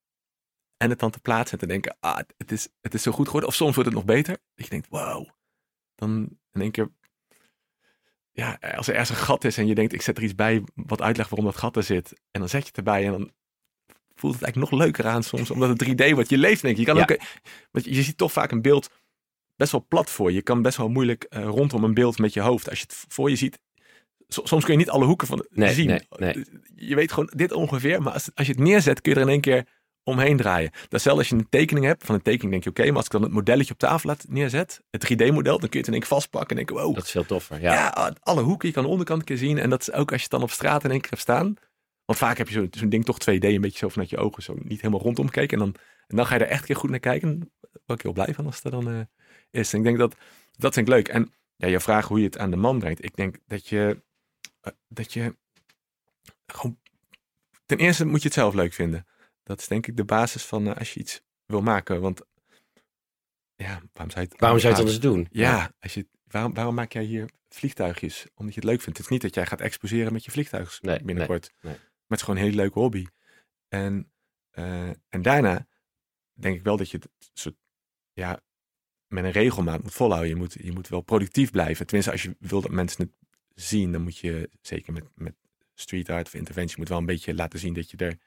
En 0.76 0.90
het 0.90 0.98
dan 0.98 1.10
te 1.10 1.20
plaatsen 1.20 1.52
en 1.58 1.66
te 1.66 1.72
denken, 1.72 1.96
ah, 2.00 2.18
het 2.36 2.52
is, 2.52 2.68
het 2.80 2.94
is 2.94 3.02
zo 3.02 3.12
goed 3.12 3.26
geworden. 3.26 3.48
Of 3.48 3.54
soms 3.54 3.74
wordt 3.74 3.88
het 3.90 3.98
nog 3.98 4.06
beter. 4.08 4.36
Dat 4.54 4.64
je 4.64 4.70
denkt, 4.70 4.88
wow. 4.88 5.28
Dan 5.94 6.38
in 6.52 6.60
één 6.60 6.70
keer 6.70 6.90
ja, 8.32 8.58
als 8.76 8.86
er 8.88 8.92
ergens 8.94 9.10
een 9.18 9.24
gat 9.24 9.44
is 9.44 9.58
en 9.58 9.66
je 9.66 9.74
denkt, 9.74 9.92
ik 9.92 10.02
zet 10.02 10.16
er 10.16 10.22
iets 10.22 10.34
bij 10.34 10.62
wat 10.74 11.02
uitlegt 11.02 11.28
waarom 11.30 11.46
dat 11.50 11.58
gat 11.58 11.76
er 11.76 11.82
zit. 11.82 12.12
En 12.30 12.40
dan 12.40 12.48
zet 12.48 12.60
je 12.60 12.66
het 12.68 12.76
erbij 12.76 13.04
en 13.04 13.10
dan 13.10 13.30
voelt 14.14 14.34
het 14.34 14.42
eigenlijk 14.42 14.72
nog 14.72 14.80
leuker 14.80 15.06
aan 15.06 15.22
soms, 15.22 15.50
omdat 15.50 15.68
het 15.68 15.78
3D 15.88 16.10
wordt. 16.14 16.28
Je 16.30 16.38
leeft 16.38 16.62
denk 16.62 16.74
ik. 16.74 16.80
Je, 16.80 16.86
kan 16.86 16.96
Ja. 16.96 17.02
ook, 17.02 17.10
eh, 17.10 17.24
want 17.70 17.84
je 17.84 18.02
ziet 18.02 18.16
toch 18.16 18.32
vaak 18.32 18.50
een 18.50 18.62
beeld 18.62 18.90
best 19.56 19.72
wel 19.72 19.84
plat 19.88 20.10
voor 20.10 20.28
je. 20.28 20.34
Je 20.36 20.42
kan 20.42 20.62
best 20.62 20.76
wel 20.76 20.88
moeilijk 20.88 21.22
eh, 21.24 21.44
rondom 21.44 21.84
een 21.84 21.94
beeld 21.94 22.18
met 22.18 22.32
je 22.32 22.40
hoofd. 22.40 22.68
Als 22.68 22.78
je 22.78 22.84
het 22.88 23.04
voor 23.08 23.30
je 23.30 23.36
ziet, 23.36 23.58
so- 24.28 24.44
soms 24.46 24.64
kun 24.64 24.72
je 24.72 24.78
niet 24.78 24.90
alle 24.90 25.04
hoeken 25.04 25.26
van 25.26 25.38
het 25.38 25.48
Nee, 25.50 25.74
zien. 25.74 25.86
nee, 25.86 26.06
nee. 26.08 26.44
Je 26.74 26.94
weet 26.94 27.12
gewoon 27.12 27.30
dit 27.36 27.52
ongeveer, 27.52 28.02
maar 28.02 28.12
als, 28.12 28.30
als 28.34 28.46
je 28.46 28.52
het 28.52 28.62
neerzet, 28.62 29.00
kun 29.00 29.12
je 29.12 29.18
er 29.18 29.24
in 29.24 29.32
één 29.32 29.40
keer 29.40 29.66
omheen 30.04 30.36
draaien. 30.36 30.70
Dat 30.70 30.92
is 30.92 31.02
zelfs 31.02 31.18
als 31.18 31.28
je 31.28 31.34
een 31.34 31.48
tekening 31.48 31.86
hebt, 31.86 32.04
van 32.04 32.14
een 32.14 32.22
tekening 32.22 32.50
denk 32.50 32.64
je 32.64 32.70
oké, 32.70 32.86
maar 32.86 32.96
als 32.96 33.04
ik 33.04 33.10
dan 33.10 33.22
het 33.22 33.32
modelletje 33.32 33.72
op 33.72 33.78
tafel 33.78 34.08
laat 34.08 34.24
neerzet, 34.28 34.82
het 34.90 35.12
3D-model, 35.12 35.58
dan 35.58 35.68
kun 35.68 35.70
je 35.70 35.78
het 35.78 35.86
in 35.86 35.92
één 35.92 36.00
keer 36.00 36.10
vastpakken 36.10 36.50
en 36.50 36.56
denken, 36.56 36.76
wow, 36.76 36.94
Dat 36.94 37.04
is 37.04 37.10
veel 37.10 37.26
toffer. 37.26 37.60
Ja. 37.60 37.72
ja. 37.72 38.14
alle 38.20 38.42
hoeken, 38.42 38.68
je 38.68 38.74
kan 38.74 38.82
de 38.82 38.88
onderkant 38.88 39.20
een 39.20 39.26
keer 39.26 39.36
zien. 39.36 39.58
En 39.58 39.70
dat 39.70 39.80
is 39.80 39.92
ook 39.92 40.12
als 40.12 40.16
je 40.16 40.22
het 40.22 40.30
dan 40.30 40.42
op 40.42 40.50
straat 40.50 40.84
in 40.84 40.90
één 40.90 41.00
keer 41.00 41.10
hebt 41.10 41.22
staan. 41.22 41.54
Want 42.04 42.18
vaak 42.18 42.38
heb 42.38 42.48
je 42.48 42.68
zo'n 42.70 42.88
ding 42.88 43.04
toch 43.04 43.18
2D, 43.20 43.24
een 43.24 43.60
beetje 43.60 43.78
zo 43.78 43.88
vanuit 43.88 44.10
je 44.10 44.16
ogen, 44.16 44.42
zo 44.42 44.54
niet 44.58 44.80
helemaal 44.80 45.02
rondom 45.02 45.30
kijken. 45.30 45.58
En 45.58 45.64
dan, 45.64 45.74
en 46.06 46.16
dan 46.16 46.26
ga 46.26 46.34
je 46.34 46.40
er 46.40 46.50
echt 46.50 46.60
een 46.60 46.66
keer 46.66 46.76
goed 46.76 46.90
naar 46.90 46.98
kijken. 46.98 47.38
Daar 47.38 47.80
ben 47.86 47.96
ik 47.96 48.02
heel 48.02 48.12
blij 48.12 48.34
van 48.34 48.46
als 48.46 48.64
er 48.64 48.70
dan 48.70 48.88
eh, 48.90 49.00
is. 49.50 49.72
En 49.72 49.78
ik 49.78 49.84
denk 49.84 49.98
dat, 49.98 50.16
dat 50.56 50.74
vind 50.74 50.88
ik 50.88 50.94
leuk. 50.94 51.08
En 51.08 51.32
ja, 51.56 51.68
je 51.68 51.80
vraag 51.80 52.08
hoe 52.08 52.18
je 52.18 52.24
het 52.24 52.38
aan 52.38 52.50
de 52.50 52.56
man 52.56 52.78
brengt. 52.78 53.04
Ik 53.04 53.16
denk 53.16 53.36
dat 53.46 53.68
je, 53.68 54.02
eh, 54.60 54.72
dat 54.88 55.12
je 55.12 55.36
gewoon, 56.46 56.78
ten 57.66 57.78
eerste 57.78 58.04
moet 58.04 58.22
je 58.22 58.28
het 58.28 58.36
zelf 58.36 58.54
leuk 58.54 58.72
vinden. 58.72 59.06
Dat 59.42 59.60
is 59.60 59.68
denk 59.68 59.86
ik 59.86 59.96
de 59.96 60.04
basis 60.04 60.44
van 60.44 60.66
eh, 60.68 60.76
als 60.76 60.94
je 60.94 61.00
iets 61.00 61.20
wil 61.46 61.60
maken. 61.62 62.00
Want 62.00 62.20
ja, 63.56 63.82
waarom 63.92 64.10
zou 64.10 64.24
je 64.24 64.30
het, 64.30 64.40
Waarom 64.40 64.58
zou 64.58 64.72
je 64.74 64.78
het 64.78 64.88
anders 64.88 65.00
doen? 65.00 65.26
Ja, 65.30 65.72
als 65.80 65.94
je, 65.94 66.06
waarom, 66.24 66.54
waarom 66.54 66.74
maak 66.74 66.92
jij 66.92 67.04
hier 67.04 67.30
vliegtuigjes? 67.48 68.26
Omdat 68.34 68.54
je 68.54 68.60
het 68.60 68.68
leuk 68.68 68.80
vindt. 68.80 68.96
Het 68.98 69.06
is 69.06 69.12
niet 69.12 69.22
dat 69.22 69.34
jij 69.34 69.46
gaat 69.46 69.60
exposeren 69.60 70.12
met 70.12 70.24
je 70.24 70.30
vliegtuig 70.30 70.82
Nee, 70.82 71.02
binnenkort. 71.02 71.52
nee, 71.60 71.72
nee. 71.72 71.80
Maar 71.80 72.18
het 72.18 72.18
is 72.18 72.22
gewoon 72.22 72.36
een 72.36 72.44
hele 72.46 72.56
leuke 72.56 72.78
hobby. 72.78 73.06
En, 73.68 74.12
eh, 74.50 74.88
en 74.88 75.22
daarna 75.22 75.66
denk 76.32 76.56
ik 76.56 76.62
wel 76.62 76.76
dat 76.76 76.90
je 76.90 76.96
het 76.98 77.30
soort, 77.34 77.56
ja, 78.12 78.40
met 79.06 79.24
een 79.24 79.30
regelmaat 79.30 79.82
moet 79.82 79.94
volhouden. 79.94 80.28
Je 80.30 80.36
moet, 80.36 80.56
je 80.60 80.72
moet 80.72 80.88
wel 80.88 81.00
productief 81.00 81.50
blijven. 81.50 81.86
Tenminste, 81.86 82.12
als 82.12 82.22
je 82.22 82.36
wil 82.38 82.60
dat 82.60 82.70
mensen 82.70 83.02
het 83.02 83.12
zien, 83.54 83.92
dan 83.92 84.02
moet 84.02 84.18
je 84.18 84.50
zeker 84.60 84.92
met, 84.92 85.04
met 85.14 85.34
street 85.74 86.10
art 86.10 86.26
of 86.26 86.34
interventie 86.34 86.78
moet 86.78 86.88
wel 86.88 86.98
een 86.98 87.06
beetje 87.06 87.34
laten 87.34 87.58
zien 87.58 87.74
dat 87.74 87.90
je 87.90 87.96
er 87.96 88.18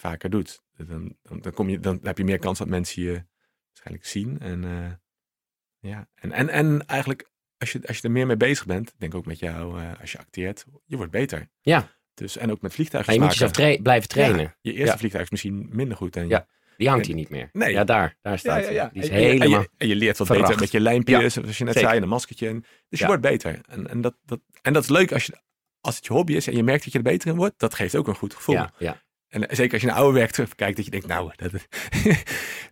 vaker 0.00 0.30
doet. 0.30 0.62
Dan, 0.76 1.16
dan, 1.22 1.40
dan, 1.40 1.52
kom 1.52 1.68
je, 1.68 1.80
dan 1.80 2.00
heb 2.02 2.18
je 2.18 2.24
meer 2.24 2.38
kans 2.38 2.58
dat 2.58 2.68
mensen 2.68 3.02
je 3.02 3.24
waarschijnlijk 3.68 4.06
zien. 4.06 4.38
En, 4.40 4.64
eh, 4.64 5.90
ja. 5.90 6.08
en, 6.14 6.32
en, 6.32 6.48
en 6.48 6.86
eigenlijk, 6.86 7.30
als 7.58 7.72
je, 7.72 7.80
als 7.86 7.96
je 7.96 8.02
er 8.02 8.10
meer 8.10 8.26
mee 8.26 8.36
bezig 8.36 8.66
bent, 8.66 8.94
denk 8.98 9.14
ook 9.14 9.26
met 9.26 9.38
jou, 9.38 9.80
eh, 9.80 10.00
als 10.00 10.12
je 10.12 10.18
acteert, 10.18 10.64
je 10.84 10.96
wordt 10.96 11.12
beter. 11.12 11.48
Ja. 11.60 11.94
Dus, 12.14 12.36
en 12.36 12.50
ook 12.50 12.60
met 12.60 12.74
vliegtuigen. 12.74 13.12
Maar 13.12 13.22
je 13.22 13.28
moet 13.28 13.38
jezelf 13.52 13.82
blijven 13.82 14.08
trainen. 14.08 14.40
Ja, 14.42 14.56
je 14.60 14.72
eerste 14.72 14.92
Ja. 14.92 14.98
vliegtuig 14.98 15.24
is 15.24 15.30
misschien 15.30 15.68
minder 15.72 15.96
goed. 15.96 16.16
En 16.16 16.28
Ja. 16.28 16.46
Die 16.76 16.88
hangt 16.88 17.06
hier 17.06 17.14
niet 17.14 17.28
meer. 17.30 17.48
Nee. 17.52 17.72
Ja, 17.72 17.84
daar. 17.84 18.16
Daar 18.22 18.38
staat 18.38 18.68
ja. 18.68 18.88
Die 18.92 19.02
is 19.02 19.08
En- 19.08 19.14
helemaal... 19.16 19.46
En 19.46 19.60
je, 19.60 19.68
en 19.76 19.88
je 19.88 19.96
leert 19.96 20.18
wat 20.18 20.26
verracht. 20.26 20.46
beter 20.48 20.62
met 20.62 20.70
je 20.72 20.80
lijmpjes, 20.80 21.34
zoals 21.34 21.58
je 21.58 21.64
net 21.64 21.72
zeker. 21.72 21.88
zei, 21.88 21.96
en 21.96 22.02
een 22.02 22.08
maskertje. 22.08 22.48
En, 22.48 22.64
dus 22.88 22.98
je 22.98 23.06
wordt 23.06 23.22
beter. 23.22 23.60
En, 23.68 23.88
en, 23.88 24.00
dat, 24.00 24.16
dat, 24.24 24.40
en 24.62 24.72
dat 24.72 24.82
is 24.82 24.88
leuk 24.88 25.12
als, 25.12 25.26
je, 25.26 25.40
als 25.80 25.96
het 25.96 26.06
je 26.06 26.12
hobby 26.12 26.34
is 26.34 26.46
en 26.46 26.56
je 26.56 26.62
merkt 26.62 26.84
dat 26.84 26.92
je 26.92 26.98
er 26.98 27.04
beter 27.04 27.30
in 27.30 27.36
wordt. 27.36 27.58
Dat 27.58 27.74
geeft 27.74 27.96
ook 27.96 28.08
een 28.08 28.14
goed 28.14 28.34
gevoel. 28.34 28.54
ja, 28.54 28.72
ja. 28.78 29.02
En 29.28 29.48
eh, 29.48 29.56
zeker 29.56 29.72
als 29.72 29.82
je 29.82 29.88
naar 29.88 29.96
oude 29.96 30.18
werk 30.18 30.30
terugkijkt, 30.30 30.76
dat 30.76 30.84
je 30.84 30.90
denkt, 30.90 31.06
nou, 31.06 31.30
dat, 31.36 31.52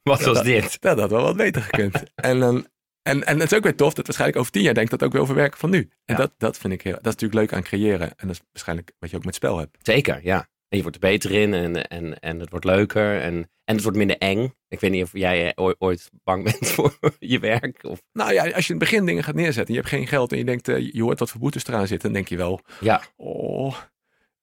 Wat 0.02 0.22
was 0.22 0.34
dat- 0.36 0.44
dit? 0.44 0.80
dat 0.80 0.98
had 0.98 1.10
wel 1.10 1.22
wat 1.22 1.36
beter 1.36 1.62
gekund. 1.62 2.02
en, 2.14 2.38
dan, 2.40 2.66
en, 3.02 3.24
en 3.26 3.40
het 3.40 3.50
is 3.52 3.56
ook 3.58 3.64
weer 3.64 3.76
tof 3.76 3.94
dat 3.94 4.04
waarschijnlijk 4.06 4.40
over 4.40 4.52
tien 4.52 4.62
jaar 4.62 4.74
denkt 4.74 4.90
dat 4.90 5.02
ook 5.02 5.12
weer 5.12 5.20
over 5.22 5.34
werken 5.34 5.58
van 5.58 5.70
nu. 5.70 5.78
En 5.78 5.88
Ja. 6.04 6.16
dat, 6.16 6.32
dat 6.38 6.58
vind 6.58 6.72
ik 6.72 6.82
heel, 6.82 6.92
dat 6.92 7.06
is 7.06 7.10
natuurlijk 7.20 7.40
leuk 7.40 7.52
aan 7.52 7.62
creëren. 7.62 8.08
En 8.16 8.26
dat 8.26 8.30
is 8.36 8.42
waarschijnlijk 8.52 8.92
wat 8.98 9.10
je 9.10 9.16
ook 9.16 9.24
met 9.24 9.34
spel 9.34 9.58
hebt. 9.58 9.76
Zeker, 9.82 10.20
ja. 10.22 10.38
En 10.68 10.76
je 10.80 10.82
wordt 10.82 11.02
er 11.04 11.10
beter 11.10 11.30
in 11.30 11.54
en, 11.54 11.88
en, 11.88 12.18
en 12.18 12.40
het 12.40 12.50
wordt 12.50 12.64
leuker 12.64 13.20
en, 13.20 13.34
en 13.64 13.74
het 13.74 13.82
wordt 13.82 13.98
minder 13.98 14.18
eng. 14.18 14.54
Ik 14.68 14.80
weet 14.80 14.90
niet 14.90 15.02
of 15.02 15.12
jij 15.12 15.46
eh, 15.54 15.64
ooit, 15.64 15.76
ooit 15.78 16.10
bang 16.24 16.44
bent 16.50 16.70
voor 16.70 16.96
je 17.18 17.38
werk. 17.38 17.84
Of... 17.84 18.02
Nou 18.12 18.32
ja, 18.32 18.42
als 18.42 18.66
je 18.66 18.72
in 18.74 18.78
het 18.80 18.90
begin 18.90 19.06
dingen 19.06 19.24
gaat 19.24 19.34
neerzetten 19.34 19.66
en 19.66 19.72
je 19.74 19.78
hebt 19.80 19.92
geen 19.92 20.06
geld 20.06 20.32
en 20.32 20.38
je 20.38 20.44
denkt, 20.44 20.68
eh, 20.68 20.92
je 20.92 21.02
hoort 21.02 21.18
wat 21.18 21.30
voor 21.30 21.40
boetes 21.40 21.66
eraan 21.66 21.86
zitten, 21.86 22.08
dan 22.12 22.12
denk 22.12 22.28
je 22.28 22.36
wel, 22.36 22.60
Ja. 22.80 23.02
oh. 23.16 23.76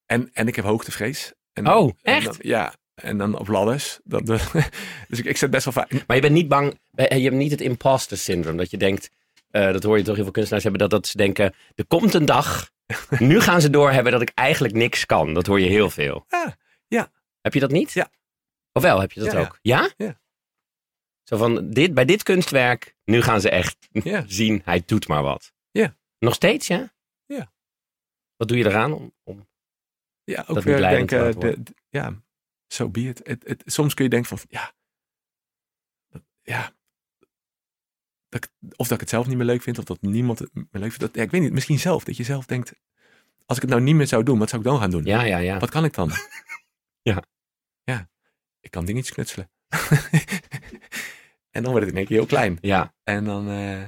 En, 0.05 0.30
en 0.34 0.47
ik 0.47 0.55
heb 0.55 0.66
hoogtevrees. 0.66 1.34
En, 1.54 1.68
Oh, 1.68 1.86
en 2.02 2.14
echt? 2.16 2.26
dan- 2.26 2.36
ja, 2.39 2.74
en 2.93 3.18
dan 3.18 3.38
op 3.38 3.47
ladders. 3.47 3.99
Dan, 4.04 4.26
dus 5.08 5.20
ik, 5.20 5.26
ik 5.26 5.38
zet 5.38 5.49
best 5.49 5.64
wel 5.66 5.74
vaak... 5.74 6.08
Maar 6.08 6.16
je 6.16 6.22
bent 6.22 6.34
niet 6.34 6.47
bang, 6.47 6.80
eh, 6.93 7.18
je 7.18 7.24
hebt 7.24 7.36
niet 7.36 7.52
het 7.52 7.62
imposter 7.62 8.18
syndroom. 8.18 8.58
Dat 8.58 8.72
je 8.72 8.78
denkt, 8.78 9.10
eh, 9.49 9.72
dat 9.72 9.84
hoor 9.84 9.97
je 9.97 10.04
toch 10.04 10.16
heel 10.16 10.24
veel 10.24 10.34
kunstenaars 10.34 10.64
hebben, 10.64 10.82
dat, 10.82 10.89
dat 10.89 11.08
ze 11.08 11.18
denken, 11.18 11.54
er 11.76 11.86
komt 11.88 12.14
een 12.14 12.26
dag, 12.26 12.72
nu 13.20 13.39
gaan 13.39 13.62
ze 13.62 13.70
doorhebben 13.70 14.12
dat 14.12 14.22
ik 14.22 14.32
eigenlijk 14.34 14.74
niks 14.74 15.06
kan. 15.06 15.34
Dat 15.34 15.45
hoor 15.45 15.60
je 15.60 15.68
heel 15.70 15.89
veel. 15.89 16.26
Ja, 16.28 16.58
ja. 16.88 17.12
Heb 17.41 17.54
je 17.54 17.60
dat 17.60 17.72
niet? 17.72 17.91
Ja. 17.91 18.10
Of 18.72 18.82
wel, 18.82 18.99
heb 18.99 19.12
je 19.12 19.20
dat 19.20 19.32
Ja, 19.32 19.39
ja. 19.39 19.45
ook? 19.45 19.60
Ja? 19.62 19.89
Ja. 19.97 20.20
Zo 21.24 21.38
van, 21.38 21.70
dit, 21.70 21.93
bij 21.93 22.06
dit 22.06 22.24
kunstwerk, 22.24 22.95
nu 23.06 23.22
gaan 23.22 23.41
ze 23.41 23.49
echt 23.49 23.78
Ja. 24.04 24.24
zien, 24.28 24.62
hij 24.66 24.84
doet 24.86 25.08
maar 25.08 25.24
wat. 25.24 25.54
Ja. 25.72 25.95
Nog 26.20 26.34
steeds, 26.34 26.68
ja? 26.68 26.93
Ja. 27.26 27.52
Wat 28.36 28.47
doe 28.47 28.58
je 28.58 28.66
eraan 28.66 28.93
om, 28.93 29.14
om 29.24 29.47
Ja, 30.24 30.39
ook 30.47 30.55
Dat 30.55 30.63
weer 30.63 30.78
denken, 30.78 31.39
de, 31.39 31.63
de- 31.63 31.74
ja, 31.89 32.22
so 32.67 32.89
be 32.89 33.01
it. 33.01 33.22
Het, 33.24 33.47
het. 33.47 33.63
Soms 33.65 33.93
kun 33.93 34.03
je 34.03 34.09
denken 34.09 34.38
van, 34.38 34.47
ja, 34.49 34.74
dat- 36.09 36.24
ja, 36.41 36.74
dat, 38.30 38.51
of 38.76 38.88
dat 38.88 38.91
ik 38.91 38.99
het 38.99 39.09
zelf 39.09 39.28
niet 39.28 39.38
meer 39.38 39.45
leuk 39.45 39.61
vind, 39.61 39.78
of 39.78 39.84
dat 39.84 40.01
niemand 40.01 40.39
het 40.39 40.53
meer 40.53 40.65
leuk 40.72 40.82
vindt. 40.91 40.99
Dat, 40.99 41.15
ja, 41.15 41.22
ik 41.22 41.32
weet 41.32 41.41
niet, 41.41 41.51
misschien 41.51 41.80
zelf, 41.80 42.03
dat 42.03 42.17
je 42.17 42.24
zelf 42.24 42.45
denkt, 42.45 42.74
als 43.45 43.57
ik 43.57 43.63
het 43.63 43.72
nou 43.72 43.84
niet 43.84 43.95
meer 43.95 44.07
zou 44.07 44.24
doen, 44.24 44.39
wat 44.39 44.49
zou 44.49 44.61
ik 44.61 44.67
dan 44.67 44.80
gaan 44.80 44.91
doen? 44.91 45.03
Ja, 45.03 45.22
ja, 45.24 45.38
ja. 45.38 45.59
Wat 45.59 45.69
kan 45.69 45.86
ik 45.86 45.93
dan? 45.93 46.11
Ja. 47.03 47.24
Ja, 47.84 48.09
ik 48.59 48.72
kan 48.72 48.86
dingetjes 48.86 49.13
knutselen. 49.13 49.51
en 51.55 51.63
dan 51.63 51.72
wordt 51.72 51.80
het 51.86 51.89
in 51.91 51.97
één 51.97 52.05
keer 52.05 52.17
heel 52.17 52.26
klein. 52.26 52.57
ja. 52.61 52.93
En 53.03 53.26
dan, 53.26 53.49
eh, 53.49 53.84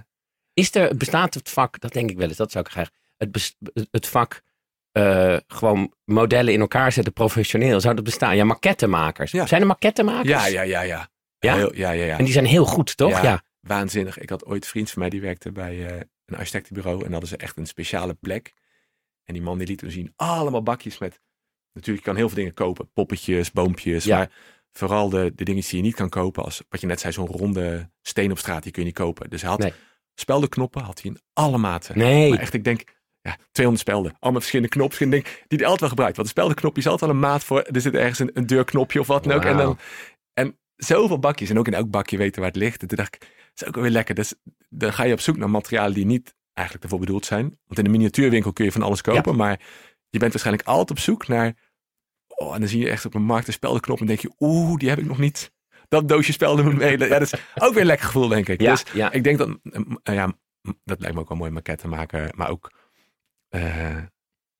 Is 0.53 0.75
er, 0.75 0.97
bestaat 0.97 1.33
het 1.33 1.49
vak, 1.49 1.79
dat 1.79 1.93
denk 1.93 2.09
ik 2.09 2.17
wel 2.17 2.27
eens, 2.27 2.37
dat 2.37 2.51
zou 2.51 2.65
ik 2.65 2.71
graag, 2.71 2.89
het, 3.17 3.55
het 3.91 4.07
vak 4.07 4.41
eh, 4.93 5.37
gewoon 5.47 5.93
modellen 6.05 6.53
in 6.53 6.59
elkaar 6.59 6.91
zetten 6.91 7.13
professioneel, 7.13 7.79
zou 7.81 7.95
dat 7.95 8.03
bestaan? 8.03 8.35
Ja, 8.35 8.43
maquettemakers. 8.43 9.31
Ja. 9.31 9.45
Zijn 9.45 9.61
er 9.61 9.67
maquettemakers? 9.67 10.27
ja, 10.29 10.45
ja, 10.47 10.61
ja, 10.61 10.81
ja. 10.81 11.09
Ja? 11.39 11.55
Heel- 11.55 11.75
ja, 11.75 11.91
ja, 11.91 12.05
ja. 12.05 12.17
En 12.17 12.23
die 12.23 12.33
zijn 12.33 12.45
heel 12.45 12.65
goed, 12.65 12.97
toch? 12.97 13.21
Ja. 13.21 13.43
Waanzinnig. 13.59 14.17
Ik 14.17 14.29
had 14.29 14.45
ooit 14.45 14.63
een 14.63 14.69
vriend 14.69 14.89
van 14.91 14.99
mij 15.01 15.09
die 15.09 15.21
werkte 15.21 15.51
bij 15.51 15.85
eh, 15.87 16.01
een 16.25 16.37
architectenbureau. 16.37 17.05
En 17.05 17.11
hadden 17.11 17.29
ze 17.29 17.37
echt 17.37 17.57
een 17.57 17.65
speciale 17.65 18.13
plek. 18.13 18.53
En 19.23 19.33
die 19.33 19.43
man 19.43 19.57
die 19.57 19.67
liet 19.67 19.81
me 19.81 19.89
zien 19.89 20.13
allemaal 20.15 20.63
bakjes 20.63 20.97
met... 20.97 21.21
Natuurlijk 21.73 22.05
je 22.05 22.11
kan 22.11 22.19
heel 22.19 22.27
veel 22.29 22.37
dingen 22.37 22.53
kopen. 22.53 22.91
Poppetjes, 22.93 23.51
boompjes. 23.51 24.03
Ja. 24.03 24.17
Maar 24.17 24.31
vooral 24.71 25.09
de, 25.09 25.31
de 25.35 25.43
dingen 25.43 25.61
die 25.63 25.75
je 25.75 25.81
niet 25.83 25.95
kan 25.95 26.09
kopen. 26.09 26.43
Als 26.43 26.61
wat 26.69 26.81
je 26.81 26.87
net 26.87 26.99
zei, 26.99 27.13
zo'n 27.13 27.27
ronde 27.27 27.89
steen 28.01 28.31
op 28.31 28.37
straat. 28.37 28.63
Die 28.63 28.71
kun 28.71 28.81
je 28.81 28.87
niet 28.87 28.97
kopen. 28.97 29.29
Dus 29.29 29.41
hij 29.41 29.49
had 29.49 29.59
Nee. 29.59 29.73
speldenknoppen. 30.15 30.81
Had 30.81 31.01
hij 31.01 31.11
in 31.11 31.19
alle 31.33 31.57
maten. 31.57 31.97
Nee. 31.97 32.29
Maar 32.29 32.39
echt, 32.39 32.53
ik 32.53 32.63
denk... 32.63 32.83
Ja, 33.27 33.37
200 33.51 33.87
spelden. 33.87 34.15
Allemaal 34.19 34.39
verschillende 34.41 34.71
knoppen. 34.71 34.97
Verschillende 34.97 35.29
dingen 35.29 35.47
die 35.47 35.57
hij 35.57 35.67
altijd 35.67 35.79
wel 35.79 35.89
gebruikt. 35.89 36.15
Want 36.15 36.27
een 36.27 36.33
speldenknopje 36.33 36.81
is 36.81 36.87
altijd 36.87 37.11
wel 37.11 37.19
een 37.19 37.25
maat 37.25 37.43
voor... 37.43 37.61
Er 37.61 37.81
zit 37.81 37.93
ergens 37.93 38.19
een, 38.19 38.31
een 38.33 38.45
deurknopje 38.47 38.99
of 38.99 39.07
wat 39.07 39.23
dan 39.23 39.33
ook. 39.33 39.43
En 39.43 39.57
dan, 39.57 39.77
Wauw. 40.33 40.51
zoveel 40.75 41.19
bakjes. 41.19 41.49
En 41.49 41.57
ook 41.59 41.67
in 41.67 41.73
elk 41.73 41.89
bakje 41.89 42.17
weten 42.17 42.41
waar 42.41 42.49
het 42.49 42.59
ligt. 42.59 42.81
En 42.81 42.87
toen 42.87 42.97
dacht 42.97 43.15
ik, 43.15 43.19
dat 43.21 43.61
is 43.61 43.67
ook 43.67 43.75
weer 43.75 43.89
lekker. 43.91 44.15
Dus 44.15 44.33
dan 44.69 44.93
ga 44.93 45.03
je 45.03 45.13
op 45.13 45.19
zoek 45.19 45.37
naar 45.37 45.49
materialen 45.49 45.93
die 45.93 46.05
niet 46.05 46.35
eigenlijk 46.53 46.85
ervoor 46.85 47.05
bedoeld 47.05 47.25
zijn. 47.25 47.43
Want 47.65 47.77
in 47.77 47.83
de 47.83 47.89
miniatuurwinkel 47.89 48.53
kun 48.53 48.65
je 48.65 48.71
van 48.71 48.81
alles 48.81 49.01
kopen. 49.01 49.35
Maar 49.35 49.59
je 50.09 50.19
bent 50.19 50.31
waarschijnlijk 50.31 50.67
altijd 50.67 50.91
op 50.91 50.99
zoek 50.99 51.27
naar... 51.27 51.53
Oh, 52.27 52.53
en 52.53 52.59
dan 52.59 52.69
zie 52.69 52.79
je 52.79 52.89
echt 52.89 53.05
op 53.05 53.13
een 53.13 53.23
markt 53.23 53.47
een 53.47 53.53
speldenknop. 53.53 53.99
En 53.99 54.05
denk 54.05 54.19
je, 54.19 54.33
oeh, 54.39 54.77
die 54.77 54.89
heb 54.89 54.99
ik 54.99 55.05
nog 55.05 55.17
niet. 55.17 55.51
Dat 55.87 56.07
doosje 56.09 56.31
spelden 56.31 56.65
moet 56.65 56.75
mee. 56.77 56.97
Ja, 56.97 57.07
dat 57.07 57.21
is 57.21 57.33
ook 57.55 57.71
weer 57.73 57.81
een 57.81 57.87
lekker 57.87 58.05
gevoel, 58.05 58.27
denk 58.27 58.47
ik. 58.49 58.61
Ja, 58.61 58.71
Dus 58.71 58.83
ja. 58.93 59.11
ik 59.11 59.23
denk 59.23 59.37
dat... 59.37 59.49
eh, 60.03 60.13
ja, 60.15 60.33
dat 60.83 60.99
lijkt 60.99 61.15
me 61.15 61.21
ook 61.21 61.29
wel 61.29 61.37
mooi 61.37 61.51
maquette 61.51 61.87
maken. 61.87 62.31
Maar 62.35 62.49
ook... 62.49 62.71
eh, 63.53 63.95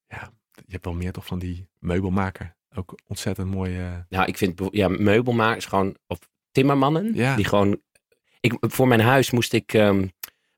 ja, 0.08 0.32
je 0.54 0.72
hebt 0.72 0.86
wel 0.86 0.94
meer 0.94 1.12
toch 1.12 1.26
van 1.26 1.40
die 1.40 1.68
meubelmaker. 1.80 2.56
Ook 2.76 3.00
ontzettend 3.08 3.52
mooi... 3.52 3.78
eh, 3.80 3.94
Nou, 4.10 4.26
ik 4.28 4.38
vind 4.38 4.62
ja, 4.72 4.88
meubelmakers 4.88 5.66
gewoon, 5.66 5.96
of 6.08 6.20
timmermannen, 6.52 7.12
Ja. 7.16 7.36
die 7.36 7.46
gewoon, 7.46 7.82
ik, 8.40 8.54
voor 8.60 8.88
mijn 8.88 9.00
huis 9.02 9.32
moest 9.32 9.54
ik, 9.54 9.74
ehm, 9.74 10.08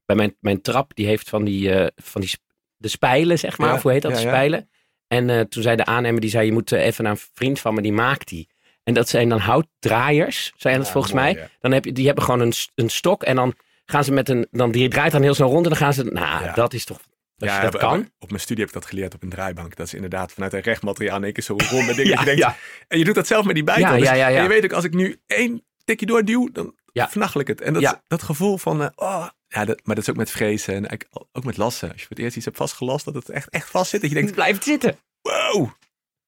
bij 0.06 0.16
mijn, 0.16 0.36
mijn 0.40 0.62
trap, 0.62 0.96
die 0.96 1.06
heeft 1.06 1.30
van 1.30 1.44
die, 1.44 1.74
eh, 1.74 1.88
van 1.96 2.22
die, 2.22 2.32
de 2.78 2.88
spijlen, 2.88 3.40
zeg 3.40 3.58
maar, 3.58 3.70
Ja, 3.70 3.74
of 3.76 3.82
hoe 3.82 3.92
heet 3.92 4.02
dat, 4.02 4.12
ja, 4.12 4.18
spijlen. 4.18 4.70
En 5.08 5.50
toen 5.50 5.64
zei 5.64 5.76
de 5.76 5.86
aannemer, 5.86 6.22
die 6.22 6.30
zei, 6.30 6.46
je 6.46 6.52
moet 6.52 6.72
even 6.72 7.04
naar 7.04 7.14
een 7.14 7.22
vriend 7.34 7.60
van 7.60 7.74
me, 7.74 7.82
die 7.82 7.94
maakt 7.94 8.28
die. 8.28 8.50
En 8.84 8.94
dat 8.94 9.10
zijn 9.10 9.30
dan 9.30 9.40
houtdraaiers, 9.40 10.54
zijn 10.58 10.78
dat 10.78 10.86
Ja, 10.86 10.92
volgens 10.92 11.14
mooi, 11.14 11.34
mij. 11.34 11.42
ja. 11.42 11.50
Dan 11.60 11.72
heb 11.72 11.86
je, 11.86 11.92
die 11.92 12.06
hebben 12.06 12.24
gewoon 12.24 12.40
een, 12.40 12.54
een 12.76 12.90
stok 12.90 13.24
en 13.24 13.36
dan 13.36 13.54
gaan 13.86 14.04
ze 14.04 14.12
met 14.12 14.30
een, 14.30 14.48
dan 14.52 14.72
die 14.72 14.90
draait 14.90 15.12
dan 15.12 15.22
heel 15.22 15.34
snel 15.34 15.50
rond 15.50 15.64
en 15.64 15.70
dan 15.70 15.80
gaan 15.80 15.94
ze, 15.94 16.04
nou, 16.04 16.44
Ja. 16.44 16.54
dat 16.54 16.74
is 16.74 16.86
toch, 16.86 17.00
als 17.38 17.56
je 17.56 17.62
dat 17.62 17.78
kan. 17.78 18.10
Op 18.20 18.30
mijn 18.30 18.42
studie 18.42 18.64
heb 18.66 18.74
ik 18.74 18.82
dat 18.82 18.90
geleerd 18.90 19.14
op 19.14 19.24
een 19.24 19.30
draaibank. 19.30 19.76
Dat 19.76 19.88
is 19.88 19.94
inderdaad 19.94 20.32
vanuit 20.32 20.54
een 20.54 20.60
rechtmateriaal 20.62 21.18
in 21.18 21.24
één 21.24 21.34
keer 21.34 21.44
zo 21.44 21.56
ronde 21.70 21.94
dingen. 22.02 22.12
Ja, 22.12 22.16
dat 22.16 22.20
je 22.20 22.26
denkt, 22.26 22.42
ja. 22.42 22.56
En 22.88 22.98
je 22.98 23.04
doet 23.06 23.16
dat 23.16 23.28
zelf 23.28 23.46
met 23.46 23.56
die 23.56 23.64
bijtel. 23.64 23.86
Ja, 23.92 23.98
Dus- 23.98 24.08
ja, 24.08 24.14
ja, 24.14 24.28
ja. 24.28 24.38
En 24.38 24.44
je 24.44 24.50
weet 24.50 24.64
ook, 24.64 24.72
als 24.74 24.84
ik 24.84 24.94
nu 24.94 25.22
één 25.26 25.66
tikje 25.84 26.06
doorduw, 26.06 26.50
dan 26.52 26.76
Ja. 26.92 27.10
ik 27.34 27.48
het. 27.48 27.62
En 27.62 27.74
dat, 27.74 27.82
Ja. 27.82 28.02
dat 28.08 28.24
gevoel 28.24 28.58
van, 28.58 28.82
eh, 28.82 28.90
oh, 28.96 29.28
ja, 29.48 29.66
dat, 29.66 29.80
maar 29.86 29.96
dat 29.96 30.04
is 30.04 30.10
ook 30.10 30.16
met 30.16 30.32
vrezen 30.32 30.90
en 30.90 31.00
ook 31.32 31.44
met 31.44 31.58
lassen. 31.58 31.92
Als 31.92 32.02
je 32.02 32.08
voor 32.08 32.16
het 32.16 32.26
eerst 32.26 32.36
iets 32.36 32.46
hebt 32.46 32.58
vastgelast, 32.58 33.06
dat 33.06 33.14
het 33.14 33.30
echt, 33.30 33.50
echt 33.50 33.70
vast 33.70 33.90
zit. 33.90 34.02
Dat 34.02 34.10
je 34.10 34.16
denkt, 34.16 34.34
blijft 34.34 34.64
zitten. 34.64 34.98
wow. 35.22 35.70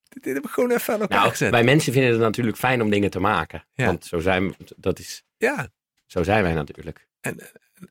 dit, 0.09 0.23
dit 0.23 0.33
heb 0.35 0.43
ik 0.45 0.49
gewoon 0.51 0.71
even 0.71 0.93
aan 0.93 1.01
elkaar 1.01 1.17
Nou, 1.17 1.29
gezet. 1.29 1.51
wij 1.51 1.63
mensen 1.63 1.93
vinden 1.93 2.11
het 2.11 2.19
natuurlijk 2.19 2.57
fijn 2.57 2.81
om 2.81 2.89
dingen 2.89 3.09
te 3.09 3.19
maken. 3.19 3.65
Ja. 3.73 3.85
Want 3.85 4.05
zo 4.05 4.19
zijn, 4.19 4.55
dat 4.75 4.99
is, 4.99 5.23
Ja, 5.37 5.69
zo 6.05 6.23
zijn 6.23 6.43
wij 6.43 6.53
natuurlijk. 6.53 7.07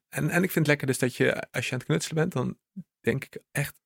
en, 0.09 0.31
en 0.31 0.43
ik 0.43 0.51
vind 0.51 0.55
het 0.55 0.67
lekker 0.67 0.87
dus 0.87 0.99
dat 0.99 1.17
je, 1.17 1.43
als 1.51 1.67
je 1.67 1.73
aan 1.73 1.79
het 1.79 1.87
knutselen 1.87 2.17
bent, 2.17 2.33
dan 2.33 2.59
denk 3.07 3.25
ik 3.25 3.39
echt 3.53 3.81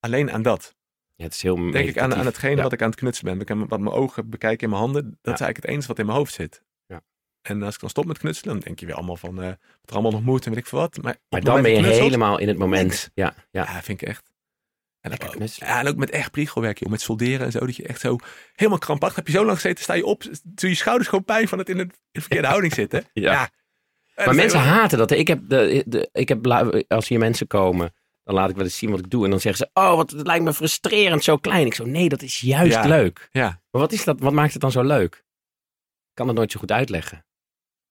alleen 0.00 0.30
aan 0.32 0.42
dat. 0.42 0.74
Ja, 1.14 1.24
het 1.24 1.34
is 1.34 1.42
heel 1.42 1.70
Denk 1.70 1.88
ik 1.88 1.98
aan, 1.98 2.14
aan 2.14 2.26
hetgene 2.26 2.56
Ja. 2.56 2.62
wat 2.62 2.72
ik 2.72 2.82
aan 2.82 2.90
het 2.90 2.98
knutselen 2.98 3.38
ben. 3.38 3.58
Ik 3.58 3.68
wat 3.68 3.80
mijn 3.80 3.94
ogen 3.94 4.28
bekijken 4.30 4.62
in 4.64 4.68
mijn 4.68 4.82
handen. 4.82 5.02
Dat 5.04 5.34
is 5.34 5.40
eigenlijk 5.40 5.56
het 5.56 5.64
enige 5.64 5.86
wat 5.88 5.98
in 5.98 6.06
mijn 6.06 6.18
hoofd 6.18 6.32
zit. 6.32 6.62
Ja. 6.86 7.02
En 7.42 7.62
als 7.62 7.74
ik 7.74 7.80
dan 7.80 7.90
stop 7.90 8.04
met 8.04 8.18
knutselen, 8.18 8.54
dan 8.54 8.62
denk 8.62 8.78
je 8.80 8.86
weer 8.86 8.94
allemaal 8.94 9.16
van, 9.16 9.42
eh, 9.42 9.48
wat 9.48 9.90
er 9.90 9.92
allemaal 9.92 10.10
nog 10.10 10.22
moet 10.22 10.44
en 10.44 10.50
weet 10.50 10.60
ik 10.60 10.66
veel 10.66 10.78
wat. 10.78 11.02
Maar, 11.02 11.16
dan 11.28 11.62
ben 11.62 11.70
je 11.70 11.78
knutselt, 11.78 12.02
helemaal 12.02 12.38
in 12.38 12.48
het 12.48 12.58
moment. 12.58 13.10
Ja, 13.14 13.34
ja. 13.50 13.62
Ja, 13.62 13.82
vind 13.82 14.02
ik 14.02 14.08
echt. 14.08 14.32
En, 15.00 15.12
ook, 15.12 15.48
ja, 15.54 15.80
en 15.80 15.88
ook 15.88 15.96
met 15.96 16.10
echt 16.10 16.30
priegelwerk, 16.30 16.78
joh, 16.78 16.90
met 16.90 17.00
solderen 17.00 17.46
en 17.46 17.52
zo. 17.52 17.58
Dat 17.58 17.76
je 17.76 17.86
echt 17.86 18.00
zo 18.00 18.16
helemaal 18.54 18.78
krampachtig 18.78 19.16
heb 19.16 19.26
je 19.26 19.32
zo 19.32 19.44
lang 19.44 19.56
gezeten, 19.56 19.82
sta 19.82 19.94
je 19.94 20.04
op, 20.04 20.22
doe 20.42 20.68
je 20.70 20.74
schouders 20.74 21.08
gewoon 21.08 21.24
pijn 21.24 21.48
van 21.48 21.58
het 21.58 21.68
in, 21.68 21.76
de 22.10 22.20
verkeerde 22.20 22.46
houding 22.54 22.74
zitten. 22.74 23.04
Ja. 23.12 23.50
Maar 24.16 24.34
mensen 24.34 24.60
haten 24.60 24.98
dat. 24.98 25.10
Ik 25.10 25.28
heb, 25.28 25.48
de, 25.48 25.82
de, 25.86 26.08
ik 26.12 26.28
heb, 26.28 26.46
als 26.88 27.08
hier 27.08 27.18
mensen 27.18 27.46
komen, 27.46 27.94
dan 28.24 28.34
laat 28.34 28.50
ik 28.50 28.56
wel 28.56 28.64
eens 28.64 28.78
zien 28.78 28.90
wat 28.90 28.98
ik 28.98 29.10
doe. 29.10 29.24
En 29.24 29.30
dan 29.30 29.40
zeggen 29.40 29.66
ze, 29.74 29.80
oh, 29.80 29.96
wat, 29.96 30.10
het 30.10 30.26
lijkt 30.26 30.44
me 30.44 30.52
frustrerend, 30.54 31.24
zo 31.24 31.36
klein. 31.36 31.66
Ik 31.66 31.74
zo, 31.74 31.84
nee, 31.84 32.08
dat 32.08 32.22
is 32.22 32.40
juist 32.40 32.72
Ja. 32.72 32.86
leuk. 32.86 33.28
Ja. 33.32 33.46
Maar 33.70 33.80
wat, 33.80 33.92
is 33.92 34.04
dat, 34.04 34.20
wat 34.20 34.32
maakt 34.32 34.52
het 34.52 34.62
dan 34.62 34.70
zo 34.72 34.82
leuk? 34.82 35.14
Ik 35.14 36.14
kan 36.14 36.26
het 36.26 36.36
nooit 36.36 36.52
zo 36.52 36.60
goed 36.60 36.70
uitleggen. 36.72 37.26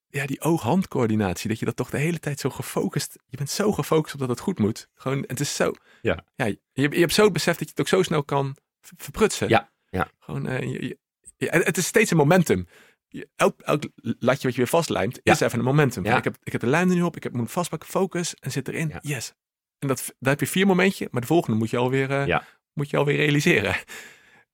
ja, 0.07 0.25
die 0.25 0.41
oog-handcoördinatie, 0.41 1.49
dat 1.49 1.59
je 1.59 1.65
dat 1.65 1.75
toch 1.75 1.89
de 1.89 1.97
hele 1.97 2.19
tijd 2.19 2.39
zo 2.39 2.49
gefocust, 2.49 3.15
je 3.25 3.37
bent 3.37 3.49
zo 3.49 3.71
gefocust 3.71 4.13
op 4.13 4.19
dat 4.19 4.29
het 4.29 4.39
goed 4.39 4.59
moet. 4.59 4.87
Gewoon, 4.93 5.23
het 5.27 5.39
is 5.39 5.55
zo, 5.55 5.71
Ja. 6.01 6.25
ja 6.35 6.45
je, 6.45 6.59
je 6.73 6.87
hebt 6.99 7.13
zo 7.13 7.23
het 7.23 7.33
besef 7.33 7.53
dat 7.57 7.63
je 7.63 7.69
het 7.69 7.79
ook 7.79 7.87
zo 7.87 8.01
snel 8.03 8.23
kan 8.23 8.55
ver- 8.81 8.97
verprutsen. 8.97 9.49
Ja, 9.49 9.71
ja. 9.89 10.07
Gewoon, 10.19 10.47
eh, 10.47 10.61
je, 10.81 10.97
het 11.37 11.77
is 11.77 11.85
steeds 11.85 12.11
een 12.11 12.17
momentum. 12.17 12.67
Elk, 13.35 13.59
elk 13.61 13.83
latje 14.01 14.43
wat 14.43 14.51
je 14.51 14.57
weer 14.57 14.67
vastlijmt, 14.67 15.19
Ja. 15.23 15.31
is 15.33 15.39
even 15.39 15.59
een 15.59 15.65
momentum. 15.65 16.05
Ja. 16.05 16.17
Ik, 16.17 16.23
heb, 16.23 16.37
ik 16.43 16.51
heb 16.51 16.61
de 16.61 16.67
lijm 16.67 16.89
er 16.89 16.95
nu 16.95 17.01
op, 17.01 17.15
ik 17.15 17.23
heb, 17.23 17.33
moet 17.33 17.51
vastpakken, 17.51 17.89
focus, 17.89 18.35
en 18.35 18.51
zit 18.51 18.67
erin, 18.67 18.87
Ja. 18.89 18.99
yes. 19.01 19.33
En 19.83 19.89
dat, 19.89 20.03
daar 20.19 20.31
heb 20.31 20.39
je 20.39 20.47
vier 20.47 20.67
momentje, 20.67 21.07
maar 21.11 21.21
de 21.21 21.27
volgende 21.27 21.57
moet 21.57 21.69
je 21.69 21.77
alweer, 21.77 22.27
Ja. 22.27 22.43
moet 22.73 22.89
je 22.89 22.97
alweer 22.97 23.15
realiseren. 23.15 23.75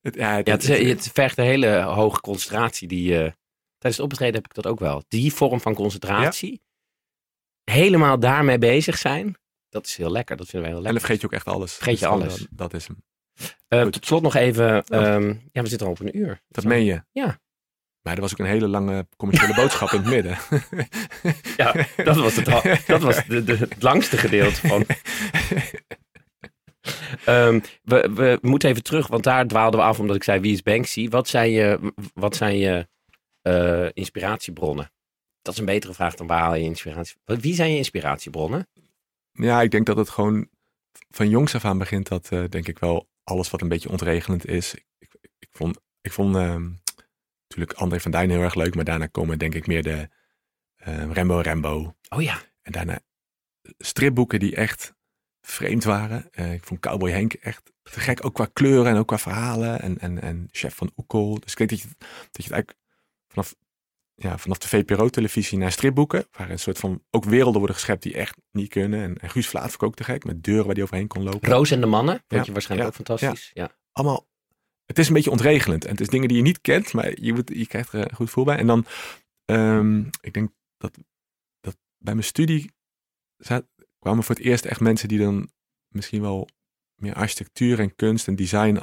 Het, 0.02 0.16
ja, 0.16 0.36
het, 0.36 0.48
Ja, 0.48 0.54
het, 0.54 0.70
is- 0.70 0.90
het 0.90 1.10
vergt 1.14 1.38
een 1.38 1.44
hele 1.46 1.82
hoge 1.82 2.22
concentratie. 2.22 2.88
Die, 2.88 3.14
eh, 3.14 3.20
tijdens 3.78 4.02
het 4.02 4.12
optreden 4.12 4.36
heb 4.36 4.46
ik 4.46 4.54
dat 4.54 4.68
ook 4.68 4.80
wel. 4.80 5.04
Die 5.08 5.34
vorm 5.34 5.62
van 5.62 5.74
concentratie. 5.74 6.62
Helemaal 7.64 8.20
daarmee 8.20 8.58
bezig 8.58 8.98
zijn. 8.98 9.38
Dat 9.70 9.86
is 9.86 9.96
heel 9.98 10.12
lekker. 10.12 10.38
Dat 10.38 10.48
vinden 10.48 10.70
wij 10.70 10.78
heel 10.78 10.86
en 10.88 10.94
dan 10.94 10.94
lekker. 10.94 11.18
vergeet 11.18 11.22
je 11.22 11.28
ook 11.28 11.46
echt 11.46 11.56
alles. 11.56 11.74
Vergeet 11.74 12.00
je 12.00 12.06
Dus 12.06 12.10
dan- 12.10 12.22
alles. 12.22 12.38
Dat, 12.40 12.48
dat 12.52 12.74
is 12.74 12.88
hem. 12.88 13.04
Eh, 13.68 13.82
Goed. 13.82 13.92
tot 13.94 14.06
slot 14.06 14.22
nog 14.22 14.36
even. 14.36 14.84
Ehm, 14.86 15.28
ja, 15.52 15.62
we 15.62 15.68
zitten 15.68 15.88
al 15.88 15.94
op 15.94 16.00
een 16.00 16.18
uur. 16.18 16.42
Dat 16.48 16.64
meen 16.64 16.84
je? 16.86 17.04
Ja. 17.12 17.40
Maar 18.02 18.16
er 18.16 18.22
was 18.22 18.32
ook 18.32 18.40
een 18.40 18.46
hele 18.46 18.68
lange 18.68 19.08
commerciële 19.18 19.54
boodschap 19.54 19.92
in 19.92 20.00
het 20.00 20.10
midden. 20.10 20.38
Ja, 21.58 21.86
dat 22.04 22.16
was 22.16 22.36
het, 22.36 22.46
dat 22.88 23.02
was 23.02 23.26
de, 23.26 23.44
de, 23.44 23.58
het 23.58 23.84
langste 23.84 24.18
gedeelte 24.18 24.68
van. 24.68 24.86
Ehm, 27.26 27.60
we, 27.84 28.12
we 28.14 28.38
moeten 28.42 28.70
even 28.70 28.84
terug, 28.84 29.08
want 29.08 29.24
daar 29.24 29.48
dwaalden 29.48 29.80
we 29.80 29.86
af 29.86 30.00
omdat 30.00 30.16
ik 30.16 30.24
zei 30.24 30.40
wie 30.40 30.54
is 30.54 30.62
Banksy. 30.62 31.10
Wat 31.10 31.28
zijn 31.28 31.52
je, 31.52 31.94
wat 32.14 32.36
zijn 32.36 32.58
je 32.58 32.88
eh, 33.42 33.88
inspiratiebronnen? 33.94 34.92
Dat 35.42 35.54
is 35.54 35.60
een 35.60 35.66
betere 35.66 35.94
vraag 35.94 36.16
dan 36.16 36.28
waar 36.28 36.40
haal 36.40 36.56
je 36.56 36.64
inspiratie? 36.64 37.16
Wie 37.26 37.54
zijn 37.54 37.72
je 37.72 37.78
inspiratiebronnen? 37.78 38.68
Ja, 39.32 39.62
ik 39.62 39.72
denk 39.72 39.86
dat 39.86 39.98
het 39.98 40.10
gewoon 40.10 40.48
van 41.10 41.30
jongs 41.30 41.56
af 41.56 41.66
aan 41.66 41.78
begint 41.78 42.08
dat, 42.08 42.32
eh, 42.32 42.44
denk 42.50 42.68
ik 42.68 42.80
wel, 42.80 43.08
alles 43.24 43.50
wat 43.50 43.62
een 43.62 43.68
beetje 43.68 43.90
ontregelend 43.90 44.46
is. 44.46 44.74
Ik, 44.74 45.16
ik, 45.22 45.32
ik 45.40 45.50
vond, 45.52 45.78
ik 46.02 46.12
vond 46.12 46.36
ehm, 46.36 46.70
natuurlijk 47.50 47.80
André 47.80 48.00
van 48.00 48.12
Duin 48.12 48.30
heel 48.30 48.42
erg 48.42 48.56
leuk, 48.56 48.76
maar 48.76 48.84
daarna 48.84 49.08
komen 49.08 49.40
denk 49.40 49.56
ik 49.56 49.68
meer 49.68 49.84
de 49.84 50.10
eh, 50.76 51.12
Rembo 51.12 51.40
Rembo. 51.40 51.96
Oh 52.10 52.22
ja, 52.22 52.42
En 52.62 52.72
daarna 52.72 53.00
stripboeken 53.78 54.40
die 54.40 54.56
echt 54.56 54.94
vreemd 55.42 55.84
waren. 55.84 56.32
Eh, 56.32 56.54
ik 56.54 56.64
vond 56.64 56.80
Cowboy 56.80 57.12
Henk 57.12 57.34
echt 57.34 57.72
te 57.84 58.00
gek, 58.00 58.26
ook 58.26 58.34
qua 58.34 58.48
kleuren 58.54 58.92
en 58.92 58.98
ook 58.98 59.08
qua 59.08 59.18
verhalen. 59.18 59.82
En, 59.82 60.00
en, 60.00 60.22
en 60.22 60.48
Chef 60.52 60.76
van 60.76 60.92
Oekel. 60.98 61.40
Dus 61.40 61.52
ik 61.52 61.58
denk 61.58 61.70
dat 61.70 61.80
je, 61.80 61.88
dat 61.98 62.08
je 62.32 62.44
het 62.44 62.52
eigenlijk 62.52 62.78
vanaf, 63.28 63.56
ja, 64.16 64.38
vanaf 64.38 64.58
de 64.58 64.68
VPRO-televisie 64.68 65.58
naar 65.58 65.72
stripboeken, 65.72 66.26
waar 66.32 66.50
een 66.50 66.60
soort 66.60 66.78
van 66.78 67.04
ook 67.10 67.24
werelden 67.24 67.58
worden 67.58 67.76
geschept 67.76 68.04
die 68.04 68.14
echt 68.14 68.38
niet 68.52 68.70
kunnen. 68.70 69.02
En, 69.02 69.18
en 69.18 69.30
Guus 69.30 69.48
Vlaat 69.48 69.80
ook 69.80 69.96
te 69.96 70.04
gek, 70.04 70.24
met 70.24 70.44
deuren 70.44 70.66
waar 70.66 70.76
die 70.76 70.84
overheen 70.84 71.08
kon 71.08 71.24
lopen. 71.24 71.50
Roos 71.50 71.72
en 71.72 71.82
de 71.82 71.88
Mannen. 71.88 72.16
Vond 72.16 72.26
Ja, 72.28 72.44
je 72.46 72.52
waarschijnlijk 72.52 72.90
ja, 72.90 73.00
ook 73.00 73.08
fantastisch. 73.08 73.52
Ja. 73.54 73.72
allemaal. 73.92 74.28
Het 74.90 75.00
is 75.00 75.08
een 75.08 75.14
beetje 75.14 75.32
ontregelend. 75.32 75.86
En 75.86 75.92
het 75.92 76.02
is 76.02 76.08
dingen 76.08 76.28
die 76.28 76.38
je 76.38 76.44
niet 76.44 76.62
kent, 76.62 76.94
maar 76.94 77.22
je, 77.22 77.34
moet, 77.34 77.52
je 77.54 77.68
krijgt 77.68 77.94
er 77.94 78.00
een 78.00 78.16
goed 78.16 78.28
gevoel 78.28 78.44
bij. 78.44 78.58
En 78.58 78.68
dan, 78.68 78.86
ehm, 79.46 80.00
ik 80.22 80.34
denk 80.34 80.52
dat, 80.78 80.98
dat 81.60 81.78
bij 81.98 82.14
mijn 82.14 82.26
studie 82.26 82.72
kwamen 84.00 84.24
voor 84.24 84.36
het 84.36 84.44
eerst 84.44 84.66
echt 84.66 84.80
mensen 84.80 85.08
die 85.08 85.20
dan 85.20 85.50
misschien 85.88 86.22
wel 86.22 86.48
meer 86.96 87.14
architectuur 87.14 87.80
en 87.80 87.96
kunst 87.96 88.28
en 88.28 88.36
design 88.36 88.82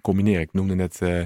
combineren. 0.00 0.42
Ik 0.42 0.52
noemde 0.52 0.74
net 0.74 1.00
eh 1.00 1.24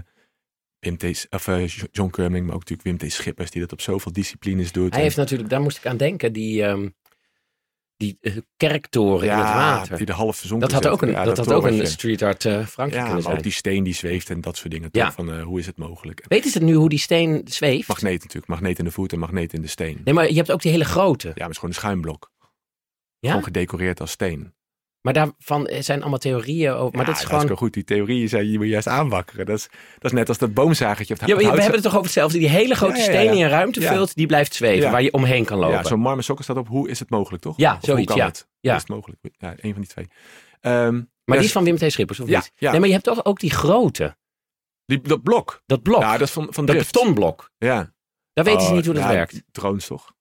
Wim 0.79 0.97
T. 0.97 1.27
of 1.31 1.49
eh, 1.49 1.67
John 1.67 2.11
Curming, 2.11 2.47
maar 2.47 2.55
ook 2.55 2.69
natuurlijk 2.69 3.01
Wim 3.01 3.09
T. 3.09 3.13
Schippers, 3.13 3.51
die 3.51 3.61
dat 3.61 3.73
op 3.73 3.81
zoveel 3.81 4.13
disciplines 4.13 4.73
doet. 4.73 4.93
Hij 4.93 5.03
heeft 5.03 5.17
natuurlijk, 5.17 5.51
daar 5.51 5.61
moest 5.61 5.77
ik 5.77 5.87
aan 5.87 5.97
denken, 5.97 6.33
die, 6.33 6.63
ehm, 6.63 6.89
die 7.99 8.19
eh, 8.21 8.37
kerktoren 8.57 9.29
in 9.29 9.37
het 9.37 9.45
water. 9.45 9.97
die 9.97 10.07
de 10.07 10.13
half 10.13 10.37
verzonken 10.37 10.69
Dat 10.69 10.83
had 10.85 10.93
ook 10.93 11.03
een, 11.03 11.11
Ja, 11.11 11.25
dat 11.25 11.37
had 11.37 11.53
ook 11.53 11.65
een 11.67 11.87
street 11.87 12.23
art 12.23 12.45
eh 12.45 12.67
Frankje 12.67 12.97
Ja, 12.97 13.03
kunnen 13.03 13.13
maar 13.13 13.23
zijn. 13.23 13.37
ook 13.37 13.43
die 13.43 13.53
steen 13.53 13.85
die 13.85 13.95
zweeft 13.95 14.31
en 14.31 14.41
dat 14.41 14.57
soort 14.57 14.71
dingen. 14.71 14.89
Ja. 14.93 15.05
Toch? 15.05 15.15
Van, 15.15 15.33
eh, 15.33 15.43
hoe 15.43 15.59
is 15.59 15.67
het 15.67 15.77
mogelijk? 15.77 16.25
Weten 16.29 16.51
ze 16.51 16.59
nu 16.63 16.75
hoe 16.75 16.89
die 16.89 16.99
steen 16.99 17.41
zweeft? 17.45 17.89
Magneet 17.89 18.21
natuurlijk. 18.21 18.47
Magneet 18.47 18.79
in 18.79 18.85
de 18.85 18.91
voet 18.91 19.13
en 19.13 19.19
magneet 19.19 19.53
in 19.53 19.63
de 19.63 19.69
steen. 19.69 20.01
Nee, 20.05 20.15
maar 20.15 20.29
je 20.29 20.35
hebt 20.37 20.53
ook 20.53 20.63
die 20.63 20.71
hele 20.71 20.85
grote. 20.85 21.27
Ja, 21.29 21.33
maar 21.35 21.43
het 21.43 21.51
is 21.51 21.59
gewoon 21.59 21.75
een 21.75 21.81
schuimblok. 21.81 22.31
Ja? 23.19 23.29
Gewoon 23.29 23.45
gedecoreerd 23.45 24.01
als 24.01 24.11
steen. 24.11 24.53
Maar 25.01 25.13
daarvan 25.13 25.69
zijn 25.79 26.01
allemaal 26.01 26.19
theorieën 26.19 26.73
over. 26.73 26.97
Maar 26.97 27.07
ja, 27.07 27.13
dat 27.13 27.21
is 27.21 27.27
gewoon. 27.29 27.47
wel 27.47 27.57
goed. 27.57 27.73
Die 27.73 27.85
theorieën 27.85 28.29
zijn 28.29 28.51
je 28.51 28.59
moet 28.59 28.67
juist 28.67 28.87
aanwakkeren. 28.87 29.47
Dat 29.47 29.57
is, 29.59 29.69
dat 29.99 30.05
is 30.05 30.13
net 30.13 30.29
als 30.29 30.39
dat 30.39 30.55
boomzagertje. 30.55 31.15
Of 31.15 31.21
het 31.21 31.29
Ja, 31.29 31.37
we 31.37 31.43
hebben 31.45 31.65
het 31.73 31.83
toch 31.83 31.93
over 31.93 32.05
hetzelfde. 32.05 32.39
Die 32.39 32.49
hele 32.49 32.75
grote 32.75 32.93
Ja, 32.99 33.05
ja, 33.05 33.11
steen 33.11 33.31
die 33.33 33.43
een 33.43 33.49
ruimte 33.51 33.81
vult, 33.83 34.15
die 34.15 34.27
blijft 34.27 34.55
zweven. 34.55 34.91
Waar 34.91 35.03
je 35.03 35.13
omheen 35.13 35.45
kan 35.45 35.59
lopen. 35.59 35.77
Ja, 35.77 35.85
zo'n 35.85 36.01
marmer 36.01 36.25
sokken 36.25 36.45
staat 36.45 36.57
op. 36.57 36.69
Hoe 36.69 36.89
is 36.89 36.99
het 36.99 37.11
mogelijk, 37.11 37.43
toch? 37.43 37.57
Ja, 37.57 37.71
Of 37.73 37.77
hoe 37.81 37.85
zoiets, 37.91 38.07
kan 38.07 38.17
ja. 38.17 38.27
Het? 38.27 38.49
Hoe 38.61 38.71
is 38.73 38.77
het 38.79 38.89
mogelijk? 38.89 39.21
Ja, 39.39 39.55
een 39.57 39.73
van 39.73 39.81
die 39.81 39.91
twee. 39.91 40.07
Ehm, 40.61 40.95
maar 41.25 41.37
die 41.37 41.47
is 41.47 41.53
van 41.53 41.65
Wim 41.65 41.77
T. 41.77 41.93
Schippers, 41.93 42.21
of 42.21 42.29
Ja, 42.29 42.39
niet? 42.39 42.53
ja. 42.55 42.71
Nee, 42.71 42.79
maar 42.81 42.89
je 42.89 42.95
hebt 42.95 43.07
toch 43.07 43.25
ook 43.25 43.41
die 43.41 43.51
grote. 43.51 44.17
die, 44.87 45.01
dat 45.01 45.23
blok. 45.23 45.63
Dat 45.67 45.83
blok. 45.83 46.01
Ja, 46.01 46.13
dat 46.13 46.27
is 46.27 46.31
van, 46.33 46.47
van 46.51 46.67
dat 46.67 46.75
Drift. 46.77 46.93
betonblok. 46.93 47.51
Ja. 47.59 47.93
Daar 48.33 48.45
weten 48.45 48.61
ze 48.63 48.69
Oh, 48.69 48.75
niet 48.75 48.85
hoe 48.87 48.95
dat 48.95 49.05
werkt. 49.07 49.43
Drones, 49.53 49.87
toch? 49.87 50.13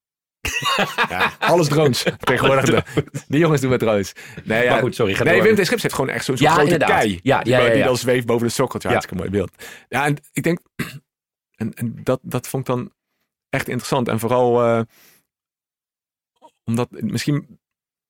ja, 1.09 1.31
alles 1.39 1.67
drones. 1.67 2.03
Tegenwoordig. 2.19 2.65
de- 2.65 3.03
die 3.27 3.39
jongens 3.39 3.61
doen 3.61 3.69
met 3.69 3.79
drones. 3.79 4.13
Nee, 4.43 4.63
ja, 4.63 4.71
Maar 4.71 4.79
goed, 4.81 4.95
sorry. 4.95 5.13
Ga 5.13 5.23
nee, 5.23 5.33
door. 5.33 5.43
Wim 5.43 5.55
T. 5.55 5.65
Schips 5.65 5.81
heeft 5.81 5.93
gewoon 5.95 6.09
echt 6.09 6.25
zo'n 6.25 6.35
Ja, 6.39 6.51
grote 6.51 6.63
inderdaad. 6.71 6.99
kei. 6.99 7.19
Ja, 7.23 7.41
die, 7.43 7.53
ja, 7.53 7.69
die 7.69 7.83
dan 7.83 7.97
zweeft 7.97 8.25
boven 8.25 8.47
de 8.47 8.53
sokkeltje. 8.53 8.87
Ja. 8.89 8.93
Hartstikke 8.93 9.23
mooi 9.23 9.37
beeld. 9.37 9.63
Ja, 9.89 10.05
en 10.05 10.17
ik 10.31 10.43
denk... 10.43 10.59
En, 11.55 11.73
en 11.73 11.99
dat, 12.03 12.19
dat 12.23 12.47
vond 12.47 12.67
ik 12.69 12.75
dan 12.75 12.91
echt 13.49 13.67
interessant. 13.67 14.07
En 14.07 14.19
vooral 14.19 14.63
eh, 14.63 14.81
omdat 16.63 16.87
misschien 16.91 17.59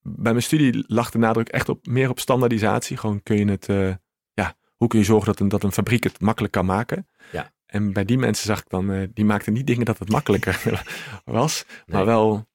bij 0.02 0.32
mijn 0.32 0.42
studie 0.44 0.84
lag 0.86 1.10
de 1.10 1.18
nadruk 1.18 1.48
echt 1.48 1.68
op 1.68 1.86
meer 1.86 2.10
op 2.10 2.20
standaardisatie. 2.20 2.96
Gewoon 2.96 3.22
kun 3.22 3.36
je 3.36 3.44
het... 3.50 3.68
eh, 3.68 3.94
ja, 4.32 4.56
hoe 4.76 4.88
kun 4.88 4.98
je 4.98 5.04
zorgen 5.04 5.26
dat 5.26 5.40
een, 5.40 5.48
dat 5.48 5.62
een 5.62 5.72
fabriek 5.72 6.04
het 6.04 6.20
makkelijk 6.20 6.52
kan 6.52 6.66
maken? 6.66 7.08
Ja. 7.32 7.52
En 7.68 7.92
bij 7.92 8.04
die 8.04 8.18
mensen 8.18 8.46
zag 8.46 8.58
ik 8.58 8.68
dan... 8.68 8.92
eh, 8.92 9.08
die 9.12 9.24
maakten 9.24 9.52
niet 9.52 9.66
dingen 9.66 9.84
dat 9.84 9.98
het 9.98 10.08
makkelijker 10.08 10.84
was. 11.24 11.64
Maar 11.86 12.04
wel... 12.04 12.46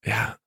Ja, 0.00 0.40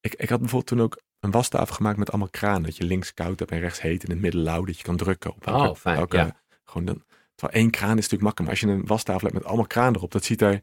ik, 0.00 0.14
ik 0.14 0.28
had 0.28 0.38
bijvoorbeeld 0.38 0.66
toen 0.70 0.80
ook 0.80 1.00
een 1.20 1.30
wastafel 1.30 1.74
gemaakt 1.74 1.98
met 1.98 2.08
allemaal 2.10 2.30
kraan. 2.30 2.62
Dat 2.62 2.76
je 2.76 2.84
links 2.84 3.14
koud 3.14 3.38
hebt 3.38 3.50
en 3.50 3.58
rechts 3.60 3.80
heet 3.80 4.02
en 4.02 4.06
in 4.08 4.12
het 4.12 4.22
midden 4.22 4.42
lauw. 4.42 4.64
Dat 4.64 4.76
je 4.76 4.82
kan 4.82 4.96
drukken 4.96 5.30
op 5.34 5.46
Oh, 5.46 5.74
fijn, 5.74 6.06
ja. 6.10 6.42
gewoon 6.64 6.86
dan, 6.86 7.04
terwijl 7.34 7.62
één 7.62 7.70
kraan 7.70 7.98
is 7.98 8.08
natuurlijk 8.08 8.22
makkelijk. 8.22 8.40
Maar 8.40 8.60
als 8.60 8.60
je 8.60 8.80
een 8.80 8.86
wastafel 8.86 9.22
hebt 9.22 9.34
met 9.34 9.44
allemaal 9.44 9.66
kraan 9.66 9.94
erop. 9.94 10.10
Dat 10.12 10.24
ziet 10.24 10.40
er... 10.40 10.62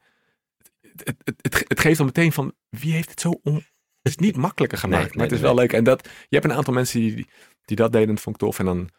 Het, 0.82 1.02
het, 1.04 1.16
het, 1.24 1.36
het, 1.42 1.66
het 1.68 1.80
geeft 1.80 1.98
dan 1.98 2.06
meteen 2.06 2.32
van... 2.32 2.54
Wie 2.70 2.94
heeft 2.94 3.10
het 3.10 3.20
zo... 3.20 3.40
On, 3.44 3.56
het 4.02 4.12
is 4.12 4.16
niet 4.16 4.36
makkelijker 4.36 4.78
gemaakt. 4.78 5.04
Nee, 5.04 5.14
maar 5.14 5.22
het 5.22 5.30
nee, 5.30 5.40
is 5.40 5.46
wel 5.46 5.56
leuk. 5.56 5.74
En 5.74 5.84
dat, 5.84 6.06
je 6.08 6.36
hebt 6.36 6.46
een 6.46 6.58
aantal 6.58 6.74
mensen 6.74 7.00
die, 7.00 7.28
die 7.66 7.76
dat 7.78 7.92
deden. 7.92 8.08
Dat 8.16 8.24
vond 8.24 8.36
ik 8.36 8.42
tof. 8.42 8.60
En 8.60 8.66
dan, 8.66 8.90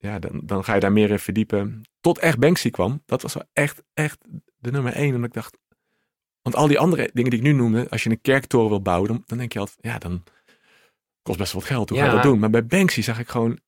ja, 0.00 0.18
dan, 0.18 0.40
dan 0.44 0.64
ga 0.64 0.74
je 0.74 0.80
daar 0.80 0.92
meer 0.92 1.10
in 1.10 1.18
verdiepen. 1.18 1.82
Tot 2.00 2.18
echt 2.18 2.38
Banksy 2.38 2.70
kwam. 2.70 3.02
Dat 3.06 3.22
was 3.22 3.34
wel 3.34 3.44
echt, 3.52 3.82
echt 3.94 4.18
de 4.58 4.70
nummer 4.70 4.92
één. 4.92 5.14
En 5.14 5.24
ik 5.24 5.32
dacht... 5.32 5.58
Want 6.42 6.56
al 6.56 6.66
die 6.66 6.78
andere 6.78 7.10
dingen 7.12 7.30
die 7.30 7.38
ik 7.38 7.44
nu 7.46 7.52
noemde, 7.52 7.88
als 7.90 8.02
je 8.02 8.10
een 8.10 8.20
kerktoren 8.20 8.68
wil 8.68 8.82
bouwen, 8.82 9.08
dan, 9.08 9.22
dan 9.26 9.38
denk 9.38 9.52
je 9.52 9.58
altijd, 9.58 9.78
ja, 9.80 9.98
dan 9.98 10.22
kost 11.22 11.38
best 11.38 11.52
wel 11.52 11.60
wat 11.60 11.70
geld. 11.70 11.88
Hoe 11.88 11.98
ga 11.98 12.04
je 12.04 12.10
Ja. 12.10 12.16
dat 12.16 12.24
doen? 12.24 12.38
Maar 12.38 12.50
bij 12.50 12.66
Banksy 12.66 13.02
zag 13.02 13.18
ik 13.18 13.28
gewoon, 13.28 13.58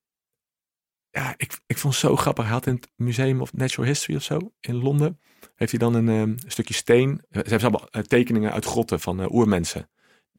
ja, 1.10 1.34
ik, 1.36 1.58
ik 1.66 1.78
vond 1.78 1.94
het 1.94 2.02
zo 2.02 2.16
grappig. 2.16 2.44
Hij 2.44 2.52
had 2.52 2.66
in 2.66 2.74
het 2.74 2.90
Museum 2.96 3.40
of 3.40 3.52
Natural 3.52 3.88
History 3.88 4.16
of 4.16 4.22
zo 4.22 4.52
in 4.60 4.74
Londen, 4.76 5.20
heeft 5.54 5.70
hij 5.70 5.80
dan 5.80 5.94
een 5.94 6.08
ehm, 6.08 6.34
stukje 6.50 6.74
steen. 6.74 7.20
Ze 7.30 7.38
hebben 7.38 7.60
allemaal 7.60 7.88
eh, 7.90 8.02
tekeningen 8.02 8.52
uit 8.52 8.64
grotten 8.64 9.00
van 9.00 9.20
eh, 9.20 9.32
oermensen. 9.32 9.90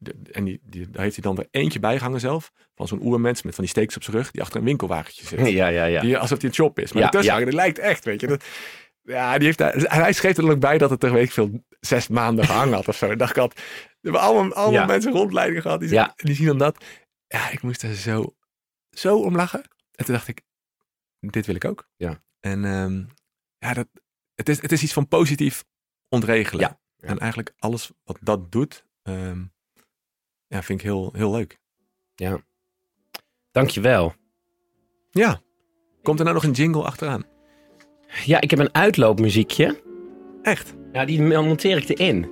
De- 0.04 0.32
en 0.32 0.44
die, 0.44 0.60
die, 0.62 0.90
daar 0.90 1.02
heeft 1.02 1.14
hij 1.14 1.24
dan 1.24 1.38
er 1.38 1.48
eentje 1.50 1.80
bij 1.80 1.96
gehangen 1.98 2.20
zelf. 2.20 2.52
Van 2.74 2.88
zo'n 2.88 3.02
oermens 3.04 3.42
met 3.42 3.54
van 3.54 3.64
die 3.64 3.72
steeks 3.72 3.96
op 3.96 4.02
zijn 4.02 4.16
rug. 4.16 4.30
Die 4.30 4.42
achter 4.42 4.58
een 4.58 4.64
winkelwagentje 4.66 5.26
zit. 5.26 5.48
Ja, 5.48 5.66
ja, 5.66 5.84
ja. 5.84 6.00
Die, 6.00 6.18
alsof 6.18 6.38
hij 6.40 6.48
een 6.48 6.54
shop 6.54 6.78
is. 6.78 6.92
Maar 6.92 7.02
Ja, 7.02 7.20
ja, 7.20 7.38
ja. 7.38 7.44
dat 7.44 7.54
lijkt 7.54 7.78
echt, 7.78 8.04
weet 8.04 8.20
je. 8.20 8.26
Dat, 8.26 8.44
ja, 9.02 9.36
die 9.36 9.46
heeft 9.46 9.58
daar, 9.58 9.74
hij 9.76 10.12
schreef 10.12 10.36
er 10.36 10.50
ook 10.50 10.58
bij 10.60 10.78
dat 10.78 10.90
het 10.90 11.02
er, 11.04 11.12
weet 11.12 11.24
ik 11.24 11.32
veel, 11.32 11.64
zes 11.80 12.08
maanden 12.08 12.44
gehangen 12.44 12.74
had 12.74 12.88
of 12.88 12.96
zo. 12.96 13.10
En 13.10 13.18
dacht 13.18 13.30
ik 13.30 13.36
had, 13.36 13.54
we 13.54 13.62
hebben 14.00 14.20
allemaal, 14.20 14.52
allemaal 14.52 14.80
Ja. 14.80 14.86
mensen 14.86 15.12
rondleidingen 15.12 15.62
gehad. 15.62 15.80
Die, 15.80 15.88
Ja. 15.90 16.12
die 16.16 16.34
zien 16.34 16.46
dan 16.46 16.58
dat. 16.58 16.84
Ja, 17.26 17.50
ik 17.50 17.62
moest 17.62 17.82
er 17.82 17.94
zo, 17.94 18.34
zo 18.90 19.16
om 19.18 19.36
lachen. 19.36 19.62
En 19.94 20.04
toen 20.04 20.14
dacht 20.14 20.28
ik, 20.28 20.42
dit 21.20 21.46
wil 21.46 21.54
ik 21.54 21.64
ook. 21.64 21.88
Ja. 21.96 22.22
En 22.40 22.64
ehm, 22.64 23.04
ja, 23.58 23.74
dat, 23.74 23.88
het, 24.34 24.48
is, 24.48 24.62
het 24.62 24.72
is 24.72 24.82
iets 24.82 24.92
van 24.92 25.08
positief 25.08 25.64
ontregelen. 26.08 26.60
Ja. 26.60 26.80
Ja. 26.96 27.08
En 27.08 27.18
eigenlijk 27.18 27.52
alles 27.58 27.92
wat 28.04 28.18
dat 28.20 28.52
doet, 28.52 28.86
ehm, 29.02 29.44
ja, 30.54 30.62
vind 30.62 30.80
ik 30.80 30.86
heel, 30.86 31.10
heel 31.16 31.30
leuk. 31.30 31.58
Dankjewel. 33.52 34.14
Ja. 35.10 35.40
Komt 36.02 36.18
er 36.18 36.24
nou 36.24 36.36
nog 36.36 36.44
een 36.44 36.52
jingle 36.52 36.82
achteraan? 36.82 37.24
Ja, 38.24 38.40
ik 38.40 38.50
heb 38.50 38.58
een 38.58 38.74
uitloopmuziekje. 38.74 39.82
Echt? 40.42 40.74
Ja, 40.92 41.04
die 41.04 41.22
monteer 41.22 41.76
ik 41.76 41.88
erin. 41.88 42.28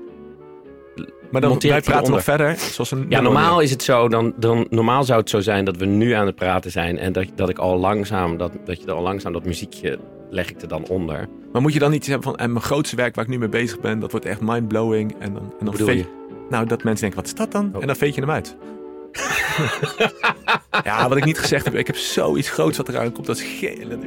Maar 1.30 1.40
dan 1.40 1.50
Monteer 1.50 1.70
wij 1.70 1.80
praten 1.80 2.12
nog 2.12 2.22
verder. 2.22 2.56
Zoals 2.56 2.90
een 2.90 3.06
Ja, 3.08 3.20
normaal 3.20 3.60
is 3.60 3.70
het 3.70 3.82
zo, 3.82 4.08
dan, 4.08 4.34
dan, 4.36 4.66
normaal 4.70 5.04
zou 5.04 5.20
het 5.20 5.30
zo 5.30 5.40
zijn 5.40 5.64
dat 5.64 5.76
we 5.76 5.84
nu 5.84 6.12
aan 6.12 6.26
het 6.26 6.34
praten 6.34 6.70
zijn 6.70 6.98
en 6.98 7.12
dat, 7.12 7.26
dat 7.34 7.48
ik 7.48 7.58
al 7.58 7.78
langzaam, 7.78 8.36
dat, 8.36 8.52
dat 8.64 8.80
je 8.80 8.86
er 8.86 8.92
al 8.92 9.02
langzaam 9.02 9.32
dat 9.32 9.44
muziekje 9.44 9.98
leg 10.30 10.50
ik 10.50 10.62
er 10.62 10.68
dan 10.68 10.88
onder. 10.88 11.28
Maar 11.52 11.62
moet 11.62 11.72
je 11.72 11.78
dan 11.78 11.92
iets 11.92 12.06
hebben 12.06 12.24
van, 12.24 12.36
en 12.36 12.52
mijn 12.52 12.64
grootste 12.64 12.96
werk 12.96 13.14
waar 13.14 13.24
ik 13.24 13.30
nu 13.30 13.38
mee 13.38 13.48
bezig 13.48 13.80
ben, 13.80 13.98
dat 13.98 14.10
wordt 14.10 14.26
echt 14.26 14.40
mindblowing. 14.40 15.14
En 15.18 15.34
dan, 15.34 15.54
en 15.58 15.66
dan 15.66 15.96
je? 15.96 16.21
Nou, 16.52 16.66
dat 16.66 16.82
mensen 16.82 17.00
denken, 17.00 17.18
wat 17.18 17.28
is 17.28 17.34
dat 17.34 17.52
dan? 17.52 17.70
Oh. 17.74 17.80
En 17.80 17.86
dan 17.86 17.96
veet 17.96 18.14
je 18.14 18.20
hem 18.20 18.30
uit. 18.30 18.56
ja, 20.84 21.08
wat 21.08 21.16
ik 21.16 21.24
niet 21.24 21.38
gezegd 21.38 21.64
heb, 21.64 21.74
ik 21.74 21.86
heb 21.86 21.96
zoiets 21.96 22.50
groots 22.50 22.76
wat 22.76 22.88
eraan 22.88 23.12
komt, 23.12 23.26
dat 23.26 23.36
is 23.36 23.42
gele. 23.42 23.98